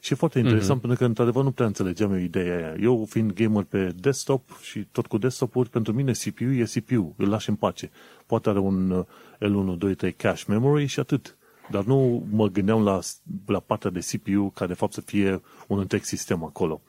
Și 0.00 0.12
e 0.12 0.16
foarte 0.16 0.38
interesant 0.38 0.78
mm-hmm. 0.78 0.80
pentru 0.80 0.98
că, 0.98 1.04
într-adevăr, 1.04 1.44
nu 1.44 1.50
prea 1.50 1.66
înțelegeam 1.66 2.12
eu 2.12 2.18
ideea 2.18 2.56
aia. 2.56 2.74
Eu, 2.80 3.06
fiind 3.08 3.32
gamer 3.32 3.62
pe 3.62 3.94
desktop 3.96 4.58
și 4.60 4.86
tot 4.92 5.06
cu 5.06 5.18
desktop-uri, 5.18 5.68
pentru 5.68 5.92
mine 5.92 6.12
CPU 6.12 6.44
e 6.44 6.64
CPU, 6.64 7.14
îl 7.16 7.28
lași 7.28 7.48
în 7.48 7.54
pace. 7.54 7.90
Poate 8.26 8.48
are 8.48 8.58
un 8.58 8.90
uh, 8.90 9.04
L1, 9.38 9.78
2, 9.78 9.94
3 9.94 10.12
cache 10.12 10.44
memory 10.48 10.86
și 10.86 11.00
atât. 11.00 11.36
Dar 11.70 11.84
nu 11.84 12.26
mă 12.30 12.48
gândeam 12.48 12.82
la, 12.82 13.00
la 13.46 13.60
partea 13.60 13.90
de 13.90 14.06
CPU 14.10 14.50
ca 14.54 14.66
de 14.66 14.74
fapt 14.74 14.92
să 14.92 15.00
fie 15.00 15.42
un 15.66 15.78
întreg 15.78 16.02
sistem 16.02 16.44
acolo. 16.44 16.80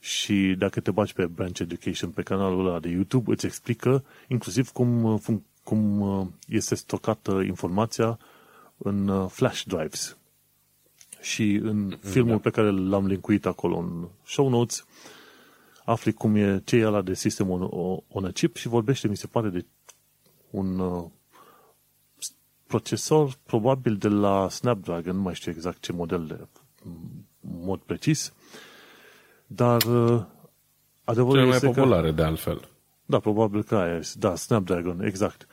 Și 0.00 0.54
dacă 0.58 0.80
te 0.80 0.90
bagi 0.90 1.12
pe 1.12 1.26
Branch 1.26 1.58
Education, 1.58 2.10
pe 2.10 2.22
canalul 2.22 2.66
ăla 2.66 2.80
de 2.80 2.88
YouTube, 2.88 3.32
îți 3.32 3.46
explică 3.46 4.04
inclusiv 4.28 4.70
cum, 4.70 5.04
uh, 5.04 5.22
cum 5.64 6.00
uh, 6.00 6.26
este 6.46 6.74
stocată 6.74 7.40
informația 7.46 8.18
în 8.76 9.28
flash 9.28 9.62
drives 9.62 10.16
Și 11.20 11.54
în 11.54 11.98
filmul 12.00 12.38
pe 12.38 12.50
care 12.50 12.70
l-am 12.70 13.06
linkuit 13.06 13.46
acolo 13.46 13.76
în 13.76 14.08
show 14.26 14.48
notes, 14.48 14.84
afli 15.84 16.12
cum 16.12 16.34
e 16.34 16.62
ce 16.64 16.76
e 16.76 16.86
ăla 16.86 17.02
de 17.02 17.14
sistem 17.14 17.50
on, 17.50 17.68
on 18.08 18.24
a 18.24 18.30
chip 18.30 18.56
și 18.56 18.68
vorbește, 18.68 19.08
mi 19.08 19.16
se 19.16 19.26
pare, 19.26 19.48
de 19.48 19.64
un 20.50 20.78
uh, 20.78 21.04
procesor 22.70 23.38
probabil 23.46 23.96
de 23.96 24.08
la 24.08 24.48
Snapdragon, 24.48 25.16
nu 25.16 25.22
mai 25.22 25.34
știu 25.34 25.52
exact 25.52 25.80
ce 25.80 25.92
model 25.92 26.26
de 26.26 26.38
mod 27.40 27.80
precis, 27.80 28.32
dar 29.46 29.82
uh, 29.82 30.22
adevărul 31.04 31.34
Cele 31.34 31.44
mai 31.44 31.54
este 31.54 31.66
populare, 31.66 32.08
că, 32.08 32.14
de 32.14 32.22
altfel. 32.22 32.68
Da, 33.06 33.18
probabil 33.18 33.62
că 33.62 33.76
aia 33.76 33.96
este. 33.96 34.18
Da, 34.18 34.34
Snapdragon, 34.34 35.02
exact. 35.02 35.46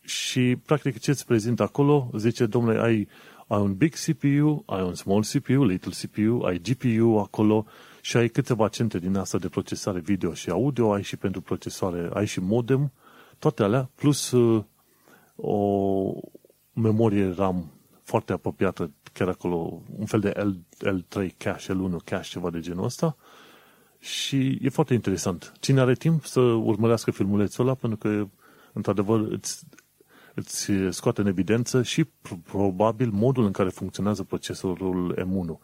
Și, 0.00 0.56
practic, 0.66 0.98
ce 0.98 1.10
îți 1.10 1.26
prezint 1.26 1.60
acolo, 1.60 2.10
zice, 2.16 2.46
domnule, 2.46 2.80
ai, 2.80 3.08
ai 3.46 3.60
un 3.60 3.74
big 3.74 3.94
CPU, 3.94 4.62
ai 4.66 4.82
un 4.82 4.94
small 4.94 5.22
CPU, 5.22 5.64
little 5.64 5.92
CPU, 6.02 6.44
ai 6.44 6.58
GPU 6.58 7.18
acolo 7.18 7.66
și 8.00 8.16
ai 8.16 8.28
câteva 8.28 8.68
centre 8.68 8.98
din 8.98 9.16
asta 9.16 9.38
de 9.38 9.48
procesare 9.48 10.00
video 10.00 10.34
și 10.34 10.50
audio, 10.50 10.92
ai 10.92 11.02
și 11.02 11.16
pentru 11.16 11.40
procesoare, 11.40 12.10
ai 12.12 12.26
și 12.26 12.40
modem, 12.40 12.92
toate 13.38 13.62
alea, 13.62 13.90
plus 13.94 14.30
uh, 14.30 14.64
o 15.40 16.12
memorie 16.72 17.32
RAM 17.36 17.72
foarte 18.02 18.32
apropiată, 18.32 18.90
chiar 19.12 19.28
acolo, 19.28 19.82
un 19.98 20.06
fel 20.06 20.20
de 20.20 20.28
L, 20.28 20.50
L3 20.88 21.26
cache, 21.36 21.72
L1 21.72 22.04
cache, 22.04 22.28
ceva 22.28 22.50
de 22.50 22.60
genul 22.60 22.84
ăsta. 22.84 23.16
Și 23.98 24.58
e 24.62 24.68
foarte 24.68 24.94
interesant. 24.94 25.52
Cine 25.60 25.80
are 25.80 25.94
timp 25.94 26.24
să 26.24 26.40
urmărească 26.40 27.10
filmulețul 27.10 27.64
ăla, 27.64 27.74
pentru 27.74 27.98
că, 27.98 28.28
într-adevăr, 28.72 29.20
îți, 29.20 29.64
îți 30.34 30.70
scoate 30.90 31.20
în 31.20 31.26
evidență 31.26 31.82
și 31.82 32.04
probabil 32.42 33.10
modul 33.10 33.44
în 33.44 33.52
care 33.52 33.68
funcționează 33.68 34.22
procesorul 34.22 35.14
M1. 35.18 35.58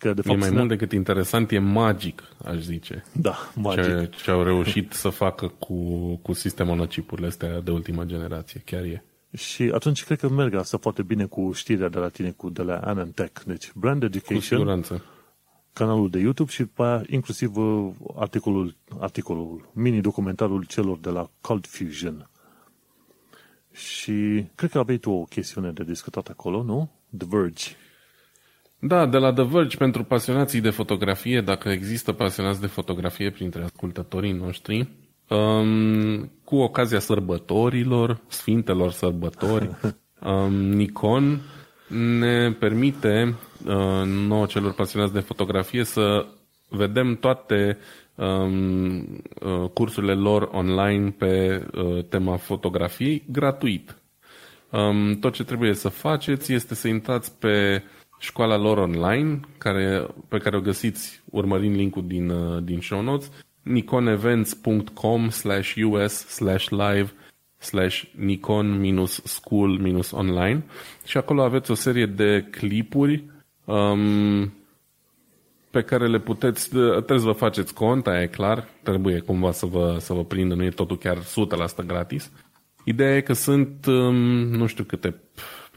Că, 0.00 0.12
de 0.12 0.22
fapt, 0.22 0.36
e 0.36 0.40
mai 0.40 0.50
mult 0.50 0.68
decât 0.68 0.92
interesant, 0.92 1.50
e 1.50 1.58
magic, 1.58 2.22
aș 2.44 2.58
zice. 2.58 3.04
Da, 3.12 3.34
magic. 3.54 3.84
Ce, 3.84 4.10
ce 4.22 4.30
au 4.30 4.42
reușit 4.42 4.92
să 4.92 5.08
facă 5.08 5.48
cu, 5.48 5.74
cu 6.22 6.32
sistemul 6.32 6.76
nocipurile 6.76 7.26
astea 7.26 7.60
de 7.60 7.70
ultima 7.70 8.04
generație, 8.04 8.62
chiar 8.64 8.82
e. 8.82 9.04
Și 9.36 9.70
atunci 9.74 10.04
cred 10.04 10.18
că 10.18 10.28
merg 10.28 10.54
asta 10.54 10.78
foarte 10.78 11.02
bine 11.02 11.24
cu 11.24 11.52
știrea 11.52 11.88
de 11.88 11.98
la 11.98 12.08
tine, 12.08 12.30
cu 12.30 12.50
de 12.50 12.62
la 12.62 12.76
Anantech. 12.76 13.42
Deci, 13.46 13.72
Brand 13.74 14.02
Education, 14.02 14.36
cu 14.36 14.42
siguranță. 14.42 15.04
canalul 15.72 16.10
de 16.10 16.18
YouTube 16.18 16.50
și 16.50 16.60
după 16.60 16.84
aia 16.84 17.02
inclusiv 17.08 17.56
uh, 17.56 17.90
articolul, 18.16 18.76
articolul, 18.98 19.70
mini-documentarul 19.74 20.64
celor 20.64 20.98
de 20.98 21.10
la 21.10 21.30
Cold 21.40 21.66
Fusion. 21.66 22.30
Și 23.72 24.44
cred 24.54 24.70
că 24.70 24.78
aveai 24.78 24.98
tu 24.98 25.10
o 25.10 25.24
chestiune 25.24 25.70
de 25.70 25.84
discutat 25.84 26.28
acolo, 26.28 26.62
nu? 26.62 26.90
The 27.18 27.26
Verge. 27.30 27.64
Da, 28.82 29.06
de 29.06 29.18
la 29.18 29.32
The 29.32 29.44
Verge 29.44 29.76
pentru 29.76 30.04
pasionații 30.04 30.60
de 30.60 30.70
fotografie, 30.70 31.40
dacă 31.40 31.68
există 31.68 32.12
pasionați 32.12 32.60
de 32.60 32.66
fotografie 32.66 33.30
printre 33.30 33.62
ascultătorii 33.62 34.32
noștri, 34.32 34.88
um, 35.28 36.30
cu 36.44 36.56
ocazia 36.56 36.98
sărbătorilor, 36.98 38.20
sfintelor 38.28 38.90
sărbători, 38.90 39.70
um, 40.24 40.52
Nikon 40.52 41.40
ne 42.18 42.52
permite 42.52 43.34
uh, 43.66 44.02
nouă 44.04 44.46
celor 44.46 44.72
pasionați 44.72 45.12
de 45.12 45.20
fotografie 45.20 45.84
să 45.84 46.26
vedem 46.68 47.16
toate 47.16 47.78
um, 48.14 48.96
uh, 48.98 49.70
cursurile 49.72 50.14
lor 50.14 50.48
online 50.52 51.10
pe 51.10 51.64
uh, 51.74 52.04
tema 52.04 52.36
fotografiei 52.36 53.24
gratuit. 53.30 53.96
Um, 54.70 55.18
tot 55.18 55.32
ce 55.32 55.44
trebuie 55.44 55.74
să 55.74 55.88
faceți 55.88 56.52
este 56.52 56.74
să 56.74 56.88
intrați 56.88 57.38
pe 57.38 57.82
școala 58.20 58.56
lor 58.56 58.78
online, 58.78 59.40
care, 59.58 60.06
pe 60.28 60.38
care 60.38 60.56
o 60.56 60.60
găsiți 60.60 61.22
urmărind 61.30 61.74
linkul 61.74 62.06
din, 62.06 62.30
uh, 62.30 62.62
din 62.62 62.80
show 62.80 63.02
notes, 63.02 63.30
nikonevents.com 63.62 65.28
slash 65.28 65.74
us 65.90 66.12
slash 66.12 66.68
live 66.68 67.12
slash 67.56 68.02
nikon-school-online 68.14 70.64
și 71.04 71.16
acolo 71.16 71.42
aveți 71.42 71.70
o 71.70 71.74
serie 71.74 72.06
de 72.06 72.46
clipuri 72.50 73.24
um, 73.64 74.52
pe 75.70 75.82
care 75.82 76.06
le 76.06 76.18
puteți, 76.18 76.68
trebuie 76.68 77.18
să 77.18 77.24
vă 77.24 77.32
faceți 77.32 77.74
cont, 77.74 78.06
aia 78.06 78.22
e 78.22 78.26
clar, 78.26 78.68
trebuie 78.82 79.18
cumva 79.18 79.52
să 79.52 79.66
vă, 79.66 79.96
să 79.98 80.12
vă 80.12 80.24
prindă, 80.24 80.54
nu 80.54 80.64
e 80.64 80.70
totul 80.70 80.98
chiar 80.98 81.18
100% 81.82 81.86
gratis. 81.86 82.30
Ideea 82.84 83.16
e 83.16 83.20
că 83.20 83.32
sunt, 83.32 83.86
um, 83.86 84.14
nu 84.48 84.66
știu 84.66 84.84
câte, 84.84 85.20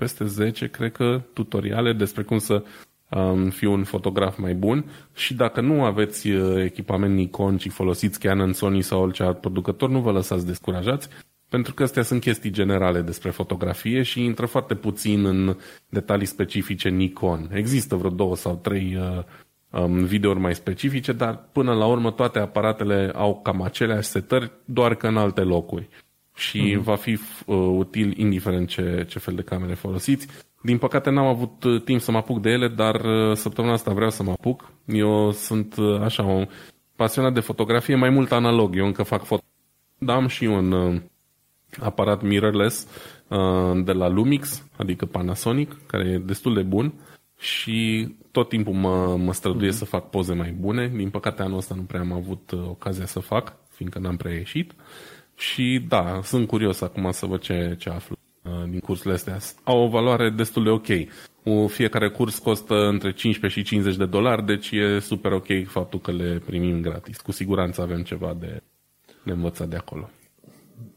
peste 0.03 0.25
10, 0.25 0.67
cred 0.67 0.91
că, 0.91 1.21
tutoriale 1.33 1.93
despre 1.93 2.23
cum 2.23 2.37
să 2.37 2.63
um, 3.09 3.49
fi 3.49 3.65
un 3.65 3.83
fotograf 3.83 4.37
mai 4.37 4.53
bun 4.53 4.85
și 5.13 5.33
dacă 5.33 5.61
nu 5.61 5.83
aveți 5.83 6.29
uh, 6.29 6.63
echipament 6.63 7.15
Nikon, 7.15 7.57
ci 7.57 7.69
folosiți 7.69 8.19
Canon, 8.19 8.53
Sony 8.53 8.81
sau 8.81 9.01
orice 9.01 9.23
alt 9.23 9.39
producător, 9.39 9.89
nu 9.89 9.99
vă 9.99 10.11
lăsați 10.11 10.45
descurajați, 10.45 11.07
pentru 11.49 11.73
că 11.73 11.83
astea 11.83 12.03
sunt 12.03 12.21
chestii 12.21 12.49
generale 12.49 13.01
despre 13.01 13.29
fotografie 13.29 14.01
și 14.01 14.23
intră 14.23 14.45
foarte 14.45 14.75
puțin 14.75 15.25
în 15.25 15.57
detalii 15.89 16.25
specifice 16.25 16.89
Nikon. 16.89 17.49
Există 17.53 17.95
vreo 17.95 18.09
două 18.09 18.35
sau 18.35 18.55
trei 18.55 18.97
uh, 18.99 19.23
um, 19.81 20.03
videouri 20.03 20.39
mai 20.39 20.55
specifice, 20.55 21.11
dar 21.11 21.49
până 21.51 21.73
la 21.73 21.85
urmă 21.85 22.11
toate 22.11 22.39
aparatele 22.39 23.11
au 23.15 23.39
cam 23.43 23.61
aceleași 23.61 24.07
setări, 24.07 24.51
doar 24.65 24.95
că 24.95 25.07
în 25.07 25.17
alte 25.17 25.41
locuri. 25.41 25.89
Și 26.35 26.75
mm-hmm. 26.75 26.83
va 26.83 26.95
fi 26.95 27.11
uh, 27.45 27.55
util 27.55 28.17
indiferent 28.17 28.67
ce, 28.67 29.05
ce 29.09 29.19
fel 29.19 29.35
de 29.35 29.41
camere 29.41 29.73
folosiți. 29.73 30.27
Din 30.61 30.77
păcate 30.77 31.09
n-am 31.09 31.25
avut 31.25 31.63
uh, 31.63 31.83
timp 31.83 32.01
să 32.01 32.11
mă 32.11 32.17
apuc 32.17 32.41
de 32.41 32.49
ele, 32.49 32.67
dar 32.67 32.95
uh, 32.95 33.35
săptămâna 33.35 33.73
asta 33.73 33.93
vreau 33.93 34.09
să 34.09 34.23
mă 34.23 34.31
apuc. 34.31 34.71
Eu 34.85 35.31
sunt 35.31 35.75
uh, 35.77 36.01
așa 36.01 36.23
un 36.23 36.47
pasionat 36.95 37.33
de 37.33 37.39
fotografie, 37.39 37.95
mai 37.95 38.09
mult 38.09 38.31
analog. 38.31 38.75
Eu 38.75 38.85
încă 38.85 39.03
fac 39.03 39.23
foto. 39.23 39.43
Dar 39.97 40.15
am 40.15 40.27
și 40.27 40.45
un 40.45 40.71
uh, 40.71 41.01
aparat 41.79 42.21
mirrorless 42.21 42.87
uh, 43.27 43.83
de 43.85 43.91
la 43.91 44.07
Lumix, 44.07 44.63
adică 44.77 45.05
Panasonic, 45.05 45.85
care 45.85 46.09
e 46.09 46.17
destul 46.17 46.53
de 46.53 46.61
bun 46.61 46.93
și 47.37 48.07
tot 48.31 48.49
timpul 48.49 48.73
mă, 48.73 49.17
mă 49.17 49.33
străduie 49.33 49.69
mm-hmm. 49.69 49.77
să 49.77 49.85
fac 49.85 50.09
poze 50.09 50.33
mai 50.33 50.51
bune. 50.51 50.87
Din 50.95 51.09
păcate 51.09 51.41
anul 51.41 51.57
ăsta 51.57 51.75
nu 51.75 51.81
prea 51.81 51.99
am 51.99 52.11
avut 52.11 52.51
uh, 52.51 52.59
ocazia 52.67 53.05
să 53.05 53.19
fac, 53.19 53.55
fiindcă 53.69 53.99
n-am 53.99 54.17
prea 54.17 54.33
ieșit. 54.33 54.73
Și 55.35 55.85
da, 55.87 56.19
sunt 56.23 56.47
curios 56.47 56.81
acum 56.81 57.11
să 57.11 57.25
văd 57.25 57.41
ce, 57.41 57.75
ce 57.79 57.89
aflu 57.89 58.15
uh, 58.43 58.51
din 58.69 58.79
cursurile 58.79 59.13
astea. 59.13 59.37
Au 59.63 59.79
o 59.83 59.87
valoare 59.87 60.29
destul 60.29 60.63
de 60.63 60.69
ok. 60.69 60.87
Fiecare 61.67 62.09
curs 62.09 62.37
costă 62.37 62.87
între 62.87 63.13
15 63.13 63.59
și 63.59 63.65
50 63.65 63.95
de 63.95 64.05
dolari, 64.05 64.45
deci 64.45 64.71
e 64.71 64.99
super 64.99 65.31
ok 65.31 65.47
faptul 65.67 65.99
că 65.99 66.11
le 66.11 66.41
primim 66.45 66.81
gratis. 66.81 67.21
Cu 67.21 67.31
siguranță 67.31 67.81
avem 67.81 68.03
ceva 68.03 68.35
de, 68.39 68.61
de 69.23 69.31
învățat 69.31 69.67
de 69.67 69.75
acolo. 69.75 70.09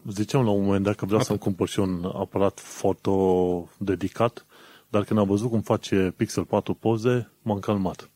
Ziceam 0.09 0.45
la 0.45 0.51
un 0.51 0.65
moment 0.65 0.85
dat 0.85 0.95
că 0.95 1.05
vreau 1.05 1.21
Atât. 1.21 1.27
să-mi 1.31 1.43
cumpăr 1.43 1.69
și 1.69 1.79
un 1.79 2.11
aparat 2.15 2.61
foto 2.61 3.69
dedicat 3.79 4.47
dar 4.89 5.05
când 5.05 5.19
am 5.19 5.27
văzut 5.27 5.51
cum 5.51 5.61
face 5.61 6.13
Pixel 6.17 6.45
4 6.45 6.75
poze, 6.75 7.31
m-am 7.43 7.59
calmat. 7.59 8.11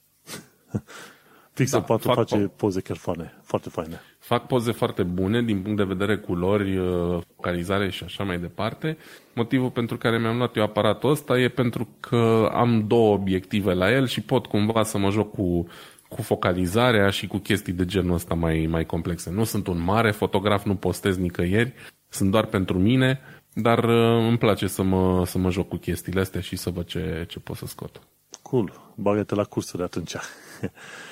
Pixel 1.55 1.78
da, 1.80 1.84
4 1.84 2.12
face 2.12 2.47
po- 2.47 2.56
poze 2.56 2.80
chiar 2.80 2.97
faine, 2.97 3.40
foarte 3.42 3.68
faine. 3.68 4.01
Fac 4.31 4.47
poze 4.47 4.73
foarte 4.73 5.02
bune 5.02 5.43
din 5.43 5.62
punct 5.62 5.77
de 5.77 5.94
vedere 5.94 6.16
culori, 6.16 6.77
uh, 6.77 7.20
focalizare 7.35 7.90
și 7.90 8.05
așa 8.05 8.24
mai 8.24 8.39
departe. 8.39 8.97
Motivul 9.35 9.70
pentru 9.70 9.97
care 9.97 10.19
mi-am 10.19 10.36
luat 10.36 10.57
eu 10.57 10.62
aparatul 10.62 11.11
ăsta 11.11 11.39
e 11.39 11.48
pentru 11.48 11.89
că 12.01 12.51
am 12.52 12.85
două 12.86 13.15
obiective 13.15 13.73
la 13.73 13.93
el 13.93 14.07
și 14.07 14.20
pot 14.20 14.47
cumva 14.47 14.82
să 14.82 14.98
mă 14.98 15.11
joc 15.11 15.31
cu, 15.31 15.66
cu 16.09 16.23
focalizarea 16.23 17.11
și 17.11 17.27
cu 17.27 17.39
chestii 17.39 17.73
de 17.73 17.85
genul 17.85 18.15
ăsta 18.15 18.35
mai, 18.35 18.66
mai 18.70 18.85
complexe. 18.85 19.31
Nu 19.31 19.44
sunt 19.44 19.66
un 19.66 19.82
mare 19.82 20.11
fotograf, 20.11 20.65
nu 20.65 20.74
postez 20.74 21.16
nicăieri, 21.16 21.73
sunt 22.09 22.31
doar 22.31 22.44
pentru 22.44 22.78
mine, 22.78 23.20
dar 23.52 23.85
uh, 23.85 24.27
îmi 24.28 24.39
place 24.39 24.66
să 24.66 24.82
mă, 24.82 25.27
să 25.27 25.39
mă 25.39 25.51
joc 25.51 25.69
cu 25.69 25.77
chestiile 25.77 26.20
astea 26.20 26.40
și 26.40 26.57
să 26.57 26.70
văd 26.70 26.86
ce, 26.86 27.24
ce 27.28 27.39
pot 27.39 27.57
să 27.57 27.66
scot. 27.66 28.01
Cool. 28.43 28.93
Bagă-te 28.94 29.35
la 29.35 29.44
cursuri 29.44 29.82
atunci. 29.82 30.15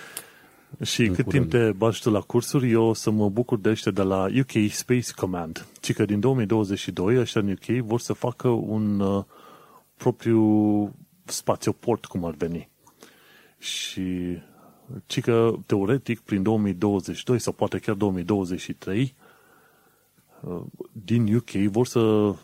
și 0.83 1.05
în 1.05 1.15
cât 1.15 1.25
curând. 1.25 1.51
timp 1.51 1.63
te 1.63 1.73
bagi 1.73 2.01
tu 2.01 2.11
la 2.11 2.21
cursuri, 2.21 2.71
eu 2.71 2.83
o 2.83 2.95
să 2.95 3.11
mă 3.11 3.29
bucur 3.29 3.59
de 3.59 3.69
ăștia 3.69 3.93
de 3.93 4.03
la 4.03 4.27
UK 4.39 4.71
Space 4.71 5.13
Command. 5.17 5.67
Ci 5.81 5.93
că 5.93 6.05
din 6.05 6.21
2022 6.21 7.19
ăștia 7.19 7.41
în 7.41 7.51
UK 7.51 7.85
vor 7.85 8.01
să 8.01 8.13
facă 8.13 8.49
un 8.49 9.01
uh, 9.01 9.25
propriu 9.97 10.95
spațioport, 11.25 12.05
cum 12.05 12.25
ar 12.25 12.35
veni. 12.35 12.69
Și 13.59 14.39
ci 15.07 15.21
că 15.21 15.55
teoretic 15.67 16.21
prin 16.21 16.43
2022 16.43 17.39
sau 17.39 17.53
poate 17.53 17.79
chiar 17.79 17.95
2023 17.95 19.15
Uh, 20.41 20.63
din 20.93 21.35
UK 21.35 21.51
vor 21.51 21.87
să, 21.87 22.35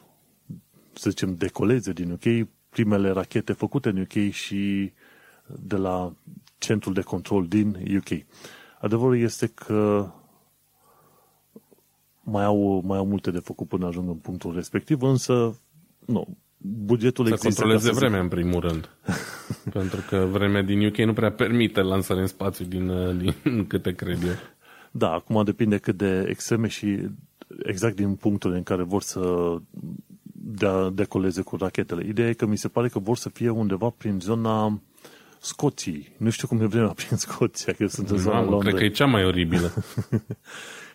să 0.92 1.10
zicem, 1.10 1.34
decoleze 1.36 1.92
din 1.92 2.10
UK 2.10 2.48
primele 2.68 3.10
rachete 3.10 3.52
făcute 3.52 3.88
în 3.88 4.00
UK 4.00 4.32
și 4.32 4.92
de 5.46 5.76
la 5.76 6.12
centrul 6.64 6.92
de 6.92 7.00
control 7.00 7.46
din 7.46 7.76
UK. 7.96 8.24
Adevărul 8.80 9.18
este 9.18 9.46
că 9.46 10.10
mai 12.22 12.44
au, 12.44 12.82
mai 12.86 12.98
au 12.98 13.06
multe 13.06 13.30
de 13.30 13.38
făcut 13.38 13.68
până 13.68 13.86
ajung 13.86 14.08
în 14.08 14.16
punctul 14.16 14.54
respectiv, 14.54 15.02
însă 15.02 15.58
nu, 16.06 16.36
bugetul 16.56 17.26
să 17.26 17.32
există. 17.32 17.60
controleze 17.60 17.88
ca 17.88 17.92
să 17.92 17.98
vremea, 17.98 18.20
în 18.20 18.28
primul 18.28 18.60
rând. 18.60 18.88
Pentru 19.78 20.00
că 20.08 20.26
vremea 20.30 20.62
din 20.62 20.86
UK 20.86 20.96
nu 20.96 21.12
prea 21.12 21.32
permite 21.32 21.80
lansare 21.80 22.20
în 22.20 22.26
spațiu 22.26 22.64
din, 22.64 22.88
uh, 22.88 23.16
din 23.16 23.66
câte 23.70 23.92
cred 23.92 24.22
eu. 24.22 24.34
Da, 24.90 25.10
acum 25.10 25.44
depinde 25.44 25.78
cât 25.78 25.96
de 25.96 26.26
extreme 26.28 26.68
și 26.68 27.08
exact 27.62 27.96
din 27.96 28.14
punctul 28.14 28.52
în 28.52 28.62
care 28.62 28.82
vor 28.82 29.02
să 29.02 29.56
dea, 30.32 30.90
decoleze 30.90 31.42
cu 31.42 31.56
rachetele. 31.56 32.06
Ideea 32.06 32.28
e 32.28 32.32
că 32.32 32.46
mi 32.46 32.56
se 32.56 32.68
pare 32.68 32.88
că 32.88 32.98
vor 32.98 33.16
să 33.16 33.28
fie 33.28 33.48
undeva 33.48 33.88
prin 33.88 34.20
zona 34.20 34.80
Scoției. 35.44 36.12
Nu 36.16 36.30
știu 36.30 36.48
cum 36.48 36.60
e 36.60 36.66
vremea 36.66 36.92
prin 37.04 37.16
Scoția, 37.16 37.72
că 37.72 37.86
sunt 37.86 38.10
în 38.10 38.18
zona 38.18 38.34
Mamă, 38.34 38.50
Londra. 38.50 38.68
cred 38.68 38.80
că 38.80 38.84
e 38.84 38.88
cea 38.88 39.06
mai 39.06 39.24
oribilă. 39.24 39.72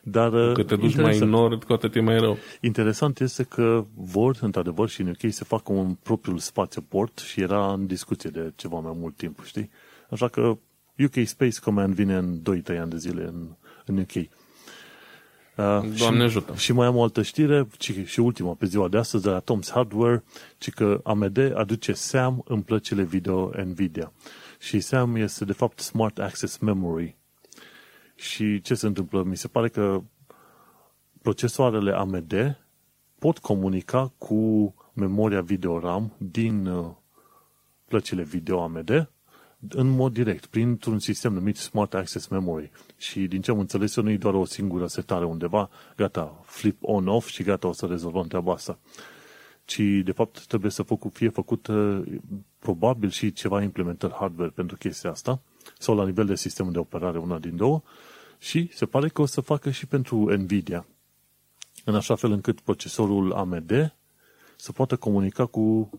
Dar, 0.04 0.34
uh, 0.34 0.54
Cât 0.54 0.68
te 0.68 0.76
duci 0.76 0.96
mai 0.96 1.18
în 1.18 1.30
nord, 1.30 1.64
cu 1.64 1.74
atât 1.74 1.96
e 1.96 2.00
mai 2.00 2.20
rău. 2.20 2.38
Interesant 2.62 3.20
este 3.20 3.44
că 3.44 3.86
vor, 3.96 4.38
într-adevăr, 4.42 4.90
și 4.90 5.02
în 5.02 5.08
UK 5.08 5.32
să 5.32 5.44
facă 5.44 5.72
un 5.72 5.94
propriul 5.94 6.38
spațiu 6.38 6.82
port 6.82 7.18
și 7.18 7.42
era 7.42 7.74
în 7.74 7.86
discuție 7.86 8.30
de 8.30 8.54
ceva 8.56 8.80
mai 8.80 8.94
mult 8.96 9.16
timp, 9.18 9.44
știi? 9.44 9.70
Așa 10.10 10.28
că 10.28 10.58
UK 11.04 11.26
Space 11.26 11.60
Command 11.60 11.94
vine 11.94 12.16
în 12.16 12.42
2-3 12.74 12.80
ani 12.80 12.90
de 12.90 12.98
zile 12.98 13.24
în, 13.24 13.56
în 13.86 13.98
UK. 13.98 14.30
Uh, 15.60 15.98
Doamne 15.98 16.20
și, 16.20 16.26
ajută. 16.26 16.56
Și 16.56 16.72
mai 16.72 16.88
am 16.88 16.96
o 16.96 17.04
altă 17.04 17.22
știre, 17.22 17.68
ci, 17.78 18.06
și 18.06 18.20
ultima 18.20 18.54
pe 18.54 18.66
ziua 18.66 18.88
de 18.88 18.98
astăzi, 18.98 19.24
de 19.24 19.30
la 19.30 19.42
Tom's 19.42 19.72
Hardware, 19.74 20.24
ci 20.58 20.70
că 20.70 21.00
AMD 21.04 21.54
aduce 21.56 21.94
SAM 21.94 22.42
în 22.46 22.62
plăcile 22.62 23.04
video 23.04 23.52
NVIDIA. 23.64 24.14
Și 24.60 24.80
SAM 24.80 25.16
este, 25.16 25.46
de 25.46 25.54
fapt, 25.54 25.80
Smart 25.80 26.20
Access 26.20 26.58
Memory. 26.58 27.18
Și 28.16 28.62
ce 28.62 28.74
se 28.74 28.88
întâmplă? 28.88 29.24
Mi 29.24 29.38
se 29.38 29.48
pare 29.48 29.70
că 29.70 30.02
procesoarele 31.22 31.92
AMD 31.92 32.58
pot 33.20 33.38
comunica 33.38 34.14
cu 34.18 34.74
memoria 34.94 35.42
video 35.42 35.80
RAM 35.80 36.16
din 36.18 36.66
uh, 36.66 36.92
plăcile 37.88 38.24
video 38.24 38.62
AMD 38.62 39.10
în 39.68 39.88
mod 39.88 40.14
direct, 40.14 40.46
printr-un 40.46 41.00
sistem 41.00 41.34
numit 41.34 41.58
Smart 41.58 41.94
Access 41.94 42.28
Memory. 42.28 42.72
Și 42.98 43.28
din 43.28 43.42
ce 43.42 43.52
am 43.52 43.60
înțeles 43.60 43.96
eu, 43.96 44.04
nu 44.04 44.10
e 44.10 44.18
doar 44.18 44.34
o 44.34 44.46
singură 44.46 44.88
setare 44.88 45.26
undeva, 45.26 45.70
gata, 45.96 46.42
flip 46.46 46.78
on-off 46.82 47.28
și 47.28 47.44
gata, 47.44 47.68
o 47.68 47.74
să 47.74 47.86
rezolvăm 47.86 48.28
treaba 48.28 48.54
asta. 48.54 48.80
Ci, 49.66 49.82
de 50.04 50.12
fapt, 50.12 50.46
trebuie 50.46 50.72
să 50.72 50.86
fie 51.12 51.30
făcut 51.30 51.68
uh, 51.68 52.02
probabil 52.60 53.10
și 53.10 53.34
ceva 53.34 53.62
implementări 53.62 54.14
hardware 54.14 54.52
pentru 54.56 54.78
chestia 54.78 55.10
asta, 55.10 55.42
sau 55.78 55.96
la 55.96 56.06
nivel 56.06 56.26
de 56.26 56.36
sistem 56.36 56.72
de 56.72 56.80
operare, 56.80 57.18
una 57.18 57.40
din 57.40 57.56
două, 57.56 57.82
și 58.38 58.70
se 58.74 58.86
pare 58.86 59.10
că 59.10 59.22
o 59.22 59.26
să 59.26 59.42
facă 59.42 59.70
și 59.70 59.86
pentru 59.86 60.36
Nvidia, 60.36 60.86
în 61.86 61.96
așa 61.96 62.16
fel 62.16 62.32
încât 62.32 62.60
procesorul 62.60 63.34
AMD 63.34 63.96
să 64.56 64.72
poată 64.72 64.96
comunica 64.96 65.46
cu 65.46 65.90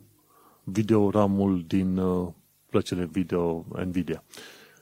videoramul 0.65 1.65
din 1.67 1.97
uh, 1.97 2.29
plăcile 2.71 3.09
video 3.13 3.67
Nvidia. 3.85 4.23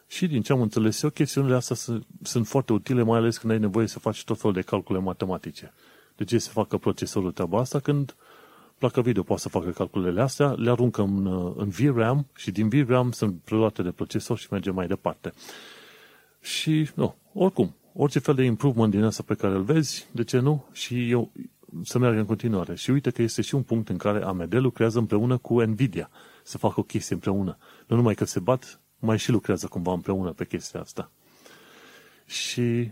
Și 0.06 0.26
din 0.26 0.42
ce 0.42 0.52
am 0.52 0.60
înțeles 0.60 1.02
eu, 1.02 1.10
chestiunile 1.10 1.54
astea 1.54 1.76
sunt, 1.76 2.06
sunt 2.22 2.46
foarte 2.46 2.72
utile, 2.72 3.02
mai 3.02 3.18
ales 3.18 3.38
când 3.38 3.52
ai 3.52 3.58
nevoie 3.58 3.86
să 3.86 3.98
faci 3.98 4.24
tot 4.24 4.38
felul 4.38 4.54
de 4.54 4.62
calcule 4.62 4.98
matematice. 4.98 5.72
De 6.16 6.24
ce 6.24 6.38
să 6.38 6.50
facă 6.50 6.76
procesorul 6.76 7.32
treaba 7.32 7.58
asta 7.58 7.78
când 7.78 8.16
placa 8.78 9.00
video 9.00 9.22
poate 9.22 9.42
să 9.42 9.48
facă 9.48 9.70
calculele 9.70 10.20
astea, 10.20 10.50
le 10.52 10.70
aruncă 10.70 11.02
în, 11.02 11.26
în 11.56 11.68
VRAM 11.68 12.26
și 12.36 12.50
din 12.50 12.68
VRAM 12.68 13.10
sunt 13.10 13.40
preluate 13.44 13.82
de 13.82 13.90
procesor 13.90 14.38
și 14.38 14.48
merge 14.50 14.70
mai 14.70 14.86
departe. 14.86 15.32
Și, 16.40 16.90
nu, 16.94 17.16
oricum, 17.32 17.74
orice 17.94 18.18
fel 18.18 18.34
de 18.34 18.42
improvement 18.42 18.90
din 18.90 19.02
asta 19.02 19.22
pe 19.26 19.34
care 19.34 19.54
îl 19.54 19.62
vezi, 19.62 20.08
de 20.12 20.24
ce 20.24 20.38
nu? 20.38 20.64
Și 20.72 21.10
eu 21.10 21.32
să 21.82 21.98
meargă 21.98 22.18
în 22.18 22.24
continuare. 22.24 22.74
Și 22.74 22.90
uite 22.90 23.10
că 23.10 23.22
este 23.22 23.42
și 23.42 23.54
un 23.54 23.62
punct 23.62 23.88
în 23.88 23.96
care 23.96 24.24
AMD 24.24 24.54
lucrează 24.54 24.98
împreună 24.98 25.36
cu 25.36 25.60
Nvidia 25.60 26.10
să 26.48 26.58
facă 26.58 26.80
o 26.80 26.82
chestie 26.82 27.14
împreună. 27.14 27.58
Nu 27.86 27.96
numai 27.96 28.14
că 28.14 28.24
se 28.24 28.40
bat, 28.40 28.80
mai 28.98 29.18
și 29.18 29.30
lucrează 29.30 29.66
cumva 29.66 29.92
împreună 29.92 30.32
pe 30.32 30.46
chestia 30.46 30.80
asta. 30.80 31.10
Și 32.26 32.90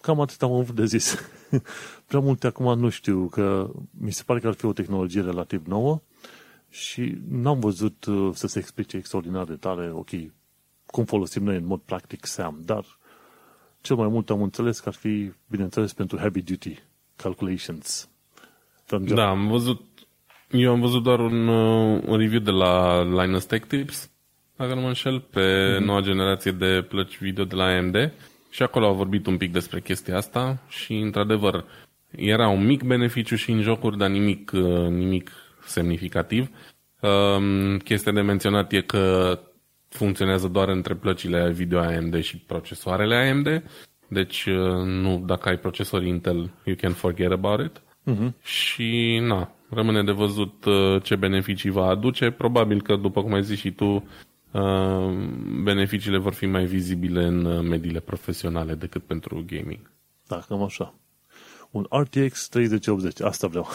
cam 0.00 0.20
atât 0.20 0.42
am 0.42 0.52
avut 0.52 0.74
de 0.74 0.84
zis. 0.84 1.16
Prea 2.08 2.20
multe 2.20 2.46
acum 2.46 2.78
nu 2.78 2.88
știu, 2.88 3.28
că 3.28 3.70
mi 3.90 4.12
se 4.12 4.22
pare 4.26 4.40
că 4.40 4.46
ar 4.46 4.54
fi 4.54 4.64
o 4.64 4.72
tehnologie 4.72 5.20
relativ 5.20 5.66
nouă 5.66 6.02
și 6.68 7.18
n-am 7.28 7.60
văzut 7.60 8.04
uh, 8.04 8.34
să 8.34 8.46
se 8.46 8.58
explice 8.58 8.96
extraordinar 8.96 9.44
de 9.44 9.56
tare, 9.56 9.90
ok, 9.92 10.10
cum 10.86 11.04
folosim 11.04 11.42
noi 11.42 11.56
în 11.56 11.66
mod 11.66 11.80
practic 11.80 12.26
SAM, 12.26 12.60
dar 12.64 12.84
cel 13.80 13.96
mai 13.96 14.08
mult 14.08 14.30
am 14.30 14.42
înțeles 14.42 14.80
că 14.80 14.88
ar 14.88 14.94
fi, 14.94 15.32
bineînțeles, 15.46 15.92
pentru 15.92 16.16
heavy 16.16 16.42
duty 16.42 16.82
calculations. 17.16 18.08
Da, 19.14 19.28
am 19.28 19.48
văzut, 19.48 19.82
eu 20.54 20.72
am 20.72 20.80
văzut 20.80 21.02
doar 21.02 21.18
un, 21.18 21.48
uh, 21.48 22.02
un 22.06 22.18
review 22.18 22.40
de 22.40 22.50
la 22.50 23.02
Linus 23.02 23.44
Tech 23.44 23.66
Tips, 23.66 24.10
dacă 24.56 24.74
nu 24.74 24.80
mă 24.80 24.86
înșel, 24.86 25.20
pe 25.20 25.40
mm-hmm. 25.40 25.84
noua 25.84 26.00
generație 26.00 26.50
de 26.50 26.86
plăci 26.88 27.18
video 27.18 27.44
de 27.44 27.54
la 27.54 27.64
AMD 27.64 28.12
și 28.50 28.62
acolo 28.62 28.86
au 28.86 28.94
vorbit 28.94 29.26
un 29.26 29.36
pic 29.36 29.52
despre 29.52 29.80
chestia 29.80 30.16
asta 30.16 30.62
și, 30.68 30.92
într-adevăr, 30.92 31.64
era 32.10 32.48
un 32.48 32.64
mic 32.64 32.82
beneficiu 32.82 33.36
și 33.36 33.50
în 33.50 33.60
jocuri, 33.60 33.98
dar 33.98 34.08
nimic, 34.08 34.50
uh, 34.54 34.88
nimic 34.88 35.30
semnificativ. 35.64 36.50
Um, 37.00 37.76
chestia 37.78 38.12
de 38.12 38.20
menționat 38.20 38.72
e 38.72 38.80
că 38.80 39.38
funcționează 39.88 40.48
doar 40.48 40.68
între 40.68 40.94
plăcile 40.94 41.50
video 41.50 41.78
AMD 41.78 42.22
și 42.22 42.36
procesoarele 42.36 43.14
AMD, 43.14 43.62
deci 44.08 44.44
uh, 44.44 44.84
nu, 44.84 45.22
dacă 45.26 45.48
ai 45.48 45.56
procesor 45.56 46.02
Intel, 46.02 46.50
you 46.64 46.76
can 46.76 46.92
forget 46.92 47.30
about 47.30 47.60
it. 47.60 47.82
Uh-huh. 48.12 48.42
Și 48.42 49.18
na, 49.22 49.54
rămâne 49.74 50.02
de 50.02 50.12
văzut 50.12 50.64
uh, 50.64 51.02
ce 51.02 51.16
beneficii 51.16 51.70
va 51.70 51.86
aduce. 51.86 52.30
Probabil 52.30 52.82
că, 52.82 52.96
după 52.96 53.22
cum 53.22 53.32
ai 53.32 53.42
zis 53.42 53.58
și 53.58 53.70
tu, 53.70 54.04
uh, 54.50 55.12
beneficiile 55.62 56.18
vor 56.18 56.32
fi 56.32 56.46
mai 56.46 56.64
vizibile 56.64 57.24
în 57.24 57.68
mediile 57.68 58.00
profesionale 58.00 58.74
decât 58.74 59.02
pentru 59.02 59.44
gaming. 59.46 59.90
Da, 60.26 60.42
cam 60.48 60.62
așa. 60.62 60.94
Un 61.70 61.86
RTX 61.90 62.48
3080, 62.48 63.20
asta 63.20 63.46
vreau. 63.46 63.68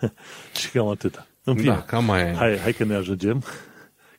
și 0.60 0.70
cam 0.70 0.88
atâta. 0.88 1.26
În 1.44 1.56
fine, 1.56 1.72
da, 1.72 1.82
cam 1.82 2.04
mai 2.04 2.34
hai, 2.34 2.58
hai 2.58 2.72
că 2.72 2.84
ne 2.84 2.94
ajungem, 2.94 3.42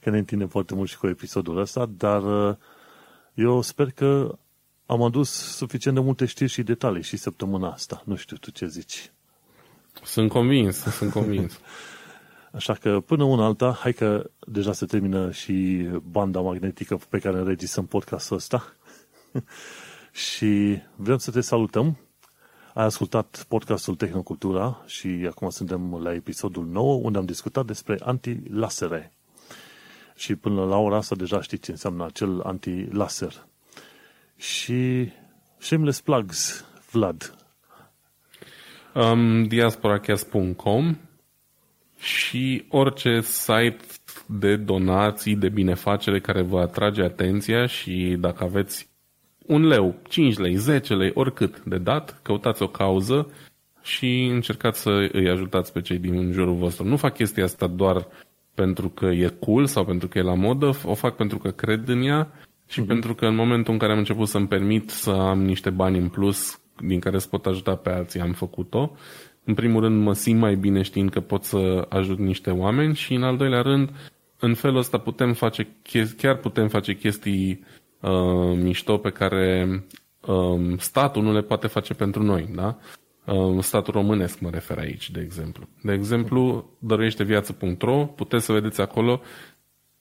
că 0.01 0.09
ne 0.09 0.17
întindem 0.17 0.47
foarte 0.47 0.75
mult 0.75 0.89
și 0.89 0.97
cu 0.97 1.07
episodul 1.07 1.57
ăsta, 1.57 1.89
dar 1.97 2.21
eu 3.33 3.61
sper 3.61 3.91
că 3.91 4.37
am 4.85 5.01
adus 5.01 5.29
suficient 5.31 5.97
de 5.97 6.03
multe 6.03 6.25
știri 6.25 6.49
și 6.49 6.63
detalii 6.63 7.03
și 7.03 7.17
săptămâna 7.17 7.71
asta. 7.71 8.01
Nu 8.05 8.15
știu 8.15 8.37
tu 8.37 8.51
ce 8.51 8.65
zici. 8.67 9.11
Sunt 10.03 10.29
convins, 10.29 10.77
sunt 10.77 11.11
convins. 11.11 11.59
Așa 12.51 12.73
că 12.73 12.99
până 12.99 13.23
una 13.23 13.45
alta, 13.45 13.71
hai 13.71 13.93
că 13.93 14.29
deja 14.47 14.73
se 14.73 14.85
termină 14.85 15.31
și 15.31 15.87
banda 16.03 16.39
magnetică 16.39 16.99
pe 17.09 17.19
care 17.19 17.37
înregistrăm 17.37 17.85
podcastul 17.85 18.35
ăsta. 18.35 18.75
și 20.29 20.81
vrem 20.95 21.17
să 21.17 21.31
te 21.31 21.41
salutăm. 21.41 21.97
Ai 22.73 22.85
ascultat 22.85 23.45
podcastul 23.47 23.95
Tehnocultura 23.95 24.83
și 24.85 25.07
acum 25.29 25.49
suntem 25.49 25.95
la 25.95 26.13
episodul 26.13 26.65
9 26.65 26.93
unde 26.93 27.17
am 27.17 27.25
discutat 27.25 27.65
despre 27.65 27.97
anti-lasere. 28.03 29.13
Și 30.15 30.35
până 30.35 30.65
la 30.65 30.77
ora 30.77 30.95
asta 30.95 31.15
deja 31.15 31.41
știi 31.41 31.57
ce 31.57 31.71
înseamnă 31.71 32.05
acel 32.05 32.41
anti-laser. 32.41 33.45
Și 34.35 35.11
shameless 35.57 36.01
plugs, 36.01 36.65
Vlad. 36.91 37.40
Um, 38.93 39.43
diasporacast.com 39.43 40.97
și 41.97 42.65
orice 42.69 43.21
site 43.21 43.77
de 44.25 44.55
donații, 44.55 45.35
de 45.35 45.49
binefacere 45.49 46.19
care 46.19 46.41
vă 46.41 46.59
atrage 46.59 47.03
atenția 47.03 47.65
și 47.65 48.15
dacă 48.19 48.43
aveți 48.43 48.89
un 49.45 49.67
leu, 49.67 49.95
5 50.09 50.37
lei, 50.37 50.55
10 50.55 50.93
lei, 50.93 51.11
oricât 51.13 51.63
de 51.63 51.77
dat, 51.77 52.19
căutați 52.21 52.61
o 52.61 52.67
cauză 52.67 53.31
și 53.81 54.25
încercați 54.25 54.81
să 54.81 55.09
îi 55.11 55.29
ajutați 55.29 55.73
pe 55.73 55.81
cei 55.81 55.97
din 55.97 56.31
jurul 56.31 56.55
vostru. 56.55 56.87
Nu 56.87 56.97
fac 56.97 57.13
chestia 57.13 57.43
asta 57.43 57.67
doar 57.67 58.07
pentru 58.53 58.89
că 58.89 59.05
e 59.05 59.33
cool 59.39 59.65
sau 59.65 59.85
pentru 59.85 60.07
că 60.07 60.17
e 60.17 60.21
la 60.21 60.35
modă, 60.35 60.71
o 60.85 60.93
fac 60.93 61.15
pentru 61.15 61.37
că 61.37 61.49
cred 61.49 61.87
în 61.87 62.01
ea 62.01 62.31
și 62.67 62.81
uh-huh. 62.81 62.87
pentru 62.87 63.15
că 63.15 63.25
în 63.25 63.35
momentul 63.35 63.73
în 63.73 63.79
care 63.79 63.91
am 63.91 63.97
început 63.97 64.27
să-mi 64.27 64.47
permit 64.47 64.89
să 64.89 65.11
am 65.11 65.41
niște 65.43 65.69
bani 65.69 65.97
în 65.97 66.09
plus 66.09 66.60
din 66.83 66.99
care 66.99 67.19
să 67.19 67.27
pot 67.27 67.45
ajuta 67.45 67.75
pe 67.75 67.89
alții, 67.89 68.19
am 68.19 68.33
făcut-o. 68.33 68.91
În 69.43 69.53
primul 69.53 69.81
rând 69.81 70.03
mă 70.03 70.13
simt 70.13 70.39
mai 70.39 70.55
bine 70.55 70.81
știind 70.81 71.09
că 71.09 71.19
pot 71.19 71.43
să 71.43 71.85
ajut 71.89 72.19
niște 72.19 72.51
oameni 72.51 72.95
și 72.95 73.13
în 73.13 73.23
al 73.23 73.37
doilea 73.37 73.61
rând, 73.61 73.89
în 74.39 74.53
felul 74.53 74.77
ăsta 74.77 74.97
putem 74.97 75.33
face, 75.33 75.67
chiar 76.17 76.37
putem 76.37 76.67
face 76.67 76.95
chestii 76.95 77.63
uh, 78.01 78.57
mișto 78.57 78.97
pe 78.97 79.09
care 79.09 79.67
uh, 80.27 80.77
statul 80.77 81.23
nu 81.23 81.33
le 81.33 81.41
poate 81.41 81.67
face 81.67 81.93
pentru 81.93 82.23
noi, 82.23 82.49
da? 82.55 82.77
Uh, 83.25 83.63
statul 83.63 83.93
românesc 83.93 84.39
mă 84.39 84.49
refer 84.49 84.77
aici, 84.77 85.11
de 85.11 85.19
exemplu. 85.19 85.67
De 85.83 85.93
exemplu, 85.93 86.69
dăruieșteviață.ro, 86.79 88.05
puteți 88.05 88.45
să 88.45 88.51
vedeți 88.51 88.81
acolo, 88.81 89.21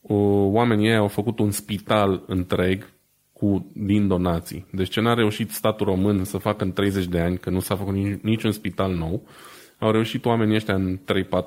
uh, 0.01 0.48
oamenii 0.52 0.89
ei 0.89 0.97
au 0.97 1.09
făcut 1.09 1.39
un 1.39 1.51
spital 1.51 2.23
întreg 2.27 2.93
cu, 3.40 3.70
din 3.72 4.08
donații. 4.08 4.66
Deci 4.72 4.90
ce 4.90 5.00
n-a 5.00 5.14
reușit 5.14 5.50
statul 5.50 5.86
român 5.86 6.24
să 6.24 6.38
facă 6.38 6.64
în 6.64 6.72
30 6.72 7.04
de 7.04 7.20
ani, 7.20 7.38
că 7.38 7.50
nu 7.50 7.60
s-a 7.60 7.76
făcut 7.76 7.94
niciun 8.22 8.52
spital 8.52 8.94
nou, 8.94 9.22
au 9.78 9.90
reușit 9.90 10.24
oamenii 10.24 10.54
ăștia 10.54 10.74
în 10.74 10.98
3-4 10.98 11.00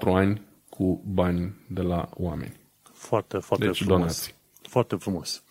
ani 0.03 0.41
cu 0.69 1.03
bani 1.05 1.55
de 1.67 1.81
la 1.81 2.09
oameni. 2.13 2.53
Foarte, 2.93 3.37
foarte 3.37 3.65
Deci 3.65 3.81
frumos. 3.81 3.97
donații. 3.97 4.33
Foarte 4.61 4.95
frumos. 4.95 5.43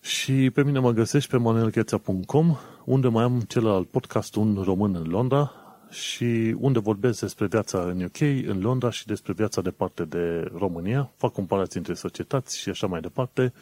Și 0.00 0.50
pe 0.50 0.64
mine 0.64 0.78
mă 0.78 0.90
găsești 0.90 1.30
pe 1.30 1.36
manuelcheța.com, 1.36 2.56
unde 2.84 3.08
mai 3.08 3.24
am 3.24 3.40
celălalt 3.40 3.88
podcast, 3.88 4.36
un 4.36 4.62
român 4.64 4.94
în 4.94 5.10
Londra, 5.10 5.52
și 5.90 6.56
unde 6.58 6.78
vorbesc 6.78 7.20
despre 7.20 7.46
viața 7.46 7.78
în 7.78 8.02
UK, 8.02 8.20
în 8.20 8.60
Londra 8.60 8.90
și 8.90 9.06
despre 9.06 9.32
viața 9.32 9.60
departe 9.60 10.04
de 10.04 10.50
România. 10.56 11.12
Fac 11.16 11.32
comparații 11.32 11.78
între 11.78 11.94
societăți 11.94 12.58
și 12.58 12.68
așa 12.68 12.86
mai 12.86 13.00
departe. 13.00 13.52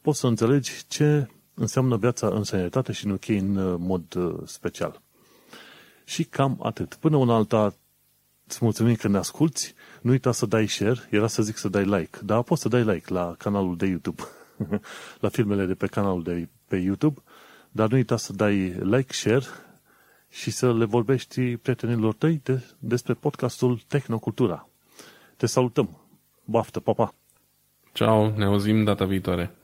Poți 0.00 0.18
să 0.18 0.26
înțelegi 0.26 0.72
ce 0.88 1.28
înseamnă 1.54 1.96
viața 1.96 2.28
în 2.28 2.44
sănătate 2.44 2.92
și 2.92 3.06
în 3.06 3.10
UK 3.10 3.28
în 3.28 3.56
uh, 3.56 3.76
mod 3.78 4.14
uh, 4.14 4.34
special. 4.44 5.00
Și 6.04 6.24
cam 6.24 6.60
atât. 6.62 6.94
Până 6.94 7.16
una 7.16 7.34
alta, 7.34 7.74
îți 8.46 8.58
mulțumim 8.60 8.94
că 8.94 9.08
ne 9.08 9.18
asculti. 9.18 9.74
Nu 10.00 10.10
uita 10.10 10.32
să 10.32 10.46
dai 10.46 10.66
share. 10.66 11.08
Era 11.10 11.26
să 11.26 11.42
zic 11.42 11.56
să 11.56 11.68
dai 11.68 11.84
like. 11.84 12.18
Dar 12.22 12.42
poți 12.42 12.62
să 12.62 12.68
dai 12.68 12.84
like 12.84 13.12
la 13.12 13.34
canalul 13.38 13.76
de 13.76 13.86
YouTube. 13.86 14.22
la 15.20 15.28
filmele 15.28 15.64
de 15.64 15.74
pe 15.74 15.86
canalul 15.86 16.22
de 16.22 16.48
pe 16.68 16.76
YouTube. 16.76 17.22
Dar 17.70 17.88
nu 17.88 17.96
uita 17.96 18.16
să 18.16 18.32
dai 18.32 18.56
like, 18.68 19.12
share 19.12 19.44
și 20.30 20.50
să 20.50 20.74
le 20.74 20.84
vorbești 20.84 21.56
prietenilor 21.56 22.14
tăi 22.14 22.40
de, 22.42 22.62
despre 22.78 23.14
podcastul 23.14 23.80
Tehnocultura. 23.86 24.68
Te 25.36 25.46
salutăm! 25.46 26.00
Baftă, 26.44 26.80
papa! 26.80 27.14
Ciao, 27.92 28.30
ne 28.36 28.44
auzim 28.44 28.84
data 28.84 29.04
viitoare. 29.04 29.57